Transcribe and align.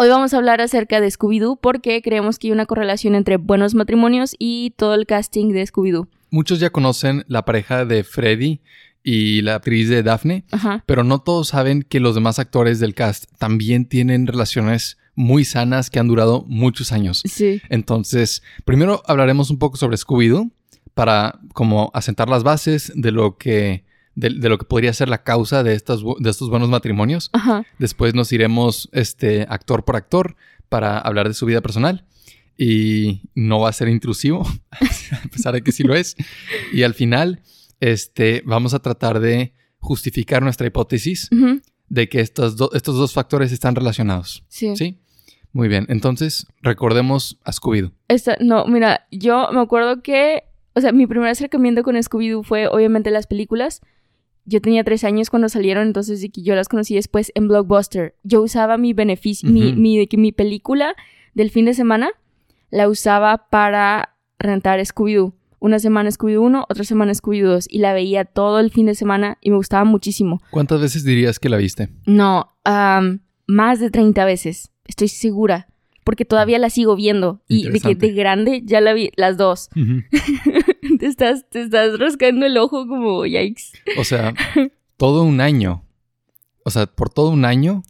Hoy 0.00 0.10
vamos 0.10 0.32
a 0.32 0.36
hablar 0.36 0.60
acerca 0.60 1.00
de 1.00 1.08
Scooby-Doo 1.08 1.58
porque 1.60 2.00
creemos 2.02 2.38
que 2.38 2.46
hay 2.46 2.52
una 2.52 2.66
correlación 2.66 3.16
entre 3.16 3.36
buenos 3.36 3.74
matrimonios 3.74 4.36
y 4.38 4.70
todo 4.76 4.94
el 4.94 5.06
casting 5.06 5.52
de 5.52 5.66
Scooby-Doo. 5.66 6.06
Muchos 6.30 6.60
ya 6.60 6.70
conocen 6.70 7.24
la 7.26 7.44
pareja 7.44 7.84
de 7.84 8.04
Freddy 8.04 8.60
y 9.02 9.42
la 9.42 9.56
actriz 9.56 9.88
de 9.88 10.04
Daphne, 10.04 10.44
Ajá. 10.52 10.84
pero 10.86 11.02
no 11.02 11.18
todos 11.18 11.48
saben 11.48 11.82
que 11.82 11.98
los 11.98 12.14
demás 12.14 12.38
actores 12.38 12.78
del 12.78 12.94
cast 12.94 13.24
también 13.38 13.86
tienen 13.86 14.28
relaciones 14.28 14.98
muy 15.16 15.44
sanas 15.44 15.90
que 15.90 15.98
han 15.98 16.06
durado 16.06 16.44
muchos 16.46 16.92
años. 16.92 17.24
Sí. 17.24 17.60
Entonces, 17.68 18.44
primero 18.64 19.02
hablaremos 19.04 19.50
un 19.50 19.58
poco 19.58 19.78
sobre 19.78 19.96
Scooby-Doo 19.96 20.52
para 20.94 21.40
como 21.54 21.90
asentar 21.92 22.28
las 22.28 22.44
bases 22.44 22.92
de 22.94 23.10
lo 23.10 23.36
que 23.36 23.82
de, 24.18 24.30
de 24.30 24.48
lo 24.48 24.58
que 24.58 24.64
podría 24.64 24.92
ser 24.92 25.08
la 25.08 25.22
causa 25.22 25.62
de, 25.62 25.74
estas, 25.74 26.02
bu- 26.02 26.18
de 26.18 26.30
estos 26.30 26.50
buenos 26.50 26.68
matrimonios. 26.68 27.30
Ajá. 27.32 27.64
Después 27.78 28.14
nos 28.14 28.32
iremos 28.32 28.88
este, 28.92 29.46
actor 29.48 29.84
por 29.84 29.94
actor 29.96 30.34
para 30.68 30.98
hablar 30.98 31.28
de 31.28 31.34
su 31.34 31.46
vida 31.46 31.60
personal. 31.60 32.04
Y 32.56 33.22
no 33.36 33.60
va 33.60 33.68
a 33.68 33.72
ser 33.72 33.88
intrusivo, 33.88 34.42
a 34.72 35.28
pesar 35.30 35.54
de 35.54 35.62
que 35.62 35.70
sí 35.70 35.84
lo 35.84 35.94
es. 35.94 36.16
Y 36.72 36.82
al 36.82 36.92
final, 36.94 37.40
este, 37.78 38.42
vamos 38.44 38.74
a 38.74 38.80
tratar 38.80 39.20
de 39.20 39.52
justificar 39.78 40.42
nuestra 40.42 40.66
hipótesis 40.66 41.28
de 41.88 42.08
que 42.08 42.20
estos, 42.20 42.56
do- 42.56 42.70
estos 42.74 42.96
dos 42.96 43.12
factores 43.12 43.52
están 43.52 43.76
relacionados. 43.76 44.44
Sí. 44.48 44.74
¿Sí? 44.76 44.98
Muy 45.52 45.68
bien. 45.68 45.86
Entonces, 45.88 46.46
recordemos 46.60 47.38
a 47.44 47.52
Scooby-Doo. 47.52 47.92
No, 48.40 48.66
mira, 48.66 49.06
yo 49.12 49.48
me 49.52 49.60
acuerdo 49.60 50.02
que, 50.02 50.42
o 50.74 50.80
sea, 50.80 50.90
mi 50.92 51.06
primer 51.06 51.28
acercamiento 51.28 51.84
con 51.84 51.94
Scooby-Doo 51.94 52.42
fue 52.42 52.66
obviamente 52.66 53.10
las 53.12 53.26
películas. 53.28 53.80
Yo 54.48 54.60
tenía 54.62 54.82
tres 54.82 55.04
años 55.04 55.28
cuando 55.30 55.48
salieron, 55.48 55.86
entonces 55.86 56.20
de 56.22 56.30
que 56.30 56.42
yo 56.42 56.54
las 56.54 56.68
conocí 56.68 56.94
después 56.94 57.30
en 57.34 57.48
Blockbuster. 57.48 58.14
Yo 58.22 58.42
usaba 58.42 58.78
mi 58.78 58.92
beneficio, 58.94 59.48
mi, 59.50 59.68
Ujú. 59.72 59.80
mi, 59.80 59.98
de 59.98 60.08
que 60.08 60.16
mi 60.16 60.32
película 60.32 60.94
del 61.34 61.50
fin 61.50 61.66
de 61.66 61.74
semana 61.74 62.10
la 62.70 62.88
usaba 62.88 63.48
para 63.50 64.16
rentar 64.38 64.80
Scooby-Doo. 64.80 65.34
Una 65.60 65.78
semana 65.78 66.10
Scooby-Doo 66.10 66.40
1, 66.40 66.66
otra 66.68 66.84
semana 66.84 67.12
Scooby-Doo 67.12 67.48
2. 67.54 67.66
Y 67.68 67.78
la 67.78 67.92
veía 67.92 68.24
todo 68.24 68.60
el 68.60 68.70
fin 68.70 68.86
de 68.86 68.94
semana 68.94 69.38
y 69.40 69.50
me 69.50 69.56
gustaba 69.56 69.84
muchísimo. 69.84 70.40
¿Cuántas 70.50 70.80
veces 70.80 71.04
dirías 71.04 71.38
que 71.38 71.48
la 71.48 71.56
viste? 71.56 71.88
No, 72.06 72.48
más 73.46 73.80
de 73.80 73.90
30 73.90 74.24
veces, 74.24 74.70
estoy 74.86 75.08
segura. 75.08 75.68
Porque 76.04 76.24
todavía 76.24 76.58
la 76.58 76.70
sigo 76.70 76.96
viendo. 76.96 77.42
Y 77.48 77.68
de 77.68 77.80
que 77.80 77.94
de 77.94 78.12
grande 78.12 78.62
ya 78.64 78.80
la 78.80 78.94
vi 78.94 79.10
las 79.16 79.36
dos. 79.36 79.68
te, 80.98 81.06
estás, 81.06 81.48
te 81.48 81.62
estás 81.62 81.98
rascando 81.98 82.46
el 82.46 82.56
ojo 82.58 82.86
como 82.86 83.24
yikes. 83.24 83.64
O 83.98 84.04
sea, 84.04 84.34
todo 84.96 85.22
un 85.22 85.40
año. 85.40 85.84
O 86.64 86.70
sea, 86.70 86.86
por 86.86 87.10
todo 87.10 87.30
un 87.30 87.44
año 87.44 87.82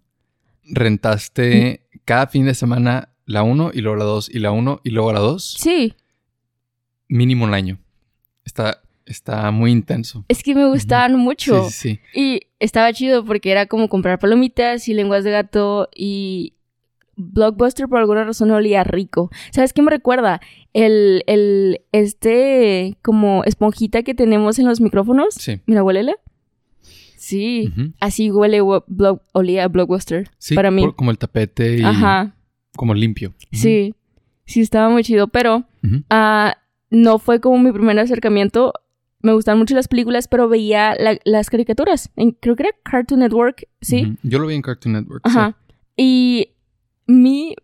rentaste 0.64 1.86
cada 2.05 2.27
fin 2.29 2.45
de 2.47 2.55
semana 2.55 3.11
la 3.25 3.42
1 3.42 3.73
y 3.75 3.81
luego 3.81 3.97
la 3.97 4.05
2 4.05 4.31
y 4.31 4.39
la 4.39 4.51
1 4.53 4.81
y 4.84 4.91
luego 4.91 5.12
la 5.12 5.20
2. 5.20 5.56
Sí, 5.59 5.95
Mínimo 7.09 7.47
un 7.47 7.55
año. 7.55 7.79
Está, 8.45 8.83
está 9.06 9.51
muy 9.51 9.73
intenso. 9.73 10.25
es 10.29 10.42
que 10.42 10.55
me 10.55 10.67
gustaban 10.67 11.17
mucho. 11.17 11.64
Sí, 11.64 11.70
sí, 11.70 12.01
sí. 12.12 12.20
Y 12.20 12.41
estaba 12.59 12.92
chido 12.92 13.25
porque 13.25 13.51
era 13.51 13.67
como 13.67 13.89
comprar 13.89 14.19
palomitas 14.19 14.89
y 14.89 14.95
lenguas 14.95 15.25
de 15.25 15.30
gato 15.30 15.89
y 15.95 16.55
Blockbuster 17.17 17.89
por 17.89 17.98
alguna 17.98 18.25
razón 18.25 18.51
olía 18.51 18.85
rico. 18.85 19.30
¿Sabes 19.51 19.73
qué 19.73 19.83
me 19.83 19.90
recuerda? 19.90 20.40
El, 20.74 21.23
el, 21.27 21.80
este 21.92 22.96
como 23.02 23.42
esponjita 23.45 24.02
que 24.02 24.14
tenemos 24.14 24.58
en 24.58 24.67
los 24.67 24.80
micrófonos. 24.80 25.34
Sí. 25.34 25.61
Mira, 25.67 25.83
huélele. 25.83 26.17
Sí. 27.17 27.73
Así 28.01 28.30
huele 28.30 28.61
olía 29.33 29.64
a 29.64 29.68
Blockbuster. 29.68 30.30
Sí, 30.39 30.55
para 30.55 30.70
mí. 30.70 30.83
por- 30.83 30.96
como 30.96 31.11
el 31.11 31.18
tapete 31.18 31.78
y 31.78 31.83
Ajá. 31.83 32.34
como 32.77 32.95
limpio. 32.95 33.34
Sí. 33.52 33.95
Sí, 34.45 34.61
estaba 34.61 34.89
muy 34.89 35.02
chido. 35.05 35.28
Pero 35.28 35.64
ah, 36.11 36.57
no 36.90 37.18
fue 37.18 37.40
como 37.40 37.58
mi 37.58 37.73
primer 37.73 37.98
acercamiento. 37.98 38.73
Me 39.20 39.33
gustan 39.33 39.58
mucho 39.58 39.74
las 39.74 39.89
películas, 39.89 40.28
pero 40.28 40.48
veía 40.48 40.95
la- 40.95 41.18
las 41.24 41.51
caricaturas. 41.51 42.11
En- 42.17 42.33
creo 42.33 42.55
que 42.57 42.62
era 42.64 42.73
Cartoon 42.84 43.20
Network, 43.20 43.68
¿sí. 43.80 44.17
Yo 44.23 44.39
lo 44.39 44.46
vi 44.46 44.55
en 44.55 44.62
Cartoon 44.62 44.92
Network. 44.95 45.23
sí. 45.27 45.30
Ajá. 45.36 45.57
Y 45.96 46.51
mi 47.07 47.57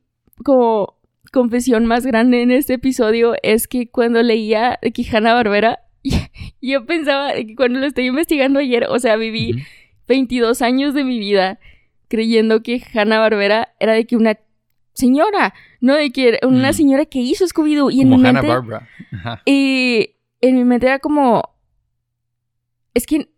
como 0.44 0.93
confesión 1.32 1.86
más 1.86 2.06
grande 2.06 2.42
en 2.42 2.50
este 2.50 2.74
episodio 2.74 3.34
es 3.42 3.66
que 3.68 3.88
cuando 3.90 4.22
leía 4.22 4.78
Hanna 5.12 5.34
Barbera, 5.34 5.80
yo 6.60 6.86
pensaba 6.86 7.32
que 7.34 7.54
cuando 7.56 7.80
lo 7.80 7.86
estoy 7.86 8.06
investigando 8.06 8.60
ayer, 8.60 8.86
o 8.88 8.98
sea, 8.98 9.16
viví 9.16 9.52
Ujú. 9.54 9.62
22 10.06 10.62
años 10.62 10.94
de 10.94 11.02
mi 11.04 11.18
vida 11.18 11.58
creyendo 12.08 12.62
que 12.62 12.82
Hanna 12.94 13.18
Barbera 13.18 13.74
era 13.80 13.94
de 13.94 14.06
que 14.06 14.16
una 14.16 14.38
señora, 14.92 15.54
no 15.80 15.94
de 15.94 16.10
que 16.12 16.28
era 16.28 16.46
una 16.46 16.70
Mm. 16.70 16.74
señora 16.74 17.04
que 17.06 17.18
hizo 17.20 17.44
Scooby-Doo. 17.46 17.90
Y 17.90 18.02
en 18.02 18.10
Como 18.10 18.22
mi 18.22 18.28
Hanna 18.28 18.42
mente, 18.42 18.54
Barbara. 18.54 18.88
Ajá. 19.12 19.42
y 19.46 20.10
en 20.40 20.54
mi 20.56 20.64
mente 20.64 20.86
era 20.86 20.98
como, 21.00 21.42
es 22.92 23.06
que, 23.06 23.28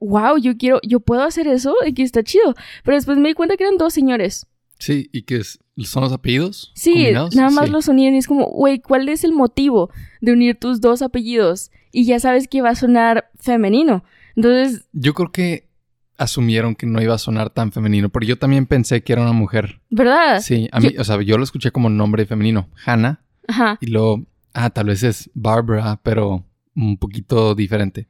wow, 0.00 0.38
yo 0.38 0.56
quiero, 0.56 0.80
yo 0.82 1.00
puedo 1.00 1.22
hacer 1.22 1.46
eso, 1.46 1.74
y 1.86 1.94
que 1.94 2.02
está 2.02 2.22
chido. 2.24 2.54
Pero 2.84 2.96
después 2.96 3.18
me 3.18 3.28
di 3.28 3.34
cuenta 3.34 3.56
que 3.56 3.64
eran 3.64 3.76
dos 3.78 3.92
señores. 3.94 4.46
Sí, 4.78 5.08
y 5.12 5.22
que 5.22 5.36
es- 5.36 5.58
son 5.84 6.02
los 6.04 6.12
apellidos. 6.12 6.72
Sí, 6.74 6.92
combinados? 6.92 7.34
nada 7.36 7.50
más 7.50 7.66
Sí. 7.66 7.72
los 7.72 7.88
unían 7.88 8.14
y 8.14 8.18
es 8.18 8.26
como, 8.26 8.46
güey, 8.46 8.80
¿cuál 8.80 9.08
es 9.08 9.24
el 9.24 9.32
motivo 9.32 9.90
de 10.20 10.32
unir 10.32 10.56
tus 10.58 10.80
dos 10.80 11.02
apellidos? 11.02 11.70
Y 11.92 12.06
ya 12.06 12.18
sabes 12.18 12.48
que 12.48 12.62
va 12.62 12.70
a 12.70 12.74
sonar 12.74 13.30
femenino. 13.38 14.02
Entonces, 14.36 14.86
Yo 14.92 15.14
creo 15.14 15.30
que 15.32 15.66
asumieron 16.18 16.74
que 16.74 16.86
no 16.86 17.02
iba 17.02 17.14
a 17.14 17.18
sonar 17.18 17.50
tan 17.50 17.72
femenino, 17.72 18.08
porque 18.08 18.26
yo 18.26 18.38
también 18.38 18.64
pensé 18.66 19.02
que 19.02 19.12
era 19.12 19.20
una 19.22 19.32
mujer. 19.32 19.80
¿verdad? 19.90 20.40
Sí, 20.40 20.68
a 20.72 20.80
mí, 20.80 20.94
o 20.98 21.04
sea, 21.04 21.20
yo 21.20 21.36
lo 21.36 21.44
escuché 21.44 21.70
como 21.70 21.90
nombre 21.90 22.24
femenino, 22.24 22.68
Hannah, 22.86 23.20
Ajá. 23.48 23.76
y 23.82 23.86
luego, 23.88 24.24
ah, 24.54 24.70
tal 24.70 24.86
vez 24.86 25.02
es 25.02 25.30
Barbara, 25.34 26.00
pero 26.02 26.42
un 26.74 26.96
poquito 26.96 27.54
diferente. 27.54 28.06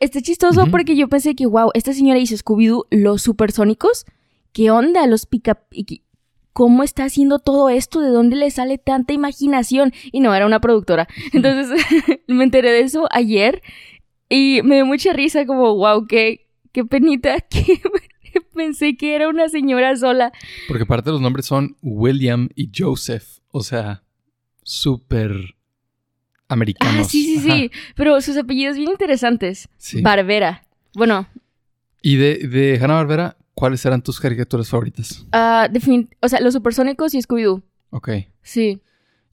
Está 0.00 0.20
chistoso 0.20 0.66
porque 0.66 0.96
yo 0.96 1.08
pensé 1.08 1.34
que, 1.36 1.46
wow, 1.46 1.70
esta 1.74 1.92
señora 1.92 2.18
hizo 2.18 2.34
Scooby-Doo, 2.34 2.86
los 2.90 3.22
supersónicos. 3.22 4.04
¿Qué 4.52 4.70
onda? 4.70 5.06
Los 5.06 5.26
pica... 5.26 5.58
¿Cómo 6.52 6.82
está 6.82 7.04
haciendo 7.04 7.38
todo 7.38 7.70
esto? 7.70 8.00
¿De 8.00 8.10
dónde 8.10 8.36
le 8.36 8.50
sale 8.50 8.76
tanta 8.76 9.14
imaginación? 9.14 9.92
Y 10.12 10.20
no, 10.20 10.34
era 10.34 10.44
una 10.44 10.60
productora. 10.60 11.08
Entonces 11.32 11.80
me 12.28 12.44
enteré 12.44 12.70
de 12.72 12.80
eso 12.80 13.08
ayer 13.10 13.62
y 14.28 14.60
me 14.62 14.74
dio 14.76 14.84
mucha 14.86 15.14
risa 15.14 15.46
como, 15.46 15.74
wow, 15.76 16.06
qué, 16.06 16.46
qué 16.72 16.84
penita 16.84 17.40
que 17.50 17.80
pensé 18.54 18.96
que 18.98 19.14
era 19.14 19.28
una 19.30 19.48
señora 19.48 19.96
sola. 19.96 20.30
Porque 20.68 20.82
aparte 20.82 21.10
los 21.10 21.22
nombres 21.22 21.46
son 21.46 21.76
William 21.80 22.50
y 22.54 22.70
Joseph, 22.76 23.38
o 23.50 23.62
sea, 23.62 24.02
súper 24.62 25.32
americanos. 26.48 26.96
Ah, 26.98 27.04
sí, 27.04 27.38
sí, 27.38 27.48
Ajá, 27.48 27.58
sí. 27.58 27.70
Pero 27.96 28.20
sus 28.20 28.36
apellidos 28.36 28.76
bien 28.76 28.90
interesantes. 28.90 29.70
sí. 29.78 30.02
Barbera. 30.02 30.64
Bueno, 30.94 31.26
Y 32.02 32.16
de, 32.16 32.46
de 32.48 32.78
Hanna-Barbera, 32.78 33.38
¿cuáles 33.54 33.84
eran 33.86 34.02
tus 34.02 34.18
caricaturas 34.20 34.68
favoritas? 34.68 35.26
defin- 35.32 36.08
o 36.20 36.28
sea, 36.28 36.40
los 36.40 36.54
supersónicos 36.54 37.14
y 37.14 37.18
Scooby-Doo. 37.20 37.62
Ok. 37.90 38.08
Sí. 38.42 38.80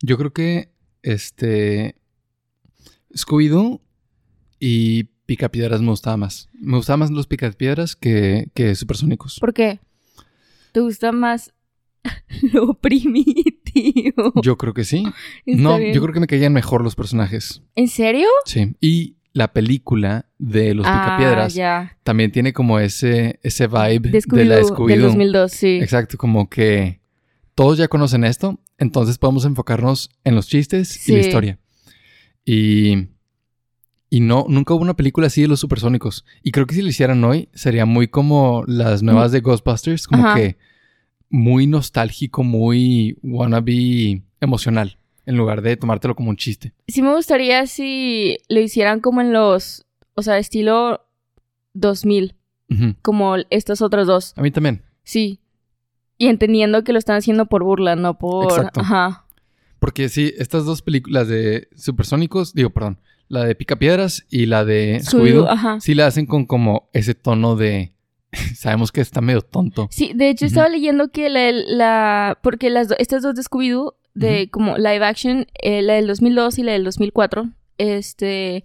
Yo 0.02 0.18
creo 0.18 0.32
que 0.34 0.72
este 1.02 1.96
Scooby-Doo 3.16 3.82
y 4.60 5.06
Picapiedras 5.26 5.82
me 5.82 5.90
gustaba 5.90 6.18
más. 6.18 6.50
Me 6.54 6.76
gustaban 6.78 7.00
más 7.02 7.12
los 7.12 7.28
Picapiedras 7.28 7.96
que, 7.96 8.50
que 8.54 8.76
Supersónicos. 8.76 9.40
¿Por 9.40 9.54
qué? 9.54 9.80
¿Te 10.72 10.80
gusta 10.82 11.12
más 11.12 11.54
lo 12.54 12.74
primitivo? 12.76 14.34
Yo 14.42 14.58
creo 14.58 14.74
que 14.74 14.84
sí. 14.84 15.04
No, 15.46 15.78
bien. 15.78 15.94
yo 15.94 16.02
creo 16.02 16.14
que 16.14 16.20
me 16.20 16.28
caían 16.28 16.54
mejor 16.54 16.84
los 16.84 16.96
personajes. 16.96 17.62
¿En 17.76 17.88
serio? 17.88 18.28
Sí. 18.46 18.76
Y 18.82 19.16
la 19.40 19.54
película 19.54 20.26
de 20.38 20.76
los 20.76 20.86
ah, 20.86 21.16
Picapiedras 21.18 21.58
también 22.04 22.30
tiene 22.32 22.52
como 22.52 22.78
ese, 22.78 23.40
ese 23.42 23.68
vibe 23.68 24.10
De 24.12 24.46
la 24.46 24.56
del 24.56 24.66
Scooby-Doo. 24.66 25.02
2002, 25.02 25.52
sí. 25.52 25.80
Exacto, 25.82 26.18
como 26.18 26.50
que 26.50 27.00
todos 27.56 27.78
ya 27.78 27.88
conocen 27.88 28.26
esto, 28.26 28.60
entonces 28.78 29.18
podemos 29.18 29.46
enfocarnos 29.46 30.10
en 30.26 30.36
los 30.36 30.48
chistes 30.48 31.08
y 31.08 31.14
la 31.14 31.20
historia. 31.20 31.60
Y, 32.44 33.08
y 34.10 34.20
no, 34.20 34.46
nunca 34.50 34.74
hubo 34.74 34.82
una 34.82 34.98
película 34.98 35.28
así 35.28 35.42
de 35.42 35.48
los 35.48 35.62
supersónicos. 35.62 36.26
Y 36.44 36.52
creo 36.52 36.68
que 36.68 36.76
si 36.76 36.82
lo 36.82 36.90
hicieran 36.90 37.24
hoy, 37.24 37.48
sería 37.54 37.86
muy 37.86 38.10
como 38.10 38.66
las 38.68 39.04
nuevas 39.04 39.32
de 39.32 39.40
Ghostbusters, 39.40 40.06
como 40.06 40.28
Ajá. 40.28 40.36
que 40.36 40.58
muy 41.30 41.66
nostálgico, 41.66 42.44
muy 42.44 43.18
wannabe 43.24 44.22
emocional. 44.42 44.98
En 45.30 45.38
lugar 45.38 45.62
de 45.62 45.78
tomártelo 45.78 46.16
como 46.16 46.30
un 46.32 46.38
chiste. 46.38 46.74
Sí 46.88 47.02
me 47.04 47.14
gustaría 47.14 47.68
si 47.68 48.38
lo 48.50 48.60
hicieran 48.60 49.00
como 49.00 49.22
en 49.22 49.32
los, 49.32 49.86
o 50.16 50.22
sea, 50.24 50.38
estilo 50.40 51.06
2000, 51.74 52.36
Ujú. 52.72 52.96
como 53.02 53.36
estos 53.50 53.82
otros 53.82 54.08
dos. 54.08 54.34
A 54.38 54.42
mí 54.42 54.52
también. 54.52 54.84
Sí. 55.04 55.40
Y 56.18 56.28
entendiendo 56.28 56.84
que 56.84 56.94
lo 56.94 57.00
están 57.00 57.16
haciendo 57.18 57.46
por 57.46 57.64
burla, 57.64 57.96
no 57.96 58.18
por... 58.18 58.52
Exacto. 58.52 58.82
Ajá. 58.82 59.26
Porque 59.80 60.10
sí, 60.10 60.34
estas 60.38 60.66
dos 60.66 60.82
películas 60.82 61.28
de 61.28 61.68
Supersónicos, 61.76 62.54
digo, 62.54 62.72
perdón, 62.72 63.00
la 63.28 63.46
de 63.46 63.56
Picapiedras 63.56 64.26
y 64.30 64.48
la 64.48 64.66
de 64.66 65.00
Scooby-Doo, 65.02 65.80
sí 65.80 65.94
la 65.94 66.08
hacen 66.08 66.26
con 66.26 66.46
como 66.46 66.90
ese 66.94 67.14
tono 67.14 67.56
de... 67.56 67.94
Sabemos 68.56 68.92
que 68.92 69.02
está 69.02 69.22
medio 69.22 69.42
tonto. 69.42 69.88
Sí, 69.92 70.12
de 70.16 70.30
hecho 70.30 70.46
estaba 70.48 70.70
leyendo 70.70 71.12
que 71.12 71.30
la... 71.30 71.52
la- 71.52 72.40
porque 72.44 72.70
las, 72.72 72.90
estas 72.98 73.22
dos 73.22 73.36
de 73.36 73.44
Scooby-Doo, 73.44 73.94
de 74.14 74.50
como 74.50 74.78
live 74.78 75.04
action, 75.06 75.48
eh, 75.62 75.82
la 75.82 75.94
del 75.94 76.08
2002 76.08 76.60
y 76.60 76.64
la 76.64 76.72
del 76.74 76.84
2004, 76.84 77.50
este... 77.78 78.64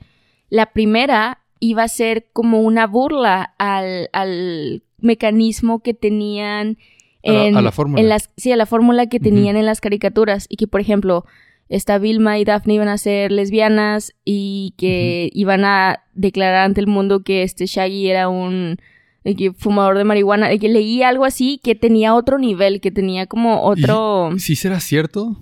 La 0.51 0.67
primera 0.73 1.41
iba 1.59 1.83
a 1.83 1.89
ser 1.89 2.27
como 2.33 2.61
una 2.61 2.87
burla 2.87 3.55
al, 3.59 4.09
al 4.13 4.83
mecanismo 4.99 5.81
que 5.83 5.95
tenían 5.95 6.77
A 7.25 7.33
la- 7.33 7.45
en, 7.47 7.57
a 7.57 7.63
la 7.63 7.73
fórmula. 7.73 8.01
en 8.01 8.09
las 8.09 8.31
sí 8.37 8.53
a 8.53 8.57
la 8.57 8.67
fórmula 8.67 9.07
que 9.09 9.19
tenían 9.19 9.57
en 9.57 9.67
las 9.67 9.81
caricaturas 9.81 10.47
y 10.49 10.57
que 10.57 10.67
por 10.69 10.81
ejemplo 10.81 11.25
esta 11.71 11.99
Vilma 11.99 12.39
y 12.39 12.45
Daphne 12.45 12.75
iban 12.75 12.89
a 12.89 12.99
ser 12.99 13.33
lesbianas 13.33 14.15
y 14.25 14.75
que 14.77 15.31
iban 15.33 15.65
a 15.65 16.05
declarar 16.13 16.67
ante 16.67 16.81
el 16.83 16.87
mundo 16.87 17.25
que 17.25 17.43
este 17.43 17.67
Shaggy 17.67 18.09
era 18.11 18.29
un 18.29 18.77
de 19.25 19.35
que 19.35 19.53
fumador 19.53 19.97
de 19.99 20.05
marihuana, 20.05 20.49
de 20.49 20.59
que 20.59 20.69
leí 20.69 21.03
algo 21.03 21.25
así 21.25 21.59
que 21.63 21.75
tenía 21.75 22.15
otro 22.15 22.39
nivel, 22.39 22.81
que 22.81 22.91
tenía 22.91 23.27
como 23.27 23.63
otro, 23.63 24.31
¿Sí 24.39 24.55
será 24.57 24.81
cierto? 24.81 25.37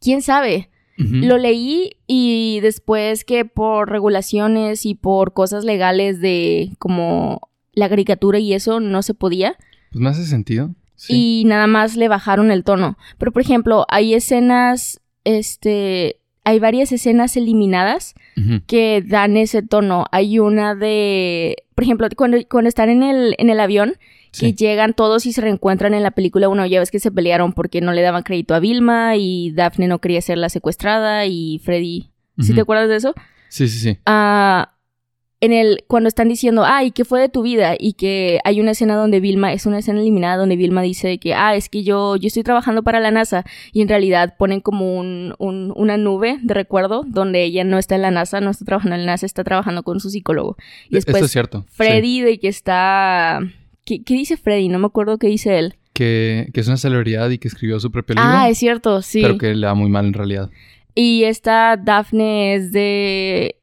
quién 0.00 0.22
sabe. 0.22 0.68
Lo 0.96 1.38
leí 1.38 1.96
y 2.06 2.60
después 2.60 3.24
que 3.24 3.44
por 3.44 3.90
regulaciones 3.90 4.86
y 4.86 4.94
por 4.94 5.32
cosas 5.32 5.64
legales 5.64 6.20
de 6.20 6.70
como 6.78 7.48
la 7.72 7.88
caricatura 7.88 8.38
y 8.38 8.52
eso 8.54 8.78
no 8.78 9.02
se 9.02 9.12
podía 9.12 9.56
Pues 9.90 10.00
me 10.00 10.10
hace 10.10 10.24
sentido. 10.24 10.72
Sí. 10.94 11.40
y 11.42 11.44
nada 11.46 11.66
más 11.66 11.96
le 11.96 12.06
bajaron 12.06 12.52
el 12.52 12.62
tono. 12.62 12.96
Pero 13.18 13.32
por 13.32 13.42
ejemplo, 13.42 13.86
hay 13.88 14.14
escenas, 14.14 15.00
este, 15.24 16.20
hay 16.44 16.60
varias 16.60 16.92
escenas 16.92 17.36
eliminadas 17.36 18.14
que 18.68 19.02
dan 19.04 19.36
ese 19.36 19.62
tono. 19.62 20.06
Hay 20.12 20.38
una 20.38 20.76
de, 20.76 21.63
por 21.74 21.84
ejemplo, 21.84 22.08
cuando, 22.16 22.38
cuando 22.48 22.68
están 22.68 22.88
en 22.88 23.02
el, 23.02 23.34
en 23.38 23.50
el 23.50 23.60
avión, 23.60 23.94
Sí. 24.30 24.46
que 24.52 24.64
llegan 24.64 24.94
todos 24.94 25.26
y 25.26 25.32
se 25.32 25.40
reencuentran 25.42 25.94
en 25.94 26.02
la 26.02 26.10
película 26.10 26.48
uno, 26.48 26.66
ya 26.66 26.80
ves 26.80 26.90
que 26.90 26.98
se 26.98 27.12
pelearon 27.12 27.52
porque 27.52 27.80
no 27.80 27.92
le 27.92 28.02
daban 28.02 28.24
crédito 28.24 28.54
a 28.56 28.58
Vilma 28.58 29.14
y 29.16 29.52
Daphne 29.52 29.86
no 29.86 30.00
quería 30.00 30.20
ser 30.22 30.38
la 30.38 30.48
secuestrada 30.48 31.24
y 31.26 31.60
Freddy, 31.64 32.10
¿sí 32.40 32.52
te 32.52 32.60
acuerdas 32.62 32.88
de 32.88 32.96
eso? 32.96 33.14
Sí, 33.48 33.68
sí, 33.68 33.78
sí. 33.78 33.98
Ah, 34.06 34.73
en 35.44 35.52
el 35.52 35.84
cuando 35.86 36.08
están 36.08 36.28
diciendo, 36.28 36.64
ay, 36.64 36.90
¿qué 36.90 37.04
fue 37.04 37.20
de 37.20 37.28
tu 37.28 37.42
vida? 37.42 37.74
Y 37.78 37.94
que 37.94 38.40
hay 38.44 38.60
una 38.60 38.70
escena 38.72 38.96
donde 38.96 39.20
Vilma, 39.20 39.52
es 39.52 39.66
una 39.66 39.78
escena 39.78 40.00
eliminada 40.00 40.36
donde 40.36 40.56
Vilma 40.56 40.82
dice 40.82 41.18
que, 41.18 41.34
ah, 41.34 41.54
es 41.54 41.68
que 41.68 41.82
yo, 41.84 42.16
yo 42.16 42.26
estoy 42.28 42.42
trabajando 42.42 42.82
para 42.82 43.00
la 43.00 43.10
NASA 43.10 43.44
y 43.72 43.80
en 43.82 43.88
realidad 43.88 44.34
ponen 44.38 44.60
como 44.60 44.96
un, 44.98 45.34
un- 45.38 45.72
una 45.76 45.96
nube 45.96 46.38
de 46.42 46.54
recuerdo 46.54 47.04
donde 47.06 47.42
ella 47.44 47.64
no 47.64 47.78
está 47.78 47.94
en 47.94 48.02
la 48.02 48.10
NASA, 48.10 48.40
no 48.40 48.50
está 48.50 48.64
trabajando 48.64 48.96
en 48.96 49.06
la 49.06 49.12
NASA, 49.12 49.26
está 49.26 49.44
trabajando 49.44 49.82
con 49.82 50.00
su 50.00 50.10
psicólogo. 50.10 50.56
Y 50.90 50.96
Esto 50.96 51.12
después 51.12 51.24
es 51.24 51.30
cierto. 51.30 51.64
sí. 51.68 51.74
Freddy 51.76 52.20
de 52.20 52.38
que 52.38 52.48
está... 52.48 53.40
¿Qué, 53.84 54.02
qué 54.02 54.14
dice 54.14 54.36
Freddy? 54.36 54.68
No 54.68 54.78
me 54.78 54.86
acuerdo 54.86 55.18
qué 55.18 55.26
dice 55.26 55.58
él. 55.58 55.74
Que, 55.92 56.48
que 56.54 56.60
es 56.60 56.66
una 56.68 56.76
celebridad 56.78 57.28
y 57.30 57.38
que 57.38 57.48
escribió 57.48 57.78
su 57.78 57.92
propio 57.92 58.14
libro. 58.14 58.28
Ah, 58.32 58.48
es 58.48 58.58
cierto, 58.58 59.02
sí. 59.02 59.20
Pero 59.22 59.36
que 59.38 59.54
le 59.54 59.66
va 59.66 59.74
muy 59.74 59.90
mal 59.90 60.06
en 60.06 60.12
realidad. 60.14 60.50
Y 60.94 61.24
esta 61.24 61.76
Daphne 61.76 62.54
es 62.54 62.72
de 62.72 63.56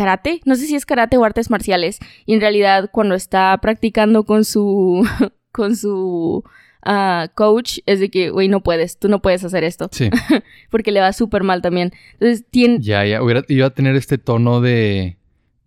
karate. 0.00 0.40
No 0.46 0.56
sé 0.56 0.66
si 0.66 0.74
es 0.74 0.86
karate 0.86 1.18
o 1.18 1.24
artes 1.24 1.50
marciales. 1.50 1.98
Y 2.24 2.32
en 2.32 2.40
realidad 2.40 2.88
cuando 2.90 3.14
está 3.14 3.56
practicando 3.60 4.24
con 4.24 4.46
su 4.46 5.06
con 5.52 5.76
su 5.76 6.42
ah, 6.82 7.28
coach 7.34 7.80
es 7.84 8.00
de 8.00 8.10
que, 8.10 8.30
güey, 8.30 8.48
no 8.48 8.62
puedes, 8.62 8.98
tú 8.98 9.10
no 9.10 9.20
puedes 9.20 9.44
hacer 9.44 9.62
esto. 9.62 9.90
Sí. 9.92 10.08
Porque 10.70 10.90
le 10.90 11.00
va 11.00 11.12
súper 11.12 11.42
mal 11.42 11.60
también. 11.60 11.92
Entonces 12.14 12.46
tiene... 12.50 12.78
Ya, 12.80 13.04
ya. 13.04 13.22
Hubiera, 13.22 13.44
iba 13.48 13.66
a 13.66 13.74
tener 13.74 13.94
este 13.94 14.16
tono 14.16 14.62
de 14.62 15.18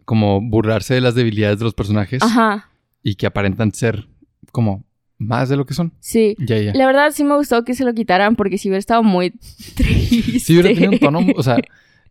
como 0.06 0.42
burlarse 0.42 0.96
de 0.96 1.02
las 1.02 1.14
debilidades 1.14 1.60
de 1.60 1.66
los 1.66 1.76
personajes 1.76 2.22
Ajá, 2.22 2.72
y 3.04 3.16
que 3.16 3.26
aparentan 3.26 3.72
ser 3.72 4.08
como 4.52 4.84
más 5.18 5.48
de 5.48 5.56
lo 5.58 5.66
que 5.66 5.76
son. 5.76 5.94
sí. 6.00 6.36
Ya, 6.40 6.58
ya. 6.58 6.74
La 6.74 6.88
verdad 6.88 7.12
sí 7.12 7.24
me 7.24 7.36
gustó 7.36 7.64
que 7.64 7.76
se 7.76 7.86
lo 7.86 7.94
quitaran 7.94 8.36
porque 8.36 8.58
si 8.58 8.68
hubiera 8.68 8.80
estado 8.80 9.04
muy 9.04 9.30
triste. 9.76 10.40
Si 10.40 10.54
hubiera 10.54 10.74
tenido 10.74 10.92
un 10.92 11.00
tono, 11.00 11.20
o 11.38 11.44
sea, 11.44 11.58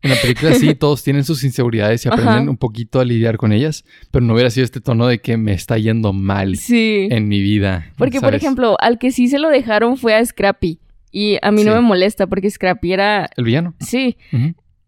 en 0.02 0.10
la 0.10 0.16
película 0.16 0.54
sí 0.54 0.75
todos 0.78 1.02
tienen 1.04 1.25
sus 1.25 1.44
inseguridades 1.44 2.04
y 2.04 2.08
aprenden 2.08 2.28
Ajá. 2.34 2.50
un 2.50 2.56
poquito 2.56 3.00
a 3.00 3.04
lidiar 3.04 3.37
con 3.37 3.52
ellas, 3.52 3.84
pero 4.10 4.25
no 4.25 4.34
hubiera 4.34 4.50
sido 4.50 4.64
este 4.64 4.81
tono 4.81 5.06
de 5.06 5.20
que 5.20 5.37
me 5.37 5.52
está 5.52 5.78
yendo 5.78 6.12
mal 6.12 6.56
Sí. 6.56 7.08
en 7.10 7.28
mi 7.28 7.40
vida. 7.40 7.87
Porque, 7.96 8.20
por 8.20 8.34
ejemplo, 8.34 8.76
al 8.81 8.99
que 8.99 9.10
sí 9.12 9.28
se 9.28 9.38
lo 9.38 9.49
dejaron 9.49 9.96
fue 9.96 10.14
a 10.14 10.25
Scrappy. 10.25 10.78
Y 11.10 11.37
a 11.43 11.50
mí 11.50 11.62
no 11.64 11.72
Sí. 11.72 11.76
me 11.76 11.82
molesta 11.82 12.26
porque 12.26 12.50
Scrappy 12.50 12.93
era... 12.93 13.28
El 13.37 13.44
villano. 13.44 13.75
Sí. 13.81 14.16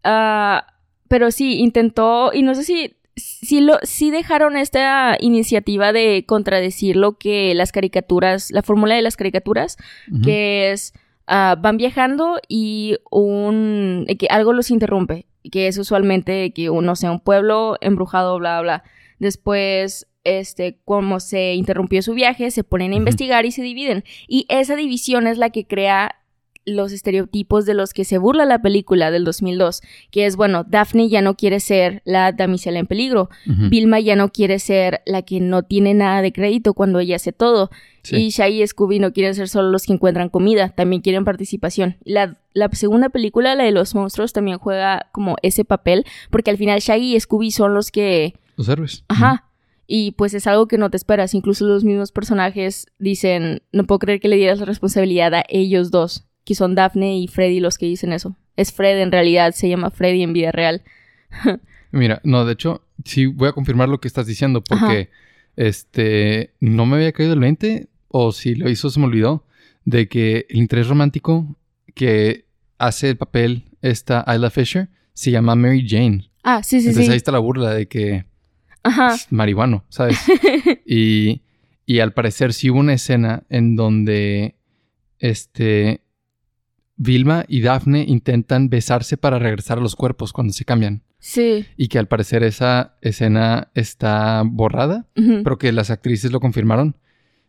Ah, 0.03 0.65
pero 1.07 1.31
sí, 1.31 1.59
intentó, 1.59 2.31
y 2.33 2.41
no 2.41 2.55
sé 2.55 2.63
si, 2.63 2.95
si, 3.15 3.61
lo, 3.61 3.77
si 3.83 4.11
dejaron 4.11 4.57
esta 4.57 5.17
iniciativa 5.19 5.93
de 5.93 6.25
contradecir 6.27 6.95
lo 6.95 7.17
que 7.17 7.53
las 7.53 7.71
caricaturas, 7.71 8.51
la 8.51 8.61
fórmula 8.63 8.95
de 8.95 9.01
las 9.03 9.15
caricaturas, 9.17 9.77
que 10.23 10.71
es, 10.71 10.93
ah, 11.27 11.55
van 11.59 11.77
viajando 11.77 12.39
y 12.47 12.97
un, 13.11 14.05
que 14.19 14.27
algo 14.29 14.53
los 14.53 14.71
interrumpe, 14.71 15.25
que 15.51 15.67
es 15.67 15.77
usualmente 15.77 16.51
que 16.53 16.69
uno 16.69 16.95
sea 16.95 17.11
un 17.11 17.19
pueblo 17.19 17.77
embrujado, 17.81 18.37
bla, 18.37 18.61
bla. 18.61 18.83
Después, 19.19 20.07
este, 20.23 20.79
como 20.85 21.19
se 21.19 21.53
interrumpió 21.53 22.01
su 22.01 22.13
viaje, 22.13 22.51
se 22.51 22.63
ponen 22.63 22.91
a 22.93 22.95
investigar 22.95 23.45
y 23.45 23.51
se 23.51 23.61
dividen. 23.61 24.03
Y 24.27 24.45
esa 24.49 24.75
división 24.75 25.27
es 25.27 25.37
la 25.37 25.51
que 25.51 25.65
crea 25.65 26.15
los 26.65 26.91
estereotipos 26.91 27.65
de 27.65 27.73
los 27.75 27.93
que 27.93 28.05
se 28.05 28.17
burla 28.17 28.45
la 28.45 28.61
película 28.61 29.11
del 29.11 29.23
2002, 29.23 29.81
que 30.11 30.25
es, 30.25 30.35
bueno, 30.35 30.63
Daphne 30.67 31.09
ya 31.09 31.21
no 31.21 31.35
quiere 31.35 31.59
ser 31.59 32.01
la 32.05 32.31
damisela 32.31 32.79
en 32.79 32.87
peligro, 32.87 33.29
Ujú. 33.47 33.69
Vilma 33.69 33.99
ya 33.99 34.15
no 34.15 34.29
quiere 34.31 34.57
ser 34.59 35.01
la 35.05 35.21
que 35.21 35.39
no 35.39 35.63
tiene 35.63 35.93
nada 35.93 36.21
de 36.21 36.33
crédito 36.33 36.73
cuando 36.73 36.99
ella 36.99 37.17
hace 37.17 37.31
todo, 37.31 37.69
Sí. 38.01 38.15
y 38.17 38.29
Shaggy 38.29 38.61
y 38.63 38.67
Scooby 38.67 38.99
no 38.99 39.13
quieren 39.13 39.33
ser 39.35 39.47
solo 39.47 39.69
los 39.71 39.85
que 39.85 39.93
encuentran 39.93 40.29
comida, 40.29 40.69
también 40.69 41.01
quieren 41.01 41.23
participación. 41.25 41.97
La, 42.03 42.37
la 42.53 42.69
segunda 42.73 43.09
película, 43.09 43.55
la 43.55 43.63
de 43.63 43.71
los 43.71 43.93
monstruos, 43.95 44.33
también 44.33 44.57
juega 44.59 45.07
como 45.11 45.35
ese 45.41 45.65
papel, 45.65 46.03
porque 46.29 46.51
al 46.51 46.57
final 46.57 46.79
Shaggy 46.79 47.15
y 47.15 47.19
Scooby 47.19 47.51
son 47.51 47.73
los 47.73 47.91
que 47.91 48.33
Los 48.57 48.69
héroes. 48.69 49.03
Ajá. 49.07 49.45
Y 49.87 50.11
pues 50.13 50.33
es 50.33 50.47
algo 50.47 50.67
que 50.67 50.79
no 50.79 50.89
te 50.89 50.97
esperas. 50.97 51.35
Incluso 51.35 51.63
los 51.65 51.83
mismos 51.83 52.11
personajes 52.11 52.87
dicen, 52.97 53.61
no 53.71 53.83
puedo 53.83 53.99
creer 53.99 54.19
que 54.19 54.27
le 54.27 54.35
dieras 54.35 54.57
la 54.59 54.65
responsabilidad 54.65 55.33
a 55.35 55.43
ellos 55.47 55.91
dos, 55.91 56.25
que 56.45 56.55
son 56.55 56.75
Daphne 56.75 57.17
y 57.17 57.27
Freddy 57.27 57.59
los 57.59 57.77
que 57.77 57.87
dicen 57.87 58.13
eso. 58.13 58.37
Es 58.55 58.71
Fred 58.71 59.01
en 59.01 59.11
realidad, 59.11 59.53
se 59.53 59.67
llama 59.67 59.91
Freddy 59.91 60.23
en 60.23 60.31
vida 60.31 60.51
real. 60.51 60.83
Mira, 61.91 62.21
no, 62.23 62.45
de 62.45 62.53
hecho, 62.53 62.83
sí 63.03 63.25
voy 63.25 63.49
a 63.49 63.53
confirmar 63.53 63.89
lo 63.89 63.99
que 63.99 64.07
estás 64.07 64.27
diciendo 64.27 64.63
porque 64.63 65.09
este 65.55 66.53
no 66.59 66.85
me 66.85 66.97
había 66.97 67.11
caído 67.11 67.33
el 67.33 67.39
20 67.39 67.87
o 68.09 68.31
si 68.31 68.55
lo 68.55 68.69
hizo 68.69 68.89
se 68.89 68.99
me 68.99 69.05
olvidó 69.05 69.45
de 69.85 70.07
que 70.07 70.45
el 70.49 70.57
interés 70.57 70.87
romántico 70.87 71.57
que 71.93 72.45
hace 72.77 73.09
el 73.09 73.17
papel 73.17 73.63
esta 73.81 74.25
Isla 74.27 74.49
Fisher 74.49 74.89
se 75.13 75.31
llama 75.31 75.55
Mary 75.55 75.85
Jane. 75.87 76.29
Ah, 76.43 76.61
sí, 76.61 76.81
sí, 76.81 76.87
Entonces 76.87 77.05
sí. 77.05 77.11
ahí 77.11 77.17
está 77.17 77.31
la 77.31 77.39
burla 77.39 77.71
de 77.71 77.87
que 77.87 78.25
Ajá. 78.83 79.15
es 79.15 79.31
marihuano, 79.31 79.85
¿sabes? 79.89 80.19
y, 80.85 81.41
y 81.85 81.99
al 81.99 82.13
parecer 82.13 82.53
sí 82.53 82.69
hubo 82.69 82.79
una 82.79 82.93
escena 82.93 83.43
en 83.49 83.75
donde 83.75 84.55
este 85.19 86.01
Vilma 86.97 87.45
y 87.47 87.61
Daphne 87.61 88.05
intentan 88.07 88.69
besarse 88.69 89.17
para 89.17 89.39
regresar 89.39 89.77
a 89.77 89.81
los 89.81 89.95
cuerpos 89.95 90.31
cuando 90.33 90.53
se 90.53 90.65
cambian. 90.65 91.03
Sí. 91.19 91.65
Y 91.75 91.87
que 91.87 91.97
al 91.99 92.07
parecer 92.07 92.43
esa 92.43 92.95
escena 93.01 93.69
está 93.73 94.43
borrada, 94.45 95.05
Ujú. 95.17 95.41
pero 95.43 95.57
que 95.57 95.71
las 95.71 95.89
actrices 95.89 96.31
lo 96.31 96.39
confirmaron, 96.39 96.95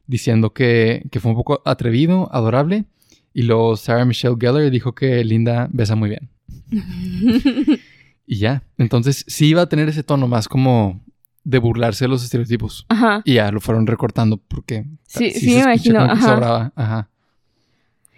diciendo 0.07 0.53
que, 0.53 1.07
que 1.11 1.21
fue 1.21 1.31
un 1.33 1.37
poco 1.37 1.62
atrevido, 1.65 2.29
adorable. 2.35 2.87
Y 3.35 3.43
luego 3.43 3.76
Sarah 3.76 4.05
Michelle 4.07 4.37
Gellar 4.41 4.71
dijo 4.71 4.95
que 4.95 5.23
Linda 5.25 5.69
besa 5.73 5.95
muy 5.95 6.09
bien. 6.11 6.31
Y 8.29 8.38
ya. 8.38 8.65
Entonces 8.76 9.25
sí 9.29 9.47
iba 9.47 9.62
a 9.62 9.69
tener 9.69 9.88
ese 9.88 10.03
tono 10.03 10.26
más 10.26 10.49
como 10.49 11.00
de 11.45 11.59
burlarse 11.59 12.07
de 12.07 12.09
los 12.09 12.25
estereotipos. 12.25 12.85
Ajá. 12.88 13.23
Y 13.25 13.35
ya 13.35 13.53
lo 13.53 13.61
fueron 13.61 13.87
recortando 13.87 14.37
porque 14.38 14.85
Sí, 15.07 15.31
sí 15.31 15.41
se 15.50 15.55
me 15.59 15.62
imagino, 15.62 16.00
ajá. 16.00 16.21
sobraba. 16.35 16.73
Ajá. 16.75 17.09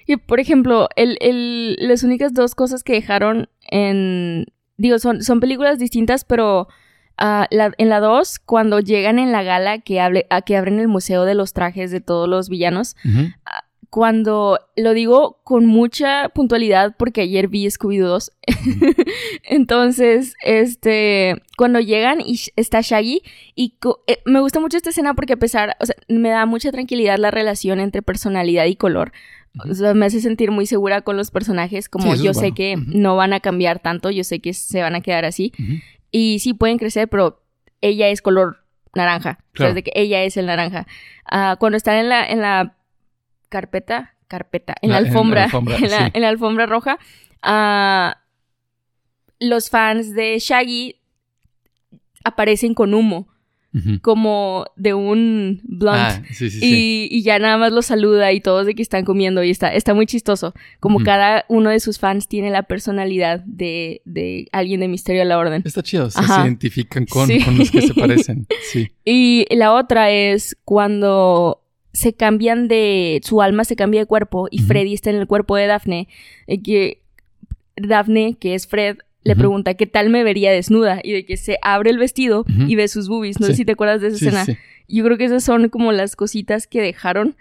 Y 0.09 0.17
por 0.17 0.41
ejemplo, 0.41 0.89
el, 0.97 1.17
el- 1.21 1.77
las 1.79 2.03
únicas 2.03 2.33
dos 2.35 2.55
cosas 2.57 2.83
que 2.83 2.95
dejaron 2.95 3.49
en. 3.71 4.47
Digo, 4.79 4.99
son, 4.99 5.23
son 5.23 5.39
películas 5.41 5.79
distintas, 5.79 6.25
pero 6.25 6.67
ah, 7.19 7.47
la- 7.51 7.75
en 7.79 7.89
la 7.89 8.01
2, 8.01 8.39
cuando 8.39 8.81
llegan 8.81 9.19
en 9.19 9.33
la 9.33 9.43
gala 9.43 9.79
que, 9.81 10.01
hable, 10.01 10.27
a 10.31 10.41
que 10.43 10.57
abren 10.57 10.81
el 10.81 10.89
museo 10.89 11.25
de 11.25 11.35
los 11.35 11.53
trajes 11.53 11.91
de 11.91 12.01
todos 12.01 12.29
los 12.29 12.49
villanos, 12.49 12.97
Ujú. 13.05 13.29
cuando 13.91 14.61
lo 14.77 14.95
digo 14.95 15.41
con 15.45 15.67
mucha 15.67 16.29
puntualidad 16.31 16.95
porque 16.97 17.23
ayer 17.23 17.49
vi 17.49 17.67
Scooby-Doo 17.67 18.07
2. 18.07 18.33
Entonces, 19.45 20.35
este, 20.43 21.43
cuando 21.57 21.81
llegan 21.81 22.21
y 22.21 22.39
está 22.57 22.81
Shaggy 22.81 23.23
y 23.55 23.75
eh, 24.07 24.19
me 24.25 24.41
gusta 24.41 24.61
mucho 24.61 24.77
esta 24.77 24.91
escena 24.91 25.15
porque 25.15 25.35
a 25.35 25.39
pesar, 25.39 25.77
o 25.81 25.87
sea, 25.87 25.97
me 26.09 26.31
da 26.31 26.47
mucha 26.47 26.71
tranquilidad 26.71 27.19
la 27.19 27.31
relación 27.31 27.81
entre 27.81 28.03
personalidad 28.03 28.67
y 28.67 28.77
color. 28.77 29.13
O 29.69 29.75
sea, 29.75 29.95
me 29.95 30.07
hace 30.07 30.21
sentir 30.21 30.51
muy 30.51 30.67
segura 30.67 31.01
con 31.03 31.17
los 31.17 31.31
personajes, 31.31 31.89
como 31.89 32.15
Sí, 32.17 32.23
yo 32.25 32.35
sé 32.35 32.41
bueno. 32.41 32.55
que 32.55 32.77
no 32.87 33.17
van 33.17 33.33
a 33.33 33.41
cambiar 33.41 33.79
tanto, 33.81 34.11
yo 34.11 34.25
sé 34.25 34.41
que 34.41 34.53
se 34.55 34.81
van 34.83 34.95
a 34.95 35.01
quedar 35.01 35.25
así. 35.25 35.53
Y 36.11 36.39
sí 36.41 36.55
pueden 36.55 36.79
crecer, 36.79 37.09
pero 37.09 37.43
ella 37.81 38.09
es 38.09 38.23
color 38.23 38.65
naranja. 38.95 39.39
Claro. 39.53 39.71
O 39.71 39.73
sea, 39.73 39.75
de 39.75 39.83
que 39.83 39.93
ella 39.95 40.23
es 40.23 40.37
el 40.37 40.47
naranja. 40.47 40.87
Ah, 41.25 41.57
cuando 41.59 41.77
están 41.77 41.97
en 41.97 42.09
la, 42.09 42.27
en 42.27 42.41
la 42.41 42.77
carpeta, 43.49 44.15
carpeta, 44.29 44.75
en 44.83 44.91
la 44.91 45.01
La- 45.01 45.01
en 45.01 45.05
la 45.05 45.09
alfombra, 45.11 45.45
en 45.45 45.51
la, 45.51 45.57
alfombra, 45.59 45.77
sí. 46.07 46.11
en 46.15 46.23
la 46.23 46.29
alfombra 46.29 46.67
roja, 46.67 46.99
ah, 47.43 48.19
los 49.41 49.71
fans 49.71 50.15
de 50.15 50.39
Shaggy 50.39 50.97
aparecen 52.25 52.75
con 52.75 52.95
humo, 52.95 53.29
Como 54.03 54.67
de 54.77 54.95
un 54.95 55.61
blunt. 55.65 55.97
Ah, 55.97 56.23
sí, 56.29 56.51
sí, 56.51 56.61
sí. 56.61 57.09
Y, 57.11 57.19
y 57.19 57.23
ya 57.23 57.39
nada 57.39 57.59
más 57.59 57.73
los 57.73 57.87
saluda 57.87 58.33
y 58.33 58.41
todos 58.41 58.67
de 58.67 58.75
que 58.75 58.83
están 58.83 59.05
comiendo 59.05 59.43
y 59.43 59.51
está, 59.51 59.73
está 59.73 59.95
muy 59.95 60.07
chistoso. 60.07 60.55
Como 60.81 61.01
cada 61.01 61.45
uno 61.49 61.71
de 61.71 61.81
sus 61.81 61.99
fans 61.99 62.29
tiene 62.29 62.51
la 62.51 62.65
personalidad 62.65 63.41
de, 63.41 64.03
de 64.05 64.49
alguien 64.53 64.81
de 64.81 64.89
Misterio 64.89 65.23
a 65.23 65.25
la 65.25 65.39
Orden. 65.39 65.63
Está 65.65 65.83
chido, 65.83 66.11
se, 66.11 66.21
identifican 66.23 67.07
con, 67.07 67.29
con 67.41 67.59
los 67.59 67.71
que 67.71 67.83
se 67.83 67.95
parecen. 67.95 68.47
Sí. 68.73 68.91
Y 69.05 69.47
la 69.55 69.73
otra 69.73 70.11
es 70.11 70.57
cuando 70.65 71.63
se 71.93 72.13
cambian 72.13 72.69
de. 72.69 73.21
Su 73.25 73.41
alma 73.43 73.65
se 73.65 73.77
cambia 73.77 74.01
de 74.01 74.07
cuerpo 74.07 74.49
y. 74.51 74.59
Freddy 74.59 74.95
está 74.95 75.11
en 75.11 75.17
el 75.17 75.27
cuerpo 75.27 75.57
de 75.57 75.67
Daphne. 75.67 76.09
eh, 76.47 76.63
que 76.63 77.03
Daphne, 77.77 78.37
que 78.39 78.55
es 78.55 78.67
Fred, 78.67 78.99
le 79.29 79.37
pregunta 79.37 79.75
qué 79.75 79.87
tal 79.87 80.11
me 80.11 80.25
vería 80.25 80.51
desnuda. 80.53 81.01
Y 81.05 81.13
de 81.13 81.25
que 81.25 81.37
se 81.37 81.59
abre 81.63 81.91
el 81.91 81.99
vestido 81.99 82.45
y 82.67 82.75
ve 82.75 82.89
sus 82.89 83.09
boobies. 83.09 83.39
No 83.41 83.47
sé 83.47 83.55
si 83.55 83.65
te 83.65 83.73
acuerdas 83.73 84.01
de 84.01 84.09
esa 84.09 84.19
Sí, 84.19 84.27
escena. 84.27 84.45
sí. 84.45 84.57
Yo 84.89 85.05
creo 85.05 85.19
que 85.19 85.25
esas 85.27 85.45
son 85.45 85.69
como 85.69 85.93
las 85.93 86.17
cositas 86.17 86.67
que 86.67 86.81
dejaron 86.83 87.37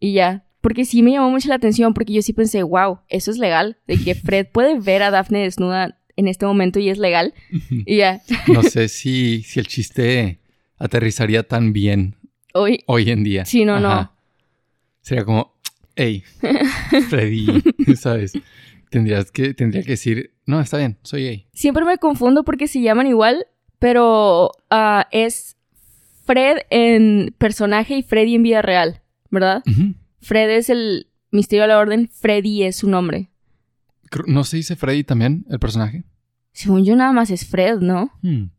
y 0.00 0.12
ya. 0.12 0.44
Porque 0.60 0.84
sí 0.84 1.02
me 1.02 1.10
llamó 1.10 1.28
mucho 1.30 1.48
la 1.48 1.56
atención 1.56 1.92
porque 1.92 2.12
yo 2.12 2.22
sí 2.22 2.32
pensé, 2.32 2.62
wow, 2.62 3.00
eso 3.08 3.30
es 3.32 3.38
legal. 3.38 3.78
De 3.88 3.96
que 3.96 4.14
Fred 4.14 4.46
puede 4.52 4.78
ver 4.78 5.02
a 5.02 5.10
Daphne 5.10 5.40
desnuda 5.40 5.98
en 6.14 6.28
este 6.28 6.46
momento 6.46 6.78
y 6.78 6.88
es 6.88 6.98
legal. 6.98 7.34
Y 7.84 7.96
ya. 7.96 8.20
No 8.46 8.62
sé 8.62 8.88
si, 8.88 9.42
si 9.42 9.58
el 9.58 9.66
chiste 9.66 10.38
aterrizaría 10.78 11.42
tan 11.42 11.72
bien 11.72 12.14
Hoy. 12.54 12.84
hoy 12.86 13.10
en 13.10 13.24
día. 13.24 13.44
Sí, 13.44 13.64
no, 13.64 13.80
no. 13.80 14.12
Sería 15.00 15.24
como, 15.24 15.52
hey, 15.96 16.22
Freddy, 17.08 17.46
¿sabes? 17.96 18.32
Tendrías 18.92 19.30
que, 19.30 19.54
tendría 19.54 19.82
que 19.82 19.92
decir, 19.92 20.34
no, 20.44 20.60
está 20.60 20.76
bien, 20.76 20.98
soy 21.02 21.24
gay. 21.24 21.46
Siempre 21.54 21.82
me 21.86 21.96
confundo 21.96 22.44
porque 22.44 22.68
se 22.68 22.82
llaman 22.82 23.06
igual, 23.06 23.46
pero 23.78 24.50
ah, 24.68 25.08
es 25.10 25.56
Fred 26.26 26.58
en 26.68 27.34
personaje 27.38 27.96
y 27.96 28.02
Freddy 28.02 28.34
en 28.34 28.42
vida 28.42 28.60
real, 28.60 29.00
¿verdad? 29.30 29.62
Fred 30.20 30.50
es 30.50 30.68
el 30.68 31.08
misterio 31.30 31.62
de 31.62 31.68
la 31.68 31.78
orden, 31.78 32.10
Freddy 32.12 32.64
es 32.64 32.76
su 32.76 32.90
nombre. 32.90 33.30
¿No 34.26 34.44
se 34.44 34.58
dice 34.58 34.76
Freddy 34.76 35.04
también, 35.04 35.46
el 35.48 35.58
personaje? 35.58 36.04
Según 36.52 36.84
yo 36.84 36.94
nada 36.94 37.12
más 37.12 37.30
es 37.30 37.46
Fred, 37.46 37.78
¿no? 37.78 38.12
Hmm. 38.20 38.50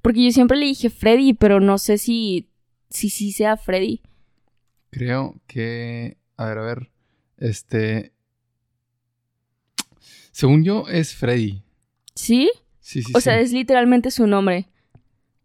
Porque 0.00 0.24
yo 0.24 0.30
siempre 0.30 0.56
le 0.56 0.64
dije 0.64 0.88
Freddy, 0.88 1.34
pero 1.34 1.60
no 1.60 1.76
sé 1.76 1.98
si 1.98 2.48
si 2.88 3.10
sí 3.10 3.32
sea 3.32 3.58
Freddy. 3.58 4.00
Creo 4.88 5.42
que, 5.46 6.16
a 6.38 6.46
ver, 6.46 6.58
a 6.58 6.62
ver, 6.62 6.90
este... 7.36 8.13
Según 10.34 10.64
yo 10.64 10.88
es 10.88 11.14
Freddy. 11.14 11.62
¿Sí? 12.16 12.50
Sí, 12.80 13.04
sí, 13.04 13.12
o 13.14 13.20
sea, 13.20 13.38
es 13.38 13.52
literalmente 13.52 14.10
su 14.10 14.26
nombre. 14.26 14.66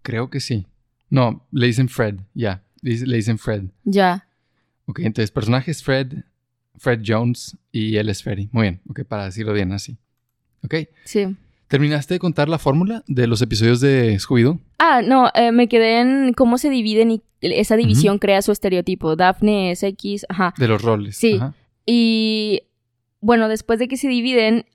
Creo 0.01 0.31
que 0.31 0.39
sí. 0.39 0.65
No, 1.11 1.45
le 1.51 1.67
dicen 1.67 1.89
Fred, 1.89 2.15
ya. 2.33 2.63
Dice- 2.81 3.05
le 3.05 3.17
dicen 3.17 3.37
Fred. 3.37 3.65
Ya. 3.83 4.27
Ok, 4.87 5.01
entonces 5.01 5.29
personaje 5.29 5.69
es 5.69 5.83
Fred, 5.83 6.23
Fred 6.77 7.01
Jones 7.05 7.55
y 7.71 7.97
él 7.97 8.09
es 8.09 8.23
Freddy. 8.23 8.49
Muy 8.51 8.63
bien, 8.63 8.81
ok, 8.89 9.03
para 9.07 9.25
decirlo 9.25 9.53
bien 9.53 9.71
así. 9.73 9.97
Ok, 10.63 10.73
Sí. 11.05 11.35
¿terminaste 11.67 12.15
de 12.15 12.19
contar 12.19 12.49
la 12.49 12.57
fórmula 12.57 13.03
de 13.07 13.27
los 13.27 13.43
episodios 13.43 13.81
de 13.81 14.15
Scooby-Doo? 14.19 14.59
Ah, 14.79 15.01
no, 15.05 15.29
eh, 15.35 15.51
me 15.51 15.67
quedé 15.67 15.99
en 16.01 16.33
cómo 16.33 16.57
se 16.57 16.71
dividen 16.71 17.11
y 17.11 17.21
esa 17.41 17.75
división 17.77 18.17
crea 18.17 18.41
su 18.41 18.51
estereotipo. 18.51 19.15
Daphne 19.15 19.69
es 19.71 19.83
X, 19.83 20.25
ajá. 20.29 20.55
De 20.57 20.67
los 20.67 20.81
roles. 20.81 21.15
Sí. 21.15 21.35
Ajá. 21.35 21.53
Y 21.85 22.63
bueno, 23.21 23.47
después 23.49 23.77
de 23.77 23.87
que 23.87 23.95
se 23.97 24.07
dividen 24.07 24.65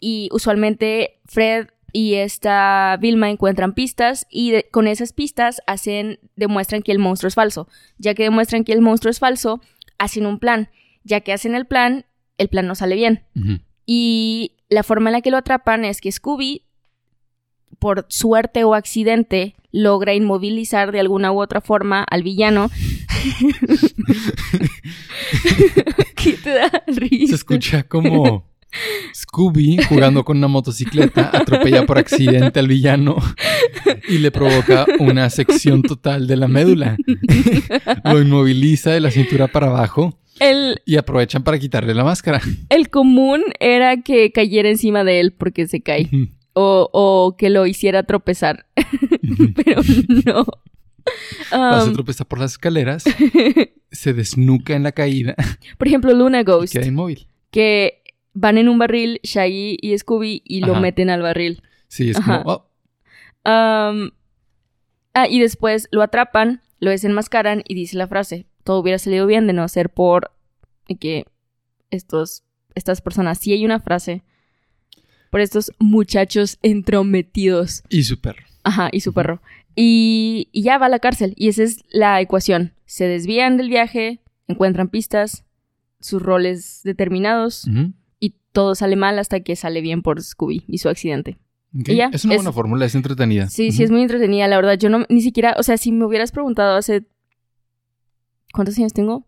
y 0.00 0.28
usualmente 0.32 1.20
Fred 1.26 1.68
y 1.92 2.14
esta 2.14 2.96
Vilma 3.00 3.30
encuentran 3.30 3.74
pistas 3.74 4.26
y 4.30 4.52
de- 4.52 4.68
con 4.70 4.86
esas 4.88 5.12
pistas 5.12 5.60
hacen 5.66 6.18
demuestran 6.36 6.82
que 6.82 6.92
el 6.92 6.98
monstruo 6.98 7.28
es 7.28 7.34
falso. 7.34 7.68
Ya 7.98 8.14
que 8.14 8.22
demuestran 8.24 8.64
que 8.64 8.72
el 8.72 8.80
monstruo 8.80 9.10
es 9.10 9.18
falso, 9.18 9.60
hacen 9.98 10.26
un 10.26 10.38
plan. 10.38 10.68
Ya 11.04 11.20
que 11.20 11.32
hacen 11.32 11.54
el 11.54 11.66
plan, 11.66 12.06
el 12.38 12.48
plan 12.48 12.66
no 12.66 12.74
sale 12.74 12.94
bien. 12.94 13.24
Y 13.86 14.52
la 14.68 14.82
forma 14.84 15.10
en 15.10 15.14
la 15.14 15.20
que 15.20 15.30
lo 15.32 15.36
atrapan 15.36 15.84
es 15.84 16.00
que 16.00 16.12
Scooby, 16.12 16.62
por 17.80 18.06
suerte 18.08 18.62
o 18.64 18.74
accidente, 18.74 19.54
logra 19.72 20.14
inmovilizar 20.14 20.92
de 20.92 21.00
alguna 21.00 21.32
u 21.32 21.40
otra 21.40 21.60
forma 21.60 22.04
al 22.04 22.22
villano. 22.22 22.70
¿Qué 26.16 26.32
te 26.34 26.50
da 26.50 26.70
risa? 26.86 27.28
Se 27.28 27.34
escucha 27.34 27.82
como 27.84 28.49
Scooby 29.14 29.78
jugando 29.88 30.24
con 30.24 30.36
una 30.38 30.48
motocicleta 30.48 31.30
atropella 31.32 31.86
por 31.86 31.98
accidente 31.98 32.60
al 32.60 32.68
villano 32.68 33.16
y 34.08 34.18
le 34.18 34.30
provoca 34.30 34.86
una 34.98 35.28
sección 35.30 35.82
total 35.82 36.26
de 36.26 36.36
la 36.36 36.48
médula. 36.48 36.96
Lo 38.04 38.20
inmoviliza 38.20 38.90
de 38.90 39.00
la 39.00 39.10
cintura 39.10 39.48
para 39.48 39.68
abajo 39.68 40.18
El, 40.38 40.80
y 40.86 40.96
aprovechan 40.96 41.42
para 41.42 41.58
quitarle 41.58 41.94
la 41.94 42.04
máscara. 42.04 42.40
el 42.68 42.90
común 42.90 43.42
era 43.58 44.02
que 44.02 44.30
cayera 44.32 44.68
encima 44.68 45.04
de 45.04 45.20
él 45.20 45.32
porque 45.32 45.66
se 45.66 45.80
cae. 45.80 46.08
O, 46.52 46.88
o 46.92 47.36
que 47.36 47.48
lo 47.50 47.66
hiciera 47.66 48.02
tropezar. 48.02 48.66
Pero 49.64 49.82
no. 50.26 50.44
Um, 51.52 51.92
tropeza 51.94 52.24
por 52.24 52.38
las 52.38 52.52
escaleras, 52.52 53.04
se 53.90 54.12
desnuca 54.12 54.74
en 54.76 54.82
la 54.82 54.92
caída 54.92 55.34
por 55.78 55.88
ejemplo, 55.88 56.12
Luna 56.12 56.40
y 56.40 56.44
Ghost. 56.44 56.72
queda 56.72 56.86
inmóvil. 56.86 57.26
Que 57.50 57.99
van 58.32 58.58
en 58.58 58.68
un 58.68 58.78
barril, 58.78 59.20
Shaggy 59.22 59.76
y 59.80 59.96
Scooby, 59.98 60.42
y 60.44 60.60
lo 60.60 60.72
Ajá. 60.72 60.80
meten 60.80 61.10
al 61.10 61.22
barril. 61.22 61.62
Sí, 61.88 62.10
es 62.10 62.16
Ajá. 62.18 62.42
como, 62.42 62.52
oh, 62.52 62.66
ah, 63.44 65.28
y 65.28 65.40
después 65.40 65.88
lo 65.90 66.02
atrapan, 66.02 66.62
lo 66.78 66.90
desenmascaran 66.90 67.62
y 67.66 67.74
dice 67.74 67.96
la 67.96 68.06
frase: 68.06 68.46
Todo 68.64 68.78
hubiera 68.80 68.98
salido 68.98 69.26
bien 69.26 69.46
de 69.46 69.52
no 69.52 69.68
ser 69.68 69.90
por 69.90 70.32
que 70.98 71.24
estos, 71.90 72.44
estas 72.74 73.00
personas. 73.00 73.38
Sí 73.38 73.52
hay 73.52 73.64
una 73.64 73.80
frase. 73.80 74.22
Por 75.30 75.40
estos 75.40 75.70
muchachos 75.78 76.58
entrometidos. 76.62 77.82
y 77.88 78.02
su 78.02 78.20
perro. 78.20 78.44
Ajá, 78.64 78.88
y 78.92 79.00
su 79.00 79.12
perro. 79.12 79.40
Y, 79.76 80.48
y 80.50 80.62
ya 80.62 80.76
va 80.78 80.86
a 80.86 80.88
la 80.88 80.98
cárcel. 80.98 81.34
Y 81.36 81.48
esa 81.48 81.62
es 81.62 81.84
la 81.90 82.20
ecuación. 82.20 82.74
Se 82.84 83.06
desvían 83.06 83.56
del 83.56 83.68
viaje, 83.68 84.20
encuentran 84.48 84.88
pistas, 84.88 85.44
sus 86.00 86.20
roles 86.20 86.80
determinados, 86.82 87.68
y 87.68 87.92
todo 88.52 88.74
sale 88.74 88.96
mal 88.96 89.18
hasta 89.18 89.40
que 89.40 89.56
sale 89.56 89.80
bien 89.80 90.02
por 90.02 90.22
Scooby 90.22 90.64
y 90.66 90.78
su 90.78 90.88
accidente. 90.88 91.38
Ok. 91.78 91.88
Y 91.90 91.96
ya, 91.96 92.10
es 92.12 92.24
una 92.24 92.34
es- 92.34 92.38
buena 92.40 92.52
fórmula, 92.52 92.84
es 92.86 92.94
entretenida. 92.94 93.48
Sí, 93.48 93.70
sí, 93.72 93.82
es 93.84 93.90
muy 93.90 94.02
entretenida, 94.02 94.48
la 94.48 94.56
verdad. 94.56 94.76
Yo 94.78 94.88
no, 94.90 95.04
ni 95.08 95.20
siquiera, 95.22 95.54
o 95.58 95.62
sea, 95.62 95.76
si 95.76 95.92
me 95.92 96.04
hubieras 96.04 96.32
preguntado 96.32 96.76
hace... 96.76 97.06
¿Cuántos 98.52 98.76
años 98.78 98.92
tengo? 98.92 99.24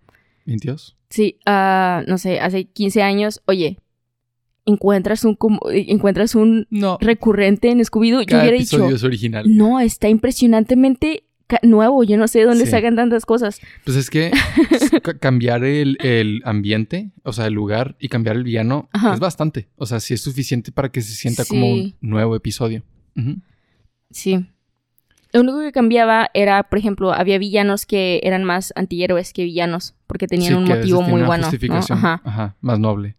22. 0.47 0.97
Sí, 1.11 1.39
ah, 1.47 2.03
no 2.09 2.19
sé, 2.19 2.41
hace 2.41 2.65
15 2.65 3.03
años, 3.03 3.41
oye, 3.47 3.79
encuentras 4.65 5.25
un, 5.25 5.35
como- 5.37 5.61
encuentras 5.71 6.35
un 6.35 6.67
No, 6.71 6.99
recurrente 7.01 7.71
en 7.71 7.79
Scooby-Doo. 7.81 8.23
Yo 8.27 8.41
hubiera 8.41 8.57
dicho, 8.57 8.89
es 8.89 9.05
original. 9.05 9.45
no, 9.57 9.79
está 9.79 10.09
impresionantemente 10.09 11.25
nuevo. 11.63 12.05
Yo 12.05 12.17
no 12.17 12.27
sé 12.29 12.41
de 12.41 12.45
dónde 12.47 12.65
Sí. 12.65 12.71
sacan 12.71 12.97
tantas 12.97 13.27
cosas. 13.27 13.61
Pues 13.85 13.97
es 13.97 14.11
que 14.11 14.31
cambiar 15.21 15.65
el, 15.65 15.97
el 16.01 16.43
ambiente, 16.45 17.11
o 17.23 17.33
sea, 17.33 17.47
el 17.47 17.55
lugar 17.55 17.97
y 17.99 18.09
cambiar 18.09 18.37
el 18.37 18.45
villano 18.45 18.89
Ajá. 18.93 19.15
es 19.15 19.21
bastante. 19.21 19.69
O 19.77 19.87
sea, 19.87 20.01
sí 20.01 20.15
es 20.15 20.21
suficiente 20.23 20.73
para 20.73 20.91
que 20.91 21.01
se 21.03 21.15
sienta 21.15 21.45
como 21.45 21.73
un 21.73 21.95
nuevo 22.01 22.35
episodio. 22.37 22.83
Sí. 24.11 24.47
Lo 25.33 25.41
único 25.41 25.61
que 25.61 25.73
cambiaba 25.73 26.29
era, 26.35 26.63
por 26.65 26.79
ejemplo, 26.79 27.13
había 27.13 27.39
villanos 27.39 27.87
que 27.87 28.21
eran 28.23 28.45
más 28.45 28.73
antihéroes 28.77 29.33
que 29.33 29.45
villanos, 29.45 29.95
porque 30.07 30.27
tenían 30.27 30.53
Sí, 30.53 30.59
un 30.59 30.65
motivo 30.65 31.01
muy 31.01 31.15
una 31.21 31.27
bueno. 31.27 31.43
¿no? 31.43 31.49
justificación. 31.51 31.99
Ajá. 31.99 32.21
Ajá, 32.25 32.57
más 32.61 32.79
noble. 32.79 33.17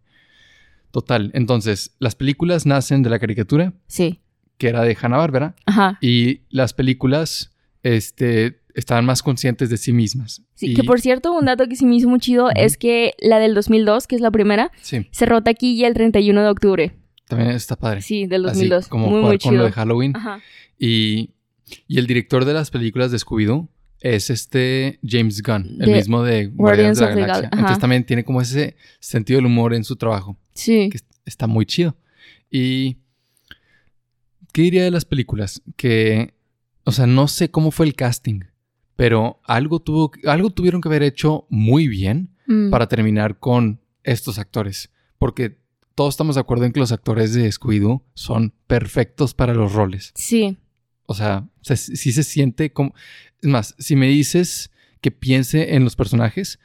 Total. 0.92 1.32
Entonces, 1.34 1.96
las 1.98 2.14
películas 2.14 2.66
nacen 2.66 3.02
de 3.02 3.10
la 3.10 3.18
caricatura, 3.18 3.72
Sí. 3.88 4.20
que 4.58 4.68
era 4.68 4.82
de 4.82 4.96
Hanna-Barbera, 5.00 5.56
Ajá. 5.66 5.98
y 6.00 6.42
las 6.50 6.72
películas 6.72 7.50
este, 7.84 8.60
estaban 8.74 9.04
más 9.04 9.22
conscientes 9.22 9.70
de 9.70 9.76
sí 9.76 9.92
mismas. 9.92 10.42
Sí, 10.56 10.72
Y- 10.72 10.74
que 10.74 10.82
por 10.82 11.00
cierto, 11.00 11.32
un 11.32 11.44
dato 11.44 11.68
que 11.68 11.76
sí 11.76 11.86
me 11.86 11.94
hizo 11.94 12.08
muy 12.08 12.18
chido 12.18 12.50
es 12.56 12.76
que 12.76 13.12
la 13.20 13.38
del 13.38 13.54
2002, 13.54 14.08
que 14.08 14.16
es 14.16 14.20
la 14.20 14.32
primera, 14.32 14.72
Sí, 14.82 15.06
cerró 15.12 15.42
taquilla 15.42 15.86
el 15.86 15.94
31 15.94 16.42
de 16.42 16.48
octubre. 16.48 16.92
también 17.28 17.50
está 17.52 17.76
padre. 17.76 18.02
Sí, 18.02 18.26
del 18.26 18.44
Así 18.46 18.68
2002. 18.68 18.88
como 18.88 19.06
muy, 19.06 19.20
jugar 19.20 19.26
muy 19.28 19.38
con 19.38 19.56
lo 19.56 19.64
de 19.64 19.72
Halloween. 19.72 20.12
Ajá. 20.16 20.40
Y, 20.78 21.30
y 21.88 21.98
el 21.98 22.06
director 22.06 22.44
de 22.44 22.52
las 22.52 22.70
películas 22.70 23.10
de 23.12 23.18
Scooby-Doo 23.18 23.68
es 24.00 24.28
este 24.28 24.98
James 25.06 25.42
Gunn, 25.42 25.78
el 25.80 25.86
De 25.90 25.94
mismo 25.94 26.22
de 26.22 26.46
Guardians 26.48 26.98
Guardians 26.98 26.98
de 26.98 27.04
la 27.04 27.10
Gal- 27.10 27.26
Galaxia. 27.26 27.50
Entonces 27.52 27.78
también 27.78 28.04
tiene 28.04 28.24
como 28.24 28.40
ese 28.42 28.76
sentido 29.00 29.38
del 29.38 29.46
humor 29.46 29.72
en 29.74 29.84
su 29.84 29.96
trabajo, 29.96 30.36
Sí. 30.54 30.88
que 30.90 30.96
es- 30.98 31.04
está 31.24 31.46
muy 31.46 31.64
chido. 31.64 31.96
Y 32.50 32.98
¿qué 34.52 34.62
diría 34.62 34.84
de 34.84 34.90
las 34.90 35.04
películas? 35.04 35.62
Que, 35.76 36.34
o 36.84 36.92
sea, 36.92 37.06
no 37.06 37.28
sé 37.28 37.50
cómo 37.50 37.70
fue 37.70 37.86
el 37.86 37.94
casting, 37.94 38.40
pero 38.96 39.40
algo 39.44 39.80
tuvo, 39.80 40.12
algo 40.24 40.50
tuvieron 40.50 40.80
que 40.80 40.88
haber 40.88 41.02
hecho 41.02 41.46
muy 41.50 41.88
bien 41.88 42.30
Mm. 42.46 42.68
para 42.70 42.88
terminar 42.88 43.38
con 43.38 43.80
estos 44.02 44.38
actores. 44.38 44.90
Porque 45.18 45.56
todos 45.94 46.12
estamos 46.12 46.34
de 46.34 46.42
acuerdo 46.42 46.66
en 46.66 46.72
que 46.72 46.80
los 46.80 46.92
actores 46.92 47.32
de 47.32 47.48
Scooby-Doo 47.50 48.02
son 48.12 48.52
perfectos 48.66 49.32
para 49.32 49.54
los 49.54 49.72
roles. 49.72 50.12
Sí. 50.14 50.58
O 51.06 51.14
sea, 51.14 51.48
se- 51.62 51.76
sí 51.78 52.12
se 52.12 52.22
siente 52.22 52.70
como... 52.72 52.94
Es 53.40 53.48
más, 53.48 53.74
si 53.78 53.96
me 53.96 54.08
dices 54.08 54.70
que 55.00 55.10
piense 55.10 55.74
en 55.74 55.84
los 55.84 55.96
personajes, 55.96 56.58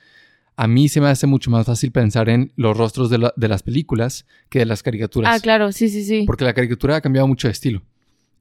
a 0.58 0.68
mí 0.68 0.90
se 0.90 1.00
me 1.00 1.08
hace 1.08 1.28
mucho 1.28 1.50
más 1.50 1.66
fácil 1.66 1.92
pensar 1.94 2.28
en 2.28 2.52
los 2.58 2.76
rostros 2.76 3.10
de, 3.10 3.20
la- 3.20 3.34
de 3.38 3.48
las 3.48 3.64
películas 3.64 4.26
que 4.50 4.60
de 4.60 4.66
las 4.66 4.84
caricaturas. 4.84 5.34
Ah, 5.34 5.40
claro, 5.40 5.72
sí, 5.72 5.88
sí, 5.88 6.04
sí. 6.04 6.24
Porque 6.28 6.44
la 6.44 6.54
caricatura 6.54 6.98
ha 6.98 7.02
cambiado 7.02 7.26
mucho 7.28 7.48
de 7.48 7.54
estilo. 7.54 7.82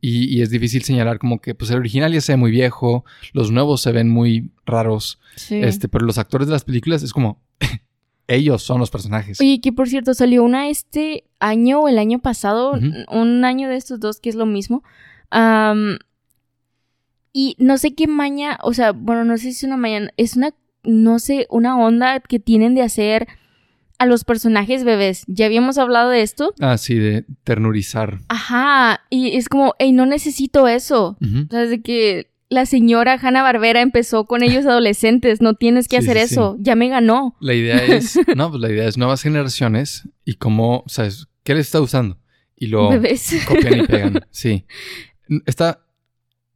Y, 0.00 0.36
y 0.36 0.42
es 0.42 0.50
difícil 0.50 0.82
señalar 0.84 1.18
como 1.18 1.40
que 1.40 1.54
pues 1.54 1.70
el 1.70 1.78
original 1.78 2.12
ya 2.12 2.20
se 2.20 2.32
ve 2.32 2.36
muy 2.36 2.50
viejo, 2.52 3.04
los 3.32 3.50
nuevos 3.50 3.80
se 3.82 3.90
ven 3.92 4.08
muy 4.08 4.50
raros, 4.64 5.18
Sí. 5.36 5.56
este, 5.56 5.88
pero 5.88 6.04
los 6.06 6.18
actores 6.18 6.46
de 6.48 6.52
las 6.52 6.64
películas 6.64 7.02
es 7.02 7.12
como 7.12 7.40
ellos 8.28 8.62
son 8.62 8.78
los 8.78 8.90
personajes. 8.90 9.40
Oye, 9.40 9.60
que 9.60 9.72
por 9.72 9.88
cierto, 9.88 10.14
salió 10.14 10.44
una 10.44 10.68
este 10.68 11.24
año 11.40 11.80
o 11.80 11.88
el 11.88 11.98
año 11.98 12.18
pasado, 12.20 12.72
un 13.10 13.44
año 13.44 13.68
de 13.68 13.76
estos 13.76 13.98
dos 14.00 14.20
que 14.20 14.28
es 14.28 14.34
lo 14.36 14.46
mismo. 14.46 14.82
Y 17.32 17.54
no 17.58 17.78
sé 17.78 17.94
qué 17.94 18.06
maña, 18.06 18.58
o 18.62 18.72
sea, 18.74 18.92
bueno, 18.92 19.24
no 19.24 19.36
sé 19.36 19.44
si 19.44 19.48
es 19.50 19.62
una 19.64 19.76
mañana, 19.76 20.10
es 20.16 20.36
una, 20.36 20.50
no 20.82 21.18
sé, 21.18 21.46
una 21.50 21.78
onda 21.78 22.20
que 22.20 22.38
tienen 22.40 22.74
de 22.74 22.82
hacer 22.82 23.28
a 23.98 24.06
los 24.06 24.24
personajes 24.24 24.84
bebés. 24.84 25.24
Ya 25.26 25.46
habíamos 25.46 25.76
hablado 25.78 26.10
de 26.10 26.22
esto. 26.22 26.54
Ah, 26.60 26.78
sí, 26.78 26.94
de 26.94 27.24
ternurizar. 27.44 28.18
Ajá, 28.28 29.00
y 29.10 29.36
es 29.36 29.48
como, 29.48 29.74
hey, 29.78 29.92
no 29.92 30.06
necesito 30.06 30.68
eso. 30.68 31.16
Ujú. 31.20 31.46
O 31.48 31.50
sea, 31.50 31.66
de 31.66 31.82
que 31.82 32.30
la 32.50 32.64
señora 32.64 33.18
Hanna 33.20 33.42
Barbera 33.42 33.80
empezó 33.82 34.24
con 34.26 34.42
ellos 34.42 34.64
adolescentes, 34.66 35.40
no 35.42 35.54
tienes 35.54 35.88
que 35.88 36.00
Sí, 36.00 36.08
hacer 36.10 36.16
sí, 36.28 36.34
eso, 36.34 36.56
ya 36.60 36.76
me 36.76 36.88
ganó. 36.88 37.36
La 37.40 37.54
idea 37.54 37.76
es, 37.84 38.18
no, 38.36 38.50
pues 38.50 38.60
la 38.62 38.70
idea 38.70 38.86
es 38.88 38.96
nuevas 38.98 39.20
generaciones 39.22 40.08
y 40.24 40.34
cómo, 40.34 40.84
¿sabes? 40.86 41.26
¿Qué 41.42 41.54
le 41.54 41.60
está 41.60 41.80
usando? 41.80 42.18
Y 42.56 42.68
lo 42.68 42.90
Bebés. 42.90 43.44
copian 43.48 43.78
y 43.80 43.86
pegan. 43.86 44.20
Sí. 44.30 44.64
Está, 45.46 45.84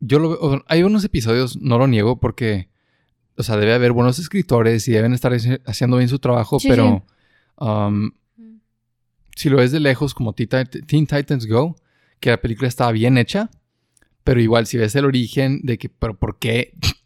yo 0.01 0.19
lo 0.19 0.31
veo, 0.31 0.65
hay 0.69 0.83
unos 0.83 1.05
episodios, 1.05 1.57
no 1.61 1.79
lo 1.79 1.87
niego, 1.87 2.19
porque, 2.21 2.69
o 3.37 3.43
sea, 3.43 3.57
debe 3.57 3.75
haber 3.75 3.93
buenos 3.93 4.19
escritores 4.19 4.89
y 4.89 4.93
deben 4.93 5.13
estar 5.13 5.33
haci- 5.33 5.61
haciendo 5.67 5.97
bien 5.99 6.09
su 6.09 6.19
trabajo, 6.19 6.59
pero 6.67 7.05
um, 7.59 8.13
si 9.37 9.49
lo 9.49 9.57
ves 9.59 9.73
de 9.73 9.81
lejos 9.81 10.15
como 10.15 10.33
Teen 10.35 10.49
Tit- 10.49 10.87
Teen 10.87 11.07
Titans 11.07 11.47
Go, 11.47 11.77
que 12.21 12.31
la 12.31 12.41
película 12.41 12.69
estaba 12.69 12.93
bien 12.93 13.19
hecha, 13.19 13.51
pero 14.25 14.41
igual 14.41 14.67
si 14.67 14.77
ves 14.79 14.95
el 14.95 15.05
origen 15.05 15.61
de 15.63 15.79
que, 15.79 15.89
pero 15.89 16.19
¿por 16.19 16.39
qué? 16.39 16.75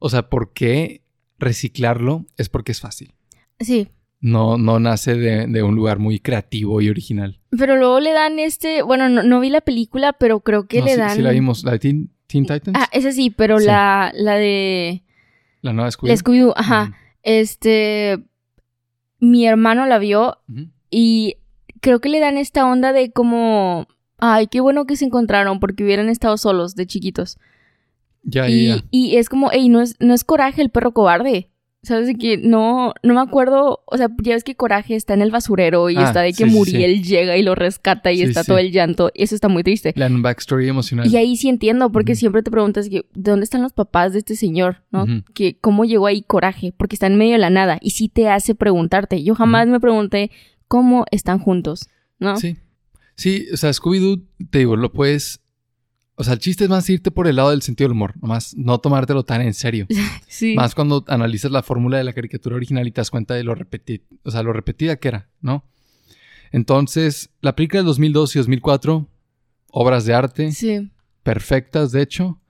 O 0.00 0.08
sea, 0.10 0.28
¿por 0.28 0.52
qué 0.52 1.02
reciclarlo? 1.40 2.24
Es 2.36 2.48
porque 2.48 2.70
es 2.70 2.80
fácil. 2.80 3.14
Sí, 3.58 3.88
No, 4.20 4.56
no 4.56 4.78
nace 4.78 5.14
de, 5.16 5.46
de 5.48 5.62
un 5.64 5.74
lugar 5.74 5.98
muy 5.98 6.20
creativo 6.20 6.80
y 6.80 6.88
original. 6.88 7.40
Pero 7.50 7.76
luego 7.76 7.98
le 7.98 8.12
dan 8.12 8.38
este, 8.38 8.82
bueno, 8.82 9.08
no, 9.08 9.24
no 9.24 9.40
vi 9.40 9.50
la 9.50 9.60
película, 9.60 10.12
pero 10.12 10.38
creo 10.40 10.68
que 10.68 10.78
No, 10.78 10.84
le 10.84 10.92
sí, 10.92 10.98
dan. 10.98 11.16
sí 11.16 11.22
la 11.22 11.30
vimos, 11.32 11.64
la 11.64 11.72
de 11.72 11.78
Teen, 11.80 12.10
Teen 12.28 12.44
Titans, 12.46 12.76
Ah, 12.78 12.88
esa 12.92 13.10
sí, 13.10 13.30
pero 13.30 13.58
Sí. 13.58 13.66
la, 13.66 14.12
la 14.14 14.34
de 14.36 15.02
la 15.62 15.72
nueva 15.72 15.90
Scooby. 15.90 16.10
la 16.10 16.16
Scooby-Doo, 16.16 16.52
ajá. 16.56 16.82
Ujú. 16.84 16.92
Este, 17.24 18.18
mi 19.20 19.46
hermano 19.46 19.86
la 19.86 19.98
vio 19.98 20.38
y 20.90 21.36
creo 21.80 22.00
que 22.00 22.08
le 22.08 22.20
dan 22.20 22.36
esta 22.38 22.66
onda 22.66 22.92
de 22.92 23.10
como, 23.10 23.86
ay, 24.18 24.46
qué 24.46 24.60
bueno 24.60 24.86
que 24.86 24.96
se 24.96 25.04
encontraron 25.04 25.60
porque 25.60 25.84
hubieran 25.84 26.08
estado 26.08 26.36
solos 26.36 26.74
de 26.74 26.86
chiquitos. 26.86 27.38
Ya, 28.22 28.42
ya, 28.42 28.48
y, 28.48 28.66
ya. 28.68 28.84
y 28.90 29.16
es 29.16 29.28
como, 29.28 29.50
ey, 29.52 29.68
no 29.68 29.80
es, 29.80 29.96
no 30.00 30.14
es 30.14 30.24
coraje 30.24 30.62
el 30.62 30.70
perro 30.70 30.92
cobarde. 30.92 31.48
¿Sabes? 31.82 32.10
Que 32.18 32.36
no, 32.38 32.92
no 33.04 33.14
me 33.14 33.20
acuerdo, 33.20 33.84
o 33.86 33.96
sea, 33.96 34.08
ya 34.22 34.34
ves 34.34 34.42
que 34.42 34.56
Coraje 34.56 34.96
está 34.96 35.14
en 35.14 35.22
el 35.22 35.30
basurero 35.30 35.90
y 35.90 35.96
Ah, 35.96 36.04
está 36.04 36.22
de 36.22 36.32
que 36.32 36.44
sí. 36.44 36.50
Muriel 36.50 37.04
llega 37.04 37.36
y 37.36 37.42
lo 37.42 37.54
rescata 37.54 38.10
y 38.10 38.18
Sí, 38.18 38.22
está 38.24 38.42
todo 38.42 38.58
el 38.58 38.72
llanto. 38.72 39.12
Eso 39.14 39.36
está 39.36 39.48
muy 39.48 39.62
triste. 39.62 39.94
Un 39.96 40.20
backstory 40.22 40.68
emocional. 40.68 41.06
Y 41.06 41.16
ahí 41.16 41.36
sí 41.36 41.48
entiendo, 41.48 41.92
porque 41.92 42.16
siempre 42.16 42.42
te 42.42 42.50
preguntas 42.50 42.88
que, 42.88 43.06
¿de 43.14 43.30
dónde 43.30 43.44
están 43.44 43.62
los 43.62 43.72
papás 43.72 44.12
de 44.12 44.18
este 44.18 44.34
señor? 44.34 44.82
¿no? 44.90 45.06
Que 45.34 45.56
cómo 45.60 45.84
llegó 45.84 46.06
ahí 46.06 46.22
coraje, 46.22 46.74
porque 46.76 46.96
está 46.96 47.06
en 47.06 47.16
medio 47.16 47.32
de 47.32 47.38
la 47.38 47.50
nada. 47.50 47.78
Y 47.80 47.90
sí 47.90 48.08
te 48.08 48.28
hace 48.28 48.56
preguntarte. 48.56 49.22
Yo 49.22 49.36
jamás 49.36 49.68
me 49.68 49.78
pregunté 49.78 50.32
cómo 50.66 51.06
están 51.12 51.38
juntos, 51.38 51.88
¿no? 52.18 52.36
Sí. 52.38 52.56
Sí, 53.14 53.46
o 53.52 53.56
sea, 53.56 53.70
Scooby-Doo, 53.70 54.22
te 54.50 54.58
digo, 54.58 54.76
lo 54.76 54.92
puedes... 54.92 55.40
O 56.20 56.24
sea, 56.24 56.32
el 56.34 56.40
chiste 56.40 56.64
es 56.64 56.70
más 56.70 56.88
irte 56.90 57.10
por 57.12 57.28
el 57.28 57.36
lado 57.36 57.50
del 57.50 57.62
sentido 57.62 57.86
del 57.88 57.92
humor, 57.96 58.14
nomás 58.20 58.56
no 58.56 58.78
tomártelo 58.78 59.22
tan 59.24 59.40
en 59.40 59.54
serio. 59.54 59.86
Sí. 60.28 60.54
Más 60.54 60.74
cuando 60.74 61.04
analizas 61.08 61.50
la 61.52 61.62
fórmula 61.62 61.96
de 61.98 62.04
la 62.04 62.12
caricatura 62.12 62.56
original 62.56 62.86
y 62.86 62.90
te 62.90 63.00
das 63.00 63.10
cuenta 63.10 63.34
de 63.34 63.44
lo, 63.44 63.54
repeti 63.54 64.02
o 64.24 64.30
sea, 64.30 64.42
lo 64.42 64.52
repetida 64.52 64.96
que 64.96 65.08
era, 65.08 65.28
¿no? 65.40 65.64
Entonces, 66.52 67.30
la 67.40 67.54
película 67.54 67.78
del 67.80 67.86
2002 67.86 68.34
y 68.36 68.38
2004, 68.40 69.06
obras 69.70 70.04
de 70.06 70.14
arte, 70.14 70.52
Sí. 70.52 70.90
perfectas, 71.22 71.92
de 71.92 72.02
hecho, 72.02 72.40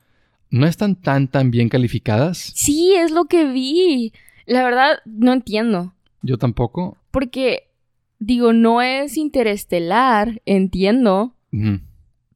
no 0.50 0.66
están 0.66 0.96
tan, 0.96 1.28
tan 1.28 1.50
bien 1.50 1.68
calificadas. 1.68 2.38
Sí, 2.54 2.94
es 2.94 3.10
lo 3.10 3.26
que 3.26 3.44
vi. 3.52 4.12
La 4.46 4.62
verdad, 4.64 4.98
no 5.04 5.32
entiendo. 5.32 5.94
Yo 6.22 6.38
tampoco. 6.38 6.96
Porque, 7.10 7.70
digo, 8.18 8.52
no 8.52 8.80
es 8.82 9.16
interestelar, 9.16 10.40
entiendo, 10.46 11.34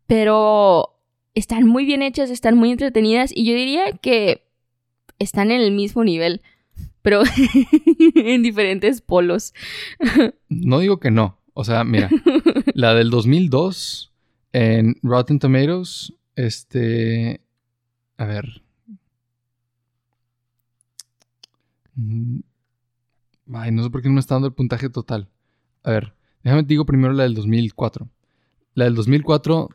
pero 0.07 0.92
están 1.35 1.67
muy 1.67 1.85
bien 1.85 2.03
hechas, 2.03 2.31
están 2.31 2.57
muy 2.57 2.71
entretenidas 2.71 3.33
y 3.35 3.45
yo 3.45 3.55
diría 3.55 3.93
que 3.93 4.45
están 5.19 5.51
en 5.51 5.61
el 5.61 5.73
mismo 5.73 6.05
nivel, 6.05 6.43
pero 7.03 7.23
en 8.15 8.43
diferentes 8.43 9.01
polos. 9.01 9.55
No 10.49 10.79
digo 10.79 10.99
que 11.01 11.11
no. 11.11 11.39
O 11.55 11.65
sea, 11.65 11.85
mira, 11.85 12.09
la 12.75 12.95
del 12.95 13.11
2002 13.11 14.13
en 14.53 14.97
Rotten 15.03 15.39
Tomatoes, 15.39 16.15
este, 16.35 17.41
a 18.17 18.25
ver. 18.25 18.63
Mm, 21.95 22.41
Ay, 23.55 23.71
no 23.71 23.83
sé 23.83 23.91
por 23.91 24.03
qué 24.03 24.09
no 24.09 24.15
me 24.15 24.21
está 24.21 24.35
dando 24.35 24.49
el 24.49 24.55
puntaje 24.55 24.89
total. 24.89 25.29
A 25.83 25.91
ver, 25.91 26.15
déjame 26.43 26.63
te 26.63 26.69
digo 26.69 26.87
primero 26.87 27.13
la 27.13 27.25
del 27.25 27.35
2004. 27.35 28.09
La 28.75 28.85
del 28.85 28.95
2004, 28.95 29.69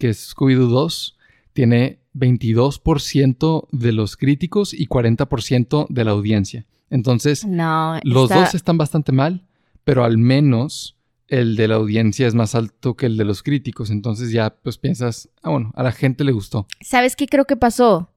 que 0.00 0.08
es 0.08 0.34
Scooby-Doo 0.34 0.68
2, 0.68 1.16
tiene 1.52 2.00
22% 2.14 3.68
de 3.70 3.92
los 3.92 4.16
críticos 4.16 4.74
y 4.74 4.86
40% 4.88 5.86
de 5.88 6.04
la 6.04 6.10
audiencia. 6.10 6.66
Entonces, 6.90 7.44
No, 7.46 8.00
los 8.02 8.24
está- 8.30 8.40
dos 8.44 8.54
están 8.54 8.78
bastante 8.78 9.12
mal, 9.12 9.46
pero 9.84 10.02
al 10.04 10.18
menos 10.18 10.96
el 11.28 11.54
de 11.54 11.68
la 11.68 11.76
audiencia 11.76 12.26
es 12.26 12.34
más 12.34 12.56
alto 12.56 12.96
que 12.96 13.06
el 13.06 13.16
de 13.16 13.24
los 13.24 13.44
críticos. 13.44 13.90
Entonces 13.90 14.32
ya 14.32 14.50
pues 14.50 14.78
piensas, 14.78 15.28
ah, 15.42 15.50
bueno, 15.50 15.70
a 15.76 15.84
la 15.84 15.92
gente 15.92 16.24
le 16.24 16.32
gustó. 16.32 16.66
¿Sabes 16.80 17.14
qué 17.14 17.26
creo 17.28 17.44
que 17.44 17.56
pasó? 17.56 18.10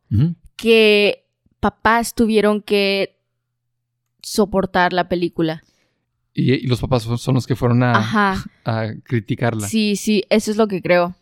Que 0.56 1.26
papás 1.60 2.16
tuvieron 2.16 2.62
que 2.62 3.20
soportar 4.22 4.94
la 4.94 5.10
película. 5.10 5.64
y, 6.36 6.54
y 6.54 6.66
los 6.66 6.82
papás 6.82 7.04
son- 7.04 7.36
los 7.36 7.46
que 7.46 7.56
fueron 7.56 7.84
a, 7.84 8.42
a 8.66 8.88
criticarla. 9.04 9.68
Sí, 9.68 9.96
sí, 9.96 10.24
eso 10.32 10.50
es 10.50 10.58
lo 10.58 10.68
que 10.68 10.82
creo. 10.82 11.14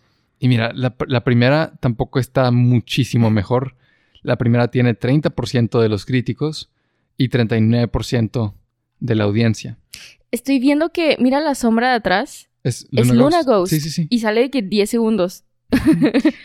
Y 0.43 0.47
mira, 0.47 0.73
la, 0.73 0.95
la 1.07 1.23
primera 1.23 1.73
tampoco 1.79 2.17
está 2.17 2.49
muchísimo 2.49 3.29
mejor. 3.29 3.75
La 4.23 4.37
primera 4.37 4.69
tiene 4.69 4.97
30% 4.97 5.79
de 5.79 5.87
los 5.87 6.03
críticos 6.03 6.71
y 7.15 7.29
39% 7.29 8.55
de 8.99 9.15
la 9.15 9.25
audiencia. 9.25 9.77
Estoy 10.31 10.57
viendo 10.57 10.91
que, 10.91 11.15
mira 11.19 11.41
la 11.41 11.53
sombra 11.53 11.89
de 11.89 11.95
atrás 11.97 12.49
Es 12.63 12.87
Es 12.91 13.09
Luna 13.09 13.43
Ghost. 13.43 13.71
Sí, 13.71 13.79
sí, 13.79 13.91
sí. 13.91 14.07
y 14.09 14.17
sale 14.17 14.41
de 14.41 14.49
que 14.49 14.63
10 14.63 14.89
segundos. 14.89 15.43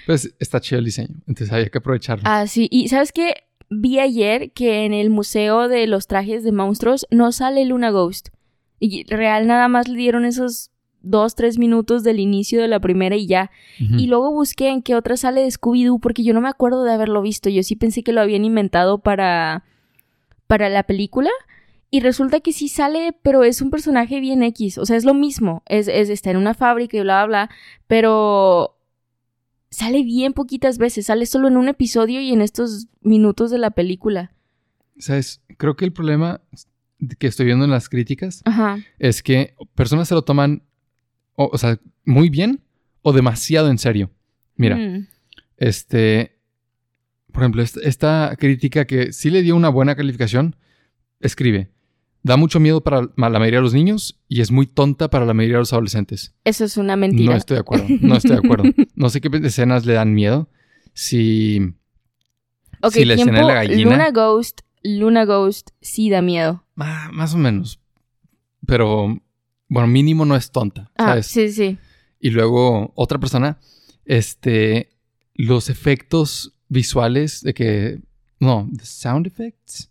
Pues 0.06 0.35
está 0.38 0.61
chido 0.61 0.78
el 0.80 0.85
diseño. 0.85 1.16
Entonces 1.26 1.50
había 1.50 1.70
que 1.70 1.78
aprovecharlo. 1.78 2.22
Ah, 2.26 2.46
sí. 2.46 2.68
Y 2.70 2.88
¿sabes 2.88 3.12
qué? 3.12 3.44
Vi 3.70 3.98
ayer 3.98 4.52
que 4.52 4.85
en 4.85 4.92
el 4.92 5.09
Museo 5.09 5.68
de 5.68 5.87
los 5.87 6.06
Trajes 6.06 6.44
de 6.44 6.52
Monstruos 6.52 7.06
no 7.11 7.32
sale 7.32 7.64
Luna 7.64 7.90
Ghost. 7.90 8.28
Y 8.78 9.04
real 9.04 9.46
nada 9.46 9.68
más 9.68 9.88
le 9.88 9.96
dieron 9.96 10.26
esos 10.26 10.70
dos, 11.07 11.35
tres 11.35 11.59
minutos 11.59 12.03
del 12.03 12.21
inicio 12.21 12.61
de 12.61 12.69
la 12.69 12.81
primera 12.81 13.16
y 13.16 13.27
ya. 13.27 13.51
Y 13.79 14.07
luego 14.07 14.33
busqué 14.33 14.69
en 14.69 14.83
qué 14.83 14.95
otra 14.95 15.16
sale 15.16 15.42
de 15.42 15.49
Scooby-Doo 15.49 16.01
porque 16.01 16.23
yo 16.23 16.35
no 16.35 16.40
me 16.40 16.49
acuerdo 16.49 16.85
de 16.85 16.92
haberlo 16.92 17.23
visto. 17.23 17.49
Yo 17.49 17.62
sí 17.62 17.77
pensé 17.77 18.03
que 18.03 18.12
lo 18.12 18.21
habían 18.21 18.45
inventado 18.45 18.99
para, 18.99 19.64
para 20.47 20.69
la 20.69 20.83
película. 20.83 21.31
Y 21.90 22.01
resulta 22.01 22.40
que 22.40 22.53
sí 22.53 22.69
sale, 22.69 23.16
pero 23.23 23.45
es 23.45 23.62
un 23.62 23.71
personaje 23.71 24.21
bien 24.21 24.42
X. 24.42 24.79
O 24.79 24.87
sea, 24.87 24.97
es 24.97 25.05
lo 25.05 25.14
mismo. 25.14 25.62
Es, 25.66 25.88
es 25.88 26.11
está 26.11 26.31
en 26.31 26.37
una 26.37 26.55
fábrica 26.55 26.97
y 26.97 27.01
bla, 27.01 27.25
bla, 27.25 27.47
bla. 27.47 27.51
Pero 27.87 28.77
sale 29.71 30.03
bien 30.03 30.33
poquitas 30.33 30.79
veces. 30.79 31.07
Sale 31.07 31.27
solo 31.27 31.49
en 31.49 31.57
un 31.57 31.69
episodio 31.69 32.21
y 32.21 32.33
en 32.33 32.42
estos 32.42 32.88
minutos 33.03 33.51
de 33.51 33.59
la 33.59 33.71
película. 33.71 34.33
¿Sabes? 34.99 35.42
Creo 35.59 35.77
que 35.77 35.85
el 35.85 35.92
problema 35.92 36.40
que 37.19 37.27
estoy 37.27 37.47
viendo 37.47 37.64
en 37.64 37.71
las 37.71 37.88
críticas 37.88 38.42
Ajá. 38.45 38.79
es 38.99 39.23
que 39.23 39.55
personas 39.75 40.09
se 40.09 40.14
lo 40.14 40.23
toman, 40.23 40.62
o, 41.37 41.51
o 41.53 41.59
sea, 41.59 41.79
muy 42.05 42.29
bien 42.31 42.61
o 43.03 43.12
demasiado 43.12 43.70
en 43.70 43.79
serio. 43.79 44.11
Mira, 44.57 44.77
Mm. 44.77 45.07
este, 45.59 46.38
por 47.33 47.42
ejemplo, 47.42 47.62
esta, 47.62 47.81
esta 47.81 48.37
crítica 48.38 48.87
que 48.87 49.12
sí 49.12 49.31
le 49.31 49.42
dio 49.42 49.55
una 49.57 49.68
buena 49.68 49.94
calificación, 49.94 50.57
escribe, 51.20 51.70
da 52.22 52.37
mucho 52.37 52.59
miedo 52.59 52.83
para 52.83 53.03
la 53.03 53.38
mayoría 53.38 53.59
de 53.59 53.62
los 53.62 53.75
niños 53.75 54.18
y 54.29 54.40
es 54.40 54.51
muy 54.51 54.66
tonta 54.66 55.09
para 55.11 55.25
la 55.27 55.35
mayoría 55.35 55.57
de 55.57 55.61
los 55.61 55.72
adolescentes. 55.72 56.35
Eso 56.44 56.64
es 56.64 56.77
una 56.77 56.96
mentira. 56.96 57.31
No 57.33 57.37
estoy 57.37 57.55
de 57.57 57.61
acuerdo, 57.61 57.87
no 58.01 58.16
estoy 58.16 58.33
de 58.33 58.38
acuerdo. 58.38 58.64
No 58.94 59.09
sé 59.11 59.20
qué 59.20 59.31
escenas 59.44 59.87
le 59.87 59.92
dan 59.92 60.12
miedo. 60.14 60.49
Si, 60.94 61.61
Ok, 62.83 62.92
si 62.92 63.05
la 63.05 63.14
escena 63.14 63.38
de 63.40 63.44
la 63.46 63.55
gallina, 63.55 63.90
Luna 63.90 64.11
Ghost, 64.11 64.61
Luna 64.83 65.25
Ghost 65.25 65.70
sí 65.81 66.09
da 66.11 66.22
miedo. 66.22 66.64
ah, 66.79 67.11
más 67.12 67.35
o 67.35 67.38
menos. 67.38 67.81
Pero, 68.66 69.20
bueno, 69.68 69.87
mínimo 69.88 70.24
no 70.24 70.37
es 70.37 70.50
tonta, 70.50 70.90
Ah, 70.96 71.09
¿sabes? 71.09 71.26
sí, 71.26 71.50
sí. 71.52 71.79
Y 72.20 72.31
luego 72.31 72.92
otra 72.94 73.18
persona, 73.18 73.59
este, 74.05 74.90
los 75.35 75.68
efectos 75.68 76.52
visuales 76.68 77.42
de 77.42 77.55
que, 77.55 78.00
no, 78.40 78.68
the 78.76 78.85
sound 78.85 79.26
effects. 79.26 79.90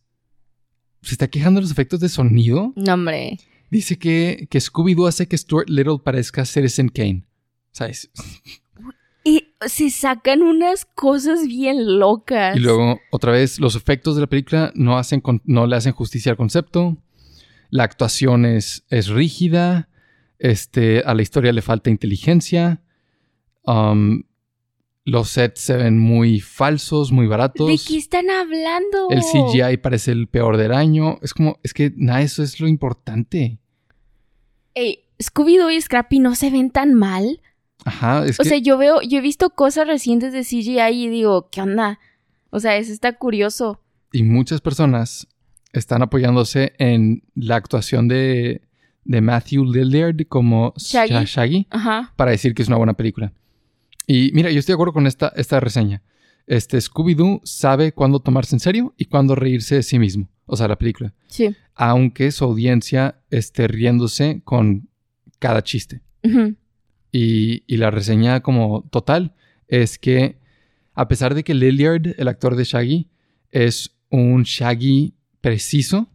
Se 1.02 1.14
está 1.14 1.28
quejando 1.28 1.60
de 1.60 1.64
los 1.64 1.72
efectos 1.72 2.00
de 2.00 2.10
sonido. 2.10 2.74
No, 2.76 2.94
hombre. 2.96 3.38
Dice 3.70 3.98
que, 4.00 4.48
que 4.50 4.60
Scooby-Doo 4.60 5.08
hace 5.08 5.28
que 5.28 5.38
Stuart 5.38 5.70
Little 5.70 6.00
parezca 6.04 6.46
Citizen 6.46 6.90
Kane. 6.90 7.24
¿Sabes? 7.72 8.10
Y 9.24 9.44
se 9.68 9.90
sacan 9.90 10.42
unas 10.44 10.86
cosas 10.86 11.48
bien 11.48 12.00
locas. 12.00 12.56
Y 12.56 12.60
luego, 12.60 13.00
otra 13.12 13.32
vez, 13.32 13.60
los 13.60 13.76
efectos 13.76 14.16
de 14.16 14.22
la 14.22 14.28
película 14.28 14.72
no, 14.76 14.98
hacen 14.98 15.20
con- 15.22 15.42
no 15.46 15.68
le 15.68 15.76
hacen 15.76 15.94
justicia 15.94 16.32
al 16.32 16.38
concepto. 16.38 16.98
La 17.76 17.84
actuación 17.84 18.46
es, 18.46 18.86
es 18.90 19.10
rígida. 19.10 19.90
Este, 20.40 21.04
a 21.06 21.14
la 21.14 21.22
historia 21.22 21.52
le 21.52 21.62
falta 21.62 21.90
inteligencia. 21.90 22.82
Um, 23.64 24.24
los 25.04 25.28
sets 25.32 25.60
se 25.60 25.76
ven 25.76 26.00
muy 26.00 26.40
falsos, 26.40 27.12
muy 27.12 27.28
baratos. 27.28 27.68
¿De 27.68 27.78
qué 27.86 27.98
están 27.98 28.30
hablando? 28.30 29.10
El 29.10 29.24
CGI 29.24 29.76
parece 29.78 30.14
el 30.14 30.30
peor 30.30 30.56
del 30.56 30.72
año. 30.72 31.20
Es 31.22 31.34
como, 31.34 31.60
es 31.64 31.74
que 31.74 31.92
nada, 31.98 32.22
eso 32.22 32.44
es 32.44 32.62
lo 32.62 32.70
importante. 32.70 33.60
Ey, 34.74 35.00
Scooby-Doo 35.22 35.70
y 35.70 35.82
Scrappy 35.82 36.20
no 36.20 36.34
se 36.36 36.52
ven 36.52 36.72
tan 36.72 36.94
mal. 36.94 37.42
Ajá, 37.84 38.26
es 38.26 38.40
O 38.40 38.44
que 38.44 38.50
sea, 38.50 38.58
yo 38.58 38.78
veo, 38.78 39.02
yo 39.02 39.18
he 39.18 39.22
visto 39.22 39.50
cosas 39.50 39.86
recientes 39.86 40.32
de 40.32 40.44
CGI 40.44 41.06
y 41.06 41.10
digo, 41.10 41.50
¿qué 41.52 41.62
onda? 41.62 42.00
O 42.52 42.62
sea, 42.62 42.78
eso 42.78 42.94
está 42.94 43.18
curioso. 43.18 43.82
y 44.14 44.24
muchas 44.24 44.62
personas 44.62 45.28
están 45.76 46.02
apoyándose 46.02 46.74
en 46.78 47.24
la 47.36 47.58
actuación 47.58 48.08
de, 48.08 48.62
de 49.04 49.22
Matthew 49.22 49.66
Lillard 49.66 50.26
como 50.28 50.74
Shaggy. 50.78 51.68
Para 52.16 52.32
decir 52.32 52.54
que 52.54 52.62
es 52.62 52.68
una 52.68 52.78
buena 52.78 52.94
película. 52.94 53.34
Y 54.08 54.32
mira, 54.34 54.52
yo 54.52 54.60
estoy 54.60 54.74
de 54.74 54.76
acuerdo 54.76 54.94
con 54.94 55.08
esta, 55.08 55.34
esta 55.36 55.60
reseña. 55.60 56.02
Este 56.48 56.78
Scooby-Doo 56.78 57.42
sabe 57.44 57.92
cuándo 57.92 58.20
tomarse 58.20 58.56
en 58.56 58.60
serio 58.60 58.94
y 58.98 59.06
cuándo 59.06 59.36
reírse 59.36 59.76
de 59.76 59.84
sí 59.84 60.00
mismo. 60.00 60.30
O 60.46 60.56
sea, 60.56 60.68
la 60.68 60.78
película. 60.78 61.14
Sí. 61.28 61.56
Aunque 61.74 62.32
su 62.32 62.46
audiencia 62.46 63.20
esté 63.30 63.68
riéndose 63.68 64.42
con 64.44 64.90
cada 65.40 65.64
chiste. 65.64 66.02
Y, 67.12 67.64
y 67.68 67.78
la 67.78 67.92
reseña 67.92 68.42
como 68.42 68.84
total 68.90 69.36
es 69.68 70.00
que 70.00 70.40
a 70.94 71.08
pesar 71.08 71.36
de 71.36 71.44
que 71.44 71.54
Lilliard, 71.54 72.16
el 72.18 72.28
actor 72.28 72.56
de 72.56 72.64
Shaggy, 72.64 73.10
es 73.52 73.96
un 74.10 74.44
Shaggy 74.44 75.14
preciso, 75.46 76.10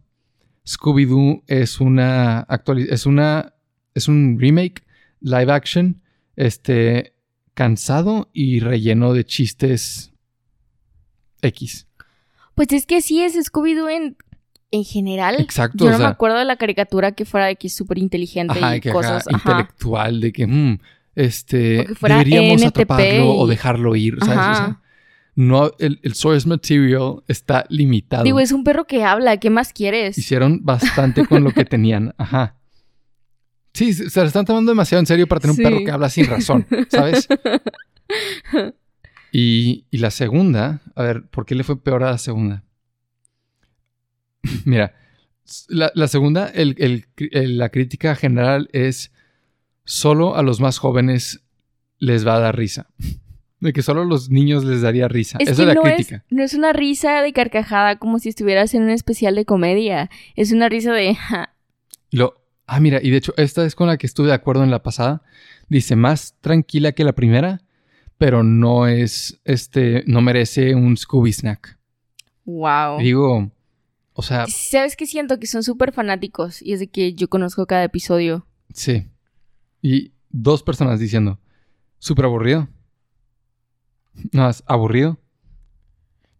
Scooby-Doo 0.67 1.43
es 1.47 1.79
una 1.79 2.45
es 2.89 3.05
una 3.05 3.53
es 3.93 4.07
un 4.09 4.37
remake 4.37 4.83
live 5.21 5.49
action 5.53 6.01
este 6.35 7.13
cansado 7.53 8.29
y 8.33 8.59
relleno 8.59 9.13
de 9.13 9.23
chistes 9.23 10.11
X. 11.41 11.87
Pues 12.55 12.73
es 12.73 12.85
que 12.85 13.01
sí 13.01 13.21
es 13.21 13.35
Scooby-Doo 13.35 13.89
en, 13.89 14.17
en 14.71 14.83
general. 14.83 15.39
Exacto, 15.39 15.85
Yo 15.85 15.91
o 15.91 15.93
no 15.93 15.99
me 15.99 16.05
acuerdo 16.05 16.37
de 16.37 16.45
la 16.45 16.57
caricatura 16.57 17.13
que 17.13 17.23
fuera 17.23 17.45
de 17.45 17.55
que 17.55 17.67
es 17.67 17.73
súper 17.73 17.99
inteligente 17.99 18.59
y 18.75 18.81
que 18.81 18.91
cosas. 18.91 19.25
ajá, 19.27 19.37
Ajá. 19.37 19.51
intelectual 19.51 20.19
de 20.19 20.33
que 20.33 20.45
mm, 20.45 20.79
este 21.15 21.79
O 21.79 21.85
que 21.85 21.95
fuera 21.95 22.17
deberíamos 22.17 22.61
NTP 22.61 22.67
atraparlo 22.67 23.33
o 23.37 23.47
dejarlo 23.47 23.95
ir, 23.95 24.17
¿sabes? 24.19 24.37
O 24.37 24.55
sea, 24.55 24.80
no 25.35 25.71
el, 25.79 25.99
el 26.03 26.13
source 26.13 26.47
material 26.47 27.23
está 27.27 27.65
limitado. 27.69 28.23
Digo, 28.23 28.39
es 28.39 28.51
un 28.51 28.63
perro 28.63 28.85
que 28.85 29.03
habla, 29.03 29.37
¿qué 29.37 29.49
más 29.49 29.71
quieres? 29.73 30.17
Hicieron 30.17 30.59
bastante 30.63 31.25
con 31.25 31.43
lo 31.43 31.51
que 31.51 31.65
tenían. 31.65 32.13
Ajá. 32.17 32.57
Sí, 33.73 33.93
se 33.93 34.19
la 34.19 34.27
están 34.27 34.43
tomando 34.45 34.71
demasiado 34.71 34.99
en 34.99 35.05
serio 35.05 35.27
para 35.27 35.39
tener 35.39 35.55
Sí. 35.55 35.63
un 35.63 35.69
perro 35.71 35.85
que 35.85 35.91
habla 35.91 36.09
sin 36.09 36.25
razón, 36.27 36.67
¿sabes? 36.89 37.27
Y, 39.33 39.85
y 39.89 39.99
la 39.99 40.11
segunda, 40.11 40.81
a 40.93 41.03
ver, 41.03 41.25
¿por 41.29 41.45
qué 41.45 41.55
le 41.55 41.63
fue 41.63 41.81
peor 41.81 42.03
a 42.03 42.11
la 42.11 42.17
segunda? 42.17 42.65
Mira, 44.65 44.93
la, 45.69 45.91
la 45.95 46.07
segunda, 46.09 46.47
el- 46.49 46.75
el- 47.31 47.57
la 47.57 47.69
crítica 47.69 48.15
general 48.15 48.69
es 48.73 49.13
solo 49.85 50.35
a 50.35 50.43
los 50.43 50.59
más 50.59 50.79
jóvenes 50.79 51.41
les 51.97 52.27
va 52.27 52.35
a 52.35 52.39
dar 52.39 52.57
risa. 52.57 52.89
De 53.61 53.71
que 53.73 53.81
solo 53.81 54.01
a 54.01 54.05
los 54.05 54.29
niños 54.29 54.65
les 54.65 54.81
daría 54.81 55.07
risa. 55.07 55.37
Es 55.39 55.47
Esa 55.49 55.55
que 55.55 55.61
es 55.61 55.67
la 55.67 55.73
no, 55.75 55.81
crítica. 55.83 56.15
es, 56.17 56.23
no 56.35 56.43
es 56.43 56.53
una 56.53 56.73
risa 56.73 57.21
de 57.21 57.31
carcajada 57.31 57.97
como 57.97 58.19
si 58.19 58.27
estuvieras 58.27 58.73
en 58.73 58.83
un 58.83 58.89
especial 58.89 59.35
de 59.35 59.45
comedia. 59.45 60.09
Es 60.35 60.51
una 60.51 60.67
risa 60.67 60.91
de... 60.91 61.15
ja, 61.29 61.53
Lo, 62.09 62.41
ah, 62.65 62.79
mira, 62.79 62.99
y 63.01 63.09
de 63.11 63.17
hecho, 63.17 63.33
esta 63.37 63.63
es 63.65 63.75
con 63.75 63.87
la 63.87 63.97
que 63.97 64.07
estuve 64.07 64.27
de 64.27 64.33
acuerdo 64.33 64.63
en 64.63 64.71
la 64.71 64.81
pasada. 64.83 65.21
Dice, 65.69 65.95
más 65.95 66.35
tranquila 66.41 66.91
que 66.91 67.03
la 67.05 67.13
primera, 67.13 67.61
pero 68.17 68.43
no 68.43 68.87
es, 68.87 69.39
este, 69.45 70.03
no 70.07 70.21
merece 70.21 70.75
un 70.75 70.97
Scooby 70.97 71.31
Snack. 71.31 71.77
wow. 72.45 72.99
Digo, 72.99 73.51
o 74.13 74.21
sea, 74.23 74.45
¿Sabes 74.47 74.95
qué 74.95 75.05
siento? 75.05 75.39
Que 75.39 75.47
son 75.47 75.63
súper 75.63 75.93
fanáticos 75.93 76.61
y 76.61 76.73
es 76.73 76.79
de 76.79 76.87
que 76.87 77.13
yo 77.13 77.29
conozco 77.29 77.65
cada 77.67 77.83
episodio. 77.83 78.45
sí. 78.73 79.07
Y 79.83 80.11
dos 80.29 80.61
personas 80.63 80.99
diciendo, 80.99 81.39
súper 81.99 82.25
aburrido. 82.25 82.67
No, 84.31 84.49
es 84.49 84.63
aburrido. 84.67 85.17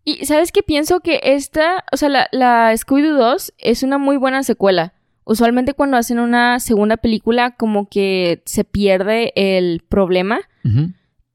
Y 0.04 0.26
¿sabes 0.26 0.52
qué? 0.52 0.64
Pienso 0.64 1.00
que 1.02 1.20
esta, 1.24 1.84
o 1.92 1.98
sea, 1.98 2.10
la, 2.10 2.28
la 2.32 2.74
Scooby-Doo 2.74 3.18
2 3.18 3.54
es 3.58 3.84
una 3.84 3.98
muy 3.98 4.18
buena 4.18 4.44
secuela. 4.44 4.94
Usualmente 5.24 5.74
cuando 5.74 5.98
hacen 5.98 6.20
una 6.20 6.60
segunda 6.60 6.98
película 6.98 7.52
como 7.52 7.88
que 7.88 8.42
se 8.46 8.64
pierde 8.64 9.32
el 9.36 9.82
problema. 9.88 10.40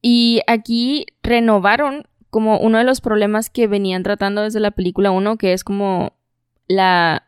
Y 0.03 0.40
aquí 0.46 1.07
renovaron 1.22 2.05
como 2.31 2.59
uno 2.59 2.79
de 2.79 2.85
los 2.85 3.01
problemas 3.01 3.51
que 3.51 3.66
venían 3.66 4.03
tratando 4.03 4.42
desde 4.42 4.61
la 4.61 4.70
película 4.70 5.11
1, 5.11 5.37
que 5.37 5.53
es 5.53 5.64
como 5.64 6.12
la 6.68 7.25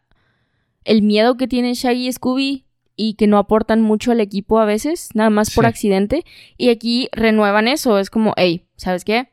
el 0.85 1.03
miedo 1.03 1.37
que 1.37 1.49
tienen 1.49 1.75
Shaggy 1.75 2.09
y 2.09 2.13
Scooby 2.13 2.65
y 2.97 3.15
que 3.15 3.27
no 3.27 3.39
aportan 3.39 3.81
mucho 3.81 4.11
al 4.13 4.21
equipo 4.21 4.59
a 4.59 4.65
veces, 4.65 5.11
nada 5.15 5.31
más 5.31 5.55
por 5.55 5.67
accidente. 5.67 6.25
Y 6.57 6.71
aquí 6.71 7.09
renuevan 7.13 7.69
eso, 7.69 7.99
es 7.99 8.11
como, 8.11 8.33
hey, 8.37 8.68
¿sabes 8.79 9.05
qué? 9.05 9.29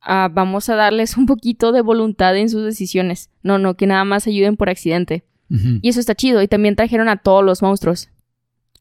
Ah, 0.00 0.28
vamos 0.32 0.68
a 0.68 0.76
darles 0.76 1.16
un 1.18 1.26
poquito 1.26 1.72
de 1.72 1.80
voluntad 1.80 2.36
en 2.36 2.48
sus 2.48 2.64
decisiones. 2.64 3.28
No, 3.42 3.58
no, 3.58 3.74
que 3.76 3.86
nada 3.88 4.04
más 4.04 4.28
ayuden 4.28 4.56
por 4.56 4.70
accidente. 4.70 5.24
Y 5.82 5.88
eso 5.88 5.98
está 5.98 6.14
chido. 6.14 6.40
Y 6.42 6.46
también 6.46 6.76
trajeron 6.76 7.08
a 7.08 7.16
todos 7.16 7.44
los 7.44 7.60
monstruos. 7.60 8.08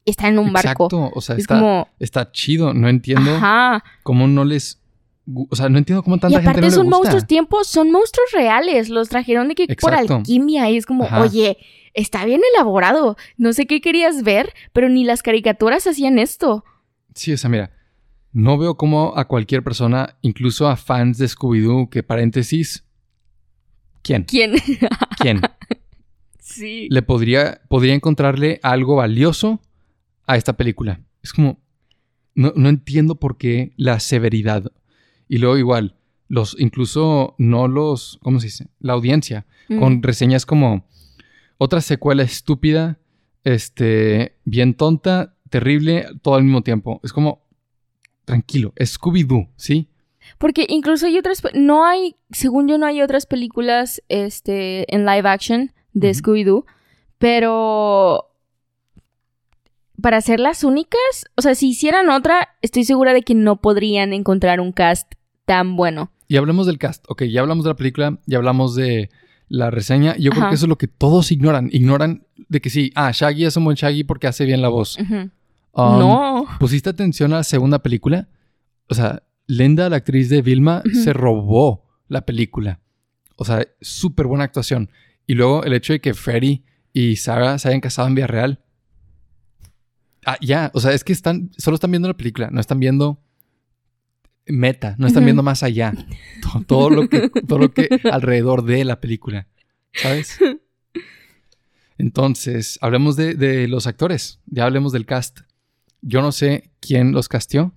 Y 0.06 0.12
están 0.12 0.34
en 0.34 0.40
un 0.40 0.54
barco. 0.54 0.86
Exacto, 0.86 1.10
o 1.16 1.20
sea, 1.20 1.34
Es 1.36 1.42
está, 1.42 1.56
como, 1.56 1.88
está 1.98 2.32
chido. 2.32 2.76
No 2.76 2.88
entiendo 2.88 3.32
ajá. 3.38 3.84
cómo 4.04 4.28
no 4.28 4.46
les... 4.46 4.80
O 5.50 5.56
sea, 5.56 5.68
no 5.70 5.80
entiendo 5.80 6.04
cómo 6.04 6.18
Y 6.18 6.20
tanta 6.20 6.38
gente 6.38 6.50
aparte 6.50 6.68
le 6.68 6.72
son 6.72 6.86
gusta. 6.86 6.98
monstruos 6.98 7.26
tiempos, 7.26 7.68
son 7.68 7.90
monstruos 7.92 8.30
reales. 8.34 8.90
Los 8.90 9.10
trajeron 9.10 9.48
de 9.48 9.56
que 9.56 9.76
por 9.82 9.96
alquimia. 9.96 10.70
Y 10.70 10.78
es 10.78 10.86
como, 10.86 11.06
Ajá. 11.06 11.22
oye, 11.22 11.58
está 11.96 12.24
bien 12.26 12.42
elaborado. 12.54 13.18
No 13.38 13.52
sé 13.54 13.66
qué 13.66 13.82
querías 13.82 14.22
ver, 14.22 14.54
pero 14.72 14.90
ni 14.90 15.04
las 15.04 15.24
caricaturas 15.24 15.88
hacían 15.88 16.20
esto. 16.20 16.64
Sí, 17.16 17.34
o 17.34 17.38
sea, 17.38 17.50
mira, 17.50 17.72
no 18.32 18.58
veo 18.58 18.76
cómo 18.78 19.14
a 19.18 19.26
cualquier 19.28 19.64
persona, 19.64 20.18
incluso 20.22 20.68
a 20.68 20.76
fans 20.76 21.18
de 21.18 21.26
Scooby-Doo, 21.28 21.90
que 21.90 22.04
paréntesis, 22.04 22.86
¿quién? 24.02 24.24
¿Quién? 24.24 24.54
¿Quién? 25.20 25.42
sí. 26.40 26.88
Le 26.90 27.02
podría, 27.02 27.62
podría 27.70 27.94
encontrarle 27.94 28.60
algo 28.64 28.96
valioso 28.96 29.62
a 30.28 30.38
esta 30.38 30.54
película. 30.54 31.02
Es 31.22 31.34
como, 31.34 31.60
no, 32.36 32.54
no 32.56 32.70
entiendo 32.70 33.16
por 33.16 33.38
qué 33.38 33.74
la 33.78 34.00
severidad. 34.00 34.72
Y 35.28 35.38
luego 35.38 35.58
igual, 35.58 35.96
los, 36.28 36.56
incluso 36.60 37.36
no 37.38 37.68
los, 37.68 38.20
¿cómo 38.22 38.40
se 38.40 38.48
dice? 38.48 38.68
La 38.80 38.94
audiencia, 38.94 39.46
Mm. 39.70 39.80
con 39.80 40.02
reseñas 40.04 40.48
como 40.48 40.88
otra 41.60 41.82
secuela 41.82 42.24
estúpida, 42.24 42.98
este, 43.44 44.36
bien 44.44 44.74
tonta, 44.74 45.36
terrible, 45.50 46.08
todo 46.24 46.36
al 46.36 46.44
mismo 46.44 46.64
tiempo. 46.64 47.00
Es 47.04 47.14
como, 47.14 47.46
tranquilo, 48.30 48.74
Scooby-Doo, 48.78 49.50
¿sí? 49.56 49.90
Porque 50.38 50.68
incluso 50.70 51.08
hay 51.08 51.18
otras, 51.18 51.42
no 51.56 51.86
hay, 51.86 52.16
según 52.30 52.68
yo 52.68 52.78
no 52.78 52.86
hay 52.86 53.02
otras 53.02 53.26
películas 53.26 54.04
este, 54.08 54.94
en 54.94 55.06
live 55.06 55.28
action 55.28 55.72
de. 55.94 56.12
Scooby-Doo, 56.12 56.66
pero 57.18 58.30
para 60.00 60.22
ser 60.22 60.40
las 60.40 60.64
únicas, 60.64 61.26
o 61.36 61.42
sea, 61.42 61.56
si 61.56 61.70
hicieran 61.70 62.10
otra, 62.10 62.50
estoy 62.62 62.84
segura 62.84 63.14
de 63.14 63.24
que 63.24 63.34
no 63.34 63.62
podrían 63.62 64.14
encontrar 64.14 64.60
un 64.60 64.72
cast 64.72 65.12
tan 65.46 65.76
bueno. 65.76 66.12
Y 66.28 66.38
hablemos 66.38 66.68
del 66.68 66.78
cast. 66.78 67.04
Ok, 67.10 67.24
ya 67.24 67.42
hablamos 67.42 67.66
de 67.66 67.72
la 67.72 67.76
película, 67.76 68.20
ya 68.28 68.38
hablamos 68.38 68.76
de 68.76 69.10
la 69.48 69.72
reseña. 69.72 70.16
Yo 70.18 70.30
creo 70.30 70.50
que 70.50 70.56
eso 70.56 70.66
es 70.66 70.70
lo 70.70 70.78
que 70.78 70.88
todos 70.88 71.32
ignoran. 71.32 71.70
Ignoran 71.72 72.28
de 72.48 72.62
que 72.62 72.70
sí, 72.70 72.92
ah, 72.94 73.12
Shaggy 73.12 73.46
es 73.46 73.58
un 73.58 73.66
buen 73.66 73.76
Shaggy 73.76 74.04
porque 74.04 74.28
hace 74.28 74.46
bien 74.46 74.62
la 74.62 74.70
voz. 74.70 74.98
Ujú. 75.00 75.32
Um, 75.72 76.00
no. 76.00 76.46
¿Pusiste 76.60 76.90
atención 76.90 77.34
a 77.34 77.38
la 77.38 77.44
segunda 77.44 77.80
película? 77.80 78.28
O 78.88 78.96
sea, 78.96 79.24
Linda, 79.48 79.90
la 79.90 79.98
actriz 79.98 80.30
de 80.30 80.42
Vilma, 80.42 80.84
se 81.04 81.14
robó 81.14 81.88
la 82.08 82.26
película. 82.26 82.80
O 83.36 83.46
sea, 83.46 83.66
súper 83.82 84.28
buena 84.28 84.44
actuación. 84.44 84.92
Y 85.26 85.34
luego 85.34 85.64
el 85.64 85.74
hecho 85.74 85.94
de 85.94 86.02
que 86.02 86.14
Freddy 86.14 86.66
y 86.94 87.16
Sarah 87.16 87.58
se 87.58 87.70
hayan 87.70 87.82
casado 87.82 88.08
en 88.08 88.16
vida 88.16 88.28
real. 88.28 88.64
Ah, 90.26 90.38
ya. 90.42 90.72
O 90.74 90.80
sea, 90.80 90.92
es 90.92 91.04
que 91.04 91.14
están, 91.14 91.52
solo 91.58 91.76
están 91.76 91.92
viendo 91.92 92.08
la 92.08 92.18
película, 92.18 92.50
no 92.52 92.60
están 92.60 92.80
viendo 92.80 93.24
meta, 94.46 94.96
no 94.98 95.08
están 95.08 95.24
viendo 95.24 95.44
más 95.44 95.64
allá. 95.64 95.94
Todo, 96.42 96.64
todo 96.64 96.90
lo 96.90 97.10
que, 97.10 97.30
todo 97.48 97.60
lo 97.60 97.74
que 97.74 97.90
alrededor 98.12 98.64
de 98.64 98.84
la 98.84 99.00
película. 99.00 99.48
¿Sabes? 99.94 100.38
Entonces, 101.98 102.78
hablemos 102.82 103.16
de, 103.16 103.36
de 103.36 103.68
los 103.68 103.88
actores. 103.88 104.40
Ya 104.46 104.66
hablemos 104.66 104.92
del 104.92 105.06
cast. 105.06 105.42
Yo 106.02 106.22
no 106.22 106.32
sé 106.32 106.70
quién 106.80 107.12
los 107.12 107.28
casteó. 107.28 107.74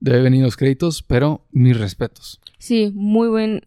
Debe 0.00 0.22
venir 0.22 0.42
los 0.42 0.56
créditos, 0.56 1.02
pero 1.02 1.46
mis 1.50 1.78
respetos. 1.78 2.40
Sí, 2.58 2.92
muy 2.94 3.28
buen. 3.28 3.62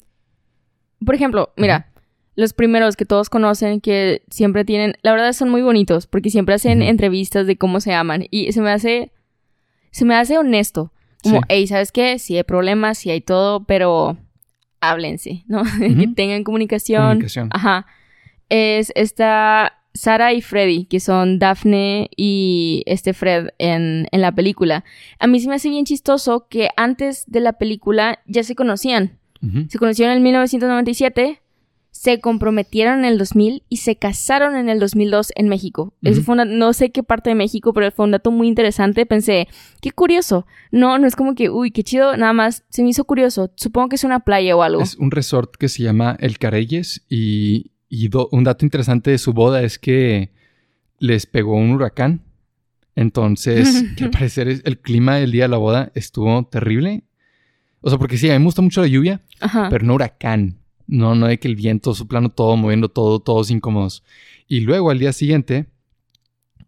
Por 1.06 1.16
ejemplo, 1.16 1.52
mira, 1.58 1.92
los 2.36 2.54
primeros 2.54 2.96
que 2.96 3.06
todos 3.06 3.30
conocen 3.30 3.82
que 3.82 4.24
siempre 4.30 4.64
tienen, 4.66 4.96
la 5.02 5.12
verdad 5.12 5.34
son 5.34 5.50
muy 5.50 5.62
bonitos 5.62 6.06
porque 6.08 6.30
siempre 6.30 6.56
hacen 6.56 6.82
entrevistas 6.82 7.48
de 7.48 7.58
cómo 7.58 7.80
se 7.80 7.94
aman 7.94 8.26
y 8.30 8.52
se 8.52 8.62
me 8.62 8.72
hace, 8.72 9.12
se 9.92 10.06
me 10.06 10.16
hace 10.16 10.38
honesto. 10.38 10.92
Como, 11.24 11.38
Sí. 11.38 11.46
hey, 11.50 11.68
¿sabes 11.68 11.92
qué? 11.92 12.20
Sí 12.20 12.38
hay 12.38 12.44
problemas, 12.44 13.00
sí 13.00 13.10
hay 13.10 13.22
todo, 13.22 13.64
pero 13.66 14.18
háblense, 14.80 15.44
¿no? 15.48 15.64
que 15.80 16.08
tengan 16.16 16.44
comunicación. 16.44 17.02
Comunicación. 17.04 17.50
Ajá. 17.52 17.88
Es 18.50 18.92
esta 18.96 19.77
Sara 19.98 20.34
y 20.34 20.42
Freddy, 20.42 20.86
que 20.86 21.00
son 21.00 21.40
Daphne 21.40 22.10
y 22.16 22.84
este 22.86 23.14
Fred 23.14 23.50
en, 23.58 24.08
en 24.12 24.22
la 24.22 24.32
película. 24.32 24.84
A 25.20 25.28
mí 25.28 25.40
se 25.40 25.50
me 25.50 25.56
hace 25.56 25.70
bien 25.70 25.86
chistoso 25.86 26.48
que 26.50 26.70
antes 26.78 27.26
de 27.28 27.40
la 27.40 27.54
película 27.54 28.20
ya 28.26 28.44
se 28.44 28.56
conocían. 28.56 29.18
Se 29.70 29.78
conocieron 29.78 30.14
en 30.14 30.18
el 30.18 30.24
1997, 30.24 31.42
se 31.92 32.20
comprometieron 32.20 33.00
en 33.00 33.06
el 33.06 33.18
2000 33.18 33.64
y 33.70 33.78
se 33.78 33.96
casaron 33.96 34.56
en 34.56 34.70
el 34.70 34.80
2002 34.80 35.32
en 35.36 35.48
México. 35.50 35.94
Eso 36.04 36.22
fue 36.22 36.34
una- 36.34 36.46
no 36.46 36.74
sé 36.74 36.92
qué 36.92 37.02
parte 37.04 37.30
de 37.32 37.36
México, 37.36 37.74
pero 37.74 37.92
fue 37.92 38.06
un 38.06 38.12
dato 38.12 38.30
muy 38.32 38.48
interesante. 38.48 39.06
Pensé, 39.08 39.48
qué 39.82 39.92
curioso. 39.92 40.46
No, 40.72 41.00
no 41.00 41.08
es 41.08 41.16
como 41.16 41.34
que, 41.34 41.50
uy, 41.50 41.72
qué 41.72 41.84
chido, 41.84 42.16
nada 42.18 42.34
más 42.34 42.66
se 42.70 42.84
me 42.84 42.90
hizo 42.90 43.04
curioso. 43.06 43.52
Supongo 43.56 43.90
que 43.90 43.96
es 43.96 44.04
una 44.04 44.20
playa 44.20 44.56
o 44.56 44.62
algo. 44.62 44.82
Es 44.82 44.96
un 44.96 45.10
resort 45.12 45.56
que 45.56 45.70
se 45.70 45.84
llama 45.84 46.16
El 46.20 46.38
Careyes 46.38 47.04
y, 47.10 47.72
y 47.90 48.08
do- 48.10 48.30
un 48.32 48.44
dato 48.44 48.66
interesante 48.66 49.12
de 49.12 49.18
su 49.18 49.34
boda 49.34 49.64
es 49.64 49.78
que 49.80 50.32
les 51.00 51.26
pegó 51.26 51.56
un 51.56 51.72
huracán. 51.72 52.22
Entonces, 52.96 53.84
que 53.98 54.06
al 54.06 54.10
parecer 54.10 54.48
es- 54.48 54.62
el 54.66 54.80
clima 54.80 55.16
del 55.18 55.32
día 55.32 55.44
de 55.44 55.50
la 55.50 55.58
boda 55.58 55.92
estuvo 55.96 56.44
terrible. 56.46 57.04
O 57.82 57.90
sea, 57.90 58.00
porque 58.00 58.18
sí, 58.18 58.30
a 58.30 58.34
mí 58.34 58.40
me 58.40 58.46
gusta 58.46 58.62
mucho 58.62 58.82
la 58.82 58.88
lluvia, 58.88 59.22
Ajá. 59.40 59.70
pero 59.70 59.86
no 59.86 59.94
huracán. 59.94 60.58
No, 60.88 61.16
no 61.16 61.28
de 61.28 61.38
que 61.38 61.48
el 61.48 61.56
viento 61.56 61.94
soplando 61.94 62.30
todo, 62.30 62.56
moviendo 62.58 62.90
todo, 62.90 63.20
todos 63.20 63.52
incómodos. 63.52 64.04
Y 64.48 64.62
luego 64.62 64.90
al 64.90 65.00
día 65.00 65.12
siguiente, 65.14 65.68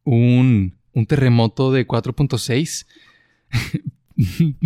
un, 0.03 0.75
un 0.93 1.05
terremoto 1.05 1.71
de 1.71 1.87
4.6 1.87 2.85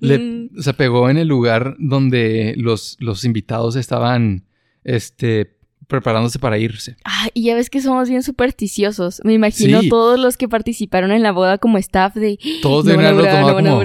le- 0.00 0.50
se 0.58 0.74
pegó 0.74 1.10
en 1.10 1.18
el 1.18 1.28
lugar 1.28 1.76
donde 1.78 2.54
los, 2.56 2.96
los 3.00 3.24
invitados 3.24 3.76
estaban 3.76 4.44
este, 4.84 5.56
preparándose 5.86 6.38
para 6.38 6.58
irse. 6.58 6.96
Ah, 7.04 7.28
y 7.34 7.44
ya 7.44 7.54
ves 7.54 7.68
que 7.70 7.80
somos 7.80 8.08
bien 8.08 8.22
supersticiosos. 8.22 9.20
Me 9.24 9.32
imagino 9.34 9.80
Sí. 9.82 9.88
todos 9.88 10.18
los 10.18 10.36
que 10.36 10.48
participaron 10.48 11.10
en 11.12 11.22
la 11.22 11.32
boda 11.32 11.58
como 11.58 11.78
staff 11.78 12.14
de... 12.14 12.38
Todos 12.62 12.84
deben 12.84 13.04
haberlo 13.06 13.24
tomado 13.24 13.54
como. 13.56 13.82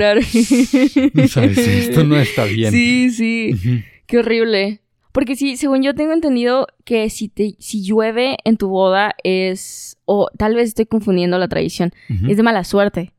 ¿sabes? 1.27 1.57
Esto 1.57 2.03
no 2.03 2.17
está 2.19 2.45
bien. 2.45 2.71
Sí, 2.71 3.12
sí. 3.12 3.83
Qué 4.05 4.17
horrible. 4.19 4.81
Porque 5.12 5.35
sí, 5.35 5.57
según 5.57 5.81
yo 5.81 5.95
tengo 5.95 6.13
entendido 6.13 6.67
que 6.85 7.09
si, 7.09 7.29
te, 7.29 7.55
si 7.59 7.83
llueve 7.83 8.38
en 8.43 8.57
tu 8.57 8.69
boda 8.69 9.15
es... 9.23 9.97
O 10.05 10.29
tal 10.38 10.55
vez 10.55 10.69
estoy 10.69 10.85
confundiendo 10.85 11.38
la 11.38 11.47
tradición. 11.47 11.91
Es 12.27 12.38
de 12.38 12.43
mala 12.43 12.63
suerte. 12.63 13.12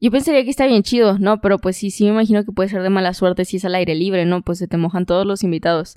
Yo 0.00 0.10
pensaría 0.10 0.44
que 0.44 0.50
está 0.50 0.66
bien 0.66 0.82
chido, 0.82 1.18
¿no? 1.18 1.40
Pero 1.40 1.58
pues 1.58 1.76
sí, 1.76 1.90
sí 1.90 2.04
me 2.04 2.10
imagino 2.10 2.44
que 2.44 2.52
puede 2.52 2.68
ser 2.68 2.82
de 2.82 2.90
mala 2.90 3.14
suerte 3.14 3.44
si 3.46 3.56
es 3.56 3.64
al 3.64 3.74
aire 3.74 3.94
libre, 3.94 4.26
¿no? 4.26 4.42
Pues 4.42 4.58
se 4.58 4.68
te 4.68 4.76
mojan 4.76 5.06
todos 5.06 5.26
los 5.26 5.42
invitados. 5.42 5.96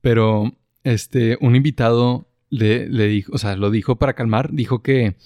Pero 0.00 0.52
este, 0.84 1.36
un 1.40 1.56
invitado 1.56 2.28
le, 2.50 2.88
le 2.88 3.08
dijo, 3.08 3.32
o 3.34 3.38
sea, 3.38 3.56
lo 3.56 3.70
dijo 3.70 3.96
para 3.96 4.14
calmar, 4.14 4.50
dijo 4.52 4.82
que 4.82 5.16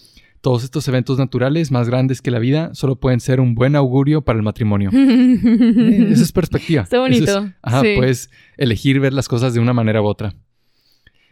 todos 0.40 0.64
estos 0.64 0.88
eventos 0.88 1.18
naturales 1.18 1.70
más 1.70 1.88
grandes 1.88 2.22
que 2.22 2.30
la 2.30 2.38
vida 2.38 2.74
solo 2.74 2.96
pueden 2.96 3.20
ser 3.20 3.40
un 3.40 3.54
buen 3.54 3.76
augurio 3.76 4.22
para 4.22 4.38
el 4.38 4.42
matrimonio. 4.42 4.90
Esa 4.92 6.22
es 6.22 6.32
perspectiva. 6.32 6.82
Está 6.82 6.96
es- 6.96 7.02
bonito, 7.02 7.52
ajá, 7.60 7.82
sí. 7.82 7.92
puedes 7.96 8.30
elegir 8.56 9.00
ver 9.00 9.12
las 9.12 9.28
cosas 9.28 9.52
de 9.52 9.60
una 9.60 9.72
manera 9.74 10.00
u 10.00 10.06
otra. 10.06 10.34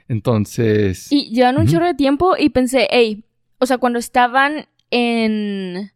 Entonces. 0.09 1.11
Y 1.11 1.31
llevan 1.31 1.59
un 1.59 1.66
chorro 1.66 1.87
de 1.87 1.94
tiempo 1.94 2.35
y 2.38 2.51
pensé, 2.51 2.87
hey, 2.90 3.24
o 3.59 3.66
sea, 3.66 3.79
cuando 3.79 3.98
estaban 3.98 4.66
en... 4.90 5.90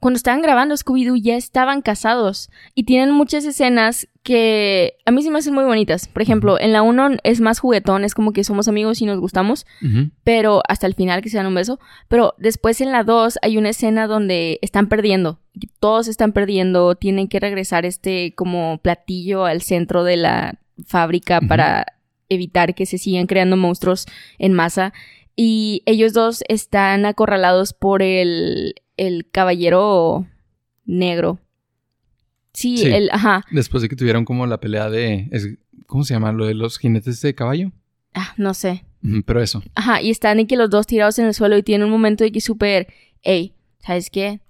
Cuando 0.00 0.16
estaban 0.16 0.42
grabando 0.42 0.76
Scooby-Doo 0.76 1.20
ya 1.20 1.36
estaban 1.36 1.82
casados 1.82 2.50
y 2.74 2.84
tienen 2.84 3.10
muchas 3.10 3.44
escenas 3.44 4.08
que 4.22 4.94
a 5.04 5.10
mí 5.10 5.22
se 5.22 5.30
me 5.30 5.38
hacen 5.38 5.54
muy 5.54 5.64
bonitas. 5.64 6.06
Por 6.06 6.22
ejemplo, 6.22 6.60
en 6.60 6.72
la 6.72 6.82
1 6.82 7.16
es 7.24 7.40
más 7.40 7.58
juguetón, 7.58 8.04
es 8.04 8.14
como 8.14 8.32
que 8.32 8.44
somos 8.44 8.68
amigos 8.68 9.00
y 9.00 9.06
nos 9.06 9.18
gustamos, 9.18 9.66
pero 10.22 10.62
hasta 10.68 10.86
el 10.86 10.94
final 10.94 11.20
que 11.20 11.30
se 11.30 11.38
dan 11.38 11.46
un 11.46 11.54
beso. 11.54 11.80
Pero 12.08 12.34
después 12.38 12.80
en 12.80 12.92
la 12.92 13.02
2 13.02 13.38
hay 13.42 13.58
una 13.58 13.70
escena 13.70 14.06
donde 14.06 14.60
están 14.62 14.88
perdiendo, 14.88 15.40
todos 15.80 16.06
están 16.06 16.32
perdiendo, 16.32 16.94
tienen 16.94 17.26
que 17.26 17.40
regresar 17.40 17.84
este 17.84 18.34
como 18.34 18.78
platillo 18.78 19.46
al 19.46 19.62
centro 19.62 20.04
de 20.04 20.16
la 20.16 20.60
fábrica 20.86 21.40
para 21.40 21.86
evitar 22.28 22.74
que 22.74 22.86
se 22.86 22.98
sigan 22.98 23.26
creando 23.26 23.56
monstruos 23.56 24.06
en 24.38 24.52
masa. 24.52 24.92
Y 25.34 25.82
ellos 25.86 26.12
dos 26.12 26.44
están 26.48 27.06
acorralados 27.06 27.72
por 27.72 28.02
el, 28.02 28.74
el 28.98 29.26
caballero 29.30 30.26
negro. 30.84 31.38
Sí, 32.52 32.76
Sí. 32.78 32.88
el, 32.88 33.08
ajá. 33.12 33.44
Después 33.50 33.82
de 33.82 33.88
que 33.88 33.96
tuvieron 33.96 34.24
como 34.24 34.46
la 34.46 34.60
pelea 34.60 34.90
de. 34.90 35.28
es- 35.32 35.48
¿Cómo 35.86 36.04
se 36.04 36.12
llama? 36.12 36.32
Lo 36.32 36.44
de 36.44 36.52
los 36.54 36.78
jinetes 36.78 37.22
de 37.22 37.34
caballo. 37.34 37.72
Ah, 38.12 38.34
no 38.36 38.52
sé. 38.52 38.84
Pero 39.24 39.40
eso. 39.42 39.62
Ajá, 39.74 40.02
y 40.02 40.10
están 40.10 40.38
y 40.40 40.46
que 40.46 40.56
los 40.56 40.68
dos 40.68 40.86
tirados 40.86 41.18
en 41.18 41.26
el 41.26 41.32
suelo 41.34 41.56
y 41.56 41.62
tienen 41.62 41.86
un 41.86 41.90
momento 41.92 42.24
de 42.24 42.32
que 42.32 42.40
súper, 42.42 42.88
hey, 43.22 43.54
¿sabes 43.78 44.10
qué? 44.10 44.40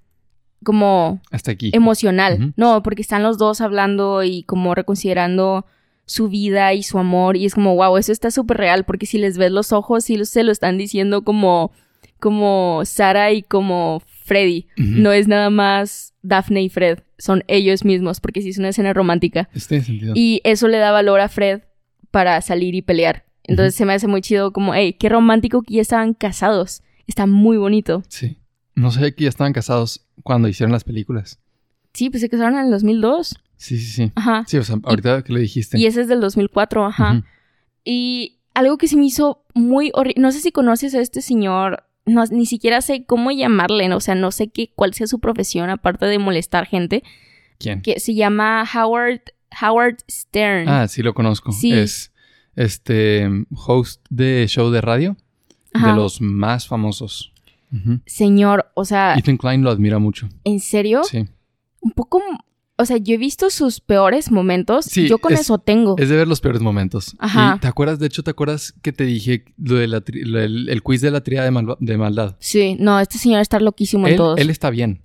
Como 0.65 1.21
Hasta 1.31 1.53
aquí. 1.53 1.71
emocional. 1.75 2.55
No, 2.57 2.83
porque 2.83 3.03
están 3.03 3.23
los 3.23 3.39
dos 3.39 3.61
hablando 3.61 4.25
y 4.25 4.43
como 4.45 4.75
reconsiderando 4.75 5.65
su 6.07 6.29
vida 6.29 6.73
y 6.75 6.83
su 6.83 6.99
amor 6.99 7.37
y 7.37 7.45
es 7.45 7.55
como, 7.55 7.77
wow, 7.77 7.97
eso 7.99 8.11
está 8.11 8.31
súper 8.33 8.57
real 8.57 8.85
porque 8.85 9.07
si 9.07 9.19
les 9.19 9.37
ves 9.39 9.53
los 9.53 9.73
ojos, 9.73 10.05
sí 10.05 10.25
se 10.25 10.43
lo 10.43 10.51
están 10.51 10.79
diciendo 10.79 11.23
como, 11.23 11.71
como 12.19 12.81
Sara 12.87 13.31
y 13.33 13.43
como 13.43 14.03
Freddy. 14.29 14.69
No 14.77 15.13
es 15.13 15.27
nada 15.27 15.51
más 15.51 16.15
Daphne 16.23 16.63
y 16.63 16.69
Fred, 16.69 16.99
son 17.17 17.43
ellos 17.49 17.85
mismos 17.85 18.21
porque 18.21 18.43
sí 18.43 18.51
es 18.51 18.59
una 18.59 18.69
escena 18.69 18.93
romántica. 18.93 19.49
Este 19.55 19.81
sentido. 19.81 20.13
Y 20.15 20.43
eso 20.45 20.69
le 20.69 20.77
da 20.79 20.93
valor 20.93 21.21
a 21.21 21.29
Fred 21.29 21.63
para 22.11 22.41
salir 22.43 22.75
y 22.75 22.83
pelear. 22.83 23.25
Entonces 23.45 23.75
se 23.75 23.87
me 23.87 23.95
hace 23.95 24.07
muy 24.07 24.21
chido 24.21 24.53
como, 24.53 24.75
hey, 24.75 24.93
qué 24.93 25.09
romántico 25.09 25.63
que 25.63 25.75
ya 25.75 25.81
estaban 25.81 26.13
casados. 26.13 26.83
Está 27.07 27.27
muy 27.27 27.57
bonito. 27.57 28.03
Sí. 28.09 28.37
No 28.75 28.91
sabía 28.91 29.11
que 29.13 29.25
ya 29.25 29.31
estaban 29.31 29.55
casados 29.55 30.07
cuando 30.23 30.47
hicieron 30.47 30.73
las 30.73 30.85
películas. 30.85 31.41
Sí, 31.95 32.11
pues 32.11 32.21
se 32.21 32.29
casaron 32.29 32.59
en 32.59 32.67
el 32.67 32.71
2002. 32.71 33.35
Sí, 33.57 33.79
sí, 33.79 33.91
sí. 33.91 34.13
Ajá. 34.15 34.45
Sí, 34.47 34.59
o 34.59 34.63
sea, 34.63 34.77
ahorita 34.85 35.23
que 35.23 35.33
lo 35.33 35.39
dijiste. 35.39 35.79
Y 35.79 35.87
ese 35.87 36.03
es 36.03 36.09
del 36.09 36.21
2004, 36.21 36.85
ajá. 36.85 37.25
Y 37.83 38.39
algo 38.55 38.77
que 38.77 38.87
se 38.87 38.97
me 38.97 39.07
hizo 39.07 39.45
muy 39.55 39.91
horrible. 39.95 40.21
No 40.21 40.31
sé 40.31 40.41
si 40.41 40.53
conoces 40.53 40.95
a 40.95 41.01
este 41.01 41.23
señor 41.23 41.85
no, 42.09 42.25
ni 42.27 42.47
siquiera 42.47 42.81
sé 42.81 43.05
cómo 43.05 43.31
llamarle, 43.31 43.93
o 43.93 44.01
sea, 44.01 44.15
no 44.15 44.31
sé 44.31 44.49
qué, 44.49 44.71
cuál 44.75 44.95
sea 44.95 45.07
su 45.07 45.19
profesión 45.21 45.71
aparte 45.71 46.07
de 46.07 46.19
molestar 46.19 46.67
gente, 46.67 47.03
¿Quién? 47.59 47.83
que 47.83 48.01
se 48.01 48.15
llama 48.15 48.65
Howard, 48.75 49.21
Howard 49.63 49.99
Stern. 50.11 50.69
Ah, 50.69 50.89
sí 50.89 51.03
lo 51.03 51.15
conozco. 51.15 51.53
Sí. 51.53 51.73
Es 51.73 52.13
este 52.57 53.29
host 53.51 54.05
de 54.11 54.47
show 54.49 54.71
de 54.71 54.81
radio 54.81 55.17
Ajá. 55.73 55.89
de 55.89 55.97
los 55.97 56.21
más 56.21 56.67
famosos. 56.67 57.33
Señor, 58.07 58.71
o 58.75 58.85
sea, 58.87 59.15
Ethan 59.17 59.37
Klein 59.37 59.63
lo 59.63 59.71
admira 59.71 59.99
mucho. 59.99 60.29
¿en 60.45 60.59
serio? 60.59 61.05
Sí. 61.05 61.29
Un 61.81 61.91
poco, 61.93 62.21
o 62.79 62.85
sea, 62.85 62.97
yo 62.97 63.15
he 63.15 63.19
visto 63.19 63.51
sus 63.51 63.81
peores 63.81 64.31
momentos, 64.31 64.85
Sí, 64.87 65.09
yo 65.09 65.19
con 65.19 65.33
es- 65.35 65.41
eso 65.41 65.59
tengo. 65.59 65.97
Es 65.99 66.09
de 66.09 66.17
ver 66.17 66.29
los 66.29 66.41
peores 66.41 66.63
momentos. 66.63 67.17
Ajá. 67.19 67.55
Y 67.57 67.61
te 67.61 67.67
acuerdas, 67.67 67.99
de 67.99 68.07
hecho, 68.07 68.23
¿te 68.23 68.31
acuerdas 68.31 68.73
que 68.83 68.93
te 68.93 69.05
dije 69.05 69.45
lo 69.59 69.75
de 69.77 69.89
del- 69.89 70.69
el 70.69 70.83
quiz 70.83 71.01
de 71.01 71.11
la 71.11 71.21
tríada 71.23 71.45
de, 71.45 71.51
malva- 71.51 71.77
de 71.81 71.99
maldad? 71.99 72.37
Sí, 72.41 72.77
no, 72.79 72.99
este 73.01 73.19
señor 73.19 73.41
está 73.41 73.59
loquísimo 73.61 74.07
en 74.07 74.13
Él, 74.13 74.17
todos. 74.17 74.39
él 74.41 74.49
está 74.51 74.71
bien. 74.71 75.03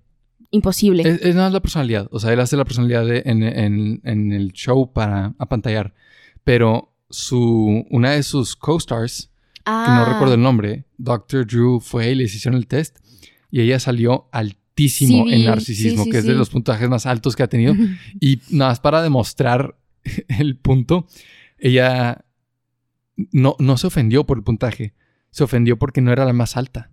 Imposible. 0.51 1.01
Es, 1.03 1.21
es 1.23 1.33
nada 1.35 1.47
más 1.47 1.53
la 1.53 1.61
personalidad. 1.61 2.07
O 2.11 2.19
sea, 2.19 2.31
él 2.31 2.39
hace 2.39 2.55
la 2.57 2.63
personalidad 2.65 3.05
de- 3.05 3.23
en, 3.25 3.41
en- 3.41 4.01
en 4.03 4.31
el 4.31 4.51
show 4.53 4.93
para 4.93 5.33
apantallar. 5.39 5.95
Pero 6.43 6.93
su, 7.09 7.85
una 7.89 8.11
de 8.11 8.21
sus 8.23 8.55
co-stars, 8.55 9.31
que 9.65 9.71
no 9.71 9.73
Ah, 10.03 10.05
recuerdo 10.11 10.35
el 10.35 10.41
nombre, 10.41 10.85
Dr. 10.97 11.47
Drew 11.47 11.79
fue 11.79 12.11
y 12.11 12.15
les 12.15 12.35
hicieron 12.35 12.57
el 12.59 12.67
test. 12.67 12.97
Y 13.49 13.61
ella 13.61 13.79
salió 13.79 14.27
altísimo 14.73 15.25
Sí, 15.25 15.33
en 15.33 15.45
narcisismo, 15.45 15.99
Sí, 15.99 16.05
sí, 16.05 16.11
que 16.11 16.17
es 16.17 16.25
de 16.25 16.33
los 16.33 16.49
puntajes 16.49 16.89
más 16.89 17.05
altos 17.05 17.35
que 17.35 17.43
ha 17.43 17.47
tenido. 17.47 17.75
Y 18.19 18.39
nada 18.49 18.71
más 18.71 18.79
para 18.79 19.01
demostrar 19.03 19.77
el 20.39 20.57
punto, 20.57 21.07
ella 21.59 22.25
no, 23.31 23.55
no 23.59 23.77
se 23.77 23.87
ofendió 23.87 24.25
por 24.25 24.37
el 24.37 24.43
puntaje. 24.43 24.93
Se 25.29 25.43
ofendió 25.43 25.77
porque 25.77 26.01
no 26.01 26.11
era 26.11 26.25
la 26.25 26.33
más 26.33 26.57
alta. 26.57 26.91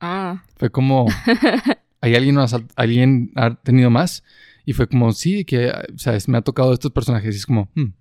Ah. 0.00 0.44
Fue 0.56 0.70
como, 0.70 1.06
¿hay 2.00 2.14
alguien, 2.14 2.36
más 2.36 2.54
al- 2.54 2.68
alguien 2.76 3.32
ha 3.36 3.54
tenido 3.56 3.90
más? 3.90 4.24
Y 4.64 4.72
fue 4.72 4.86
como, 4.88 5.12
sí, 5.12 5.44
que, 5.44 5.72
¿sabes? 5.96 6.28
Me 6.28 6.38
ha 6.38 6.42
tocado 6.42 6.72
estos 6.72 6.92
personajes. 6.92 7.34
Y 7.34 7.38
es 7.38 7.46
como, 7.46 7.70
hmm, 7.74 7.92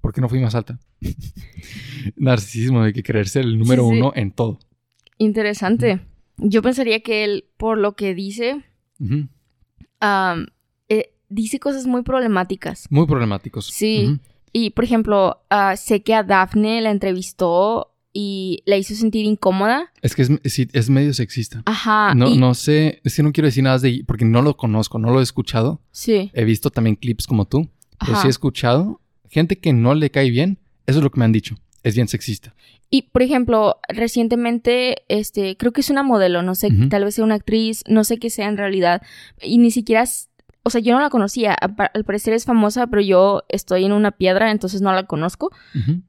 ¿por 0.00 0.12
qué 0.14 0.20
no 0.22 0.28
fui 0.28 0.40
más 0.40 0.54
alta? 0.54 0.78
Narcisismo 2.16 2.82
de 2.84 2.92
que 2.92 3.02
querer 3.02 3.28
ser 3.28 3.44
el 3.44 3.58
número 3.58 3.84
uno 3.86 4.12
en 4.14 4.30
todo. 4.32 4.58
Interesante. 5.18 6.00
Yo 6.38 6.62
pensaría 6.62 7.00
que 7.00 7.24
él, 7.24 7.44
por 7.56 7.78
lo 7.78 7.94
que 7.96 8.14
dice, 8.14 8.62
eh, 10.88 11.10
dice 11.28 11.58
cosas 11.58 11.86
muy 11.86 12.02
problemáticas. 12.02 12.86
Muy 12.90 13.06
problemáticos. 13.06 13.66
Sí. 13.66 14.18
Y, 14.52 14.70
por 14.70 14.84
ejemplo, 14.84 15.42
ah, 15.50 15.76
sé 15.76 16.02
que 16.02 16.14
a 16.14 16.22
Daphne 16.22 16.80
la 16.80 16.90
entrevistó 16.90 17.94
y 18.12 18.62
la 18.66 18.76
hizo 18.76 18.94
sentir 18.94 19.24
incómoda. 19.26 19.92
Es 20.00 20.14
que 20.16 20.22
es, 20.22 20.30
es 20.72 20.90
medio 20.90 21.12
sexista. 21.12 21.62
Ajá. 21.66 22.14
No, 22.14 22.28
y- 22.28 22.38
no 22.38 22.54
sé, 22.54 23.00
es 23.04 23.14
que 23.16 23.22
no 23.22 23.32
quiero 23.32 23.46
decir 23.46 23.62
nada 23.62 23.78
de 23.78 24.02
porque 24.06 24.24
no 24.24 24.40
lo 24.42 24.56
conozco, 24.56 24.98
no 24.98 25.10
lo 25.10 25.20
he 25.20 25.22
escuchado. 25.22 25.82
Sí. 25.92 26.30
He 26.32 26.44
visto 26.44 26.70
también 26.70 26.96
clips 26.96 27.26
como 27.26 27.44
tú, 27.46 27.68
pero 28.00 28.12
Ajá. 28.12 28.22
sí 28.22 28.28
he 28.28 28.30
escuchado 28.30 29.00
gente 29.28 29.58
que 29.58 29.72
no 29.72 29.94
le 29.94 30.10
cae 30.10 30.30
bien. 30.30 30.58
Eso 30.86 30.98
es 30.98 31.04
lo 31.04 31.10
que 31.10 31.18
me 31.18 31.26
han 31.26 31.32
dicho. 31.32 31.56
Es 31.82 31.94
bien 31.94 32.08
sexista. 32.08 32.54
Y, 32.90 33.02
por 33.02 33.22
ejemplo, 33.22 33.78
recientemente, 33.88 35.02
este, 35.08 35.56
creo 35.56 35.72
que 35.72 35.80
es 35.82 35.90
una 35.90 36.02
modelo, 36.02 36.42
no 36.42 36.54
sé, 36.54 36.68
tal 36.88 37.04
vez 37.04 37.14
sea 37.16 37.24
una 37.24 37.34
actriz, 37.34 37.84
no 37.86 38.02
sé 38.04 38.18
qué 38.18 38.30
sea 38.30 38.48
en 38.48 38.56
realidad. 38.56 39.02
Y 39.42 39.58
ni 39.58 39.70
siquiera, 39.70 40.04
o 40.62 40.70
sea, 40.70 40.80
yo 40.80 40.94
no 40.94 41.00
la 41.00 41.10
conocía. 41.10 41.52
Al 41.54 42.04
parecer 42.04 42.32
es 42.34 42.44
famosa, 42.44 42.86
pero 42.86 43.02
yo 43.02 43.42
estoy 43.48 43.84
en 43.84 43.92
una 43.92 44.10
piedra, 44.12 44.50
entonces 44.50 44.80
no 44.80 44.92
la 44.92 45.04
conozco. 45.04 45.50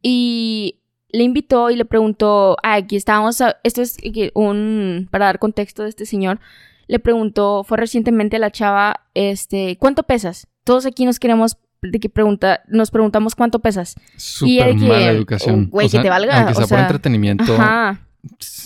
Y 0.02 0.80
le 1.12 1.24
invitó 1.24 1.70
y 1.70 1.76
le 1.76 1.86
preguntó, 1.86 2.56
ah, 2.64 2.76
aquí 2.76 2.96
estábamos, 2.96 3.42
a- 3.42 3.58
esto 3.64 3.82
es 3.82 3.98
un, 4.34 5.08
para 5.12 5.26
dar 5.26 5.40
contexto 5.40 5.84
de 5.84 5.90
este 5.90 6.06
señor, 6.06 6.40
le 6.88 7.00
preguntó, 7.00 7.64
fue 7.64 7.78
recientemente 7.78 8.38
a 8.38 8.40
la 8.40 8.52
chava, 8.52 9.02
este, 9.16 9.78
¿cuánto 9.78 10.04
pesas? 10.04 10.48
Todos 10.64 10.86
aquí 10.86 11.06
nos 11.06 11.20
queremos, 11.20 11.58
de 11.82 12.00
que 12.00 12.10
pregunta, 12.10 12.62
nos 12.68 12.92
preguntamos 12.92 13.36
cuánto 13.36 13.60
pesas. 13.60 13.96
Y 14.16 14.20
Súper 14.20 14.76
mala 14.76 15.12
educación. 15.12 15.66
oh, 15.68 15.72
güey, 15.72 15.88
O 15.88 15.90
sea, 15.90 16.00
que 16.02 16.04
te 16.06 16.10
valga, 16.10 16.36
Aunque 16.38 16.52
o 16.52 16.56
sea 16.56 16.62
por 16.64 16.70
sea, 16.70 16.82
entretenimiento, 16.82 17.54
Ajá. 17.56 18.02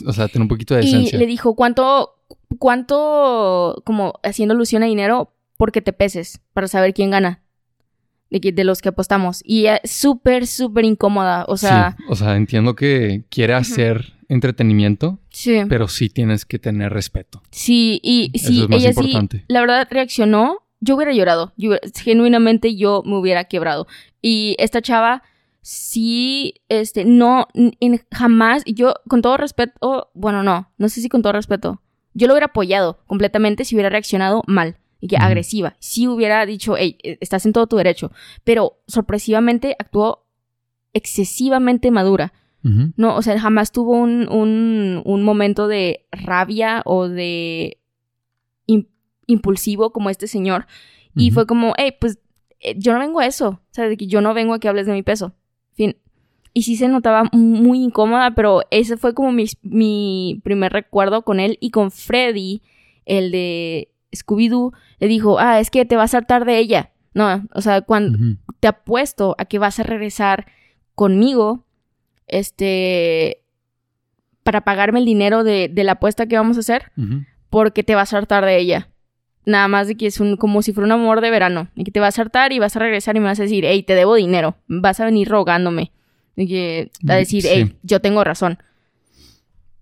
o 0.06 0.13
sea, 0.13 0.28
tener 0.28 0.41
un 0.43 0.47
poquito 0.47 0.73
de 0.76 0.84
Y 0.84 0.88
esencia. 0.88 1.19
le 1.19 1.26
dijo, 1.28 1.56
¿cuánto, 1.56 2.15
cuánto, 2.60 3.82
como 3.86 4.13
haciendo 4.23 4.54
alusión 4.54 4.84
a 4.84 4.88
dinero, 4.88 5.34
porque 5.58 5.82
te 5.82 5.93
peses, 5.93 6.41
para 6.54 6.67
saber 6.67 6.93
quién 6.93 7.12
gana? 7.12 7.41
De, 8.32 8.41
que- 8.41 8.52
de 8.52 8.63
los 8.63 8.82
que 8.82 8.89
apostamos. 8.89 9.41
Y 9.45 9.67
súper, 9.84 10.47
súper 10.47 10.86
incómoda. 10.86 11.45
O 11.47 11.56
sea, 11.56 11.95
sí, 11.97 12.04
o 12.10 12.15
sea, 12.15 12.36
entiendo 12.36 12.76
que 12.76 13.26
quiere 13.30 13.54
hacer 13.54 14.13
entretenimiento, 14.28 15.19
sí. 15.30 15.62
pero 15.69 15.88
sí 15.88 16.10
tienes 16.10 16.43
que 16.45 16.58
tener 16.58 16.91
respeto. 16.91 17.43
Sí, 17.52 17.99
y 18.02 18.32
Eso 18.34 18.47
sí, 18.47 18.62
es 18.63 18.69
más 18.69 18.80
ella 18.80 18.89
importante. 18.89 19.38
sí, 19.38 19.43
la 19.49 19.62
verdad 19.62 19.88
reaccionó. 19.91 20.58
Yo 20.84 20.96
hubiera 20.96 21.13
llorado. 21.13 21.54
Yo 21.56 21.72
genuinamente 21.96 22.76
yo 22.76 23.04
me 23.06 23.15
hubiera 23.17 23.46
quebrado. 23.46 23.88
Y 24.22 24.56
esta 24.60 24.82
chava 24.82 25.24
sí, 25.62 26.56
este, 26.67 27.06
no, 27.06 27.48
en- 27.54 28.02
jamás, 28.12 28.63
yo 28.65 28.93
con 29.08 29.22
todo 29.22 29.38
respeto, 29.38 30.10
bueno, 30.13 30.43
no, 30.43 30.69
no 30.78 30.89
sé 30.89 31.00
si 31.02 31.08
con 31.08 31.22
todo 31.22 31.32
respeto, 31.34 31.82
yo 32.13 32.28
lo 32.28 32.34
hubiera 32.34 32.48
apoyado 32.48 33.00
completamente 33.08 33.63
si 33.63 33.76
hubiera 33.76 33.89
reaccionado 33.89 34.43
mal 34.46 34.78
y 35.00 35.08
que 35.08 35.15
agresiva. 35.17 35.76
Si 35.80 36.08
hubiera 36.08 36.46
dicho, 36.46 36.76
hey, 36.78 36.98
eh, 37.04 37.17
estás 37.22 37.46
en 37.46 37.54
todo 37.54 37.67
tu 37.67 37.78
derecho. 37.78 38.12
Pero 38.43 38.82
sorpresivamente 38.88 39.76
actuó 39.80 40.26
excesivamente 40.93 41.91
madura. 41.91 42.34
No, 42.96 43.17
o 43.17 43.22
sea, 43.22 43.38
jamás 43.38 43.74
tuvo 43.74 43.91
un, 43.91 44.30
un, 44.32 45.02
un 45.04 45.24
momento 45.24 45.67
de 45.67 46.06
rabia 46.12 46.82
o 46.86 47.10
de 47.10 47.78
impulsivo 49.27 49.91
como 49.91 50.09
este 50.09 50.27
señor. 50.27 50.67
Y 51.15 51.31
fue 51.31 51.45
como, 51.45 51.73
hey, 51.77 51.95
pues 51.99 52.17
eh, 52.59 52.75
yo 52.77 52.93
no 52.93 52.99
vengo 52.99 53.19
a 53.19 53.27
eso. 53.27 53.49
O 53.49 53.59
sea, 53.71 53.88
de 53.88 53.97
que 53.97 54.07
yo 54.07 54.21
no 54.21 54.33
vengo 54.33 54.53
a 54.53 54.59
que 54.59 54.67
hables 54.67 54.88
de 54.88 54.93
mi 54.93 55.03
peso. 55.03 55.33
Fin. 55.73 55.97
Y 56.53 56.63
sí 56.63 56.75
se 56.75 56.88
notaba 56.88 57.29
muy 57.31 57.83
incómoda, 57.83 58.31
pero 58.36 58.62
ese 58.71 58.97
fue 58.97 59.13
como 59.13 59.31
mi, 59.31 59.45
mi 59.62 60.41
primer 60.43 60.71
recuerdo 60.71 61.23
con 61.23 61.39
él. 61.39 61.57
Y 61.59 61.71
con 61.71 61.91
Freddy, 61.91 62.62
el 63.05 63.31
de 63.31 63.91
Scooby-Doo, 64.12 64.73
le 64.99 65.07
dijo, 65.07 65.39
ah, 65.39 65.59
es 65.59 65.69
que 65.69 65.86
te 65.86 65.95
vas 65.95 66.13
a 66.13 66.17
hartar 66.17 66.45
de 66.45 66.57
ella. 66.57 66.91
No, 67.13 67.47
o 67.53 67.62
sea, 67.62 67.81
cuando, 67.81 68.17
te 68.59 68.67
apuesto 68.67 69.36
a 69.38 69.45
que 69.45 69.59
vas 69.59 69.79
a 69.79 69.83
regresar 69.83 70.47
conmigo, 70.95 71.65
este, 72.27 73.43
para 74.43 74.62
pagarme 74.62 74.99
el 74.99 75.05
dinero 75.05 75.43
de, 75.43 75.69
de 75.69 75.83
la 75.83 75.93
apuesta 75.93 76.25
que 76.25 76.38
vamos 76.38 76.57
a 76.57 76.62
hacer, 76.62 76.91
porque 77.49 77.83
te 77.83 77.93
vas 77.93 78.13
a 78.13 78.17
hartar 78.17 78.45
de 78.45 78.57
ella. 78.57 78.89
Nada 79.45 79.67
más 79.67 79.88
de 79.88 79.95
que 79.95 80.08
es 80.08 80.19
un, 80.19 80.38
como 80.38 80.62
si 80.62 80.71
fuera 80.73 80.86
un 80.86 80.91
amor 80.93 81.19
de 81.21 81.29
verano. 81.29 81.67
Y 81.75 81.84
que 81.84 81.91
te 81.91 81.99
vas 81.99 82.17
a 82.17 82.21
hartar 82.21 82.53
y 82.53 82.60
vas 82.60 82.75
a 82.75 82.79
regresar 82.79 83.15
y 83.17 83.19
me 83.19 83.25
vas 83.25 83.39
a 83.39 83.43
decir, 83.43 83.65
hey, 83.65 83.84
te 83.84 83.93
debo 83.95 84.15
dinero. 84.15 84.56
Vas 84.67 84.99
a 84.99 85.06
venir 85.06 85.27
rogándome. 85.27 85.91
Y 86.36 86.47
que, 86.47 86.91
a 87.08 87.13
Mm, 87.13 87.17
decir, 87.17 87.41
sí. 87.43 87.49
hey, 87.51 87.73
yo 87.84 87.99
tengo 87.99 88.23
razón. 88.23 88.58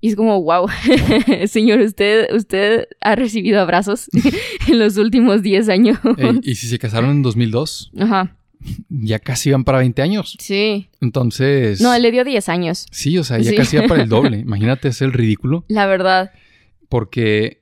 Y 0.04 0.10
es 0.10 0.16
como, 0.16 0.42
wow, 0.42 0.68
señor, 1.46 1.80
usted, 1.82 2.34
usted 2.34 2.88
ha 3.02 3.16
recibido 3.16 3.62
abrazos 3.62 4.10
en 4.68 4.80
los 4.80 4.98
últimos 4.98 5.44
10 5.44 5.70
años. 5.70 6.00
Ey, 6.18 6.40
y 6.44 6.56
si 6.56 6.68
se 6.68 6.80
casaron 6.80 7.12
en 7.12 7.22
2002, 7.22 7.92
Ajá, 8.00 8.36
ya 8.90 9.20
casi 9.20 9.52
van 9.52 9.64
para 9.64 9.78
20 9.78 10.02
años. 10.02 10.36
sí. 10.40 10.90
Entonces, 11.02 11.82
No, 11.82 11.94
él 11.94 12.02
le 12.02 12.12
dio 12.12 12.24
10 12.24 12.50
años. 12.50 12.88
sí, 12.90 13.16
o 13.20 13.24
sea, 13.24 13.38
ya 13.38 13.52
Sí. 13.52 13.56
casi 13.56 13.78
va 13.78 13.84
para 13.88 14.02
el 14.02 14.10
doble. 14.10 14.38
Imagínate 14.40 14.88
hacer 14.88 15.06
el 15.08 15.14
ridículo. 15.14 15.66
La 15.68 15.86
verdad. 15.86 16.32
porque 16.90 17.61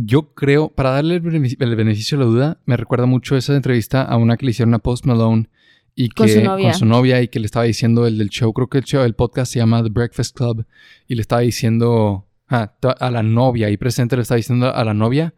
yo 0.00 0.32
creo, 0.34 0.68
para 0.68 0.90
darle 0.90 1.16
el 1.16 1.22
benefic- 1.22 1.56
el 1.60 1.74
beneficio 1.74 2.16
de 2.18 2.24
la 2.24 2.30
duda, 2.30 2.60
me 2.66 2.76
recuerda 2.76 3.06
mucho 3.06 3.36
esa 3.36 3.56
entrevista 3.56 4.02
a 4.02 4.16
una 4.16 4.36
que 4.36 4.44
le 4.46 4.50
hicieron 4.52 4.74
a 4.74 4.78
Post 4.78 5.06
Malone 5.06 5.48
y 5.96 6.08
que 6.10 6.14
Con 6.22 6.28
su 6.28 6.40
novia. 6.42 6.70
con 6.70 6.78
su 6.78 6.86
novia 6.86 7.20
y 7.22 7.28
que 7.28 7.40
le 7.40 7.46
estaba 7.46 7.64
diciendo 7.64 8.06
el 8.06 8.18
del 8.18 8.28
show, 8.28 8.52
creo 8.52 8.68
que 8.68 8.78
el 8.78 8.84
show, 8.84 9.02
el 9.04 9.14
podcast 9.14 9.52
se 9.52 9.58
llama 9.58 9.82
The 9.82 9.88
Breakfast 9.90 10.36
Club 10.36 10.64
y 11.08 11.16
le 11.16 11.20
estaba 11.22 11.40
diciendo 11.40 12.28
ah, 12.48 12.72
a 13.00 13.10
la 13.10 13.22
novia 13.24 13.66
ahí 13.66 13.76
presente 13.76 14.14
le 14.14 14.22
estaba 14.22 14.36
diciendo 14.36 14.72
a 14.72 14.84
la 14.84 14.94
novia, 14.94 15.34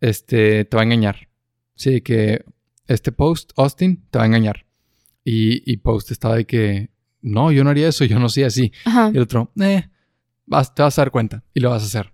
este, 0.00 0.64
te 0.66 0.76
va 0.76 0.82
a 0.82 0.84
engañar. 0.84 1.28
Sí, 1.74 2.02
que 2.02 2.44
este 2.86 3.10
Post, 3.12 3.52
Austin, 3.56 4.04
te 4.10 4.18
va 4.18 4.24
a 4.24 4.26
engañar. 4.26 4.66
Y, 5.24 5.62
y 5.72 5.78
Post 5.78 6.10
estaba 6.10 6.36
de 6.36 6.44
que, 6.44 6.90
no, 7.22 7.50
yo 7.50 7.64
no 7.64 7.70
haría 7.70 7.88
eso, 7.88 8.04
yo 8.04 8.18
no 8.18 8.28
soy 8.28 8.42
así. 8.42 8.70
Ajá. 8.84 9.10
Y 9.12 9.16
el 9.16 9.22
otro, 9.22 9.50
eh, 9.60 9.88
vas, 10.44 10.74
te 10.74 10.82
vas 10.82 10.98
a 10.98 11.02
dar 11.02 11.10
cuenta 11.10 11.42
y 11.54 11.60
lo 11.60 11.70
vas 11.70 11.82
a 11.82 11.86
hacer. 11.86 12.12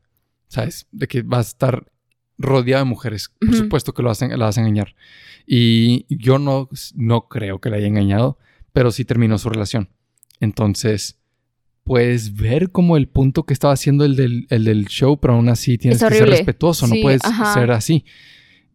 ¿Sabes? 0.50 0.88
De 0.90 1.06
que 1.06 1.22
vas 1.22 1.46
a 1.46 1.50
estar 1.50 1.92
rodeado 2.36 2.84
de 2.84 2.88
mujeres. 2.90 3.30
Por 3.38 3.50
Ujú. 3.50 3.58
supuesto 3.58 3.94
que 3.94 4.02
lo 4.02 4.10
hacen, 4.10 4.36
la 4.36 4.46
vas 4.46 4.58
a 4.58 4.62
engañar. 4.62 4.96
Y 5.46 6.06
yo 6.14 6.38
no, 6.40 6.68
no 6.96 7.28
creo 7.28 7.60
que 7.60 7.70
la 7.70 7.76
haya 7.76 7.86
engañado, 7.86 8.36
pero 8.72 8.90
sí 8.90 9.04
terminó 9.04 9.38
su 9.38 9.48
relación. 9.48 9.90
Entonces, 10.40 11.20
puedes 11.84 12.34
ver 12.34 12.70
como 12.72 12.96
el 12.96 13.06
punto 13.08 13.44
que 13.44 13.52
estaba 13.52 13.74
haciendo 13.74 14.04
el 14.04 14.16
del, 14.16 14.46
el 14.50 14.64
del 14.64 14.86
show, 14.86 15.20
pero 15.20 15.34
aún 15.34 15.48
así 15.48 15.78
tienes 15.78 16.02
Es 16.02 16.08
que 16.08 16.16
ser 16.16 16.28
respetuoso, 16.28 16.86
no 16.88 16.94
Sí, 16.96 17.02
puedes 17.02 17.24
ajá. 17.24 17.54
ser 17.54 17.70
así. 17.70 18.04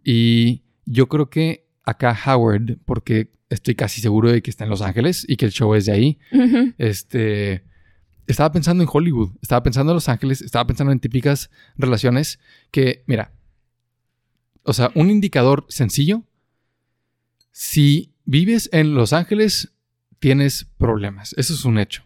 Y 0.03 0.61
yo 0.86 1.07
creo 1.09 1.30
que 1.30 1.65
acá 1.84 2.17
Howard, 2.26 2.78
porque 2.86 3.32
estoy 3.49 3.76
casi 3.76 3.99
seguro 3.99 4.32
de 4.32 4.41
que 4.41 4.49
está 4.49 4.63
en 4.63 4.69
Los 4.69 4.82
Ángeles 4.82 5.26
y 5.28 5.36
que 5.36 5.45
el 5.45 5.51
show 5.51 5.76
es 5.76 5.86
de 5.88 5.91
ahí, 5.91 6.19
Ujú. 6.32 6.73
este, 6.78 7.65
estaba 8.28 8.51
pensando 8.51 8.84
en 8.84 8.89
Hollywood, 8.91 9.32
estaba 9.41 9.63
pensando 9.63 9.91
en 9.91 9.95
Los 9.95 10.09
Ángeles, 10.09 10.41
estaba 10.41 10.65
pensando 10.67 10.91
en 10.91 10.99
típicas 10.99 11.49
relaciones 11.78 12.39
que, 12.71 13.03
mira, 13.07 13.34
o 14.63 14.73
sea, 14.73 14.91
un 14.95 15.11
indicador 15.11 15.65
sencillo, 15.69 16.23
si 17.51 18.13
vives 18.26 18.69
en 18.73 18.95
Los 18.95 19.13
Ángeles, 19.13 19.73
tienes 20.19 20.65
problemas. 20.78 21.34
Eso 21.38 21.53
es 21.53 21.65
un 21.65 21.78
hecho. 21.78 22.03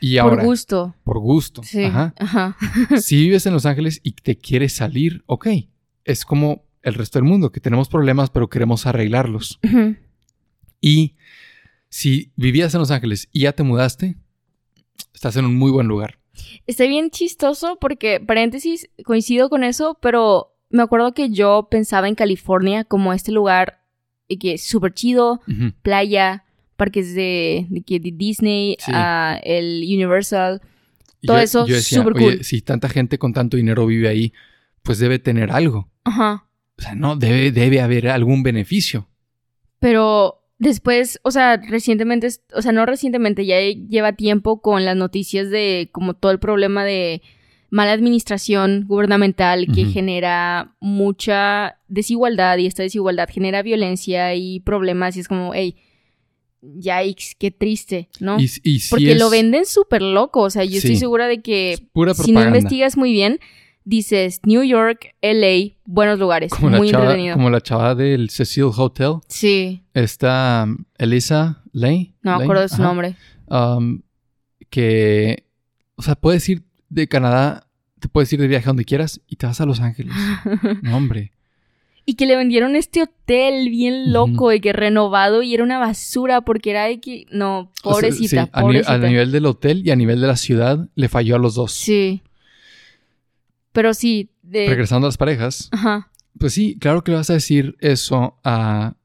Y 0.00 0.18
ahora, 0.18 0.36
Por 0.36 0.44
gusto. 0.44 0.94
por 1.04 1.18
gusto. 1.18 1.62
Sí. 1.62 1.84
Ajá. 1.84 2.14
Ajá. 2.18 2.56
Si 3.00 3.16
vives 3.16 3.46
en 3.46 3.54
Los 3.54 3.64
Ángeles 3.64 4.00
y 4.02 4.12
te 4.12 4.36
quieres 4.36 4.74
salir, 4.74 5.22
ok. 5.26 5.48
Es 6.04 6.24
como 6.26 6.66
el 6.82 6.94
resto 6.94 7.18
del 7.18 7.26
mundo, 7.26 7.50
que 7.50 7.60
tenemos 7.60 7.88
problemas, 7.88 8.28
pero 8.28 8.50
queremos 8.50 8.84
arreglarlos. 8.86 9.58
Y 10.82 11.16
si 11.88 12.32
vivías 12.36 12.74
en 12.74 12.80
Los 12.80 12.90
Ángeles 12.90 13.28
y 13.32 13.40
ya 13.40 13.52
te 13.52 13.62
mudaste, 13.62 14.18
estás 15.12 15.36
en 15.36 15.44
un 15.44 15.56
muy 15.56 15.70
buen 15.70 15.86
lugar. 15.88 16.18
Está 16.66 16.84
bien 16.84 17.10
chistoso 17.10 17.78
porque, 17.80 18.20
paréntesis, 18.20 18.88
coincido 19.04 19.48
con 19.48 19.62
eso, 19.64 19.98
pero 20.00 20.56
me 20.70 20.82
acuerdo 20.82 21.12
que 21.14 21.30
yo 21.30 21.68
pensaba 21.70 22.08
en 22.08 22.14
California 22.14 22.84
como 22.84 23.12
este 23.12 23.30
lugar 23.32 23.82
y 24.26 24.38
que 24.38 24.54
es 24.54 24.64
súper 24.66 24.92
chido, 24.94 25.40
playa, 25.82 26.44
parques 26.76 27.14
de, 27.14 27.66
de, 27.68 28.12
Disney, 28.14 28.76
Sí. 28.80 28.90
ah, 28.94 29.38
el 29.44 29.82
Universal. 29.84 30.60
Todo 31.22 31.36
yo- 31.36 31.42
eso, 31.42 31.66
yo 31.66 31.74
decía, 31.76 31.98
súper 31.98 32.14
"Oye, 32.16 32.36
cool". 32.36 32.44
si 32.44 32.60
tanta 32.62 32.88
gente 32.88 33.18
con 33.18 33.32
tanto 33.32 33.56
dinero 33.56 33.86
vive 33.86 34.08
ahí, 34.08 34.32
pues 34.82 34.98
debe 34.98 35.18
tener 35.18 35.50
algo. 35.52 35.88
Ajá. 36.04 36.46
O 36.76 36.82
sea, 36.82 36.94
no, 36.94 37.14
debe, 37.16 37.52
debe 37.52 37.80
haber 37.80 38.08
algún 38.08 38.42
beneficio. 38.42 39.08
Pero 39.78 40.43
después, 40.64 41.20
o 41.22 41.30
sea, 41.30 41.58
recientemente, 41.58 42.28
o 42.54 42.62
sea, 42.62 42.72
no 42.72 42.84
recientemente, 42.86 43.46
ya 43.46 43.60
lleva 43.60 44.14
tiempo 44.14 44.60
con 44.60 44.84
las 44.84 44.96
noticias 44.96 45.50
de 45.50 45.88
como 45.92 46.14
todo 46.14 46.32
el 46.32 46.38
problema 46.40 46.84
de 46.84 47.22
mala 47.70 47.92
administración 47.92 48.84
gubernamental 48.86 49.66
que 49.74 49.86
genera 49.86 50.76
mucha 50.80 51.78
desigualdad 51.88 52.58
y 52.58 52.66
esta 52.66 52.84
desigualdad 52.84 53.28
genera 53.28 53.62
violencia 53.62 54.34
y 54.34 54.60
problemas 54.60 55.16
y 55.16 55.20
es 55.20 55.28
como, 55.28 55.54
hey, 55.54 55.74
yikes, 56.62 57.34
qué 57.36 57.50
triste, 57.50 58.08
¿no? 58.20 58.38
Y, 58.38 58.44
y 58.62 58.78
sí 58.80 58.90
Porque 58.90 59.12
es 59.12 59.18
lo 59.18 59.28
venden 59.28 59.66
súper 59.66 60.02
loco, 60.02 60.42
o 60.42 60.50
sea, 60.50 60.64
yo 60.64 60.78
estoy 60.78 60.96
segura 60.96 61.26
de 61.26 61.42
que 61.42 61.78
pura 61.92 62.14
si 62.14 62.32
no 62.32 62.44
investigas 62.44 62.96
muy 62.96 63.12
bien, 63.12 63.40
dices 63.84 64.40
New 64.44 64.62
York, 64.62 65.14
LA, 65.22 65.74
buenos 65.84 66.18
lugares, 66.18 66.50
como 66.52 66.70
muy 66.76 66.90
chava, 66.90 67.04
entretenido. 67.04 67.36
como 67.36 67.50
la 67.50 67.60
chava 67.60 67.94
del 67.94 68.30
Cecil 68.30 68.70
Hotel. 68.76 69.14
Sí, 69.28 69.82
Está 69.94 70.64
um, 70.66 70.84
Elisa 70.98 71.62
Lay. 71.72 72.14
no 72.22 72.30
me 72.32 72.36
Lane, 72.38 72.44
acuerdo 72.44 72.62
de 72.62 72.68
su 72.68 72.74
ajá. 72.76 72.82
nombre. 72.84 73.16
Um, 73.48 74.00
que, 74.70 75.44
o 75.96 76.02
sea, 76.02 76.14
puedes 76.14 76.48
ir 76.48 76.62
de 76.88 77.08
Canadá, 77.08 77.66
te 78.00 78.08
puedes 78.08 78.32
ir 78.32 78.40
de 78.40 78.48
viaje 78.48 78.64
a 78.64 78.68
donde 78.70 78.84
quieras 78.84 79.20
y 79.26 79.36
te 79.36 79.46
vas 79.46 79.60
a 79.60 79.66
Los 79.66 79.80
Ángeles. 79.80 80.14
No, 80.82 80.96
hombre. 80.96 81.32
Y 82.06 82.14
que 82.16 82.26
le 82.26 82.36
vendieron 82.36 82.76
este 82.76 83.02
hotel 83.02 83.70
bien 83.70 84.12
loco 84.12 84.52
y 84.52 84.60
que 84.60 84.74
renovado 84.74 85.42
y 85.42 85.54
era 85.54 85.62
una 85.64 85.78
basura 85.78 86.42
porque 86.42 86.70
era 86.70 86.84
de 86.84 87.00
que... 87.00 87.24
No, 87.30 87.70
O 87.82 87.94
sea, 87.94 88.10
pobrecita, 88.10 88.44
sí, 88.44 88.50
a, 88.52 88.60
ni- 88.60 88.62
pobrecita. 88.66 88.92
a 88.92 88.98
nivel 88.98 89.32
del 89.32 89.46
hotel 89.46 89.82
y 89.86 89.90
a 89.90 89.96
nivel 89.96 90.20
de 90.20 90.26
la 90.26 90.36
ciudad 90.36 90.86
le 90.94 91.08
falló 91.08 91.36
a 91.36 91.38
los 91.38 91.54
dos. 91.54 91.72
Sí. 91.72 92.20
Pero 93.74 93.92
sí, 93.92 94.30
de... 94.42 94.68
Regresando 94.68 95.06
a 95.06 95.08
las 95.08 95.16
parejas, 95.16 95.68
Ajá. 95.72 96.12
pues 96.38 96.54
sí, 96.54 96.78
claro 96.78 97.02
que 97.02 97.10
le 97.10 97.18
vas 97.18 97.28
a 97.28 97.34
decir 97.34 97.76
eso 97.80 98.38
a... 98.44 98.96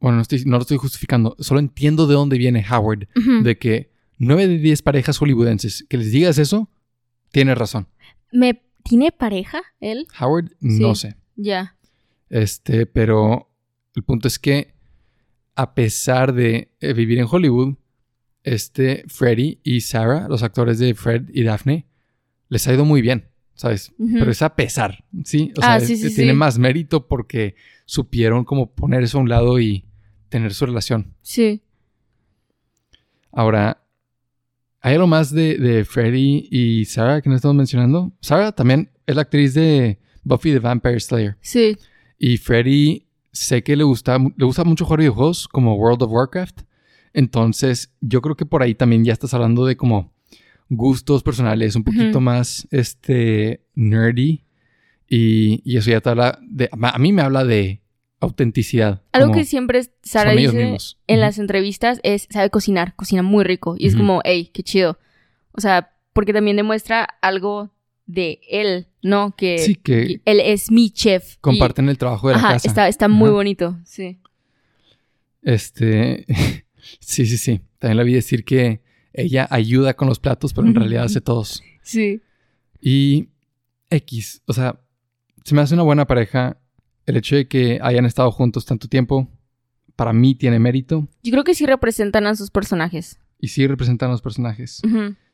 Bueno, 0.00 0.16
no, 0.16 0.22
estoy, 0.22 0.44
no 0.44 0.58
lo 0.58 0.62
estoy 0.62 0.76
justificando, 0.76 1.34
solo 1.40 1.58
entiendo 1.58 2.06
de 2.06 2.14
dónde 2.14 2.38
viene 2.38 2.64
Howard, 2.70 3.08
de 3.42 3.58
que 3.58 3.90
nueve 4.18 4.46
de 4.46 4.58
10 4.58 4.82
parejas 4.82 5.18
hollywoodenses 5.18 5.86
que 5.88 5.96
les 5.96 6.12
digas 6.12 6.38
eso, 6.38 6.70
tienes 7.32 7.58
razón. 7.58 7.88
¿Me... 8.30 8.62
¿Tiene 8.84 9.10
pareja 9.10 9.60
él? 9.80 10.06
Howard, 10.20 10.52
no 10.60 10.94
sé. 10.94 11.16
Ya. 11.34 11.76
Este, 12.28 12.86
pero 12.86 13.50
el 13.94 14.02
punto 14.02 14.28
es 14.28 14.38
que 14.38 14.74
a 15.54 15.74
pesar 15.74 16.34
de 16.34 16.74
eh, 16.80 16.92
vivir 16.92 17.18
en 17.18 17.26
Hollywood, 17.28 17.76
este 18.44 19.04
Freddy 19.08 19.58
y 19.64 19.80
Sarah, 19.80 20.28
los 20.28 20.42
actores 20.42 20.78
de 20.78 20.94
Fred 20.94 21.30
y 21.32 21.42
Daphne, 21.42 21.86
les 22.48 22.68
ha 22.68 22.74
ido 22.74 22.84
muy 22.84 23.02
bien, 23.02 23.28
¿sabes? 23.58 23.92
Pero 23.98 24.30
es 24.30 24.40
a 24.40 24.54
pesar, 24.56 25.04
¿sí? 25.24 25.52
O 25.58 25.60
Ah, 25.62 25.78
sea, 25.78 25.86
sí, 25.88 25.92
es- 25.94 26.00
sí, 26.00 26.14
tiene 26.14 26.30
sí. 26.30 26.36
más 26.38 26.58
mérito 26.58 27.06
porque 27.06 27.56
supieron 27.84 28.44
como 28.44 28.70
poner 28.72 29.02
eso 29.02 29.18
a 29.18 29.20
un 29.20 29.28
lado 29.28 29.58
y 29.60 29.84
tener 30.30 30.54
su 30.54 30.64
relación. 30.64 31.12
Sí. 31.20 31.60
Ahora, 33.32 33.82
¿hay 34.80 34.94
algo 34.94 35.06
más 35.06 35.32
de, 35.32 35.58
de 35.58 35.84
Freddy 35.84 36.48
y 36.50 36.84
Sarah 36.86 37.20
que 37.20 37.28
no 37.28 37.36
estamos 37.36 37.56
mencionando? 37.56 38.12
Sarah 38.20 38.52
también 38.52 38.90
es 39.06 39.16
la 39.16 39.22
actriz 39.22 39.54
de 39.54 39.98
Buffy 40.22 40.52
the 40.52 40.58
Vampire 40.60 41.00
Slayer. 41.00 41.36
Sí. 41.40 41.76
Y 42.18 42.36
Freddy 42.38 43.06
sé 43.32 43.62
que 43.62 43.76
le 43.76 43.84
gusta, 43.84 44.18
le 44.18 44.44
gusta 44.44 44.64
mucho 44.64 44.84
jugar 44.84 45.00
videojuegos 45.00 45.48
como 45.48 45.74
World 45.76 46.02
of 46.02 46.12
Warcraft. 46.12 46.60
Entonces, 47.12 47.92
yo 48.00 48.20
creo 48.22 48.36
que 48.36 48.46
por 48.46 48.62
ahí 48.62 48.74
también 48.74 49.04
ya 49.04 49.12
estás 49.12 49.34
hablando 49.34 49.64
de 49.66 49.76
como 49.76 50.12
gustos 50.68 51.22
personales, 51.22 51.74
un 51.76 51.84
poquito 51.84 52.20
más 52.20 52.66
este 52.70 53.62
nerdy. 53.74 54.44
Y, 55.08 55.62
y 55.64 55.76
eso 55.78 55.90
ya 55.90 56.00
te 56.00 56.10
habla 56.10 56.38
de. 56.42 56.68
A 56.70 56.98
mí 56.98 57.12
me 57.12 57.22
habla 57.22 57.44
de 57.44 57.80
autenticidad. 58.20 59.02
Algo 59.12 59.32
que 59.32 59.44
siempre 59.44 59.82
Sara 60.02 60.32
dice 60.32 60.52
mismos. 60.52 60.98
en 61.06 61.20
las 61.20 61.38
entrevistas 61.38 62.00
es, 62.02 62.26
sabe 62.30 62.50
cocinar, 62.50 62.94
cocina 62.96 63.22
muy 63.22 63.44
rico. 63.44 63.74
Y 63.78 63.86
es 63.86 63.96
como, 63.96 64.20
hey, 64.24 64.50
qué 64.52 64.62
chido. 64.62 64.98
O 65.52 65.60
sea, 65.60 65.94
porque 66.12 66.32
también 66.32 66.56
demuestra 66.56 67.04
algo 67.22 67.72
de 68.06 68.40
él, 68.50 68.88
¿no? 69.02 69.34
Que, 69.36 69.58
Sí, 69.58 69.74
que 69.76 70.06
que 70.06 70.20
él 70.24 70.40
es 70.40 70.70
mi 70.70 70.90
chef. 70.90 71.34
y- 71.34 71.38
comparten 71.40 71.88
el 71.88 71.96
trabajo 71.98 72.28
de 72.28 72.34
la 72.34 72.40
Ajá, 72.40 72.52
casa. 72.54 72.68
está, 72.68 72.88
está 72.88 73.08
muy 73.08 73.30
bonito, 73.30 73.78
sí. 73.84 74.18
Este. 75.42 76.26
sí, 77.00 77.26
sí, 77.26 77.36
sí. 77.38 77.60
También 77.78 77.96
le 77.98 78.04
vi 78.04 78.14
decir 78.14 78.44
que 78.44 78.80
ella 79.12 79.46
ayuda 79.50 79.94
con 79.94 80.08
los 80.08 80.18
platos, 80.20 80.52
pero 80.54 80.66
en 80.66 80.74
realidad 80.74 81.04
hace 81.04 81.20
todos. 81.20 81.62
Sí. 81.82 82.20
Y 82.80 83.28
X, 83.90 84.42
o 84.46 84.52
sea, 84.52 84.80
se 85.44 85.54
me 85.54 85.60
hace 85.62 85.74
una 85.74 85.82
buena 85.82 86.06
pareja. 86.06 86.58
El 87.06 87.16
hecho 87.16 87.36
de 87.36 87.48
que 87.48 87.78
hayan 87.82 88.04
estado 88.04 88.30
juntos 88.30 88.66
tanto 88.66 88.86
tiempo, 88.86 89.28
para 89.96 90.12
mí 90.12 90.34
tiene 90.34 90.58
mérito. 90.58 91.08
Yo 91.22 91.32
creo 91.32 91.42
que 91.44 91.54
sí 91.54 91.64
representan 91.66 92.26
a 92.26 92.36
sus 92.36 92.50
personajes. 92.50 93.18
Y 93.40 93.48
sí 93.48 93.66
representan 93.66 94.10
a 94.10 94.12
los 94.12 94.22
personajes. 94.22 94.82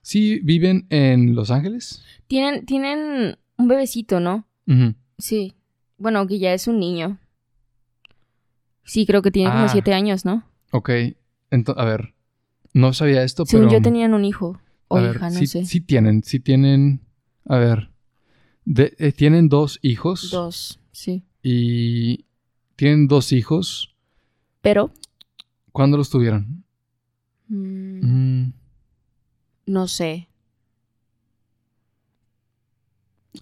Sí 0.02 0.38
viven 0.44 0.86
en 0.90 1.34
Los 1.34 1.50
Ángeles. 1.50 2.04
Tienen, 2.28 2.64
tienen 2.66 3.38
un 3.56 3.68
bebecito, 3.68 4.20
¿no? 4.20 4.46
Sí. 5.18 5.54
Bueno, 5.98 6.26
que 6.26 6.38
ya 6.38 6.52
es 6.54 6.68
un 6.68 6.78
niño. 6.78 7.18
Sí, 8.84 9.06
creo 9.06 9.22
que 9.22 9.30
tiene 9.30 9.50
como 9.50 9.64
Ah. 9.64 9.68
siete 9.68 9.94
años, 9.94 10.24
¿no? 10.24 10.44
Ok, 10.70 10.90
entonces, 11.50 11.82
a 11.82 11.86
ver, 11.86 12.13
no 12.74 12.92
sabía 12.92 13.22
esto, 13.22 13.46
Según 13.46 13.68
pero... 13.68 13.78
yo 13.78 13.82
tenían 13.82 14.12
un 14.12 14.24
hijo 14.24 14.60
o 14.88 14.98
a 14.98 15.00
ver, 15.00 15.16
hija, 15.16 15.30
no 15.30 15.38
sí, 15.38 15.46
sé. 15.46 15.64
sí 15.64 15.80
tienen, 15.80 16.22
sí 16.22 16.40
tienen, 16.40 17.00
a 17.46 17.56
ver, 17.58 17.90
de- 18.66 18.94
eh, 18.98 19.12
tienen 19.12 19.48
dos 19.48 19.78
hijos 19.82 20.30
Dos, 20.30 20.80
sí. 20.92 21.24
y 21.42 22.26
tienen 22.76 23.08
dos 23.08 23.32
hijos. 23.32 23.94
Pero, 24.60 24.92
¿Cuándo 25.72 25.96
los 25.96 26.10
tuvieron? 26.10 26.64
mm, 27.48 28.00
Mm, 28.04 28.52
no 29.66 29.88
sé. 29.88 30.28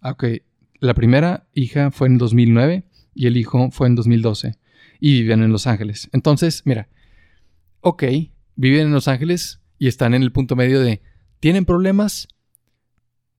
ah, 0.01 0.13
ok, 0.13 0.25
la 0.81 0.95
primera 0.95 1.47
hija 1.55 1.91
fue 1.91 2.09
en 2.09 2.19
2009 2.19 2.85
y 3.15 3.27
el 3.27 3.37
hijo 3.37 3.71
fue 3.71 3.87
en 3.89 3.95
2012 3.95 4.57
y 5.01 5.23
viven 5.23 5.43
en 5.43 5.53
Los 5.53 5.67
Ángeles. 5.67 6.09
Entonces, 6.13 6.63
mira, 6.65 6.89
ok, 7.81 8.05
viven 8.57 8.87
en 8.87 8.93
Los 8.93 9.09
Ángeles 9.09 9.61
y 9.79 9.89
están 9.89 10.15
en 10.15 10.23
el 10.23 10.33
punto 10.33 10.57
medio 10.57 10.81
de, 10.81 11.03
tienen 11.41 11.65
problemas, 11.65 12.29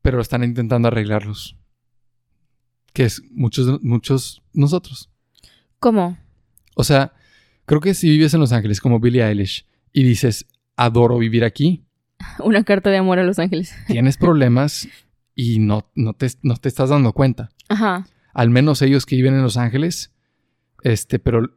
pero 0.01 0.22
están 0.22 0.43
intentando 0.43 0.88
arreglarlos. 0.88 1.57
Que 2.93 3.05
es 3.05 3.22
muchos, 3.32 3.82
muchos 3.82 4.43
nosotros. 4.53 5.09
¿Cómo? 5.80 6.18
O 6.76 6.84
sea, 6.84 7.14
creo 7.66 7.82
que 7.82 7.93
si 7.93 8.09
vives 8.09 8.34
en 8.34 8.39
Los 8.39 8.51
Ángeles 8.51 8.82
como 8.82 8.99
Billie 8.99 9.26
Eilish 9.26 9.66
y 9.91 10.03
dices, 10.03 10.45
adoro 10.76 11.18
vivir 11.18 11.43
aquí, 11.43 11.86
Una 12.39 12.64
carta 12.64 12.89
de 12.89 12.97
amor 12.97 13.20
a 13.20 13.24
Los 13.24 13.39
Ángeles. 13.39 13.76
tienes 13.88 14.18
problemas 14.18 14.88
y 15.36 15.59
no, 15.59 15.89
no, 15.95 16.14
te, 16.14 16.28
no 16.41 16.55
te 16.57 16.70
estás 16.70 16.89
dando 16.89 17.14
cuenta. 17.14 17.49
Ajá. 17.70 18.07
Al 18.34 18.49
menos 18.49 18.82
ellos 18.82 19.05
que 19.05 19.16
viven 19.16 19.36
en 19.36 19.43
Los 19.43 19.57
Ángeles, 19.57 20.11
este, 20.84 21.20
pero 21.20 21.55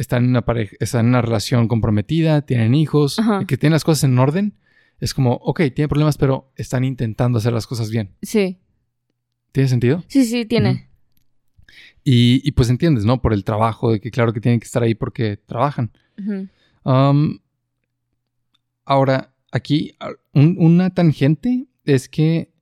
están 0.00 0.24
en 0.24 0.30
una 0.30 0.44
pareja, 0.44 0.74
están 0.80 1.00
en 1.06 1.10
una 1.10 1.22
relación 1.22 1.68
comprometida, 1.68 2.42
tienen 2.42 2.74
hijos, 2.74 3.18
Ajá. 3.18 3.44
que 3.46 3.56
tienen 3.56 3.74
las 3.74 3.84
cosas 3.84 4.04
en 4.04 4.18
orden. 4.18 4.54
Es 4.98 5.14
como, 5.14 5.32
ok, 5.34 5.60
tienen 5.74 5.88
problemas, 5.88 6.16
pero 6.18 6.52
están 6.56 6.84
intentando 6.84 7.38
hacer 7.38 7.52
las 7.52 7.66
cosas 7.66 7.90
bien. 7.90 8.14
Sí. 8.22 8.58
¿Tiene 9.52 9.68
sentido? 9.68 10.04
Sí, 10.08 10.24
sí, 10.24 10.44
tiene. 10.44 10.88
Y, 12.04 12.40
y 12.46 12.52
pues 12.52 12.70
entiendes, 12.70 13.04
¿no? 13.04 13.20
Por 13.22 13.32
el 13.32 13.44
trabajo, 13.44 13.92
de 13.92 14.00
que 14.00 14.10
claro 14.10 14.32
que 14.32 14.40
tienen 14.40 14.60
que 14.60 14.64
estar 14.66 14.82
ahí 14.82 14.94
porque 14.94 15.36
trabajan. 15.36 15.90
Um, 16.84 17.38
ahora, 18.84 19.32
aquí 19.52 19.96
un- 20.32 20.56
una 20.58 20.90
tangente 20.90 21.66
es 21.84 22.08
que 22.08 22.52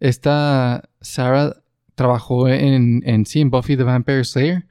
esta 0.00 0.88
Sarah 1.00 1.62
trabajó 1.94 2.48
en, 2.48 3.02
en 3.04 3.26
sí, 3.26 3.40
en 3.40 3.50
Buffy 3.50 3.76
the 3.76 3.82
Vampire 3.82 4.24
Slayer 4.24 4.66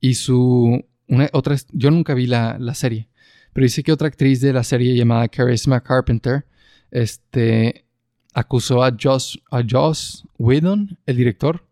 y 0.00 0.14
su 0.14 0.84
una 1.10 1.28
otra 1.32 1.56
yo 1.72 1.90
nunca 1.90 2.14
vi 2.14 2.26
la, 2.26 2.56
la 2.58 2.74
serie, 2.74 3.08
pero 3.52 3.64
dice 3.64 3.82
que 3.82 3.92
otra 3.92 4.08
actriz 4.08 4.40
de 4.40 4.52
la 4.52 4.64
serie 4.64 4.96
llamada 4.96 5.28
Charisma 5.28 5.80
Carpenter 5.80 6.46
este 6.90 7.84
acusó 8.32 8.82
a 8.82 8.96
Joss 8.98 9.40
a 9.50 9.62
Joss 9.68 10.26
Whedon, 10.38 10.98
el 11.06 11.16
director 11.16 11.66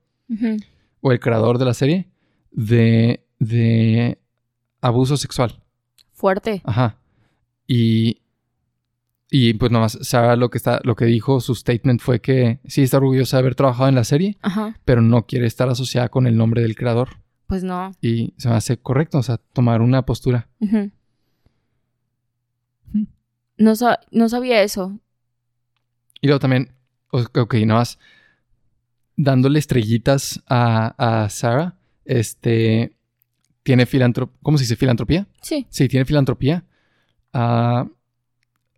o 1.01 1.13
el 1.13 1.21
creador 1.21 1.59
de 1.59 1.65
la 1.65 1.75
serie 1.75 2.09
de 2.51 3.25
de 3.39 4.19
abuso 4.81 5.17
sexual. 5.17 5.61
Fuerte. 6.13 6.63
Ajá. 6.65 6.99
Y, 7.67 8.23
y 9.31 9.55
pues 9.55 9.71
nomás 9.71 9.99
Sarah 10.03 10.37
lo 10.37 10.51
que, 10.51 10.59
está, 10.59 10.81
lo 10.83 10.97
que 10.97 11.05
dijo, 11.05 11.41
su 11.41 11.55
statement 11.55 12.01
fue 12.01 12.21
que 12.21 12.61
sí 12.67 12.83
está 12.83 12.97
orgullosa 12.97 13.37
de 13.37 13.41
haber 13.43 13.55
trabajado 13.55 13.89
en 13.89 13.95
la 13.95 14.05
serie, 14.05 14.37
Ajá. 14.43 14.75
pero 14.85 15.03
no 15.03 15.27
quiere 15.27 15.47
estar 15.47 15.69
asociada 15.69 16.09
con 16.09 16.27
el 16.27 16.37
nombre 16.37 16.63
del 16.63 16.75
creador. 16.75 17.09
Pues 17.49 17.65
no. 17.65 17.91
Y 18.01 18.33
se 18.37 18.49
me 18.49 18.55
hace 18.55 18.77
correcto, 18.79 19.19
o 19.19 19.23
sea, 19.25 19.39
tomar 19.39 19.81
una 19.81 20.07
postura. 20.07 20.49
Hmm. 20.61 20.91
No, 23.57 23.75
sa- 23.75 24.01
no 24.13 24.29
sabía 24.29 24.63
eso. 24.63 25.01
Y 26.21 26.27
luego 26.29 26.39
también, 26.41 26.73
ok, 27.11 27.55
nada 27.65 27.81
más 27.81 27.99
dándole 29.17 29.59
estrellitas 29.59 30.43
a, 30.47 31.25
a 31.25 31.29
Sarah, 31.29 31.77
este, 32.05 32.97
tiene 33.63 33.87
filantropía, 33.87 34.37
¿cómo 34.43 34.59
se 34.59 34.65
dice? 34.65 34.77
Filantropía. 34.77 35.27
Sí. 35.43 35.67
Sí, 35.71 35.89
tiene 35.89 36.05
filantropía. 36.05 36.65
Ha 37.33 37.87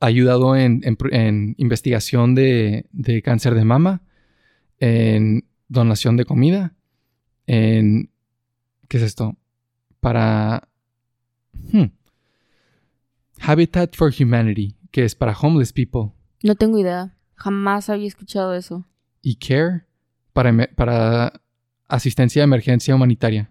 ayudado 0.00 0.56
en, 0.56 0.80
en 1.10 1.54
investigación 1.58 2.34
de, 2.34 2.86
de 2.92 3.22
cáncer 3.22 3.54
de 3.54 3.64
mama, 3.64 4.02
en 4.78 5.44
donación 5.68 6.16
de 6.16 6.24
comida, 6.24 6.74
en... 7.46 8.10
¿Qué 8.91 8.97
es 8.97 9.05
esto? 9.05 9.36
Para... 10.01 10.68
hmm, 11.72 11.84
Habitat 13.41 13.95
for 13.95 14.12
Humanity, 14.18 14.76
que 14.91 15.05
es 15.05 15.14
para 15.14 15.32
homeless 15.32 15.72
people, 15.72 16.11
No 16.43 16.57
tengo 16.57 16.76
idea. 16.78 17.16
Jamás 17.36 17.88
había 17.88 18.09
escuchado 18.09 18.53
eso. 18.55 18.84
y 19.22 19.36
CARE 19.36 19.84
para, 20.32 20.53
para 20.74 21.41
asistencia 21.86 22.41
de 22.43 22.45
emergencia 22.45 22.95
humanitaria. 22.95 23.49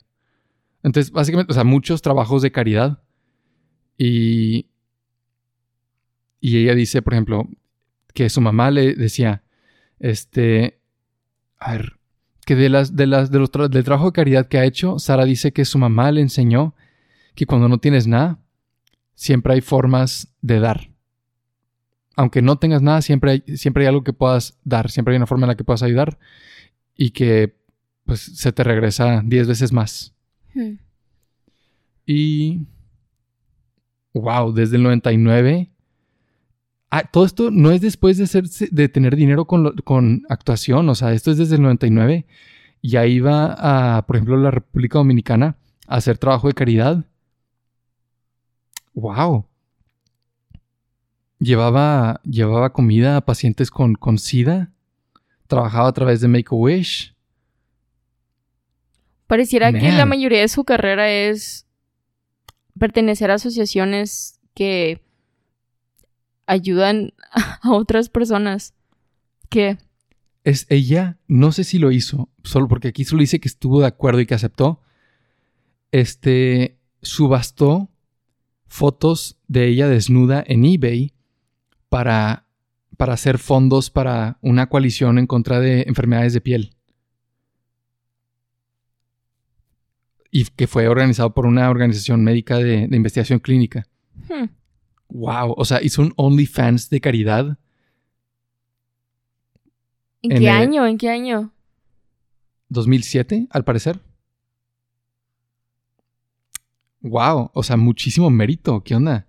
Entonces, 0.84 1.12
básicamente, 1.12 1.52
o 1.52 1.56
sea, 1.56 1.64
muchos 1.64 2.02
trabajos 2.02 2.42
de 2.42 2.52
caridad. 2.52 3.02
Y, 3.98 4.68
y 6.42 6.58
ella 6.58 6.76
dice, 6.76 7.02
por 7.02 7.14
ejemplo, 7.14 7.48
que 8.14 8.30
su 8.30 8.42
mamá 8.42 8.72
le 8.72 8.94
decía, 8.94 9.44
este, 10.00 10.82
a 11.58 11.74
ver, 11.74 11.99
que 12.50 12.56
de 12.56 12.68
las, 12.68 12.96
de 12.96 13.06
las, 13.06 13.30
de 13.30 13.38
los 13.38 13.52
tra- 13.52 13.70
del 13.70 13.84
trabajo 13.84 14.08
de 14.08 14.12
caridad 14.12 14.48
que 14.48 14.58
ha 14.58 14.66
hecho, 14.66 14.98
Sara 14.98 15.24
dice 15.24 15.52
que 15.54 15.66
su 15.66 15.78
mamá 15.78 16.12
le 16.12 16.22
enseñó 16.22 16.74
que 17.36 17.46
cuando 17.46 17.70
no 17.70 17.78
tienes 17.78 18.08
nada, 18.08 18.40
siempre 19.14 19.54
hay 19.54 19.62
formas 19.62 20.34
de 20.42 20.60
dar. 20.60 20.90
Aunque 22.16 22.42
no 22.42 22.58
tengas 22.58 22.82
nada, 22.82 23.04
siempre 23.04 23.32
hay, 23.34 23.44
siempre 23.56 23.84
hay 23.84 23.90
algo 23.90 24.04
que 24.04 24.14
puedas 24.14 24.58
dar, 24.64 24.90
siempre 24.90 25.14
hay 25.14 25.18
una 25.18 25.28
forma 25.28 25.46
en 25.46 25.50
la 25.50 25.56
que 25.58 25.64
puedas 25.64 25.84
ayudar 25.84 26.18
y 26.96 27.12
que 27.12 27.56
pues 28.06 28.20
se 28.20 28.52
te 28.52 28.64
regresa 28.64 29.22
10 29.24 29.48
veces 29.48 29.72
más. 29.72 30.16
Hmm. 30.56 30.80
Y. 32.08 32.66
Wow, 34.16 34.54
desde 34.54 34.78
el 34.78 34.82
99. 34.82 35.70
Ah, 36.92 37.04
todo 37.04 37.26
esto 37.26 37.52
no 37.52 37.72
es 37.72 37.82
después 37.82 38.18
de, 38.18 38.26
ser, 38.26 38.46
de 38.50 38.90
tener 38.90 39.16
dinero 39.16 39.46
con, 39.46 39.64
lo- 39.64 39.74
con 39.84 40.24
actuación, 40.30 40.90
o 40.90 40.96
sea, 40.96 41.14
esto 41.14 41.30
es 41.32 41.38
desde 41.38 41.56
el 41.56 41.62
99. 41.62 42.26
Y 42.82 42.96
ahí 42.96 43.20
va 43.20 43.98
a, 43.98 44.06
por 44.08 44.16
ejemplo, 44.16 44.38
la 44.38 44.52
República 44.52 44.98
Dominicana 44.98 45.58
a 45.88 45.96
hacer 45.98 46.18
trabajo 46.18 46.48
de 46.48 46.54
caridad. 46.54 47.06
Wow. 48.94 49.46
Llevaba, 51.40 52.22
llevaba 52.24 52.74
comida 52.74 53.18
a 53.18 53.22
pacientes 53.22 53.70
con, 53.72 53.96
con 53.96 54.18
SIDA. 54.18 54.72
Trabajaba 55.48 55.90
a 55.90 55.94
través 55.94 56.22
de 56.22 56.28
Make 56.28 56.48
a 56.52 56.56
Wish. 56.56 57.16
Pareciera 59.28 59.72
que 59.72 59.92
la 59.92 60.06
mayoría 60.06 60.40
de 60.42 60.48
su 60.48 60.64
carrera 60.64 61.10
es 61.12 61.68
pertenecer 62.80 63.30
a 63.30 63.36
asociaciones 63.36 64.40
que 64.56 65.02
ayudan 66.50 67.14
a 67.62 67.72
otras 67.72 68.10
personas. 68.10 68.74
Que 69.50 69.78
Es 70.44 70.66
ella, 70.70 71.18
no 71.28 71.52
sé 71.52 71.64
si 71.64 71.80
lo 71.80 71.92
hizo, 71.92 72.30
solo 72.44 72.68
porque 72.68 72.90
aquí 72.90 73.06
solo 73.06 73.22
dice 73.22 73.40
que 73.40 73.48
estuvo 73.48 73.80
de 73.82 73.88
acuerdo 73.88 74.20
y 74.20 74.26
que 74.26 74.36
aceptó. 74.36 74.82
Este 75.92 76.78
subastó 77.02 77.90
fotos 78.68 79.40
de 79.48 79.68
ella 79.68 79.88
desnuda 79.88 80.44
en 80.46 80.66
eBay 80.66 81.14
para, 81.88 82.46
para 82.98 83.14
hacer 83.14 83.40
fondos 83.40 83.90
para 83.90 84.38
una 84.42 84.68
coalición 84.68 85.18
en 85.18 85.26
contra 85.26 85.60
de 85.60 85.84
enfermedades 85.88 86.34
de 86.34 86.42
piel. 86.42 86.76
Y 90.32 90.46
que 90.46 90.68
fue 90.68 90.88
organizado 90.88 91.34
por 91.34 91.48
una 91.48 91.70
organización 91.72 92.24
médica 92.24 92.58
de, 92.58 92.88
de 92.88 92.96
investigación 92.96 93.40
clínica. 93.40 93.88
hmm, 94.28 94.59
Wow, 95.10 95.54
o 95.58 95.66
sea, 95.66 95.82
hizo 95.82 96.02
un 96.02 96.14
OnlyFans 96.16 96.90
de 96.90 97.02
caridad. 97.02 97.58
¿En, 100.22 100.32
En 100.34 100.38
qué 100.40 100.50
el- 100.50 100.56
año? 100.56 100.86
¿En 100.88 100.98
qué 100.98 101.10
año? 101.10 101.52
2007, 102.70 103.48
al 103.50 103.64
parecer. 103.64 104.00
Wow, 107.02 107.50
o 107.54 107.64
sea, 107.64 107.78
muchísimo 107.78 108.30
mérito. 108.30 108.84
¿Qué 108.84 108.96
onda? 108.96 109.26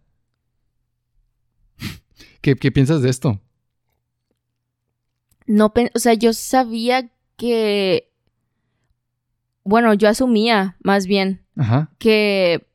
¿Qué, 2.43 2.57
qué 2.57 2.71
piensas 2.73 3.01
de 3.03 3.11
esto? 3.11 3.41
No, 5.47 5.73
o 5.95 5.99
sea, 5.99 6.15
yo 6.15 6.33
sabía 6.33 7.11
que, 7.37 8.11
bueno, 9.65 9.95
yo 9.95 10.09
asumía 10.09 10.77
más 10.83 11.07
bien 11.07 11.45
Ajá, 11.57 11.91
que, 11.99 12.67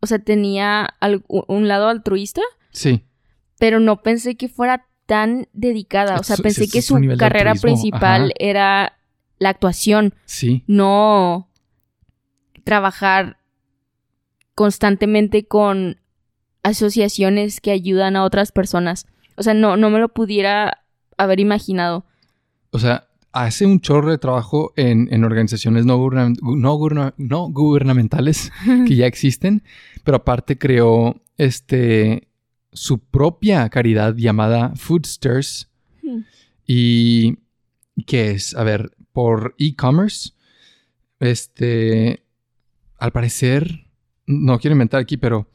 o 0.00 0.06
sea, 0.06 0.18
tenía 0.18 0.94
un 1.28 1.68
lado 1.68 1.88
altruista, 1.88 2.42
sí. 2.72 3.04
pero 3.58 3.80
no 3.80 4.02
pensé 4.02 4.36
que 4.36 4.48
fuera 4.48 4.86
tan 5.06 5.48
dedicada. 5.52 6.16
O 6.18 6.22
sea, 6.22 6.36
pensé 6.36 6.68
que 6.68 6.82
su 6.82 6.96
carrera 7.18 7.54
principal 7.54 8.24
ajá. 8.24 8.32
era 8.38 8.98
la 9.38 9.50
actuación, 9.50 10.14
Sí, 10.24 10.64
no 10.66 11.48
trabajar 12.64 13.38
constantemente 14.54 15.46
con 15.46 15.98
asociaciones 16.62 17.60
que 17.60 17.70
ayudan 17.70 18.16
a 18.16 18.24
otras 18.24 18.52
personas. 18.52 19.06
O 19.36 19.42
sea, 19.42 19.54
no, 19.54 19.76
no 19.76 19.90
me 19.90 19.98
lo 19.98 20.10
pudiera 20.10 20.84
haber 21.16 21.40
imaginado. 21.40 22.04
o 22.70 22.78
sea, 22.78 23.08
hace 23.32 23.66
un 23.66 23.80
chorro 23.80 24.10
de 24.10 24.18
trabajo 24.18 24.72
en, 24.76 25.08
en 25.12 25.24
organizaciones 25.24 25.86
no, 25.86 26.10
no, 26.10 26.74
no 27.16 27.48
gubernamentales 27.50 28.52
que 28.86 28.96
ya 28.96 29.06
existen, 29.06 29.62
pero 30.04 30.18
aparte 30.18 30.58
creó 30.58 31.20
este, 31.36 32.28
su 32.72 32.98
propia 32.98 33.68
caridad 33.68 34.14
llamada 34.16 34.72
Foodsters. 34.76 35.68
Hmm. 36.02 36.20
¿Y 36.66 37.38
qué 38.06 38.30
es? 38.32 38.54
A 38.54 38.62
ver, 38.64 38.92
por 39.12 39.54
e-commerce, 39.58 40.30
este, 41.18 42.22
al 42.98 43.12
parecer, 43.12 43.86
no 44.26 44.58
quiero 44.58 44.74
inventar 44.74 45.00
aquí, 45.00 45.16
pero 45.16 45.48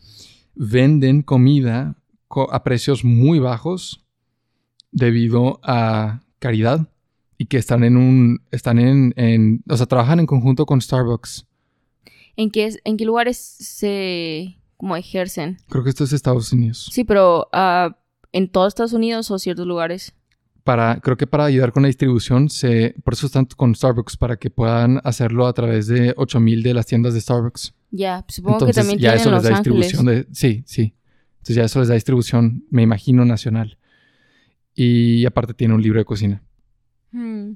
venden 0.55 1.21
comida 1.21 1.95
co- 2.27 2.51
a 2.53 2.63
precios 2.63 3.03
muy 3.03 3.39
bajos 3.39 4.05
debido 4.91 5.59
a 5.63 6.21
caridad 6.39 6.87
y 7.37 7.45
que 7.45 7.57
están 7.57 7.83
en 7.83 7.97
un, 7.97 8.41
están 8.51 8.79
en, 8.79 9.13
en 9.17 9.63
o 9.69 9.75
sea, 9.77 9.85
trabajan 9.85 10.19
en 10.19 10.25
conjunto 10.25 10.65
con 10.65 10.79
Starbucks. 10.81 11.45
¿En 12.37 12.51
qué, 12.51 12.65
es- 12.65 12.79
en 12.83 12.97
qué 12.97 13.05
lugares 13.05 13.37
se 13.37 14.57
como 14.77 14.95
ejercen? 14.95 15.57
Creo 15.69 15.83
que 15.83 15.89
esto 15.89 16.03
es 16.03 16.13
Estados 16.13 16.51
Unidos. 16.51 16.89
Sí, 16.91 17.03
pero 17.03 17.47
ah, 17.53 17.97
en 18.31 18.49
todos 18.49 18.69
Estados 18.69 18.93
Unidos 18.93 19.31
o 19.31 19.39
ciertos 19.39 19.65
lugares. 19.65 20.13
Para, 20.63 20.99
creo 20.99 21.15
que 21.15 21.27
para 21.27 21.45
ayudar 21.45 21.71
con 21.71 21.83
la 21.83 21.87
distribución, 21.87 22.49
se, 22.49 22.95
por 23.03 23.13
eso 23.13 23.27
están 23.27 23.45
con 23.45 23.75
Starbucks, 23.75 24.17
para 24.17 24.35
que 24.37 24.49
puedan 24.49 24.99
hacerlo 25.03 25.45
a 25.45 25.53
través 25.53 25.85
de 25.87 26.13
8000 26.17 26.63
de 26.63 26.73
las 26.73 26.87
tiendas 26.87 27.13
de 27.13 27.21
Starbucks. 27.21 27.73
Ya, 27.91 28.23
pues 28.25 28.35
supongo 28.37 28.55
Entonces 28.55 28.75
que 28.75 28.81
también 28.81 28.99
ya 28.99 29.09
tienen 29.15 29.21
eso 29.21 29.29
les 29.31 29.35
Los 29.35 29.43
da 29.51 29.57
Ángeles. 29.57 29.79
distribución 29.79 30.05
de... 30.07 30.27
Sí, 30.33 30.63
sí. 30.65 30.95
Entonces 31.35 31.55
ya 31.55 31.63
eso 31.65 31.79
les 31.79 31.87
da 31.87 31.93
distribución, 31.93 32.65
me 32.71 32.81
imagino, 32.81 33.23
nacional. 33.25 33.77
Y 34.73 35.25
aparte 35.27 35.53
tiene 35.53 35.75
un 35.75 35.81
libro 35.83 35.99
de 35.99 36.05
cocina. 36.05 36.41
Hmm, 37.11 37.51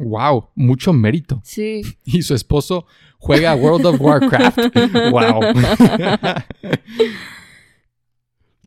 ¡Wow! 0.00 0.48
Mucho 0.54 0.92
mérito. 0.92 1.40
sí. 1.44 1.82
Y 2.04 2.22
su 2.22 2.34
esposo 2.34 2.86
juega 3.18 3.52
a 3.52 3.54
World 3.54 3.86
of 3.86 4.00
Warcraft. 4.00 4.58
¡Wow! 5.10 5.40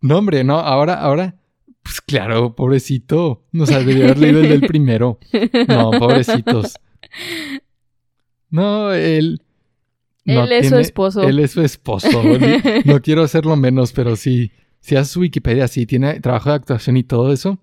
no, 0.01 0.17
hombre, 0.17 0.43
no. 0.43 0.59
Ahora, 0.59 0.93
ahora 0.95 1.35
Pues 1.81 2.01
claro, 2.01 2.55
pobrecito. 2.55 3.43
No 3.51 3.65
sea, 3.65 3.79
debería 3.79 4.05
haber 4.05 4.19
leído 4.19 4.41
el 4.41 4.49
del 4.49 4.61
primero. 4.61 5.19
No, 5.67 5.91
pobrecitos. 5.91 6.75
No, 8.49 8.93
él. 8.93 9.41
no 10.25 10.43
Él 10.43 10.51
es 10.51 10.69
su 10.69 10.77
esposo. 10.77 11.23
Él 11.23 11.39
es 11.39 11.51
su 11.51 11.61
esposo. 11.61 12.21
No 12.85 13.01
quiero 13.01 13.23
hacerlo 13.23 13.55
menos, 13.55 13.91
pero 13.91 14.15
sí. 14.15 14.51
Si 14.79 14.95
haces 14.95 15.13
su 15.13 15.21
Wikipedia, 15.21 15.67
sí, 15.67 15.85
tiene 15.85 16.19
trabajo 16.19 16.49
de 16.49 16.55
actuación 16.55 16.97
y 16.97 17.03
todo 17.03 17.33
eso. 17.33 17.57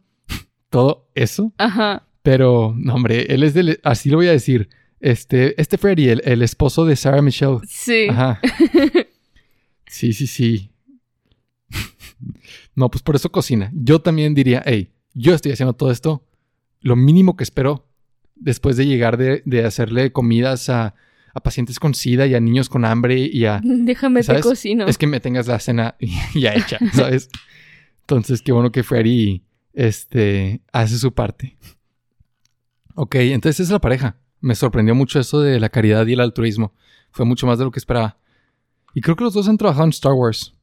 Todo 0.71 1.09
eso. 1.15 1.53
Ajá. 1.59 2.07
Pero, 2.23 2.75
no, 2.77 2.95
hombre, 2.95 3.27
él 3.33 3.43
es 3.43 3.55
del. 3.55 3.81
Así 3.83 4.11
lo 4.11 4.19
voy 4.19 4.29
a 4.29 4.33
decir. 4.33 4.69
Este, 5.01 5.59
este 5.61 5.79
Freddy, 5.79 6.11
el, 6.11 6.21
el 6.25 6.43
esposo 6.43 6.85
de 6.85 6.95
Sarah 6.95 7.23
Michelle. 7.23 7.59
Sí. 7.67 8.07
Ajá. 8.11 8.41
Sí, 9.91 10.13
sí, 10.13 10.29
sí. 10.29 10.71
No, 12.77 12.91
pues 12.93 13.03
por 13.03 13.17
eso 13.17 13.33
cocina. 13.33 13.73
Yo 13.75 14.01
también 14.01 14.35
diría, 14.35 14.63
hey, 14.65 14.93
yo 15.15 15.35
estoy 15.35 15.51
haciendo 15.51 15.73
todo 15.73 15.91
esto. 15.91 16.25
Lo 16.81 16.95
mínimo 16.95 17.37
que 17.37 17.43
espero 17.43 17.89
después 18.37 18.77
de 18.77 18.87
llegar 18.87 19.17
de, 19.17 19.43
de 19.45 19.65
hacerle 19.65 20.13
comidas 20.13 20.69
a, 20.71 20.95
a 21.35 21.41
pacientes 21.41 21.81
con 21.81 21.95
SIDA 21.95 22.27
y 22.29 22.35
a 22.37 22.41
niños 22.41 22.69
con 22.69 22.85
hambre 22.85 23.19
y 23.19 23.45
a... 23.47 23.61
Déjame 23.65 24.23
¿Sabes? 24.23 24.43
te 24.43 24.49
cocino. 24.49 24.87
Es 24.87 24.97
que 24.97 25.09
me 25.09 25.19
tengas 25.19 25.49
la 25.49 25.59
cena 25.59 25.97
ya 26.35 26.55
hecha, 26.55 26.79
¿sabes? 26.93 27.29
Entonces, 28.03 28.43
qué 28.43 28.53
bueno 28.53 28.71
que 28.71 28.85
Freddy 28.85 29.43
este, 29.73 30.63
hace 30.73 30.99
su 30.99 31.13
parte. 31.13 31.57
Ok, 32.95 33.15
entonces 33.17 33.61
es 33.61 33.71
la 33.71 33.81
pareja. 33.81 34.17
Me 34.41 34.55
sorprendió 34.55 34.95
mucho 34.95 35.21
eso 35.21 35.41
de 35.41 35.61
la 35.61 35.69
caridad 35.69 36.07
y 36.07 36.15
el 36.15 36.21
altruismo. 36.21 36.73
Fue 37.11 37.27
mucho 37.27 37.47
más 37.47 37.59
de 37.59 37.65
lo 37.65 37.71
que 37.71 37.79
esperaba. 37.79 38.17
Y 38.95 39.01
creo 39.01 39.17
que 39.17 39.25
los 39.25 39.35
dos 39.35 39.49
han 39.49 39.59
trabajado 39.59 39.85
en 39.85 39.91
Star 39.91 40.13
Wars. 40.13 40.55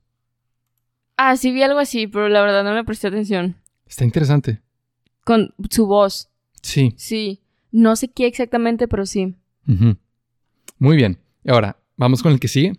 Ah, 1.16 1.36
sí 1.38 1.52
vi 1.52 1.64
algo 1.64 1.80
así, 1.80 2.08
pero 2.08 2.30
la 2.30 2.42
verdad 2.42 2.64
no 2.64 2.74
le 2.74 2.84
presté 2.84 3.08
atención. 3.08 3.56
Está 3.86 4.04
interesante. 4.04 4.62
Con 5.24 5.54
su 5.70 5.88
voz. 5.88 6.30
Sí. 6.62 6.94
Sí. 6.98 7.42
No 7.72 7.96
sé 7.96 8.08
qué 8.10 8.28
exactamente, 8.28 8.88
pero 8.88 9.06
sí. 9.06 9.36
Muy 10.80 10.96
bien. 10.96 11.20
Ahora, 11.48 11.78
vamos 11.96 12.24
con 12.24 12.32
el 12.32 12.40
que 12.40 12.48
sigue. 12.48 12.74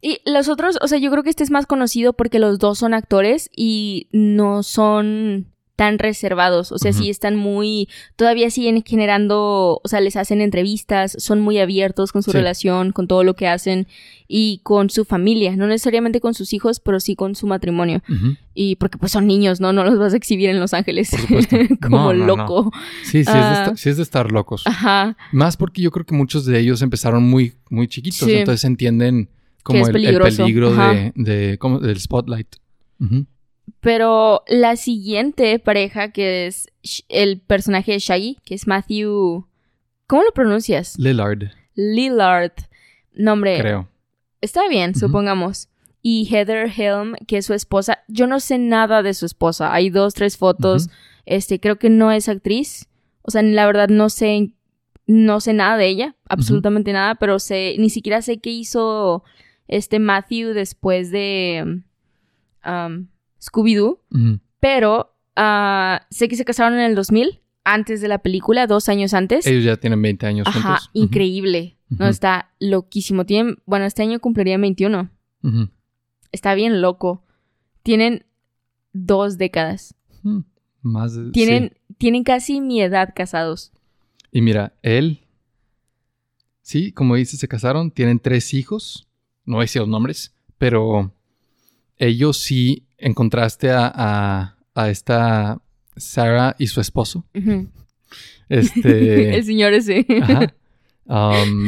Y 0.00 0.20
los 0.24 0.48
otros, 0.48 0.78
o 0.80 0.88
sea, 0.88 0.98
yo 0.98 1.10
creo 1.10 1.22
que 1.22 1.30
este 1.30 1.44
es 1.44 1.50
más 1.50 1.66
conocido 1.66 2.12
porque 2.12 2.38
los 2.38 2.58
dos 2.58 2.78
son 2.78 2.94
actores 2.94 3.50
y 3.54 4.08
no 4.12 4.62
son 4.62 5.52
tan 5.78 6.00
reservados. 6.00 6.72
O 6.72 6.78
sea, 6.78 6.92
sí 6.92 7.08
están 7.08 7.36
muy. 7.36 7.88
Todavía 8.16 8.50
siguen 8.50 8.82
generando. 8.84 9.80
O 9.84 9.88
sea, 9.88 10.00
les 10.00 10.16
hacen 10.16 10.40
entrevistas, 10.40 11.14
son 11.20 11.40
muy 11.40 11.58
abiertos 11.58 12.10
con 12.10 12.24
su 12.24 12.32
Sí. 12.32 12.36
relación, 12.36 12.90
con 12.90 13.06
todo 13.06 13.22
lo 13.22 13.34
que 13.34 13.46
hacen 13.46 13.86
y 14.26 14.58
con 14.64 14.90
su 14.90 15.04
familia. 15.04 15.54
No 15.54 15.68
necesariamente 15.68 16.20
con 16.20 16.34
sus 16.34 16.52
hijos, 16.52 16.80
pero 16.80 16.98
sí 16.98 17.14
con 17.14 17.36
su 17.36 17.46
matrimonio. 17.46 18.02
Y 18.54 18.74
porque 18.74 18.98
pues 18.98 19.12
son 19.12 19.28
niños, 19.28 19.60
¿no? 19.60 19.72
No 19.72 19.84
los 19.84 19.96
vas 20.00 20.14
a 20.14 20.16
exhibir 20.16 20.50
en 20.50 20.58
Los 20.58 20.74
Ángeles. 20.74 21.10
Por. 21.28 21.38
Como 21.80 21.96
No, 21.96 22.12
no, 22.12 22.26
no. 22.26 22.36
loco. 22.36 22.72
Sí, 23.04 23.10
sí, 23.12 23.18
es 23.20 23.26
de 23.26 23.32
Ah. 23.34 23.62
esta- 23.62 23.76
sí 23.76 23.88
es 23.88 23.96
de 23.98 24.02
estar 24.02 24.32
locos. 24.32 24.66
Ajá. 24.66 25.16
Más 25.30 25.56
porque 25.56 25.80
yo 25.80 25.92
creo 25.92 26.04
que 26.04 26.16
muchos 26.16 26.44
de 26.44 26.58
ellos 26.58 26.82
empezaron 26.82 27.22
muy, 27.22 27.52
muy 27.70 27.86
chiquitos, 27.86 28.18
Sí. 28.28 28.34
entonces 28.34 28.64
entienden 28.64 29.28
como 29.62 29.86
el, 29.86 29.92
peligro 29.92 30.24
de, 30.74 31.12
del 31.80 32.00
spotlight. 32.00 32.56
Ujú. 33.00 33.26
Pero 33.80 34.42
la 34.48 34.76
siguiente 34.76 35.58
pareja, 35.58 36.10
que 36.10 36.46
es 36.46 36.68
el 37.08 37.40
personaje 37.40 37.92
de 37.92 37.98
Shaggy, 37.98 38.38
que 38.44 38.54
es 38.54 38.66
Matthew. 38.66 39.46
¿Cómo 40.06 40.22
lo 40.22 40.32
pronuncias? 40.32 40.98
Lillard, 40.98 41.50
Lillard. 41.74 42.52
Nombre. 43.12 43.58
creo. 43.58 43.88
Está 44.40 44.68
bien, 44.68 44.94
supongamos. 44.94 45.68
Y 46.00 46.28
Heather 46.30 46.70
Helm, 46.74 47.14
que 47.26 47.38
es 47.38 47.46
su 47.46 47.54
esposa. 47.54 48.04
Yo 48.06 48.26
no 48.26 48.38
sé 48.40 48.58
nada 48.58 49.02
de 49.02 49.14
su 49.14 49.26
esposa. 49.26 49.74
Hay 49.74 49.90
dos, 49.90 50.14
tres 50.14 50.36
fotos. 50.36 50.88
Este, 51.26 51.58
creo 51.58 51.78
que 51.78 51.90
no 51.90 52.12
es 52.12 52.28
actriz. 52.28 52.88
O 53.22 53.30
sea, 53.30 53.42
la 53.42 53.66
verdad 53.66 53.88
no 53.88 54.08
sé. 54.08 54.54
No 55.06 55.40
sé 55.40 55.52
nada 55.54 55.76
de 55.76 55.88
ella. 55.88 56.16
Absolutamente 56.28 56.92
nada. 56.92 57.16
Pero 57.16 57.38
sé. 57.40 57.74
Ni 57.78 57.90
siquiera 57.90 58.22
sé 58.22 58.38
qué 58.38 58.50
hizo 58.50 59.24
este 59.66 59.98
Matthew 59.98 60.54
después 60.54 61.10
de. 61.10 61.82
um, 62.64 63.08
Scooby-Doo. 63.40 64.00
Pero 64.60 65.14
ah, 65.36 66.06
sé 66.10 66.28
que 66.28 66.36
se 66.36 66.44
casaron 66.44 66.74
en 66.78 66.84
el 66.84 66.94
2000, 66.94 67.40
antes 67.64 68.00
de 68.00 68.08
la 68.08 68.18
película, 68.18 68.66
dos 68.66 68.88
años 68.88 69.14
antes. 69.14 69.46
Ellos 69.46 69.64
ya 69.64 69.76
tienen 69.76 70.00
20 70.02 70.26
años 70.26 70.46
Ajá, 70.46 70.60
juntos. 70.78 70.90
Increíble. 70.94 71.76
No, 71.90 72.06
está 72.06 72.50
loquísimo. 72.60 73.24
Tienen, 73.24 73.56
bueno, 73.66 73.84
este 73.86 74.02
año 74.02 74.20
cumpliría 74.20 74.58
21. 74.58 75.10
Ujú. 75.42 75.68
Está 76.32 76.54
bien 76.54 76.82
loco. 76.82 77.24
Tienen 77.82 78.24
dos 78.92 79.38
décadas. 79.38 79.94
Más 80.82 81.14
de- 81.14 81.30
Tienen, 81.32 81.72
sí. 81.88 81.94
tienen 81.98 82.24
casi 82.24 82.60
mi 82.60 82.80
edad 82.82 83.12
casados. 83.14 83.72
Y 84.32 84.42
mira, 84.42 84.74
él, 84.82 85.20
sí, 86.62 86.92
como 86.92 87.14
dices, 87.16 87.40
se 87.40 87.48
casaron, 87.48 87.90
tienen 87.90 88.18
tres 88.18 88.52
hijos, 88.54 89.08
no 89.44 89.60
decir 89.60 89.80
los 89.80 89.88
nombres, 89.88 90.34
pero 90.58 91.12
ellos 91.98 92.36
sí, 92.38 92.86
en 92.98 93.14
contraste 93.14 93.70
a, 93.70 93.90
a, 93.94 94.56
a 94.74 94.90
esta 94.90 95.60
Sarah 95.96 96.54
y 96.58 96.66
su 96.68 96.80
esposo, 96.80 97.24
Ujú. 97.34 97.68
este... 98.48 99.34
el 99.36 99.44
señor 99.44 99.72
ese. 99.72 100.06
Ajá. 100.22 100.54
Um, 101.10 101.66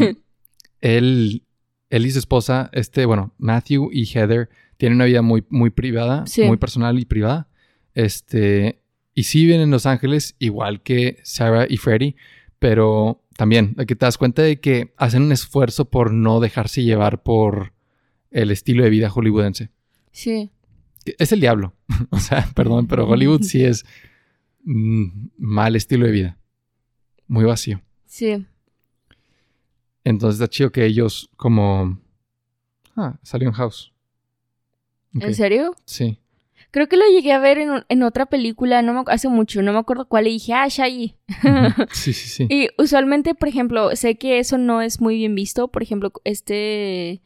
él, 0.82 1.44
él 1.88 2.06
y 2.06 2.10
su 2.10 2.18
esposa, 2.18 2.68
este, 2.74 3.06
bueno, 3.06 3.32
Matthew 3.38 3.88
y 3.90 4.04
Heather 4.04 4.50
tienen 4.76 4.96
una 4.96 5.06
vida 5.06 5.22
muy, 5.22 5.44
muy 5.48 5.70
privada, 5.70 6.26
Sí. 6.26 6.42
muy 6.44 6.58
personal 6.58 6.98
y 6.98 7.06
privada. 7.06 7.48
Este, 7.94 8.82
y 9.14 9.22
sí 9.22 9.46
viven 9.46 9.62
en 9.62 9.70
Los 9.70 9.86
Ángeles, 9.86 10.36
igual 10.38 10.82
que 10.82 11.20
Sarah 11.22 11.64
y 11.68 11.78
Freddie, 11.78 12.16
pero 12.58 13.22
también 13.36 13.74
que 13.86 13.96
te 13.96 14.04
das 14.04 14.18
cuenta 14.18 14.42
de 14.42 14.60
que 14.60 14.92
hacen 14.98 15.22
un 15.22 15.32
esfuerzo 15.32 15.86
por 15.86 16.12
no 16.12 16.40
dejarse 16.40 16.82
llevar 16.82 17.22
por 17.22 17.72
el 18.30 18.50
estilo 18.50 18.84
de 18.84 18.90
vida 18.90 19.08
hollywoodense. 19.08 19.70
Sí. 20.12 20.50
Es 21.18 21.32
el 21.32 21.40
diablo. 21.40 21.74
o 22.10 22.18
sea, 22.18 22.48
perdón, 22.54 22.86
pero 22.86 23.08
Hollywood 23.08 23.42
sí 23.42 23.64
es 23.64 23.84
mm, 24.64 25.28
mal 25.38 25.76
estilo 25.76 26.06
de 26.06 26.12
vida. 26.12 26.38
Muy 27.26 27.44
vacío. 27.44 27.80
Sí. 28.06 28.46
Entonces 30.04 30.40
está 30.40 30.50
chido 30.50 30.72
que 30.72 30.84
ellos 30.84 31.30
como... 31.36 32.00
Ah, 32.96 33.18
salió 33.22 33.48
en 33.48 33.54
House. 33.54 33.92
¿En 35.14 35.34
serio? 35.34 35.74
Sí. 35.84 36.18
Creo 36.70 36.88
que 36.88 36.96
lo 36.96 37.04
llegué 37.06 37.32
a 37.32 37.40
ver 37.40 37.58
en, 37.58 37.84
en 37.88 38.02
otra 38.04 38.26
película, 38.26 38.80
no 38.82 38.94
me, 38.94 39.02
hace 39.06 39.28
mucho, 39.28 39.60
no 39.60 39.72
me 39.72 39.78
acuerdo 39.78 40.06
cuál, 40.06 40.28
y 40.28 40.32
dije, 40.32 40.52
ah, 40.54 40.68
Shaggy. 40.68 41.16
Sí, 41.92 42.12
sí, 42.12 42.28
sí. 42.28 42.46
Y 42.48 42.68
usualmente, 42.78 43.34
por 43.34 43.48
ejemplo, 43.48 43.94
sé 43.96 44.16
que 44.16 44.38
eso 44.38 44.56
no 44.56 44.80
es 44.80 45.00
muy 45.00 45.16
bien 45.16 45.34
visto. 45.34 45.68
Por 45.68 45.82
ejemplo, 45.82 46.12
este. 46.24 47.22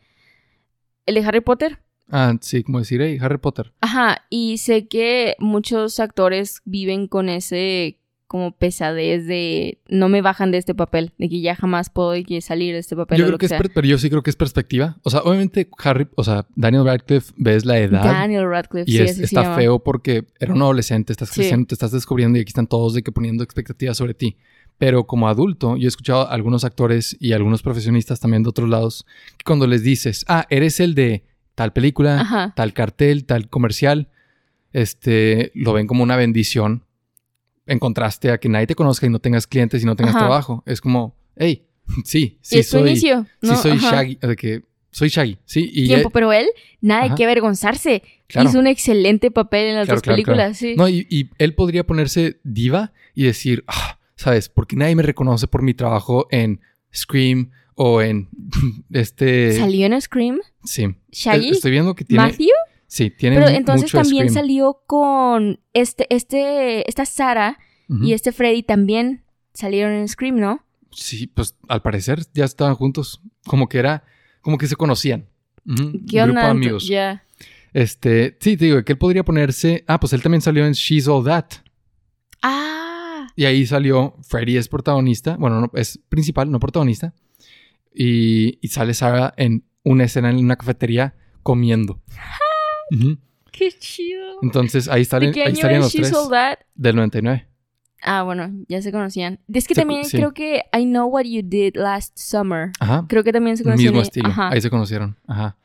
El 1.07 1.17
de 1.17 1.25
Harry 1.25 1.41
Potter. 1.41 1.84
Ah, 2.11 2.35
sí, 2.41 2.63
como 2.63 2.79
decir, 2.81 3.01
hey, 3.03 3.19
Harry 3.21 3.39
Potter. 3.39 3.73
Ajá. 3.81 4.25
Y 4.31 4.59
sé 4.59 4.87
que 4.89 5.35
muchos 5.39 6.01
actores 6.01 6.61
viven 6.65 7.09
con 7.09 7.29
ese 7.29 7.99
como 8.27 8.51
pesadez 8.53 9.27
de 9.29 9.79
no 9.89 10.09
me 10.09 10.21
bajan 10.21 10.51
de 10.51 10.59
este 10.59 10.75
papel, 10.75 11.13
de 11.19 11.29
que 11.29 11.41
ya 11.41 11.55
jamás 11.55 11.89
puedo 11.91 12.15
salir 12.41 12.73
de 12.73 12.81
este 12.81 12.97
papel 12.97 13.19
Yo 13.19 13.25
o 13.25 13.27
creo 13.27 13.33
lo 13.33 13.39
que 13.39 13.47
que 13.49 13.55
es, 13.55 13.63
pero 13.73 13.87
yo 13.87 13.97
sí 13.99 14.11
creo 14.11 14.23
que 14.25 14.31
es 14.31 14.35
perspectiva. 14.37 14.97
O 15.05 15.11
sea, 15.11 15.21
obviamente 15.21 15.69
Harry, 15.79 16.09
o 16.17 16.25
sea, 16.25 16.45
Daniel 16.57 16.85
Radcliffe 16.85 17.33
ves 17.37 17.65
la 17.65 17.79
edad 17.79 18.03
Daniel 18.03 18.49
Radcliffe, 18.49 18.91
y 18.91 18.95
sí, 18.97 19.03
es- 19.03 19.19
está 19.21 19.55
feo 19.55 19.79
porque 19.79 20.25
era 20.41 20.53
un 20.53 20.63
adolescente, 20.63 21.13
estás 21.13 21.29
Sí. 21.29 21.37
creciendo, 21.43 21.67
te 21.69 21.75
estás 21.75 21.93
descubriendo 21.93 22.39
y 22.39 22.43
aquí 22.43 22.49
están 22.49 22.67
todos 22.67 22.95
de 22.95 23.03
que 23.05 23.13
poniendo 23.13 23.45
expectativas 23.45 23.97
sobre 23.99 24.15
ti. 24.15 24.37
Pero 24.79 25.07
como 25.07 25.29
adulto, 25.29 25.77
yo 25.77 25.85
he 25.85 25.89
escuchado 25.89 26.23
a 26.23 26.33
algunos 26.35 26.65
actores 26.65 27.17
y 27.21 27.33
algunos 27.35 27.63
profesionistas 27.63 28.19
también 28.19 28.43
de 28.43 28.49
otros 28.49 28.69
lados 28.69 29.07
que 29.37 29.45
cuando 29.45 29.69
les 29.69 29.85
dices, 29.85 30.25
ah, 30.29 30.47
eres 30.51 30.81
el 30.81 30.97
de 30.97 31.23
tal 31.55 31.73
película, 31.73 32.21
Ajá. 32.21 32.53
tal 32.57 32.73
cartel, 32.73 33.25
tal 33.25 33.49
comercial, 33.49 34.09
este, 34.73 35.53
lo 35.55 35.73
ven 35.73 35.87
como 35.87 36.03
una 36.03 36.17
bendición 36.17 36.85
en 37.67 37.79
contraste 37.79 38.31
a 38.31 38.39
que 38.39 38.49
nadie 38.49 38.67
te 38.67 38.75
conozca 38.75 39.07
y 39.07 39.11
no 39.11 39.21
tengas 39.21 39.47
clientes 39.47 39.83
y 39.83 39.87
no 39.87 39.97
tengas 39.97 40.17
Ajá. 40.17 40.27
trabajo. 40.27 40.63
Es 40.67 40.81
como, 40.81 41.17
hey, 41.37 41.67
sí, 42.05 42.19
y 42.19 42.39
sí 42.43 42.59
es 42.59 42.69
soy, 42.69 42.91
inicio. 42.91 43.27
sí 43.43 43.49
¿no? 43.51 43.57
soy 43.57 43.73
Ajá. 43.73 43.91
Shaggy, 43.93 44.19
de 44.21 44.37
que 44.37 44.63
soy 44.91 45.09
Shaggy, 45.09 45.39
sí, 45.45 45.71
y 45.73 45.87
Tiempo, 45.87 46.11
pero 46.11 46.33
él, 46.33 46.47
nada 46.81 47.09
de 47.09 47.15
qué 47.17 47.25
avergonzarse. 47.25 48.03
Claro. 48.27 48.49
Hizo 48.49 48.59
un 48.59 48.67
excelente 48.67 49.31
papel 49.31 49.69
en 49.69 49.75
las 49.77 49.87
Claro, 49.87 49.97
dos 49.97 50.03
claro, 50.03 50.17
películas, 50.17 50.57
sí. 50.57 50.75
No, 50.77 50.89
y, 50.89 51.07
y 51.11 51.31
él 51.39 51.55
podría 51.55 51.85
ponerse 51.85 52.41
diva 52.45 52.93
y 53.15 53.25
decir, 53.25 53.65
ah, 53.67 53.99
¿sabes? 54.17 54.49
Porque 54.49 54.77
nadie 54.77 54.95
me 54.95 55.03
reconoce 55.03 55.47
por 55.49 55.63
mi 55.63 55.75
trabajo 55.75 56.27
en 56.31 56.61
Scream 56.95 57.51
o 57.75 58.01
en 58.03 58.29
este... 58.93 59.59
¿Salió 59.59 59.87
en 59.87 60.01
Scream? 60.01 60.41
Sí. 60.65 60.95
¿Shaggy? 61.11 61.51
Estoy 61.51 61.71
viendo 61.71 61.95
que 61.95 62.05
tiene... 62.05 62.23
¿Matthew? 62.25 62.49
Sí, 62.87 63.11
tiene 63.11 63.37
Pero 63.37 63.49
entonces 63.49 63.93
mucho 63.93 63.99
también 63.99 64.29
Scream. 64.29 64.35
salió 64.47 64.83
con 64.87 65.61
este, 65.73 66.07
este, 66.15 66.89
esta 66.89 67.05
Sara 67.07 67.59
y 67.89 68.13
este 68.13 68.33
Freddy 68.33 68.63
también 68.63 69.25
salieron 69.53 69.93
en 69.93 70.09
Scream, 70.09 70.39
¿no? 70.39 70.65
Sí, 70.91 71.27
pues 71.27 71.57
al 71.69 71.83
parecer 71.83 72.21
ya 72.33 72.45
estaban 72.45 72.75
juntos. 72.75 73.21
Como 73.47 73.69
que 73.69 73.79
era... 73.79 74.05
Como 74.41 74.59
que 74.59 74.67
se 74.67 74.77
conocían. 74.77 75.27
Ujú, 75.67 75.93
¿Qué 76.09 76.19
Grupo 76.19 76.31
onda? 76.31 76.45
de 76.45 76.51
amigos. 76.51 76.87
Ya. 76.87 77.25
Este, 77.73 78.37
sí, 78.41 78.57
te 78.57 78.67
digo 78.67 78.85
que 78.85 78.93
él 78.93 78.99
podría 78.99 79.25
ponerse. 79.25 79.85
Ah, 79.89 79.99
pues 79.99 80.13
él 80.13 80.23
también 80.23 80.41
salió 80.43 80.65
en 80.67 80.73
She's 80.75 81.09
All 81.09 81.25
That. 81.25 81.47
Ah, 82.43 83.27
Y 83.37 83.45
ahí 83.47 83.67
salió. 83.67 84.17
Freddy 84.23 84.57
es 84.57 84.69
protagonista. 84.69 85.37
Bueno, 85.37 85.61
no, 85.61 85.71
es 85.75 85.99
principal, 86.09 86.51
no 86.51 86.61
protagonista. 86.61 87.15
Y, 87.95 88.59
y 88.61 88.69
sale 88.69 88.93
Sarah 88.95 89.33
en 89.37 89.65
una 89.85 90.05
escena 90.05 90.31
en 90.31 90.39
una 90.39 90.57
cafetería 90.57 91.15
comiendo. 91.43 92.01
Ujú. 92.91 93.19
qué 93.53 93.71
chido. 93.73 94.25
Entonces 94.43 94.89
ahí, 94.89 95.01
¿De 95.01 95.05
salen, 95.05 95.33
qué 95.33 95.43
ahí 95.45 95.49
año 95.63 95.87
es 95.87 95.95
los 95.95 96.29
tres. 96.29 96.59
Del 96.75 96.97
99. 96.97 97.47
Ah, 98.03 98.23
bueno, 98.23 98.51
ya 98.69 98.83
se 98.83 98.93
conocían. 98.93 99.41
Es 99.53 99.67
que 99.67 99.75
Se- 99.75 99.81
también 99.81 100.05
sí. 100.05 100.17
creo 100.19 100.35
que 100.35 100.63
I 100.79 100.85
Know 100.85 101.09
What 101.09 101.25
You 101.25 101.41
Did 101.43 101.77
Last 101.77 102.19
Summer. 102.19 102.71
Ajá. 102.81 103.07
Creo 103.09 103.25
que 103.25 103.33
también 103.33 103.57
se 103.57 103.65
conocían. 103.65 103.93
mismo 103.95 104.03
estilo. 104.03 104.29
Ajá. 104.29 104.51
Ahí 104.51 104.61
se 104.61 104.69
conocieron. 104.69 105.17
Ajá. 105.27 105.57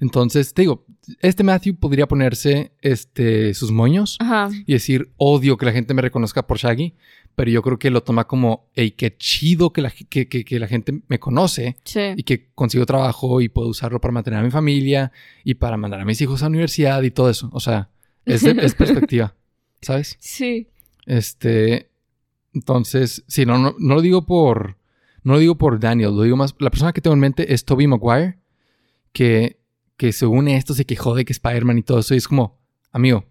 Entonces, 0.00 0.54
te 0.54 0.62
digo, 0.62 0.86
este 1.20 1.42
Matthew 1.42 1.74
podría 1.76 2.06
ponerse 2.06 2.70
este, 2.82 3.52
sus 3.54 3.72
moños 3.72 4.16
Ajá. 4.20 4.48
y 4.64 4.72
decir, 4.74 5.10
odio 5.16 5.56
que 5.56 5.66
la 5.66 5.72
gente 5.72 5.92
me 5.92 6.02
reconozca 6.02 6.46
por 6.46 6.56
Shaggy, 6.58 6.94
pero 7.38 7.52
yo 7.52 7.62
creo 7.62 7.78
que 7.78 7.88
lo 7.90 8.02
toma 8.02 8.26
como, 8.26 8.68
hey, 8.74 8.90
qué 8.90 9.16
chido 9.16 9.72
que 9.72 9.80
la, 9.80 9.90
que, 9.92 10.26
que- 10.28 10.44
que 10.44 10.58
la 10.58 10.66
gente 10.66 11.02
me 11.06 11.20
conoce 11.20 11.76
Sí. 11.84 12.00
y 12.16 12.24
que 12.24 12.48
consigo 12.52 12.84
trabajo 12.84 13.40
y 13.40 13.48
puedo 13.48 13.68
usarlo 13.68 14.00
para 14.00 14.10
mantener 14.10 14.40
a 14.40 14.42
mi 14.42 14.50
familia 14.50 15.12
y 15.44 15.54
para 15.54 15.76
mandar 15.76 16.00
a 16.00 16.04
mis 16.04 16.20
hijos 16.20 16.42
a 16.42 16.46
la 16.46 16.50
universidad 16.50 17.00
y 17.04 17.12
todo 17.12 17.30
eso. 17.30 17.48
O 17.52 17.60
sea, 17.60 17.90
es, 18.24 18.42
de- 18.42 18.56
es 18.60 18.74
perspectiva, 18.74 19.36
¿sabes? 19.80 20.16
Sí. 20.18 20.66
Este, 21.06 21.90
entonces, 22.52 23.22
sí, 23.28 23.46
no, 23.46 23.56
no, 23.58 23.76
no 23.78 23.94
lo 23.94 24.00
digo 24.02 24.26
por, 24.26 24.76
no 25.22 25.34
lo 25.34 25.38
digo 25.38 25.54
por 25.56 25.78
Daniel, 25.78 26.16
lo 26.16 26.22
digo 26.22 26.36
más, 26.36 26.56
la 26.58 26.70
persona 26.70 26.92
que 26.92 27.00
tengo 27.00 27.14
en 27.14 27.20
mente 27.20 27.54
es 27.54 27.64
Toby 27.64 27.86
Maguire, 27.86 28.38
que, 29.12 29.60
que 29.96 30.12
según 30.12 30.48
esto 30.48 30.74
se 30.74 30.84
quejó 30.86 31.14
de 31.14 31.24
que 31.24 31.32
Spider-Man 31.32 31.78
y 31.78 31.82
todo 31.82 32.00
eso, 32.00 32.14
y 32.14 32.18
es 32.18 32.26
como, 32.28 32.58
amigo, 32.90 33.24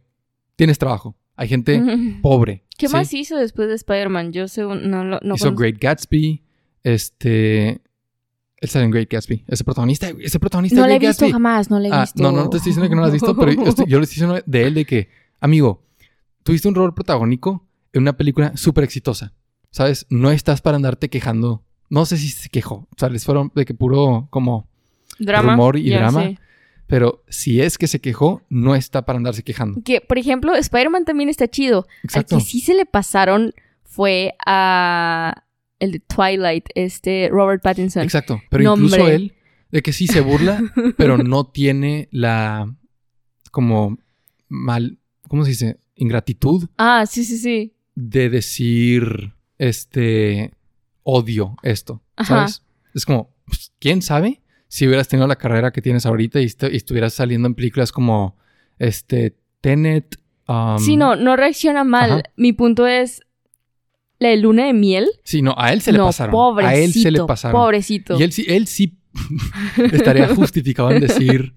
tienes 0.56 0.78
trabajo, 0.80 1.16
hay 1.38 1.48
gente 1.48 1.82
pobre. 2.22 2.66
¿Qué 2.78 2.88
¿sí? 2.88 2.94
más 2.94 3.14
hizo 3.14 3.38
después 3.38 3.70
de 3.70 3.76
Spider-Man? 3.76 4.34
Yo 4.34 4.48
según 4.50 4.90
no 4.92 5.04
lo 5.06 5.20
no 5.24 5.36
Hizo 5.36 5.46
conozco. 5.46 5.62
Great 5.62 5.78
Gatsby, 5.80 6.44
este, 6.84 7.82
él 8.58 8.70
sale 8.70 8.86
en 8.86 8.92
Great 8.92 9.10
Gatsby, 9.12 9.46
ese 9.48 9.64
protagonista, 9.64 10.10
ese 10.20 10.40
protagonista 10.40 10.80
No 10.82 10.88
la 10.88 10.96
he 10.96 11.00
visto 11.00 11.26
Gatsby. 11.26 11.32
jamás, 11.32 11.70
no 11.70 11.80
la 11.80 11.88
he 11.88 11.92
Ah, 11.92 12.02
visto. 12.02 12.22
no, 12.24 12.32
no, 12.32 12.44
no 12.44 12.50
te 12.50 12.58
estoy 12.58 12.72
diciendo 12.72 12.90
que 12.90 12.96
no 12.96 13.02
lo 13.02 13.08
has 13.08 13.14
visto, 13.14 13.36
pero 13.36 13.52
yo, 13.52 13.64
estoy- 13.64 13.86
yo 13.88 13.98
le 14.00 14.04
estoy 14.04 14.16
diciendo 14.16 14.42
de 14.46 14.64
él 14.64 14.74
de 14.74 14.86
que, 14.86 15.10
amigo, 15.40 15.84
tuviste 16.44 16.68
un 16.68 16.76
rol 16.76 16.94
protagónico 16.94 17.68
en 17.94 18.02
una 18.04 18.16
película 18.18 18.56
súper 18.58 18.84
exitosa, 18.84 19.34
¿sabes? 19.72 20.06
No 20.10 20.32
estás 20.32 20.62
para 20.62 20.76
andarte 20.78 21.10
quejando. 21.10 21.64
No 21.90 22.06
sé 22.06 22.18
si 22.18 22.30
se 22.30 22.50
quejó, 22.50 22.88
o 22.92 22.96
sea, 22.98 23.10
les 23.10 23.24
fueron 23.26 23.52
de 23.56 23.66
que 23.66 23.74
puro 23.74 24.28
como, 24.30 24.68
drama. 25.20 25.54
rumor 25.54 25.78
y 25.78 25.90
drama. 25.90 26.22
sé. 26.24 26.40
Pero 26.88 27.24
si 27.28 27.62
es 27.62 27.78
que 27.78 27.88
se 27.88 28.00
quejó, 28.00 28.42
no 28.50 28.76
está 28.76 29.06
para 29.06 29.18
andarse 29.18 29.44
quejando. 29.44 29.82
Que, 29.84 30.02
por 30.02 30.18
ejemplo, 30.18 30.56
Spider-Man 30.56 31.06
también 31.06 31.30
está 31.30 31.48
chido. 31.48 31.86
Exacto. 32.04 32.36
Al 32.36 32.42
que 32.42 32.46
sí 32.46 32.62
se 32.62 32.74
le 32.74 32.86
pasaron 32.86 33.54
fue 33.84 34.36
a 34.46 35.44
el 35.80 35.92
de 35.92 36.00
Twilight, 36.00 36.70
este 36.76 37.30
Robert 37.32 37.62
Pattinson. 37.62 38.04
Exacto, 38.04 38.42
pero 38.50 38.74
incluso 38.74 39.08
él, 39.08 39.36
de 39.72 39.82
que 39.82 39.94
sí 39.94 40.08
se 40.08 40.22
burla, 40.22 40.62
pero 40.98 41.18
no 41.18 41.46
tiene 41.46 42.08
la, 42.12 42.74
como, 43.52 43.98
mal, 44.48 44.98
¿cómo 45.28 45.44
se 45.44 45.52
dice? 45.52 45.80
Ingratitud 45.96 46.68
Ah, 46.78 47.06
sí, 47.08 47.24
sí, 47.24 47.38
sí. 47.38 47.74
de 47.96 48.30
decir, 48.30 49.34
este, 49.58 50.54
odio 51.04 51.58
esto, 51.64 52.02
Ajá. 52.16 52.48
¿sabes? 52.48 52.64
Es 52.94 53.06
como, 53.06 53.34
pues, 53.46 53.72
¿quién 53.80 54.02
sabe? 54.02 54.42
Si 54.68 54.86
hubieras 54.88 55.08
tenido 55.08 55.28
la 55.28 55.36
carrera 55.38 55.72
que 55.72 55.82
tienes 55.82 56.06
ahorita 56.06 56.42
y, 56.42 56.46
estu- 56.46 56.72
y 56.72 56.76
estuvieras 56.76 57.14
saliendo 57.14 57.48
en 57.48 57.56
películas 57.56 57.92
como, 57.92 58.38
este, 58.80 59.38
Tenet. 59.62 60.18
um, 60.48 60.78
sí, 60.80 60.98
no, 60.98 61.16
no 61.16 61.36
reacciona 61.36 61.84
mal. 61.84 62.12
ajá. 62.12 62.24
Mi 62.36 62.54
punto 62.54 62.86
es 62.88 63.22
la 64.20 64.30
de 64.30 64.38
luna 64.38 64.66
de 64.66 64.74
miel. 64.74 65.08
Sí, 65.24 65.42
no, 65.42 65.54
a 65.58 65.72
él 65.74 65.82
se 65.82 65.92
le 65.92 66.00
no, 66.00 66.06
pasaron. 66.06 66.32
pobrecito. 66.32 66.70
a 66.70 66.76
él 66.76 66.94
se 66.94 67.12
le 67.12 67.24
pasaron. 67.26 67.60
Pobrecito. 67.62 68.20
Y 68.20 68.24
él 68.24 68.32
sí, 68.32 68.46
él 68.48 68.68
sí 68.68 68.98
estaría 69.92 70.28
justificado 70.36 70.92
en 70.92 71.02
decir 71.02 71.54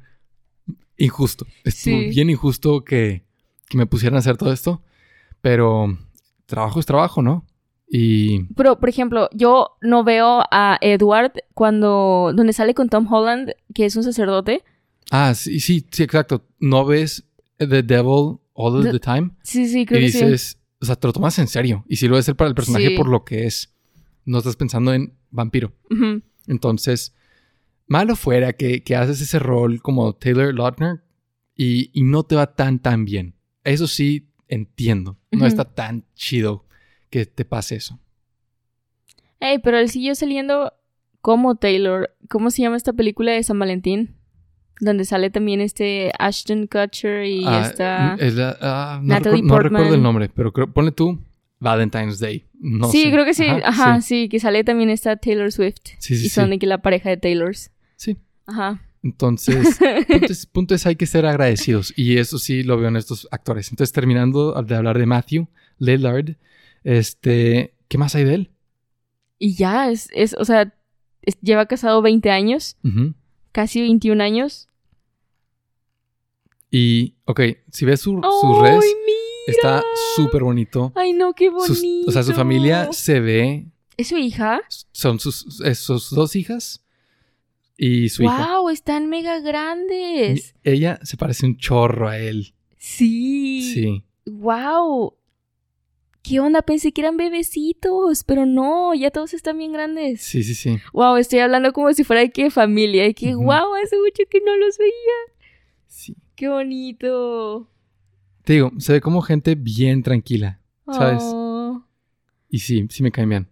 injusto. 0.97 1.47
Estuvo 1.65 1.99
Sí. 1.99 2.09
bien 2.11 2.31
injusto 2.31 2.85
que, 2.85 3.25
que 3.69 3.77
me 3.79 3.87
pusieran 3.87 4.17
a 4.17 4.19
hacer 4.21 4.37
todo 4.37 4.53
esto, 4.53 4.83
pero 5.41 5.97
trabajo 6.47 6.79
es 6.81 6.87
trabajo, 6.87 7.23
¿no? 7.23 7.47
Y 7.93 8.45
Pero, 8.55 8.79
por 8.79 8.89
ejemplo, 8.89 9.29
yo 9.33 9.77
no 9.81 10.05
veo 10.05 10.43
a 10.53 10.79
Edward 10.81 11.33
cuando. 11.55 12.33
donde 12.35 12.53
sale 12.53 12.73
con 12.73 12.89
Tom 12.89 13.13
Holland, 13.13 13.51
que 13.75 13.85
es 13.85 13.97
un 13.97 14.05
sacerdote. 14.05 14.63
Ah, 15.11 15.35
sí, 15.35 15.59
sí, 15.59 15.85
sí, 15.91 16.05
exacto. 16.05 16.47
No 16.61 16.85
ves 16.85 17.25
The 17.59 17.83
Devil 17.83 18.39
all 18.55 18.77
of 18.77 18.85
The- 18.85 18.93
the 18.93 19.01
time 19.01 19.33
Sí, 19.43 19.67
sí, 19.69 19.81
y 19.81 19.87
creo 19.87 20.01
que 20.01 20.11
sí. 20.13 20.19
dices, 20.25 20.59
o 20.81 20.85
sea, 20.87 20.95
te 20.95 21.09
lo 21.09 21.13
tomas 21.13 21.37
en 21.41 21.49
serio. 21.49 21.85
Y 21.89 21.97
si 21.97 22.07
lo 22.07 22.15
ves 22.15 22.27
ser 22.27 22.37
para 22.37 22.49
el 22.49 22.55
personaje 22.55 22.89
Sí. 22.91 22.97
por 22.97 23.09
lo 23.09 23.25
que 23.25 23.47
es, 23.47 23.75
no 24.25 24.39
estás 24.39 24.55
pensando 24.55 24.95
en 24.95 25.15
vampiro. 25.33 25.73
Entonces, 26.47 27.15
malo 27.87 28.15
fuera 28.17 28.53
que, 28.53 28.83
que 28.85 28.95
haces 28.97 29.21
ese 29.21 29.39
rol 29.41 29.83
como 29.83 30.15
Taylor 30.15 30.55
Lautner 30.55 31.03
y, 31.57 31.91
y 31.93 32.05
no 32.05 32.23
te 32.23 32.37
va 32.37 32.55
tan, 32.55 32.79
tan 32.79 33.05
bien. 33.05 33.35
Eso 33.65 33.87
sí, 33.89 34.29
entiendo. 34.49 35.19
No 35.33 35.47
está 35.47 35.65
tan 35.65 36.05
chido 36.15 36.67
que 37.11 37.27
te 37.27 37.45
pase 37.45 37.77
eso. 37.77 37.99
Ey, 39.41 39.59
pero 39.59 39.79
él 39.79 39.89
siguió 39.89 40.15
saliendo 40.15 40.73
como 41.21 41.57
Taylor. 41.57 42.15
¿Cómo 42.29 42.51
se 42.51 42.63
llama 42.63 42.77
esta 42.77 42.93
película 42.93 43.33
de 43.33 43.43
San 43.43 43.59
Valentín? 43.59 44.15
Donde 44.81 45.05
sale 45.05 45.31
también 45.31 45.61
este 45.61 46.13
Ashton 46.19 46.67
Kutcher 46.67 47.25
y 47.27 47.45
Ah, 47.47 47.63
está... 47.67 48.17
es 48.19 48.35
la- 48.35 48.57
ah, 48.61 49.01
no, 49.03 49.19
recuerdo 49.59 49.95
el 49.95 50.03
nombre, 50.03 50.29
pero 50.31 50.53
creo- 50.53 50.73
ponle 50.73 50.93
tú 50.93 51.19
Valentine's 51.59 52.19
Day. 52.19 52.47
No 52.59 52.91
sí, 52.91 53.03
sé. 53.05 53.11
creo 53.13 53.25
que 53.25 53.35
sí. 53.35 53.45
Ajá, 53.47 54.01
sí. 54.01 54.23
sí. 54.23 54.29
que 54.31 54.41
sale 54.41 54.65
también 54.65 54.89
esta 54.91 55.17
Taylor 55.17 55.53
Swift. 55.53 55.81
Sí, 55.99 56.17
sí, 56.17 56.27
y 56.27 56.29
son 56.31 56.51
de 56.51 56.59
que 56.59 56.67
la 56.67 56.79
pareja 56.81 57.11
de 57.11 57.17
Taylors. 57.19 57.71
Sí. 57.97 58.17
Ajá. 58.47 58.83
Entonces, 59.03 59.79
punto 60.09 60.33
es, 60.33 60.47
punto 60.47 60.75
es 60.75 60.87
hay 60.87 60.97
que 60.97 61.07
ser 61.07 61.25
agradecidos. 61.27 61.93
Y 61.97 62.19
eso 62.19 62.39
sí 62.39 62.63
lo 62.63 62.79
veo 62.79 62.89
en 62.89 62.97
estos 62.97 63.29
actores. 63.31 63.71
Entonces, 63.71 63.93
terminando 63.93 64.53
de 64.63 64.75
hablar 64.75 64.99
de 64.99 65.07
Matthew 65.07 65.49
Lillard, 65.79 66.37
este, 66.85 67.75
¿qué 67.89 67.99
más 67.99 68.15
hay 68.15 68.25
de 68.25 68.35
él? 68.35 68.51
Y 69.39 69.55
ya, 69.55 69.91
es, 69.91 70.09
es 70.13 70.35
o 70.39 70.45
sea, 70.45 70.75
es- 71.23 71.39
lleva 71.41 71.67
casado 71.67 72.03
20 72.03 72.31
años, 72.31 72.77
casi 73.53 73.81
21 73.81 74.21
años. 74.23 74.69
Y, 76.71 77.17
ok, 77.25 77.41
si 77.73 77.85
ves 77.85 78.01
su- 78.01 78.21
sus 78.23 78.57
¡Ay, 78.59 78.63
redes, 78.63 78.85
mira! 79.07 79.19
está 79.47 79.85
súper 80.15 80.45
bonito. 80.45 80.93
Ay, 80.95 81.13
no, 81.13 81.33
qué 81.35 81.51
bonito. 81.51 81.75
Sus- 81.75 81.83
o 82.07 82.13
sea, 82.13 82.23
su 82.23 82.33
familia 82.33 82.93
se 82.93 83.21
ve, 83.21 83.67
¿Es 83.97 84.09
su 84.09 84.17
hija? 84.19 84.61
son 84.93 85.19
sus, 85.19 85.61
es 85.63 85.79
sus 85.81 86.11
dos 86.11 86.37
hijas 86.37 86.85
y 87.77 88.09
su 88.11 88.23
hija. 88.23 88.49
¡Wow! 88.59 88.71
Están 88.71 89.09
mega 89.09 89.41
grandes. 89.41 90.55
Y 90.65 90.71
Ella 90.71 91.01
se 91.03 91.17
parece 91.17 91.47
un 91.47 91.57
chorro 91.57 92.09
a 92.09 92.19
él. 92.19 92.55
Sí. 92.79 93.73
Sí. 93.75 94.05
¡Wow! 94.27 95.15
¿Qué 96.23 96.39
onda? 96.39 96.63
Pensé 96.63 96.93
que 96.93 97.01
eran 97.01 97.17
bebecitos, 97.17 98.25
pero 98.25 98.45
no, 98.45 98.95
ya 98.95 99.11
todos 99.11 99.33
están 99.33 99.57
bien 99.59 99.73
grandes. 99.73 100.21
Sí, 100.21 100.43
sí, 100.43 100.55
sí. 100.55 100.79
Wow, 100.93 101.17
estoy 101.17 101.39
hablando 101.39 101.73
como 101.73 101.93
si 101.93 102.05
fuera 102.05 102.21
de 102.23 102.31
qué 102.31 102.51
familia. 102.51 103.07
Y 103.07 103.15
que 103.15 103.35
Ujú. 103.35 103.45
wow, 103.45 103.75
hace 103.83 103.97
mucho 103.97 104.23
que 104.29 104.41
no 104.41 104.57
los 104.59 104.77
veía. 104.77 105.39
Sí. 105.87 106.17
¡Qué 106.37 106.49
bonito! 106.49 107.71
Te 108.45 108.55
digo, 108.55 108.73
se 108.79 108.95
ve 108.95 109.01
como 109.01 109.23
gente 109.23 109.55
bien 109.55 110.03
tranquila, 110.03 110.61
¿sabes? 110.87 111.23
Oh. 111.25 111.85
Y 112.49 112.59
sí, 112.61 112.87
sí 112.91 113.03
me 113.03 113.13
caen 113.13 113.29
bien. 113.29 113.49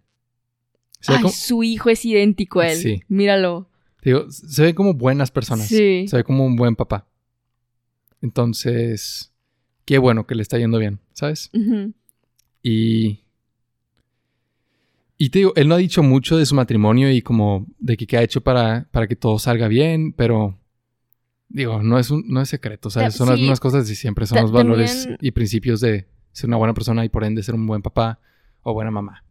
Ay, 1.07 1.17
como, 1.23 1.29
su 1.31 1.63
hijo 1.63 1.89
es 1.91 2.05
idéntico 2.05 2.61
a 2.61 2.69
él. 2.71 2.79
Sí. 2.79 3.03
Míralo. 3.09 3.71
te 4.01 4.11
digo, 4.11 4.31
se 4.31 4.63
ve 4.63 4.75
como 4.75 4.95
buenas 4.95 5.31
personas. 5.31 5.67
Sí. 5.69 6.07
Se 6.09 6.17
ve 6.17 6.25
como 6.25 6.45
un 6.45 6.57
buen 6.57 6.77
papá. 6.77 7.07
Entonces, 8.21 9.33
qué 9.85 9.99
bueno 9.99 10.27
que 10.27 10.35
le 10.35 10.43
está 10.43 10.59
yendo 10.59 10.79
bien, 10.79 11.01
¿sabes? 11.13 11.51
Ujú. 11.55 11.95
Y. 12.69 13.21
Y 15.17 15.31
te 15.31 15.41
digo, 15.41 15.53
él 15.57 15.67
no 15.69 15.75
ha 15.75 15.79
dicho 15.79 16.03
mucho 16.03 16.37
de 16.37 16.47
su 16.47 16.55
matrimonio 16.55 17.11
y 17.11 17.23
como 17.23 17.67
de 17.79 17.97
que 17.97 18.07
qué 18.07 18.19
ha 18.19 18.23
hecho 18.23 18.41
para, 18.41 18.87
para 18.93 19.07
que 19.09 19.17
todo 19.17 19.39
salga 19.39 19.69
bien, 19.69 20.13
pero. 20.13 20.57
Digo, 21.51 21.83
no 21.83 21.99
es 21.99 22.11
un, 22.11 22.25
no 22.29 22.43
es 22.43 22.51
secreto, 22.51 22.91
¿sabes? 22.91 23.15
Ta- 23.15 23.19
Son 23.19 23.29
las 23.29 23.37
sí. 23.37 23.43
mismas 23.43 23.59
cosas 23.59 23.89
de 23.89 23.95
siempre, 23.95 24.27
son 24.27 24.37
Ta- 24.37 24.43
los 24.43 24.53
valores 24.53 25.05
también- 25.05 25.19
y 25.23 25.31
principios 25.31 25.81
de 25.81 26.07
ser 26.33 26.47
una 26.49 26.59
buena 26.59 26.75
persona 26.75 27.05
y 27.07 27.09
por 27.09 27.25
ende 27.25 27.43
ser 27.43 27.55
un 27.55 27.67
buen 27.67 27.81
papá 27.81 28.21
o 28.63 28.75
buena 28.75 28.91
mamá. 28.91 29.25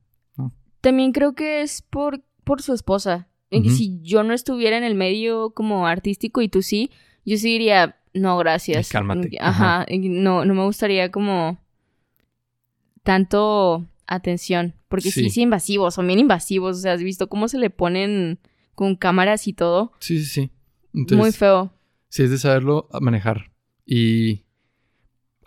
También 0.82 1.12
creo 1.12 1.34
que 1.36 1.62
es 1.62 1.82
por, 1.84 2.24
por 2.44 2.62
su 2.64 2.74
esposa. 2.74 3.28
Si 3.52 4.00
yo 4.02 4.24
no 4.24 4.34
estuviera 4.34 4.78
en 4.78 4.84
el 4.84 4.96
medio 4.96 5.52
como 5.52 5.86
artístico 5.88 6.42
y 6.42 6.50
tú 6.50 6.62
sí, 6.64 6.90
yo 7.24 7.38
sí 7.38 7.50
diría, 7.50 7.98
no, 8.14 8.38
gracias. 8.38 8.90
Cálmate. 8.90 9.38
Ajá. 9.40 9.86
y 9.88 10.10
No, 10.10 10.44
no 10.44 10.54
me 10.56 10.64
gustaría 10.64 11.12
como 11.12 11.60
tanto 13.08 13.88
atención. 14.06 14.74
Porque 14.90 15.12
sí, 15.12 15.24
Sí. 15.24 15.30
sí, 15.30 15.42
invasivos, 15.44 15.96
son 15.96 16.08
bien 16.08 16.20
invasivos. 16.20 16.78
O 16.78 16.80
sea, 16.82 16.92
has 16.94 17.02
visto 17.02 17.30
cómo 17.30 17.48
se 17.48 17.58
le 17.58 17.70
ponen 17.70 18.38
con 18.76 18.96
cámaras 18.98 19.48
y 19.48 19.54
todo. 19.54 19.94
Sí, 20.00 20.20
sí, 20.20 20.26
sí. 20.26 20.52
Muy 20.92 21.02
Entonces, 21.04 21.38
feo. 21.38 21.74
sí 22.10 22.24
es 22.24 22.30
de 22.32 22.38
saberlo 22.38 22.90
manejar. 23.00 23.52
Y 23.86 24.44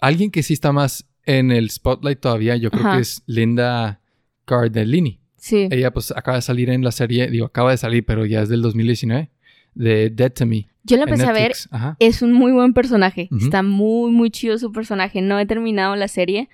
alguien 0.01 0.31
que 0.31 0.43
sí 0.43 0.55
está 0.55 0.73
más 0.73 1.07
en 1.25 1.51
el 1.51 1.71
spotlight 1.71 2.19
todavía, 2.21 2.57
yo 2.57 2.71
creo 2.71 2.87
Ajá. 2.87 2.97
que 2.97 3.03
es 3.03 3.23
Linda 3.27 4.01
Cardellini. 4.47 5.21
Sí. 5.37 5.69
Ella 5.71 5.93
pues 5.93 6.11
acaba 6.13 6.37
de 6.37 6.43
salir 6.43 6.71
en 6.71 6.83
la 6.83 6.93
serie, 6.93 7.29
digo, 7.31 7.45
acaba 7.47 7.71
de 7.73 7.77
salir, 7.77 8.05
pero 8.07 8.25
ya 8.25 8.41
es 8.43 8.49
del 8.49 8.63
2019, 8.63 9.31
de 9.75 10.09
Dead 10.11 10.33
to 10.33 10.47
Me. 10.47 10.70
Yo 10.83 10.97
lo 10.97 11.03
empecé 11.05 11.27
a 11.27 11.33
ver. 11.33 11.53
Ajá. 11.71 11.97
Es 11.99 12.23
un 12.23 12.33
muy 12.33 12.53
buen 12.53 12.73
personaje. 12.73 13.29
Está 13.39 13.63
muy, 13.63 14.11
muy 14.13 14.31
chido 14.31 14.59
su 14.59 14.73
personaje. 14.73 15.21
No 15.21 15.39
he 15.39 15.47
terminado 15.47 15.95
la 15.97 16.09
serie, 16.09 16.49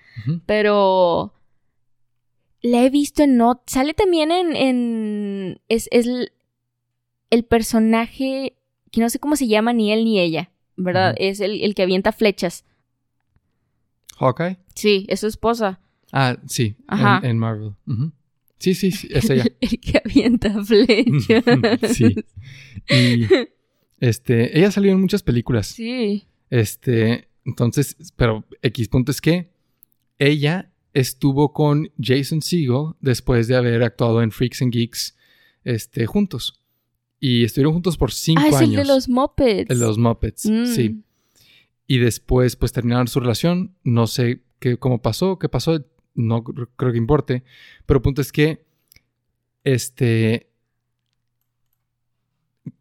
pero 0.46 1.32
la 2.62 2.84
he 2.84 2.90
visto 2.90 3.22
en 3.22 3.36
no. 3.36 3.62
Sale 3.66 3.94
también 3.94 4.30
en. 4.32 4.56
en- 4.56 5.60
es, 5.68 5.88
es 5.92 6.06
el, 6.06 6.32
el 7.30 7.44
personaje 7.44 8.56
que 8.90 9.00
no 9.00 9.10
sé 9.10 9.18
cómo 9.18 9.36
se 9.36 9.46
llama 9.46 9.72
ni 9.72 9.92
él 9.92 10.04
ni 10.04 10.18
ella, 10.20 10.50
¿verdad? 10.76 11.14
Es 11.18 11.40
el, 11.40 11.62
el 11.62 11.74
que 11.74 11.82
avienta 11.82 12.12
flechas. 12.12 12.64
Hawkeye. 14.18 14.58
Sí, 14.74 15.06
es 15.08 15.20
su 15.20 15.26
esposa. 15.26 15.80
Ah, 16.12 16.36
sí, 16.46 16.76
Ajá. 16.88 17.20
En, 17.22 17.30
en 17.30 17.38
Marvel. 17.38 17.74
Ujú. 17.86 18.12
Sí, 18.58 18.74
sí, 18.74 18.90
sí, 18.90 19.08
es 19.10 19.28
ella. 19.28 19.44
el 19.60 19.80
que 19.80 20.00
avienta 20.04 20.62
flechas. 20.64 21.44
Sí. 21.94 22.14
Y 22.88 23.26
este, 24.00 24.58
ella 24.58 24.70
salió 24.70 24.92
en 24.92 25.00
muchas 25.00 25.22
películas. 25.22 25.66
Sí. 25.68 26.26
Este, 26.50 27.28
entonces, 27.44 27.96
pero 28.16 28.44
X 28.62 28.88
punto 28.88 29.10
es 29.10 29.20
que 29.20 29.50
ella 30.18 30.70
estuvo 30.94 31.52
con 31.52 31.90
Jason 32.00 32.40
Segel 32.42 32.94
después 33.00 33.48
de 33.48 33.56
haber 33.56 33.82
actuado 33.82 34.22
en 34.22 34.30
Freaks 34.32 34.62
and 34.62 34.72
Geeks 34.72 35.16
este, 35.64 36.06
juntos. 36.06 36.60
Y 37.20 37.44
estuvieron 37.44 37.72
juntos 37.74 37.96
por 37.96 38.12
cinco 38.12 38.42
Ah, 38.44 38.48
es 38.48 38.54
años. 38.56 38.70
el 38.70 38.76
de 38.76 38.84
los 38.84 39.08
Muppets. 39.08 39.70
El 39.70 39.78
de 39.80 39.86
los 39.86 39.98
Muppets, 39.98 40.46
Mm. 40.46 40.66
sí. 40.66 41.02
Y 41.86 41.98
después, 41.98 42.56
pues 42.56 42.72
terminaron 42.72 43.08
su 43.08 43.20
relación. 43.20 43.74
No 43.84 44.06
sé 44.06 44.42
qué, 44.58 44.76
cómo 44.76 45.00
pasó, 45.00 45.38
qué 45.38 45.48
pasó. 45.48 45.84
No 46.14 46.42
cr- 46.42 46.68
creo 46.76 46.92
que 46.92 46.98
importe. 46.98 47.44
Pero 47.86 47.98
el 47.98 48.02
punto 48.02 48.20
es 48.22 48.32
que 48.32 48.64
este 49.64 50.50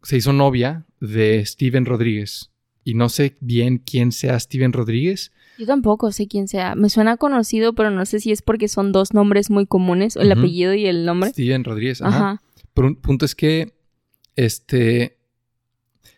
se 0.02 0.16
hizo 0.16 0.32
novia 0.32 0.84
de 1.00 1.44
Steven 1.44 1.84
Rodríguez. 1.86 2.50
Y 2.84 2.94
no 2.94 3.08
sé 3.08 3.36
bien 3.40 3.78
quién 3.78 4.12
sea 4.12 4.38
Steven 4.38 4.72
Rodríguez. 4.72 5.32
Yo 5.58 5.66
tampoco 5.66 6.12
sé 6.12 6.28
quién 6.28 6.46
sea. 6.48 6.74
Me 6.76 6.88
suena 6.88 7.16
conocido, 7.16 7.74
pero 7.74 7.90
no 7.90 8.04
sé 8.06 8.20
si 8.20 8.30
es 8.30 8.42
porque 8.42 8.68
son 8.68 8.92
dos 8.92 9.12
nombres 9.14 9.50
muy 9.50 9.66
comunes, 9.66 10.16
el 10.16 10.30
apellido 10.30 10.72
y 10.74 10.86
el 10.86 11.04
nombre. 11.04 11.30
Steven 11.30 11.64
Rodríguez. 11.64 12.00
Ajá. 12.02 12.16
Ajá. 12.16 12.42
Pero 12.74 12.88
un 12.88 12.96
punto 12.96 13.24
es 13.24 13.34
que 13.34 13.74
este 14.36 15.18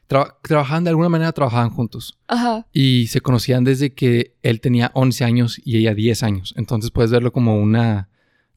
tra- 0.09 0.37
trabajaban 0.43 0.85
de 0.85 0.91
alguna 0.91 1.09
manera, 1.09 1.33
trabajaban 1.33 1.71
juntos. 1.71 2.19
Ajá. 2.27 2.67
Y 2.73 3.07
se 3.09 3.21
conocían 3.21 3.65
desde 3.65 3.95
que 3.95 4.35
él 4.43 4.61
tenía 4.61 4.91
11 4.95 5.25
años 5.25 5.61
y 5.65 5.79
ella 5.79 5.95
10 5.95 6.23
años. 6.23 6.55
Entonces 6.57 6.91
puedes 6.91 7.11
verlo 7.11 7.33
como 7.33 7.59
una. 7.61 8.09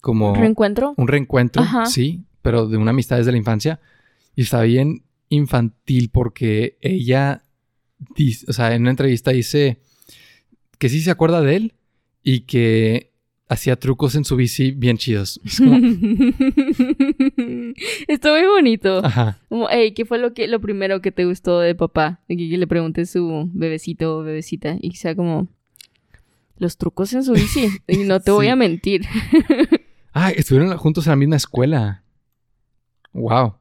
como 0.01 0.35
¿Reencuentro? 0.35 0.95
un 0.97 1.07
reencuentro, 1.07 1.61
Ajá. 1.61 1.85
sí, 1.85 2.23
pero 2.41 2.67
de 2.67 2.77
una 2.77 2.91
amistad 2.91 3.17
desde 3.17 3.31
la 3.31 3.37
infancia. 3.37 3.79
Y 4.35 4.41
está 4.43 4.61
bien 4.63 5.03
infantil 5.29 6.09
porque 6.11 6.77
ella, 6.81 7.43
dice- 8.15 8.45
o 8.49 8.53
sea, 8.53 8.73
en 8.75 8.81
una 8.81 8.91
entrevista 8.91 9.31
dice 9.31 9.79
que 10.77 10.89
sí 10.89 11.01
se 11.01 11.11
acuerda 11.11 11.41
de 11.41 11.55
él 11.55 11.73
y 12.23 12.41
que 12.41 13.11
hacía 13.47 13.75
trucos 13.75 14.15
en 14.15 14.23
su 14.25 14.35
bici 14.37 14.71
bien 14.71 14.97
chidos. 14.97 15.39
Es 15.43 15.57
como, 15.59 15.75
Está 18.07 18.31
muy 18.31 18.45
bonito. 18.47 19.03
ajá, 19.05 19.39
Como, 19.49 19.69
"Ey, 19.69 19.93
¿qué 19.93 20.05
fue 20.05 20.17
lo 20.19 20.33
que 20.33 20.47
lo 20.47 20.59
primero 20.61 21.01
que 21.01 21.11
te 21.11 21.25
gustó 21.25 21.59
de 21.59 21.75
papá? 21.75 22.21
Y 22.27 22.49
que 22.49 22.57
le 22.57 22.67
pregunte 22.67 23.05
su 23.05 23.49
bebecito 23.53 24.17
o 24.19 24.23
bebecita 24.23 24.77
y 24.81 24.89
que 24.91 24.97
sea 24.97 25.15
como 25.15 25.47
los 26.57 26.77
trucos 26.77 27.13
en 27.13 27.23
su 27.23 27.33
bici. 27.33 27.67
Y 27.87 27.97
no 27.97 28.19
te 28.19 28.31
voy 28.31 28.47
a 28.47 28.55
mentir. 28.55 29.01
Ah, 30.13 30.29
estuvieron 30.29 30.75
juntos 30.77 31.07
en 31.07 31.11
la 31.11 31.15
misma 31.15 31.37
escuela. 31.37 32.03
Wow. 33.13 33.55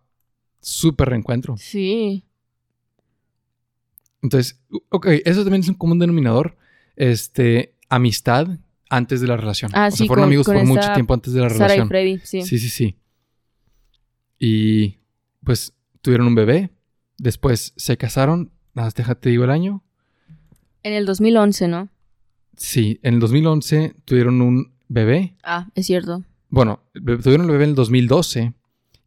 Súper 0.60 1.08
reencuentro. 1.10 1.56
Sí. 1.56 2.24
Entonces, 4.22 4.60
ok, 4.90 5.06
eso 5.24 5.42
también 5.42 5.62
es 5.62 5.68
un 5.68 5.74
común 5.74 5.98
denominador. 5.98 6.56
Este, 6.96 7.76
amistad 7.88 8.46
antes 8.90 9.20
de 9.20 9.26
la 9.26 9.36
relación. 9.36 9.70
Ah, 9.74 9.88
o 9.88 9.90
sí, 9.90 9.98
sea, 9.98 10.06
fueron 10.08 10.22
con- 10.24 10.28
amigos 10.28 10.46
con 10.46 10.56
por 10.56 10.64
mucho 10.66 10.92
tiempo 10.94 11.14
antes 11.14 11.32
de 11.32 11.40
la 11.40 11.48
Sara 11.48 11.56
y 11.56 11.60
relación. 11.78 11.88
Freddy, 11.88 12.18
sí. 12.24 12.42
Sí, 12.42 12.58
sí, 12.58 12.68
sí. 12.68 12.96
Y 14.38 14.98
pues 15.44 15.72
tuvieron 16.02 16.26
un 16.26 16.34
bebé. 16.34 16.70
Después 17.18 17.72
se 17.76 17.96
casaron. 17.96 18.52
Nada 18.74 18.86
más 18.86 18.94
déjate 18.94 19.30
digo 19.30 19.44
el 19.44 19.50
año. 19.50 19.82
En 20.82 20.92
el 20.92 21.06
2011, 21.06 21.68
¿no? 21.68 21.88
Sí, 22.56 23.00
en 23.02 23.14
el 23.14 23.20
2011 23.20 23.94
tuvieron 24.04 24.40
un 24.42 24.72
bebé. 24.88 25.36
Ah, 25.42 25.68
es 25.74 25.86
cierto. 25.86 26.24
Bueno, 26.48 26.82
tuvieron 26.94 27.42
el 27.46 27.50
bebé 27.52 27.64
en 27.64 27.70
el 27.70 27.76
2012 27.76 28.54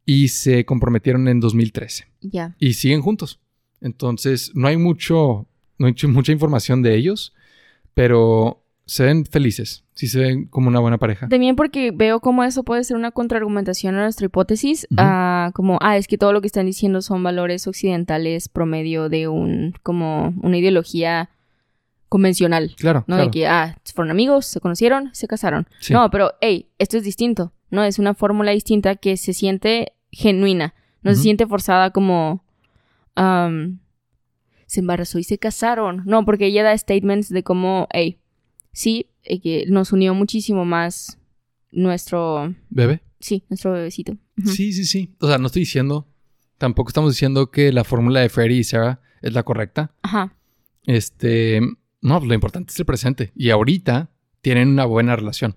y 0.06 0.28
se 0.30 0.66
comprometieron 0.66 1.28
en 1.28 1.40
2013. 1.40 2.08
Ya. 2.22 2.56
y 2.60 2.74
siguen 2.74 3.02
juntos. 3.02 3.40
Entonces, 3.82 4.52
no 4.54 4.68
hay 4.68 4.78
mucho, 4.78 5.46
no 5.78 5.88
hay 5.88 5.96
mucha 6.08 6.32
información 6.32 6.82
de 6.82 6.96
ellos, 6.96 7.34
pero 7.94 8.64
se 8.86 9.04
ven 9.06 9.26
felices. 9.26 9.84
Sí 9.94 10.08
se 10.08 10.20
ven 10.20 10.46
como 10.46 10.70
una 10.70 10.80
buena 10.80 10.98
pareja. 10.98 11.28
También 11.28 11.56
porque 11.56 11.92
veo 11.92 12.20
cómo 12.20 12.44
eso 12.44 12.64
puede 12.64 12.84
ser 12.84 12.98
una 12.98 13.12
contraargumentación 13.12 13.96
a 13.96 14.04
nuestra 14.04 14.26
hipótesis, 14.26 14.88
ah, 14.98 15.52
como, 15.54 15.78
ah, 15.82 15.98
es 15.98 16.08
que 16.08 16.18
todo 16.18 16.34
lo 16.34 16.42
que 16.42 16.48
están 16.48 16.66
diciendo 16.66 17.02
son 17.02 17.22
valores 17.24 17.68
occidentales 17.68 18.50
promedio 18.50 19.10
de 19.10 19.28
un, 19.28 19.74
como, 19.84 20.34
una 20.42 20.58
ideología 20.58 21.30
convencional, 22.10 22.76
Claro, 22.78 23.00
¿no? 23.08 23.16
claro. 23.16 23.24
De 23.26 23.32
que, 23.32 23.48
ah, 23.48 23.78
fueron 23.94 24.12
amigos, 24.12 24.46
se 24.46 24.60
conocieron, 24.60 25.10
se 25.14 25.28
casaron. 25.28 25.68
Sí. 25.80 25.94
No, 25.94 26.10
pero, 26.10 26.34
hey, 26.42 26.68
esto 26.78 26.98
es 26.98 27.04
distinto, 27.04 27.52
¿no? 27.74 27.84
Es 27.84 27.98
una 27.98 28.14
fórmula 28.14 28.52
distinta 28.52 28.96
que 28.96 29.18
se 29.18 29.34
siente 29.34 29.94
genuina, 30.12 30.76
no 31.02 31.14
se 31.16 31.22
siente 31.22 31.48
forzada 31.48 31.90
como, 31.90 32.46
am, 33.16 33.80
se 34.68 34.80
embarazó 34.80 35.18
y 35.18 35.24
se 35.24 35.40
casaron. 35.40 36.04
No, 36.06 36.24
porque 36.24 36.46
ella 36.46 36.64
da 36.64 36.78
statements 36.78 37.30
de 37.30 37.44
cómo, 37.44 37.88
hey, 37.92 38.20
sí, 38.72 39.08
eh, 39.24 39.42
que 39.42 39.66
nos 39.68 39.92
unió 39.92 40.14
muchísimo 40.14 40.66
más 40.66 41.18
nuestro, 41.72 42.54
¿Bebé? 42.70 43.02
sí, 43.20 43.44
nuestro 43.50 43.72
bebecito. 43.72 44.18
Sí, 44.46 44.72
sí, 44.72 44.86
sí. 44.86 45.16
O 45.20 45.28
sea, 45.28 45.40
no 45.40 45.48
estoy 45.48 45.62
diciendo, 45.62 46.08
tampoco 46.60 46.90
estamos 46.90 47.12
diciendo 47.12 47.50
que 47.50 47.74
la 47.74 47.84
fórmula 47.84 48.20
de 48.20 48.30
Freddy 48.30 48.60
y 48.60 48.64
Sarah 48.64 49.02
es 49.24 49.34
la 49.34 49.42
correcta. 49.42 49.96
Ajá. 50.04 50.38
Este, 50.86 51.60
no, 52.02 52.20
lo 52.20 52.34
importante 52.36 52.72
es 52.72 52.80
el 52.80 52.86
presente. 52.86 53.32
Y 53.36 53.50
ahorita 53.50 54.12
tienen 54.42 54.70
una 54.70 54.86
buena 54.86 55.16
relación. 55.16 55.56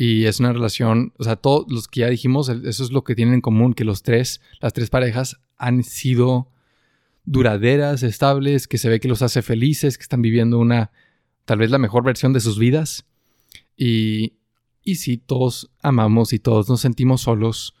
Y 0.00 0.26
es 0.26 0.38
una 0.38 0.52
relación, 0.52 1.12
o 1.18 1.24
sea, 1.24 1.34
todos 1.34 1.66
los 1.68 1.88
que 1.88 2.00
ya 2.00 2.08
dijimos, 2.08 2.48
eso 2.48 2.84
es 2.84 2.92
lo 2.92 3.02
que 3.02 3.16
tienen 3.16 3.34
en 3.34 3.40
común, 3.40 3.74
que 3.74 3.84
los 3.84 4.04
tres, 4.04 4.40
las 4.60 4.72
tres 4.72 4.90
parejas 4.90 5.40
han 5.56 5.82
sido 5.82 6.52
duraderas, 7.24 8.04
estables, 8.04 8.68
que 8.68 8.78
se 8.78 8.88
ve 8.88 9.00
que 9.00 9.08
los 9.08 9.22
hace 9.22 9.42
felices, 9.42 9.98
que 9.98 10.02
están 10.02 10.22
viviendo 10.22 10.60
una, 10.60 10.92
tal 11.44 11.58
vez 11.58 11.72
la 11.72 11.78
mejor 11.78 12.04
versión 12.04 12.32
de 12.32 12.38
sus 12.38 12.60
vidas. 12.60 13.06
Y, 13.76 14.34
y 14.84 14.94
sí, 14.94 15.18
todos 15.18 15.72
amamos 15.82 16.32
y 16.32 16.38
todos 16.38 16.68
nos 16.68 16.80
sentimos 16.80 17.22
solos. 17.22 17.74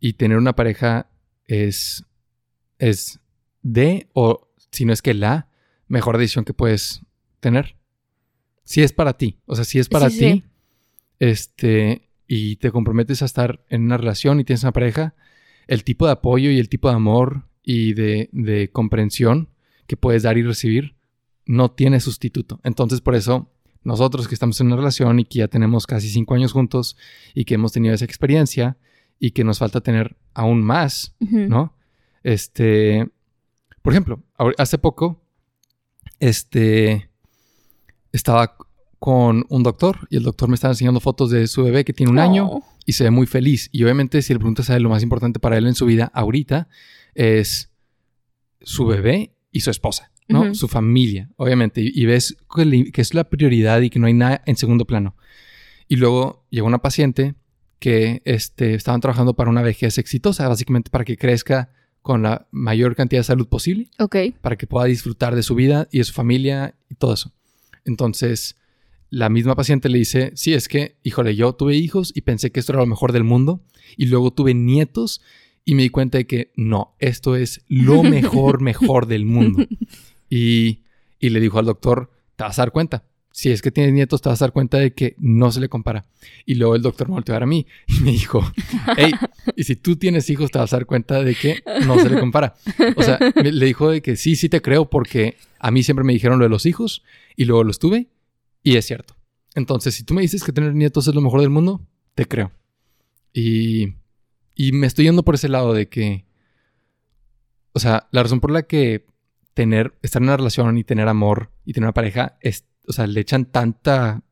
Y 0.00 0.14
tener 0.14 0.38
una 0.38 0.56
pareja 0.56 1.08
es, 1.46 2.04
es 2.78 3.20
de, 3.62 4.08
o 4.12 4.48
si 4.72 4.84
no 4.84 4.92
es 4.92 5.02
que 5.02 5.14
la 5.14 5.48
mejor 5.86 6.18
decisión 6.18 6.44
que 6.44 6.52
puedes 6.52 7.02
tener. 7.38 7.76
Si 8.64 8.82
es 8.82 8.92
para 8.92 9.16
ti, 9.16 9.38
o 9.46 9.54
sea, 9.54 9.64
si 9.64 9.78
es 9.78 9.88
para 9.88 10.10
Sí, 10.10 10.18
ti, 10.18 10.32
sí. 10.32 10.44
Este, 11.18 12.08
y 12.26 12.56
te 12.56 12.70
comprometes 12.70 13.22
a 13.22 13.26
estar 13.26 13.64
en 13.68 13.84
una 13.84 13.96
relación 13.96 14.40
y 14.40 14.44
tienes 14.44 14.62
una 14.62 14.72
pareja, 14.72 15.14
el 15.66 15.84
tipo 15.84 16.06
de 16.06 16.12
apoyo 16.12 16.50
y 16.50 16.58
el 16.58 16.68
tipo 16.68 16.88
de 16.88 16.94
amor 16.94 17.48
y 17.62 17.94
de, 17.94 18.28
de 18.32 18.70
comprensión 18.70 19.48
que 19.86 19.96
puedes 19.96 20.22
dar 20.22 20.38
y 20.38 20.42
recibir 20.42 20.96
no 21.46 21.70
tiene 21.70 22.00
sustituto. 22.00 22.60
Entonces, 22.64 23.00
por 23.00 23.14
eso, 23.14 23.50
nosotros 23.82 24.28
que 24.28 24.34
estamos 24.34 24.60
en 24.60 24.68
una 24.68 24.76
relación 24.76 25.20
y 25.20 25.24
que 25.24 25.40
ya 25.40 25.48
tenemos 25.48 25.86
casi 25.86 26.08
cinco 26.08 26.34
años 26.34 26.52
juntos 26.52 26.96
y 27.34 27.44
que 27.44 27.54
hemos 27.54 27.72
tenido 27.72 27.94
esa 27.94 28.04
experiencia 28.04 28.78
y 29.18 29.32
que 29.32 29.44
nos 29.44 29.58
falta 29.58 29.80
tener 29.80 30.16
aún 30.32 30.62
más. 30.62 31.14
¿no? 31.20 31.76
Este, 32.22 33.08
por 33.82 33.92
ejemplo, 33.92 34.22
hace 34.58 34.78
poco, 34.78 35.22
este, 36.18 37.10
estaba 38.12 38.56
con 39.04 39.44
un 39.50 39.62
doctor 39.62 39.98
y 40.08 40.16
el 40.16 40.22
doctor 40.22 40.48
me 40.48 40.54
estaba 40.54 40.72
enseñando 40.72 40.98
fotos 40.98 41.28
de 41.30 41.46
su 41.46 41.62
bebé 41.62 41.84
que 41.84 41.92
tiene 41.92 42.10
un 42.10 42.18
año 42.18 42.46
Oh. 42.50 42.64
y 42.86 42.94
se 42.94 43.04
ve 43.04 43.10
muy 43.10 43.26
feliz. 43.26 43.68
Y 43.70 43.84
obviamente, 43.84 44.22
si 44.22 44.32
le 44.32 44.38
preguntas 44.38 44.70
a 44.70 44.76
él, 44.76 44.82
lo 44.82 44.88
más 44.88 45.02
importante 45.02 45.38
para 45.38 45.58
él 45.58 45.66
en 45.66 45.74
su 45.74 45.84
vida 45.84 46.10
ahorita 46.14 46.68
es 47.14 47.70
su 48.62 48.86
bebé 48.86 49.34
y 49.52 49.60
su 49.60 49.70
esposa, 49.70 50.10
¿no? 50.26 50.40
Ujú. 50.44 50.54
Su 50.54 50.68
familia, 50.68 51.28
obviamente. 51.36 51.82
Y, 51.82 51.92
y 51.94 52.06
ves 52.06 52.34
que, 52.54 52.64
le- 52.64 52.92
que 52.92 53.02
es 53.02 53.12
la 53.12 53.24
prioridad 53.24 53.82
y 53.82 53.90
que 53.90 53.98
no 53.98 54.06
hay 54.06 54.14
nada 54.14 54.40
en 54.46 54.56
segundo 54.56 54.86
plano. 54.86 55.16
Y 55.86 55.96
luego 55.96 56.46
llegó 56.48 56.66
una 56.66 56.78
paciente 56.80 57.34
que 57.78 58.22
este, 58.24 58.72
estaban 58.74 59.02
trabajando 59.02 59.34
para 59.34 59.50
una 59.50 59.60
vejez 59.60 59.98
exitosa, 59.98 60.48
básicamente 60.48 60.88
para 60.90 61.04
que 61.04 61.18
crezca 61.18 61.70
con 62.00 62.22
la 62.22 62.48
mayor 62.52 62.96
cantidad 62.96 63.20
de 63.20 63.24
salud 63.24 63.48
posible 63.48 63.90
Ok. 63.98 64.16
para 64.40 64.56
que 64.56 64.66
pueda 64.66 64.86
disfrutar 64.86 65.34
de 65.34 65.42
su 65.42 65.54
vida 65.54 65.88
y 65.92 65.98
de 65.98 66.04
su 66.04 66.14
familia 66.14 66.74
y 66.88 66.94
todo 66.94 67.12
eso. 67.12 67.32
Entonces, 67.84 68.56
la 69.14 69.28
misma 69.28 69.54
paciente 69.54 69.88
le 69.88 69.98
dice, 69.98 70.32
sí, 70.34 70.54
es 70.54 70.66
que, 70.68 70.96
híjole, 71.04 71.36
yo 71.36 71.52
tuve 71.54 71.76
hijos 71.76 72.12
y 72.14 72.22
pensé 72.22 72.50
que 72.50 72.60
esto 72.60 72.72
era 72.72 72.80
lo 72.80 72.86
mejor 72.86 73.12
del 73.12 73.24
mundo 73.24 73.62
y 73.96 74.06
luego 74.06 74.32
tuve 74.32 74.54
nietos 74.54 75.20
y 75.64 75.74
me 75.76 75.82
di 75.82 75.88
cuenta 75.90 76.18
de 76.18 76.26
que 76.26 76.50
no, 76.56 76.94
esto 76.98 77.36
es 77.36 77.62
lo 77.68 78.02
mejor, 78.16 78.60
mejor 78.60 79.06
del 79.06 79.24
mundo. 79.24 79.64
Y, 80.28 80.82
y 81.20 81.30
le 81.30 81.40
dijo 81.40 81.58
al 81.58 81.66
doctor, 81.66 82.10
te 82.36 82.44
vas 82.44 82.58
a 82.58 82.62
dar 82.62 82.72
cuenta. 82.72 83.04
Si 83.30 83.50
es 83.50 83.62
que 83.62 83.72
tienes 83.72 83.92
nietos, 83.92 84.22
te 84.22 84.28
vas 84.28 84.40
a 84.42 84.44
dar 84.46 84.52
cuenta 84.52 84.78
de 84.78 84.92
que 84.94 85.16
no 85.18 85.50
se 85.50 85.60
le 85.60 85.68
compara. 85.68 86.04
Y 86.46 86.54
luego 86.54 86.76
el 86.76 86.82
doctor 86.82 87.08
me 87.08 87.14
volteó 87.14 87.34
a 87.34 87.38
a 87.38 87.46
mí 87.46 87.66
y 87.88 88.00
me 88.00 88.12
dijo, 88.12 88.40
hey, 88.96 89.12
y 89.56 89.64
si 89.64 89.74
tú 89.76 89.96
tienes 89.96 90.30
hijos, 90.30 90.50
te 90.52 90.58
vas 90.58 90.72
a 90.72 90.76
dar 90.76 90.86
cuenta 90.86 91.20
de 91.22 91.34
que 91.34 91.56
no 91.86 91.98
se 91.98 92.10
le 92.10 92.20
compara. 92.20 92.54
O 92.96 93.02
sea, 93.02 93.18
me- 93.36 93.50
le 93.52 93.66
dijo 93.66 93.90
de 93.90 94.02
que 94.02 94.14
sí, 94.16 94.36
sí 94.36 94.48
te 94.48 94.62
creo 94.62 94.88
porque 94.88 95.36
a 95.58 95.70
mí 95.72 95.82
siempre 95.82 96.04
me 96.04 96.12
dijeron 96.12 96.38
lo 96.38 96.44
de 96.44 96.48
los 96.50 96.64
hijos 96.66 97.02
y 97.36 97.44
luego 97.46 97.64
los 97.64 97.78
tuve 97.80 98.06
y 98.64 98.76
es 98.76 98.84
cierto. 98.86 99.14
Entonces, 99.54 99.94
si 99.94 100.02
tú 100.02 100.14
me 100.14 100.22
dices 100.22 100.42
que 100.42 100.52
tener 100.52 100.74
nietos 100.74 101.06
es 101.06 101.14
lo 101.14 101.20
mejor 101.20 101.40
del 101.40 101.50
mundo, 101.50 101.86
te 102.16 102.26
creo. 102.26 102.50
Y, 103.32 103.94
y 104.56 104.72
me 104.72 104.88
estoy 104.88 105.04
yendo 105.04 105.22
por 105.22 105.36
ese 105.36 105.48
lado 105.48 105.72
de 105.72 105.88
que, 105.88 106.24
o 107.72 107.78
sea, 107.78 108.08
la 108.10 108.24
razón 108.24 108.40
por 108.40 108.50
la 108.50 108.64
que 108.64 109.06
tener, 109.52 109.96
estar 110.02 110.20
en 110.20 110.28
una 110.28 110.36
relación 110.36 110.76
y 110.76 110.82
tener 110.82 111.06
amor 111.06 111.52
y 111.64 111.72
tener 111.72 111.86
una 111.86 111.94
pareja, 111.94 112.36
es, 112.40 112.66
o 112.88 112.92
sea, 112.92 113.06
le 113.06 113.20
echan 113.20 113.44
tanta, 113.44 114.24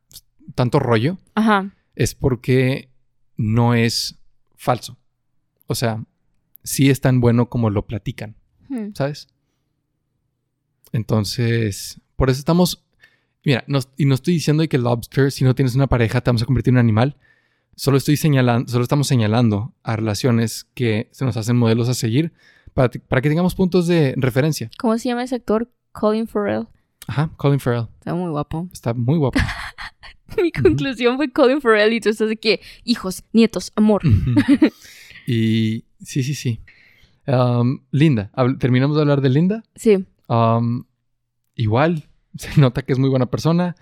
tanto 0.55 0.79
rollo, 0.79 1.17
Ajá. 1.35 1.73
es 1.95 2.13
porque 2.13 2.89
no 3.37 3.73
es 3.73 4.19
falso. 4.55 4.97
O 5.67 5.75
sea, 5.75 6.03
sí 6.63 6.89
es 6.89 6.99
tan 6.99 7.21
bueno 7.21 7.49
como 7.49 7.69
lo 7.69 7.85
platican. 7.85 8.35
Hmm. 8.69 8.89
¿sabes? 8.93 9.27
Entonces, 10.91 12.01
por 12.15 12.29
eso 12.29 12.39
estamos. 12.39 12.82
Mira, 13.45 13.63
no- 13.67 13.79
y 13.97 14.05
no 14.05 14.15
estoy 14.15 14.35
diciendo 14.35 14.67
que 14.67 14.77
lobster, 14.77 15.31
si 15.31 15.43
no 15.43 15.53
tienes 15.55 15.75
una 15.75 15.87
pareja, 15.87 16.21
te 16.21 16.29
vamos 16.29 16.41
a 16.43 16.45
convertir 16.45 16.71
en 16.71 16.75
un 16.75 16.79
animal. 16.79 17.17
Solo 17.75 17.97
estoy 17.97 18.17
señalando, 18.17 18.71
solo 18.71 18.83
estamos 18.83 19.07
señalando 19.07 19.73
a 19.83 19.95
relaciones 19.95 20.67
que 20.75 21.09
se 21.11 21.25
nos 21.25 21.35
hacen 21.37 21.57
modelos 21.57 21.89
a 21.89 21.93
seguir 21.93 22.31
para, 22.73 22.89
para 23.07 23.21
que 23.21 23.29
tengamos 23.29 23.55
puntos 23.55 23.87
de 23.87 24.13
referencia. 24.17 24.69
¿Cómo 24.77 24.97
se 24.97 25.09
llama 25.09 25.23
ese 25.23 25.35
actor? 25.35 25.69
Colin 25.91 26.27
Farrell. 26.27 26.67
Ajá, 27.07 27.31
Colin 27.37 27.59
Farrell. 27.59 27.87
Está 27.99 28.13
muy 28.13 28.29
guapo. 28.29 28.69
Está 28.71 28.93
muy 28.93 29.17
guapo. 29.17 29.39
Mi 30.41 30.51
conclusión 30.51 31.17
fue 31.17 31.31
Colin 31.31 31.61
Farrell 31.61 31.93
y 31.93 31.99
tú 31.99 32.09
estás 32.09 32.29
de 32.29 32.37
que 32.37 32.61
hijos, 32.83 33.23
nietos, 33.33 33.71
amor. 33.75 34.01
Y 35.27 35.85
sí, 36.03 36.23
sí, 36.23 36.33
sí. 36.35 36.59
Um, 37.27 37.79
Linda. 37.91 38.31
Terminamos 38.59 38.95
de 38.97 39.01
hablar 39.01 39.21
de 39.21 39.29
Linda. 39.29 39.63
Sí. 39.75 40.05
Um, 40.27 40.83
igual, 41.55 42.09
se 42.37 42.59
nota 42.59 42.81
que 42.83 42.93
es 42.93 42.99
muy 42.99 43.09
buena 43.09 43.27
persona. 43.27 43.75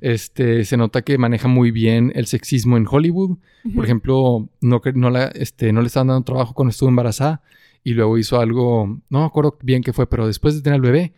Este, 0.00 0.64
se 0.64 0.76
nota 0.76 1.02
que 1.02 1.18
maneja 1.18 1.48
muy 1.48 1.70
bien 1.72 2.12
el 2.14 2.26
sexismo 2.26 2.76
en 2.76 2.86
Hollywood. 2.88 3.38
Por 3.74 3.84
ejemplo, 3.84 4.48
no, 4.60 4.80
no, 4.94 5.10
la, 5.10 5.26
este, 5.28 5.72
no 5.72 5.80
le 5.80 5.88
estaban 5.88 6.06
dando 6.08 6.24
trabajo 6.24 6.54
cuando 6.54 6.70
estuvo 6.70 6.88
embarazada 6.88 7.42
y 7.82 7.94
luego 7.94 8.16
hizo 8.18 8.40
algo, 8.40 8.86
no 9.10 9.20
me 9.20 9.24
acuerdo 9.26 9.58
bien 9.62 9.82
qué 9.82 9.92
fue, 9.92 10.08
pero 10.08 10.26
después 10.26 10.54
de 10.54 10.62
tener 10.62 10.76
al 10.76 10.82
bebé, 10.82 11.14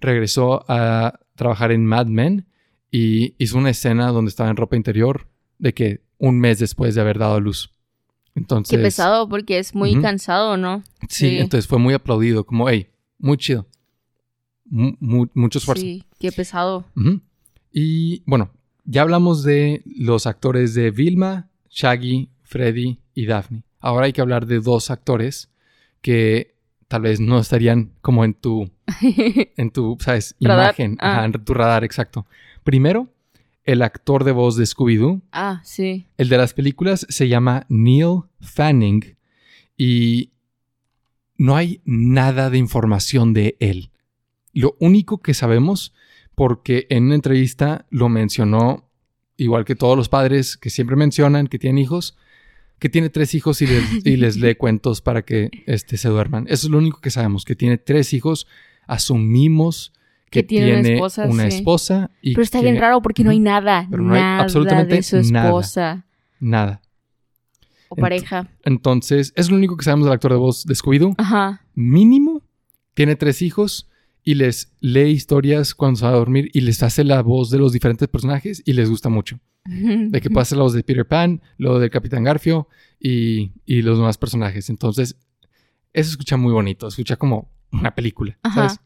regresó 0.00 0.64
a 0.68 1.18
trabajar 1.34 1.72
en 1.72 1.84
Mad 1.86 2.06
Men 2.06 2.46
y 2.92 3.34
hizo 3.42 3.58
una 3.58 3.70
escena 3.70 4.08
donde 4.12 4.28
estaba 4.28 4.48
en 4.50 4.56
ropa 4.56 4.76
interior 4.76 5.26
de 5.58 5.74
que 5.74 6.00
un 6.18 6.38
mes 6.38 6.58
después 6.60 6.94
de 6.94 7.00
haber 7.00 7.18
dado 7.18 7.34
a 7.34 7.40
luz. 7.40 7.72
Entonces, 8.36 8.76
Qué 8.76 8.82
pesado 8.82 9.28
porque 9.28 9.58
es 9.58 9.74
muy 9.74 10.00
cansado, 10.00 10.56
¿no? 10.56 10.84
Sí, 11.08 11.30
Sí. 11.30 11.38
entonces 11.38 11.66
fue 11.66 11.78
muy 11.80 11.94
aplaudido, 11.94 12.44
como, 12.46 12.68
hey, 12.68 12.86
muy 13.18 13.36
chido. 13.38 13.66
Mu- 14.66 14.94
mu- 15.00 15.26
mucho 15.34 15.58
esfuerzo. 15.58 15.82
Sí, 15.82 16.04
qué 16.20 16.30
pesado. 16.30 16.84
Y 17.72 18.22
bueno, 18.26 18.50
ya 18.84 19.02
hablamos 19.02 19.42
de 19.42 19.82
los 19.84 20.26
actores 20.26 20.74
de 20.74 20.90
Vilma, 20.90 21.48
Shaggy, 21.70 22.28
Freddy 22.44 23.00
y 23.14 23.26
Daphne. 23.26 23.64
Ahora 23.80 24.06
hay 24.06 24.12
que 24.12 24.20
hablar 24.20 24.46
de 24.46 24.60
dos 24.60 24.90
actores 24.90 25.50
que 26.02 26.54
tal 26.88 27.02
vez 27.02 27.20
no 27.20 27.38
estarían 27.38 27.92
como 28.02 28.24
en 28.24 28.34
tu, 28.34 28.70
en 29.56 29.70
tu, 29.70 29.96
¿sabes? 30.00 30.34
Imagen, 30.38 30.96
Ah. 31.00 31.12
Ajá, 31.18 31.24
en 31.24 31.32
tu 31.32 31.54
radar, 31.54 31.84
exacto. 31.84 32.26
Primero, 32.64 33.08
el 33.64 33.82
actor 33.82 34.24
de 34.24 34.32
voz 34.32 34.56
de 34.56 34.64
Scooby-Doo. 34.64 35.22
ah, 35.32 35.60
sí. 35.64 36.06
El 36.18 36.28
de 36.28 36.36
las 36.38 36.52
películas 36.54 37.06
se 37.08 37.28
llama 37.28 37.66
Neil 37.68 38.22
Fanning 38.40 39.16
y 39.76 40.32
no 41.38 41.56
hay 41.56 41.80
nada 41.84 42.50
de 42.50 42.58
información 42.58 43.32
de 43.32 43.56
él. 43.60 43.90
Lo 44.52 44.76
único 44.80 45.18
que 45.22 45.32
sabemos, 45.32 45.94
porque 46.34 46.86
en 46.90 47.04
una 47.04 47.14
entrevista 47.14 47.86
lo 47.90 48.08
mencionó, 48.08 48.88
igual 49.36 49.64
que 49.64 49.74
todos 49.74 49.96
los 49.96 50.08
padres 50.08 50.56
que 50.56 50.70
siempre 50.70 50.96
mencionan 50.96 51.46
que 51.46 51.58
tienen 51.58 51.78
hijos, 51.78 52.16
que 52.78 52.88
tiene 52.88 53.10
tres 53.10 53.34
hijos 53.34 53.60
y 53.62 53.66
les, 53.66 54.06
y 54.06 54.16
les 54.16 54.36
lee 54.38 54.54
cuentos 54.58 55.00
para 55.02 55.22
que 55.22 55.50
este, 55.66 55.96
se 55.96 56.08
duerman. 56.08 56.44
Eso 56.48 56.66
es 56.66 56.70
lo 56.70 56.78
único 56.78 57.00
que 57.00 57.10
sabemos, 57.10 57.44
que 57.44 57.54
tiene 57.54 57.76
tres 57.78 58.12
hijos. 58.14 58.46
Asumimos 58.86 59.92
que, 60.30 60.40
Que 60.42 60.48
tiene 60.48 60.78
una 60.80 60.88
esposa, 60.88 61.26
una 61.26 61.50
sí. 61.50 61.56
esposa 61.58 62.10
y 62.22 62.34
Pero 62.34 62.42
está 62.44 62.60
bien 62.60 62.78
raro 62.78 63.02
porque 63.02 63.24
no 63.24 63.30
hay 63.30 63.40
nada, 63.40 63.86
Pero 63.90 64.02
no 64.02 64.14
hay 64.14 64.20
nada 64.20 64.42
absolutamente 64.42 64.94
de 64.96 65.02
su 65.02 65.16
esposa 65.16 66.06
Nada. 66.38 66.80
o 67.88 67.96
Ent- 67.96 68.00
pareja. 68.00 68.48
Entonces, 68.64 69.32
es 69.36 69.50
lo 69.50 69.56
único 69.56 69.76
que 69.76 69.84
sabemos 69.84 70.06
del 70.06 70.12
actor 70.14 70.30
de 70.32 70.38
voz 70.38 70.64
de 70.64 70.74
Scooby-Doo. 70.74 71.14
Ajá. 71.18 71.62
Mínimo, 71.74 72.42
tiene 72.94 73.16
tres 73.16 73.42
hijos 73.42 73.88
y 74.22 74.34
les 74.34 74.72
lee 74.80 75.10
historias 75.10 75.74
cuando 75.74 75.98
se 75.98 76.04
va 76.04 76.10
a 76.10 76.14
dormir 76.14 76.50
y 76.52 76.60
les 76.60 76.82
hace 76.82 77.04
la 77.04 77.22
voz 77.22 77.50
de 77.50 77.58
los 77.58 77.72
diferentes 77.72 78.08
personajes 78.08 78.62
y 78.64 78.72
les 78.74 78.88
gusta 78.90 79.08
mucho. 79.08 79.38
De 79.64 80.20
que 80.20 80.28
hacer 80.38 80.56
la 80.58 80.64
voz 80.64 80.72
de 80.72 80.82
Peter 80.82 81.06
Pan, 81.06 81.42
lo 81.58 81.78
del 81.78 81.90
Capitán 81.90 82.24
Garfio 82.24 82.68
y, 82.98 83.52
y 83.66 83.82
los 83.82 83.98
demás 83.98 84.16
personajes. 84.18 84.70
Entonces, 84.70 85.16
eso 85.92 86.10
escucha 86.10 86.36
muy 86.36 86.52
bonito, 86.52 86.88
escucha 86.88 87.16
como 87.16 87.50
una 87.72 87.94
película, 87.94 88.38
Ajá. 88.42 88.68
¿sabes? 88.68 88.80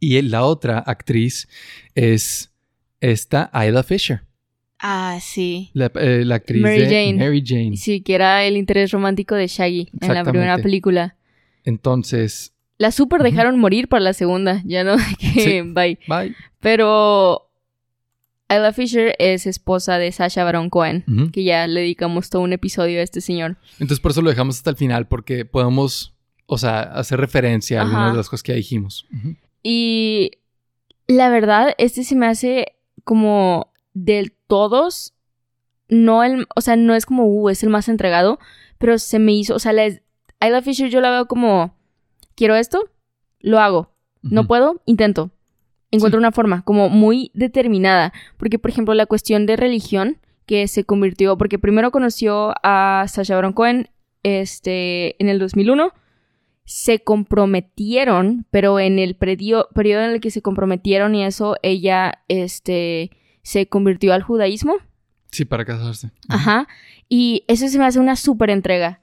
Y 0.00 0.20
la 0.22 0.44
otra 0.44 0.78
actriz 0.78 1.48
es 1.94 2.52
esta 3.00 3.50
Ayla 3.52 3.82
Fisher, 3.82 4.22
Ah, 4.80 5.18
sí. 5.20 5.70
la, 5.72 5.90
eh, 5.96 6.22
la 6.24 6.36
actriz 6.36 6.62
Mary 6.62 6.78
de 6.78 6.84
Jane. 6.86 7.14
Mary 7.14 7.42
Jane. 7.44 7.76
Sí, 7.76 8.00
que 8.00 8.14
era 8.14 8.44
el 8.44 8.56
interés 8.56 8.92
romántico 8.92 9.34
de 9.34 9.48
Shaggy 9.48 9.88
en 10.00 10.14
la 10.14 10.22
primera 10.24 10.58
película. 10.58 11.16
Entonces, 11.64 12.54
La 12.78 12.92
super 12.92 13.22
dejaron 13.22 13.58
morir 13.58 13.88
para 13.88 14.00
la 14.00 14.12
segunda, 14.12 14.62
ya 14.64 14.84
no, 14.84 14.96
que 15.18 15.28
Sí. 15.28 15.60
bye. 15.62 15.98
bye. 16.08 16.34
Pero 16.60 17.50
Ayla 18.48 18.72
Fisher 18.72 19.14
es 19.18 19.46
esposa 19.46 19.98
de 19.98 20.10
Sasha 20.12 20.44
Baron 20.44 20.70
Cohen, 20.70 21.04
que 21.32 21.44
ya 21.44 21.66
le 21.66 21.80
dedicamos 21.80 22.30
todo 22.30 22.42
un 22.42 22.52
episodio 22.52 23.00
a 23.00 23.02
este 23.02 23.20
señor. 23.20 23.56
Entonces 23.74 24.00
por 24.00 24.12
eso 24.12 24.22
lo 24.22 24.30
dejamos 24.30 24.56
hasta 24.56 24.70
el 24.70 24.76
final, 24.76 25.06
porque 25.06 25.44
podemos, 25.44 26.14
o 26.46 26.56
sea, 26.56 26.80
hacer 26.80 27.20
referencia 27.20 27.80
a 27.80 27.84
algunas 27.84 28.12
de 28.12 28.16
las 28.16 28.28
cosas 28.30 28.42
que 28.42 28.52
ya 28.52 28.56
dijimos. 28.56 29.06
Y 29.62 30.30
la 31.06 31.28
verdad, 31.28 31.74
este 31.78 32.04
se 32.04 32.14
me 32.14 32.26
hace 32.26 32.74
como 33.04 33.72
del 33.92 34.32
todos, 34.46 35.14
no 35.88 36.24
el, 36.24 36.46
o 36.54 36.60
sea, 36.60 36.76
no 36.76 36.94
es 36.94 37.06
como, 37.06 37.24
uh, 37.26 37.50
es 37.50 37.62
el 37.62 37.68
más 37.70 37.88
entregado, 37.88 38.38
pero 38.78 38.98
se 38.98 39.18
me 39.18 39.32
hizo, 39.32 39.54
o 39.54 39.58
sea, 39.58 39.72
la, 39.72 39.90
Ayla 40.40 40.62
Fisher 40.62 40.88
yo 40.88 41.00
la 41.00 41.10
veo 41.10 41.26
como, 41.26 41.74
quiero 42.38 42.54
esto, 42.56 42.88
lo 43.40 43.58
hago, 43.58 43.90
no 44.22 44.46
puedo, 44.46 44.80
intento. 44.86 45.30
Encuentro 45.90 46.18
Sí. 46.18 46.22
una 46.22 46.32
forma 46.32 46.62
como 46.62 46.88
muy 46.88 47.30
determinada, 47.34 48.12
porque 48.36 48.58
por 48.58 48.70
ejemplo 48.70 48.94
la 48.94 49.06
cuestión 49.06 49.44
de 49.46 49.56
religión 49.56 50.18
que 50.46 50.68
se 50.68 50.84
convirtió, 50.84 51.36
porque 51.36 51.58
primero 51.58 51.90
conoció 51.90 52.54
a 52.62 53.04
Sasha 53.08 53.34
Baron 53.34 53.52
Cohen 53.52 53.88
este, 54.22 55.20
en 55.22 55.28
el 55.28 55.38
2001, 55.38 55.92
se 56.64 56.98
comprometieron, 57.00 58.44
pero 58.50 58.78
en 58.78 58.98
el 58.98 59.14
predio- 59.16 59.68
periodo 59.74 60.04
en 60.04 60.10
el 60.10 60.20
que 60.20 60.30
se 60.30 60.42
comprometieron 60.42 61.14
y 61.14 61.24
eso, 61.24 61.56
ella 61.62 62.22
este, 62.28 63.10
se 63.42 63.66
convirtió 63.68 64.12
al 64.12 64.22
judaísmo. 64.22 64.74
Sí, 65.30 65.44
para 65.44 65.64
casarse. 65.64 66.10
Ajá. 66.28 66.68
Y 67.08 67.44
eso 67.48 67.68
se 67.68 67.78
me 67.78 67.84
hace 67.86 67.98
una 68.00 68.16
súper 68.16 68.50
entrega. 68.50 69.00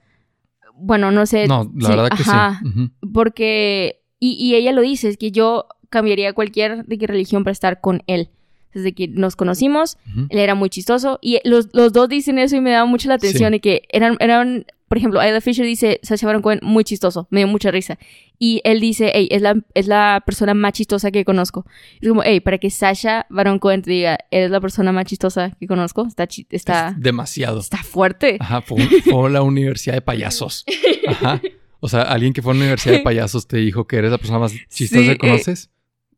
Bueno, 0.78 1.10
no 1.10 1.26
sé. 1.26 1.46
No, 1.46 1.70
la 1.74 1.88
sí, 1.88 1.96
verdad 1.96 2.08
que 2.16 2.22
ajá, 2.22 2.60
sí. 2.62 2.90
Porque. 3.12 4.02
Y, 4.18 4.32
y 4.32 4.54
ella 4.54 4.72
lo 4.72 4.80
dice, 4.80 5.08
es 5.08 5.18
que 5.18 5.30
yo 5.30 5.66
cambiaría 5.88 6.32
cualquier 6.32 6.84
de 6.86 7.06
religión 7.06 7.44
para 7.44 7.52
estar 7.52 7.80
con 7.80 8.02
él. 8.06 8.30
Desde 8.74 8.92
que 8.92 9.08
nos 9.08 9.36
conocimos, 9.36 9.96
él 10.28 10.38
era 10.38 10.54
muy 10.54 10.68
chistoso. 10.68 11.18
Y 11.22 11.40
los, 11.44 11.68
los 11.72 11.94
dos 11.94 12.10
dicen 12.10 12.38
eso 12.38 12.56
y 12.56 12.60
me 12.60 12.72
daba 12.72 12.84
mucho 12.84 13.08
la 13.08 13.14
atención. 13.14 13.52
Sí. 13.52 13.56
Y 13.56 13.60
que 13.60 13.82
eran, 13.88 14.16
eran, 14.20 14.66
por 14.88 14.98
ejemplo, 14.98 15.18
Ayla 15.20 15.40
Fisher 15.40 15.64
dice, 15.66 15.98
Sacha 16.02 16.26
Baron 16.26 16.42
Cohen, 16.42 16.60
muy 16.62 16.84
chistoso. 16.84 17.26
Me 17.30 17.40
dio 17.40 17.48
mucha 17.48 17.70
risa. 17.70 17.98
Y 18.38 18.60
él 18.64 18.80
dice, 18.80 19.10
hey, 19.14 19.28
es 19.30 19.42
la, 19.42 19.56
es 19.74 19.86
la 19.88 20.22
persona 20.24 20.54
más 20.54 20.72
chistosa 20.74 21.10
que 21.10 21.24
conozco. 21.24 21.66
Es 22.00 22.08
como, 22.08 22.22
hey, 22.24 22.40
para 22.40 22.58
que 22.58 22.70
Sasha 22.70 23.26
Baron 23.30 23.58
Cohen 23.58 23.82
te 23.82 23.90
diga, 23.90 24.18
eres 24.30 24.50
la 24.50 24.60
persona 24.60 24.92
más 24.92 25.06
chistosa 25.06 25.50
que 25.58 25.66
conozco, 25.66 26.06
está, 26.06 26.28
está, 26.50 26.88
Es 26.90 27.00
demasiado. 27.00 27.60
está 27.60 27.82
fuerte. 27.82 28.36
Ajá, 28.40 28.62
fue, 28.62 28.78
fue 29.04 29.30
la 29.30 29.42
universidad 29.42 29.94
de 29.94 30.02
payasos. 30.02 30.64
Ajá. 31.08 31.40
O 31.80 31.88
sea, 31.88 32.02
alguien 32.02 32.32
que 32.32 32.40
fue 32.42 32.52
a 32.52 32.54
una 32.54 32.64
universidad 32.64 32.94
de 32.94 33.00
payasos 33.02 33.46
te 33.46 33.58
dijo 33.58 33.86
que 33.86 33.96
eres 33.96 34.10
la 34.10 34.18
persona 34.18 34.38
más 34.38 34.52
chistosa 34.70 35.00
Sí, 35.02 35.06
que 35.06 35.12
eh, 35.12 35.18
conoces. 35.18 35.70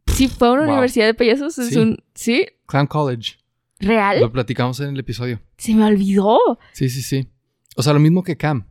Sí, 0.07 0.29
fue 0.29 0.49
a 0.49 0.53
una 0.53 0.63
Wow. 0.65 0.73
universidad 0.73 1.07
de 1.07 1.15
payasos. 1.15 1.59
Es 1.59 1.71
Sí. 1.71 1.79
un. 1.79 1.99
¿Sí? 2.15 2.47
Clown 2.67 2.87
College. 2.87 3.33
¿Real? 3.81 4.21
Lo 4.21 4.33
platicamos 4.33 4.81
en 4.81 4.91
el 4.91 4.99
episodio. 5.01 5.41
Se 5.57 5.75
me 5.75 5.85
olvidó. 5.85 6.39
Sí, 6.73 6.89
sí, 6.89 7.03
sí. 7.03 7.29
O 7.79 7.83
sea, 7.83 7.93
lo 7.93 8.01
mismo 8.01 8.23
que 8.23 8.37
Cam. 8.37 8.67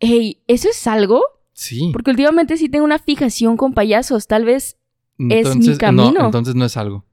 Ey, 0.00 0.42
¿eso 0.46 0.68
es 0.70 0.86
algo? 0.86 1.22
Sí. 1.52 1.90
Porque 1.92 2.10
últimamente 2.10 2.56
sí 2.56 2.68
tengo 2.68 2.84
una 2.84 2.98
fijación 2.98 3.56
con 3.56 3.74
payasos. 3.74 4.26
Tal 4.26 4.44
vez. 4.44 4.78
es 5.18 5.56
mi 5.56 5.76
camino. 5.76 6.12
No, 6.12 6.24
entonces 6.26 6.54
no 6.54 6.64
es 6.64 6.76
algo. 6.76 7.04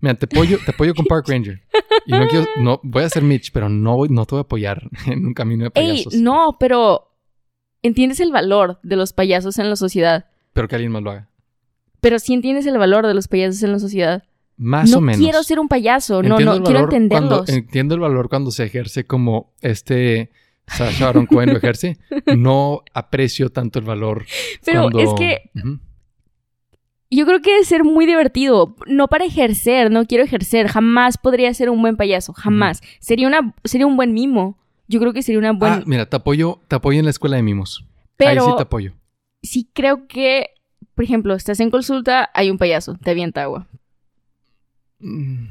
Mira, 0.00 0.14
te 0.16 0.24
apoyo, 0.26 0.58
te 0.64 0.70
apoyo 0.72 0.94
con 0.94 1.04
Park 1.06 1.28
Ranger. 1.28 1.62
Y 2.06 2.12
no 2.12 2.26
quiero, 2.28 2.46
no, 2.60 2.80
voy 2.82 3.04
a 3.04 3.08
ser 3.08 3.22
Mitch, 3.22 3.52
pero 3.52 3.68
no, 3.68 3.96
voy- 3.96 4.08
no 4.10 4.26
te 4.26 4.34
voy 4.34 4.40
a 4.40 4.42
apoyar 4.42 4.82
en 5.06 5.26
un 5.26 5.34
camino 5.34 5.64
de 5.64 5.70
Ey, 5.74 5.88
payasos. 6.02 6.14
no, 6.14 6.56
pero. 6.58 7.10
Entiendes 7.82 8.18
el 8.20 8.32
valor 8.32 8.80
de 8.82 8.96
los 8.96 9.12
payasos 9.12 9.58
en 9.58 9.68
la 9.68 9.76
sociedad. 9.76 10.26
Pero 10.54 10.68
que 10.68 10.74
alguien 10.74 10.90
más 10.92 11.02
lo 11.02 11.10
haga. 11.10 11.28
Pero 12.00 12.18
sí 12.18 12.32
entiendes 12.32 12.64
el 12.66 12.78
valor 12.78 13.06
de 13.06 13.12
los 13.14 13.28
payasos 13.28 13.62
en 13.62 13.72
la 13.72 13.78
sociedad. 13.78 14.24
Más 14.56 14.90
no 14.90 14.98
o 14.98 15.00
menos. 15.02 15.20
quiero 15.20 15.42
ser 15.42 15.58
un 15.60 15.68
payaso. 15.68 16.22
No, 16.22 16.38
Entiendo 16.38 16.58
no, 16.60 16.64
quiero 16.64 16.80
entenderlos. 16.84 17.44
Cuando, 17.44 17.52
entiendo 17.52 17.94
el 17.94 18.00
valor 18.00 18.28
cuando 18.30 18.50
se 18.50 18.64
ejerce 18.64 19.04
como 19.04 19.52
este 19.60 20.30
Sacha 20.66 21.06
Baron 21.06 21.26
Cohen 21.26 21.50
lo 21.50 21.58
ejerce. 21.58 21.98
No 22.36 22.82
aprecio 22.94 23.50
tanto 23.50 23.78
el 23.78 23.84
valor. 23.84 24.24
Pero 24.64 24.82
cuando- 24.90 25.00
es 25.00 25.12
que 25.18 25.50
yo 27.10 27.26
creo 27.26 27.40
que 27.42 27.52
debe 27.52 27.64
ser 27.64 27.84
muy 27.84 28.06
divertido. 28.06 28.74
No 28.86 29.08
para 29.08 29.24
ejercer, 29.24 29.90
no 29.90 30.04
quiero 30.06 30.24
ejercer. 30.24 30.66
Jamás 30.68 31.16
podría 31.18 31.52
ser 31.54 31.70
un 31.70 31.80
buen 31.80 31.96
payaso. 31.96 32.32
Jamás. 32.32 32.80
Sería, 32.98 33.28
una, 33.28 33.54
sería 33.64 33.86
un 33.86 33.96
buen 33.96 34.12
mimo. 34.14 34.58
Yo 34.88 35.00
creo 35.00 35.12
que 35.12 35.22
sería 35.22 35.38
una 35.38 35.52
buena. 35.52 35.76
Ah, 35.76 35.82
mira, 35.86 36.06
te 36.06 36.16
apoyo, 36.16 36.60
te 36.68 36.76
apoyo 36.76 36.98
en 36.98 37.04
la 37.04 37.10
escuela 37.10 37.36
de 37.36 37.42
mimos. 37.42 37.84
pero 38.16 38.42
Ahí 38.44 38.50
sí 38.50 38.56
te 38.56 38.62
apoyo. 38.62 38.92
sí 39.42 39.70
creo 39.72 40.06
que, 40.08 40.50
por 40.94 41.04
ejemplo, 41.04 41.34
estás 41.34 41.60
en 41.60 41.70
consulta, 41.70 42.30
hay 42.34 42.50
un 42.50 42.58
payaso, 42.58 42.94
te 43.02 43.10
avienta 43.10 43.42
agua. 43.42 43.66
Mm, 44.98 45.46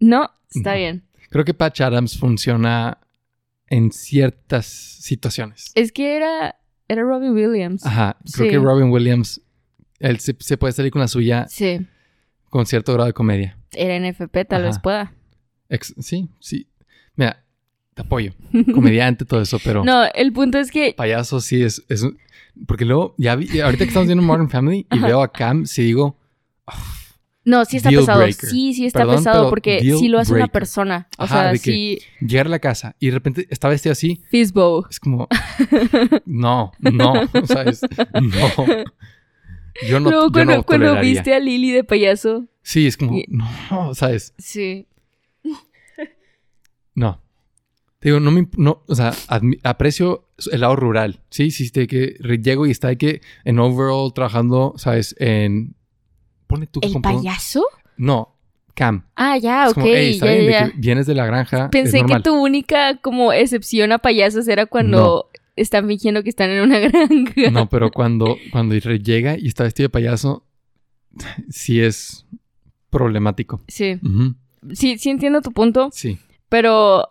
No, 0.00 0.30
está 0.54 0.72
No. 0.72 0.76
bien. 0.78 1.04
Creo 1.30 1.44
que 1.44 1.54
Patch 1.54 1.80
Adams 1.82 2.18
funciona 2.18 2.98
en 3.74 3.90
ciertas 3.92 4.66
situaciones. 4.66 5.72
Es 5.74 5.90
que 5.92 6.16
era, 6.16 6.56
era 6.88 7.02
Robin 7.02 7.32
Williams. 7.32 7.84
Ajá. 7.84 8.16
Creo 8.32 8.46
Sí. 8.46 8.50
que 8.52 8.58
Robin 8.58 8.90
Williams, 8.90 9.40
él 9.98 10.20
se, 10.20 10.36
se 10.38 10.56
puede 10.56 10.72
salir 10.72 10.90
con 10.92 11.00
la 11.00 11.08
suya 11.08 11.46
Sí, 11.48 11.86
con 12.50 12.66
cierto 12.66 12.92
grado 12.92 13.06
de 13.06 13.12
comedia. 13.12 13.58
era 13.72 13.96
NFP, 13.98 14.44
tal 14.44 14.62
Ajá. 14.62 14.68
vez 14.70 14.78
pueda. 14.78 15.12
Ex- 15.68 15.94
sí, 15.98 16.28
sí. 16.40 16.68
Mira, 17.16 17.42
te 17.94 18.02
apoyo. 18.02 18.32
Comediante, 18.74 19.24
todo 19.24 19.40
eso, 19.40 19.58
pero 19.64 19.84
No, 19.84 20.04
el 20.14 20.32
punto 20.32 20.58
es 20.58 20.70
que 20.70 20.94
payaso 20.96 21.40
sí 21.40 21.62
es, 21.62 21.82
es 21.88 22.06
Porque 22.66 22.84
luego, 22.84 23.14
ya 23.18 23.34
vi, 23.36 23.60
ahorita 23.60 23.84
que 23.84 23.88
estamos 23.88 24.06
viendo 24.06 24.22
Modern 24.24 24.48
Family 24.50 24.86
y 24.90 24.98
Ajá. 24.98 25.06
veo 25.08 25.22
a 25.22 25.32
Cam, 25.32 25.66
sí 25.66 25.82
digo, 25.82 26.18
No, 27.46 27.64
sí 27.66 27.76
está 27.76 27.90
Deal 27.90 28.00
pesado. 28.02 28.20
breaker. 28.20 28.48
Sí, 28.48 28.72
sí 28.74 28.86
está 28.86 29.00
Perdón, 29.00 29.16
pesado 29.16 29.50
porque 29.50 29.80
sí 29.80 30.08
lo 30.08 30.18
hace 30.18 30.32
una 30.32 30.48
persona. 30.48 31.08
O 31.18 31.24
Ajá, 31.24 31.42
sea, 31.42 31.52
de 31.52 31.58
que- 31.58 31.98
llegar 32.26 32.46
a 32.46 32.48
la 32.50 32.58
casa 32.58 32.96
y 32.98 33.06
de 33.08 33.12
repente 33.12 33.46
está 33.50 33.68
vestido 33.68 33.92
así, 33.92 34.22
Fizbo. 34.30 34.86
es 34.90 34.98
como, 34.98 35.28
no, 36.24 36.72
no, 36.80 37.12
¿sabes? 37.46 37.82
No. 38.14 38.66
Yo 39.88 39.98
no, 40.00 40.08
Luego 40.10 40.26
yo 40.28 40.32
cuando, 40.32 40.56
no 40.56 40.62
cuando 40.62 41.00
viste 41.00 41.34
a 41.34 41.38
Lily 41.40 41.72
de 41.72 41.84
payaso. 41.84 42.46
Sí, 42.62 42.86
es 42.86 42.96
como, 42.96 43.18
Y- 43.18 43.26
no, 43.28 43.94
¿sabes? 43.94 44.32
Sí. 44.38 44.86
No. 46.94 47.20
Te 47.98 48.08
digo, 48.10 48.20
no 48.20 48.30
me... 48.30 48.48
No, 48.56 48.82
o 48.86 48.94
sea, 48.94 49.12
aprecio 49.64 50.28
el 50.52 50.60
lado 50.60 50.76
rural. 50.76 51.20
Sí, 51.30 51.50
sí, 51.50 51.70
de 51.70 51.86
que 51.86 52.16
llego 52.42 52.66
y 52.66 52.70
está 52.70 52.88
de 52.88 52.98
que 52.98 53.20
en 53.44 53.58
overall 53.58 54.12
trabajando, 54.14 54.74
¿sabes? 54.76 55.16
En... 55.18 55.74
Pone 56.54 56.66
tú 56.66 56.80
que 56.80 56.86
¿El 56.88 56.92
compró- 56.94 57.16
payaso? 57.16 57.64
No, 57.96 58.36
Cam. 58.74 59.04
Ah, 59.16 59.36
ya, 59.38 59.64
Es 59.64 59.70
ok. 59.70 59.74
como, 59.74 59.86
"Ey, 59.86 60.10
está 60.14 60.26
ya, 60.26 60.32
de 60.66 60.72
que 60.72 60.78
vienes 60.78 61.06
de 61.06 61.14
la 61.14 61.26
granja. 61.26 61.70
Pensé 61.70 61.98
es 61.98 62.02
que 62.04 62.14
normal". 62.14 62.22
tu 62.22 62.34
única 62.34 62.96
como 62.98 63.32
excepción 63.32 63.92
a 63.92 63.98
payasos 63.98 64.48
era 64.48 64.66
cuando 64.66 65.30
están 65.56 65.86
fingiendo 65.86 66.22
que 66.24 66.30
están 66.30 66.50
en 66.50 66.62
una 66.62 66.78
granja. 66.80 67.50
No, 67.52 67.68
pero 67.68 67.90
cuando, 67.92 68.36
cuando 68.50 68.74
llega 68.76 69.36
y 69.38 69.46
está 69.46 69.62
vestido 69.64 69.84
de 69.86 69.90
payaso, 69.90 70.44
sí 71.50 71.80
es 71.80 72.26
problemático. 72.90 73.62
Sí. 73.68 74.00
Sí, 74.72 74.98
sí 74.98 75.10
entiendo 75.10 75.40
tu 75.42 75.52
punto, 75.52 75.90
Sí. 75.92 76.18
pero 76.48 77.08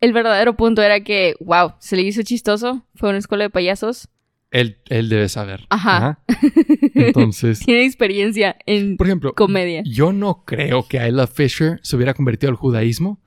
el 0.00 0.12
verdadero 0.12 0.56
punto 0.56 0.82
era 0.82 1.00
que, 1.00 1.34
wow, 1.40 1.72
se 1.78 1.96
le 1.96 2.02
hizo 2.02 2.22
chistoso, 2.22 2.84
fue 2.94 3.08
a 3.08 3.10
una 3.10 3.18
escuela 3.18 3.44
de 3.44 3.50
payasos, 3.50 4.08
Él, 4.50 4.78
él 4.88 5.08
debe 5.08 5.28
saber. 5.28 5.66
Ajá. 5.68 6.20
Entonces, 6.94 7.60
tiene 7.60 7.84
experiencia 7.84 8.56
en 8.66 8.96
por 8.96 9.06
ejemplo, 9.06 9.34
comedia. 9.34 9.82
Yo 9.84 10.12
no 10.12 10.44
creo 10.44 10.86
que 10.88 11.06
Isla 11.06 11.26
Fisher 11.26 11.80
se 11.82 11.96
hubiera 11.96 12.14
convertido 12.14 12.50
al 12.50 12.56
judaísmo 12.56 13.20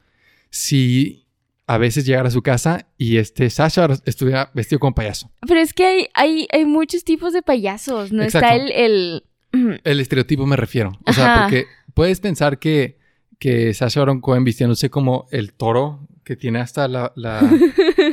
si 0.49 1.27
a 1.67 1.77
veces 1.77 2.05
llegara 2.05 2.27
a 2.27 2.31
su 2.31 2.41
casa 2.41 2.87
y 2.97 3.17
este 3.17 3.49
Sasha 3.49 3.87
estuviera 4.05 4.51
vestido 4.53 4.79
como 4.79 4.95
payaso. 4.95 5.31
Pero 5.47 5.59
es 5.59 5.73
que 5.73 5.85
hay, 5.85 6.07
hay, 6.13 6.47
hay 6.51 6.65
muchos 6.65 7.03
tipos 7.03 7.33
de 7.33 7.41
payasos, 7.41 8.11
no 8.11 8.23
está 8.23 8.55
el... 8.55 8.71
el... 8.71 9.23
El 9.83 9.99
estereotipo 9.99 10.45
me 10.45 10.55
refiero. 10.55 10.93
O 11.05 11.11
sea, 11.11 11.33
Ajá. 11.33 11.43
porque 11.43 11.65
puedes 11.93 12.21
pensar 12.21 12.57
que, 12.57 12.97
que 13.37 13.73
Sasha 13.73 13.99
Baron 13.99 14.21
Cohen 14.21 14.45
vistiéndose 14.45 14.89
como 14.89 15.27
el 15.31 15.53
toro 15.53 16.07
que 16.31 16.37
tiene 16.37 16.59
hasta 16.59 16.87
la, 16.87 17.11
la 17.17 17.41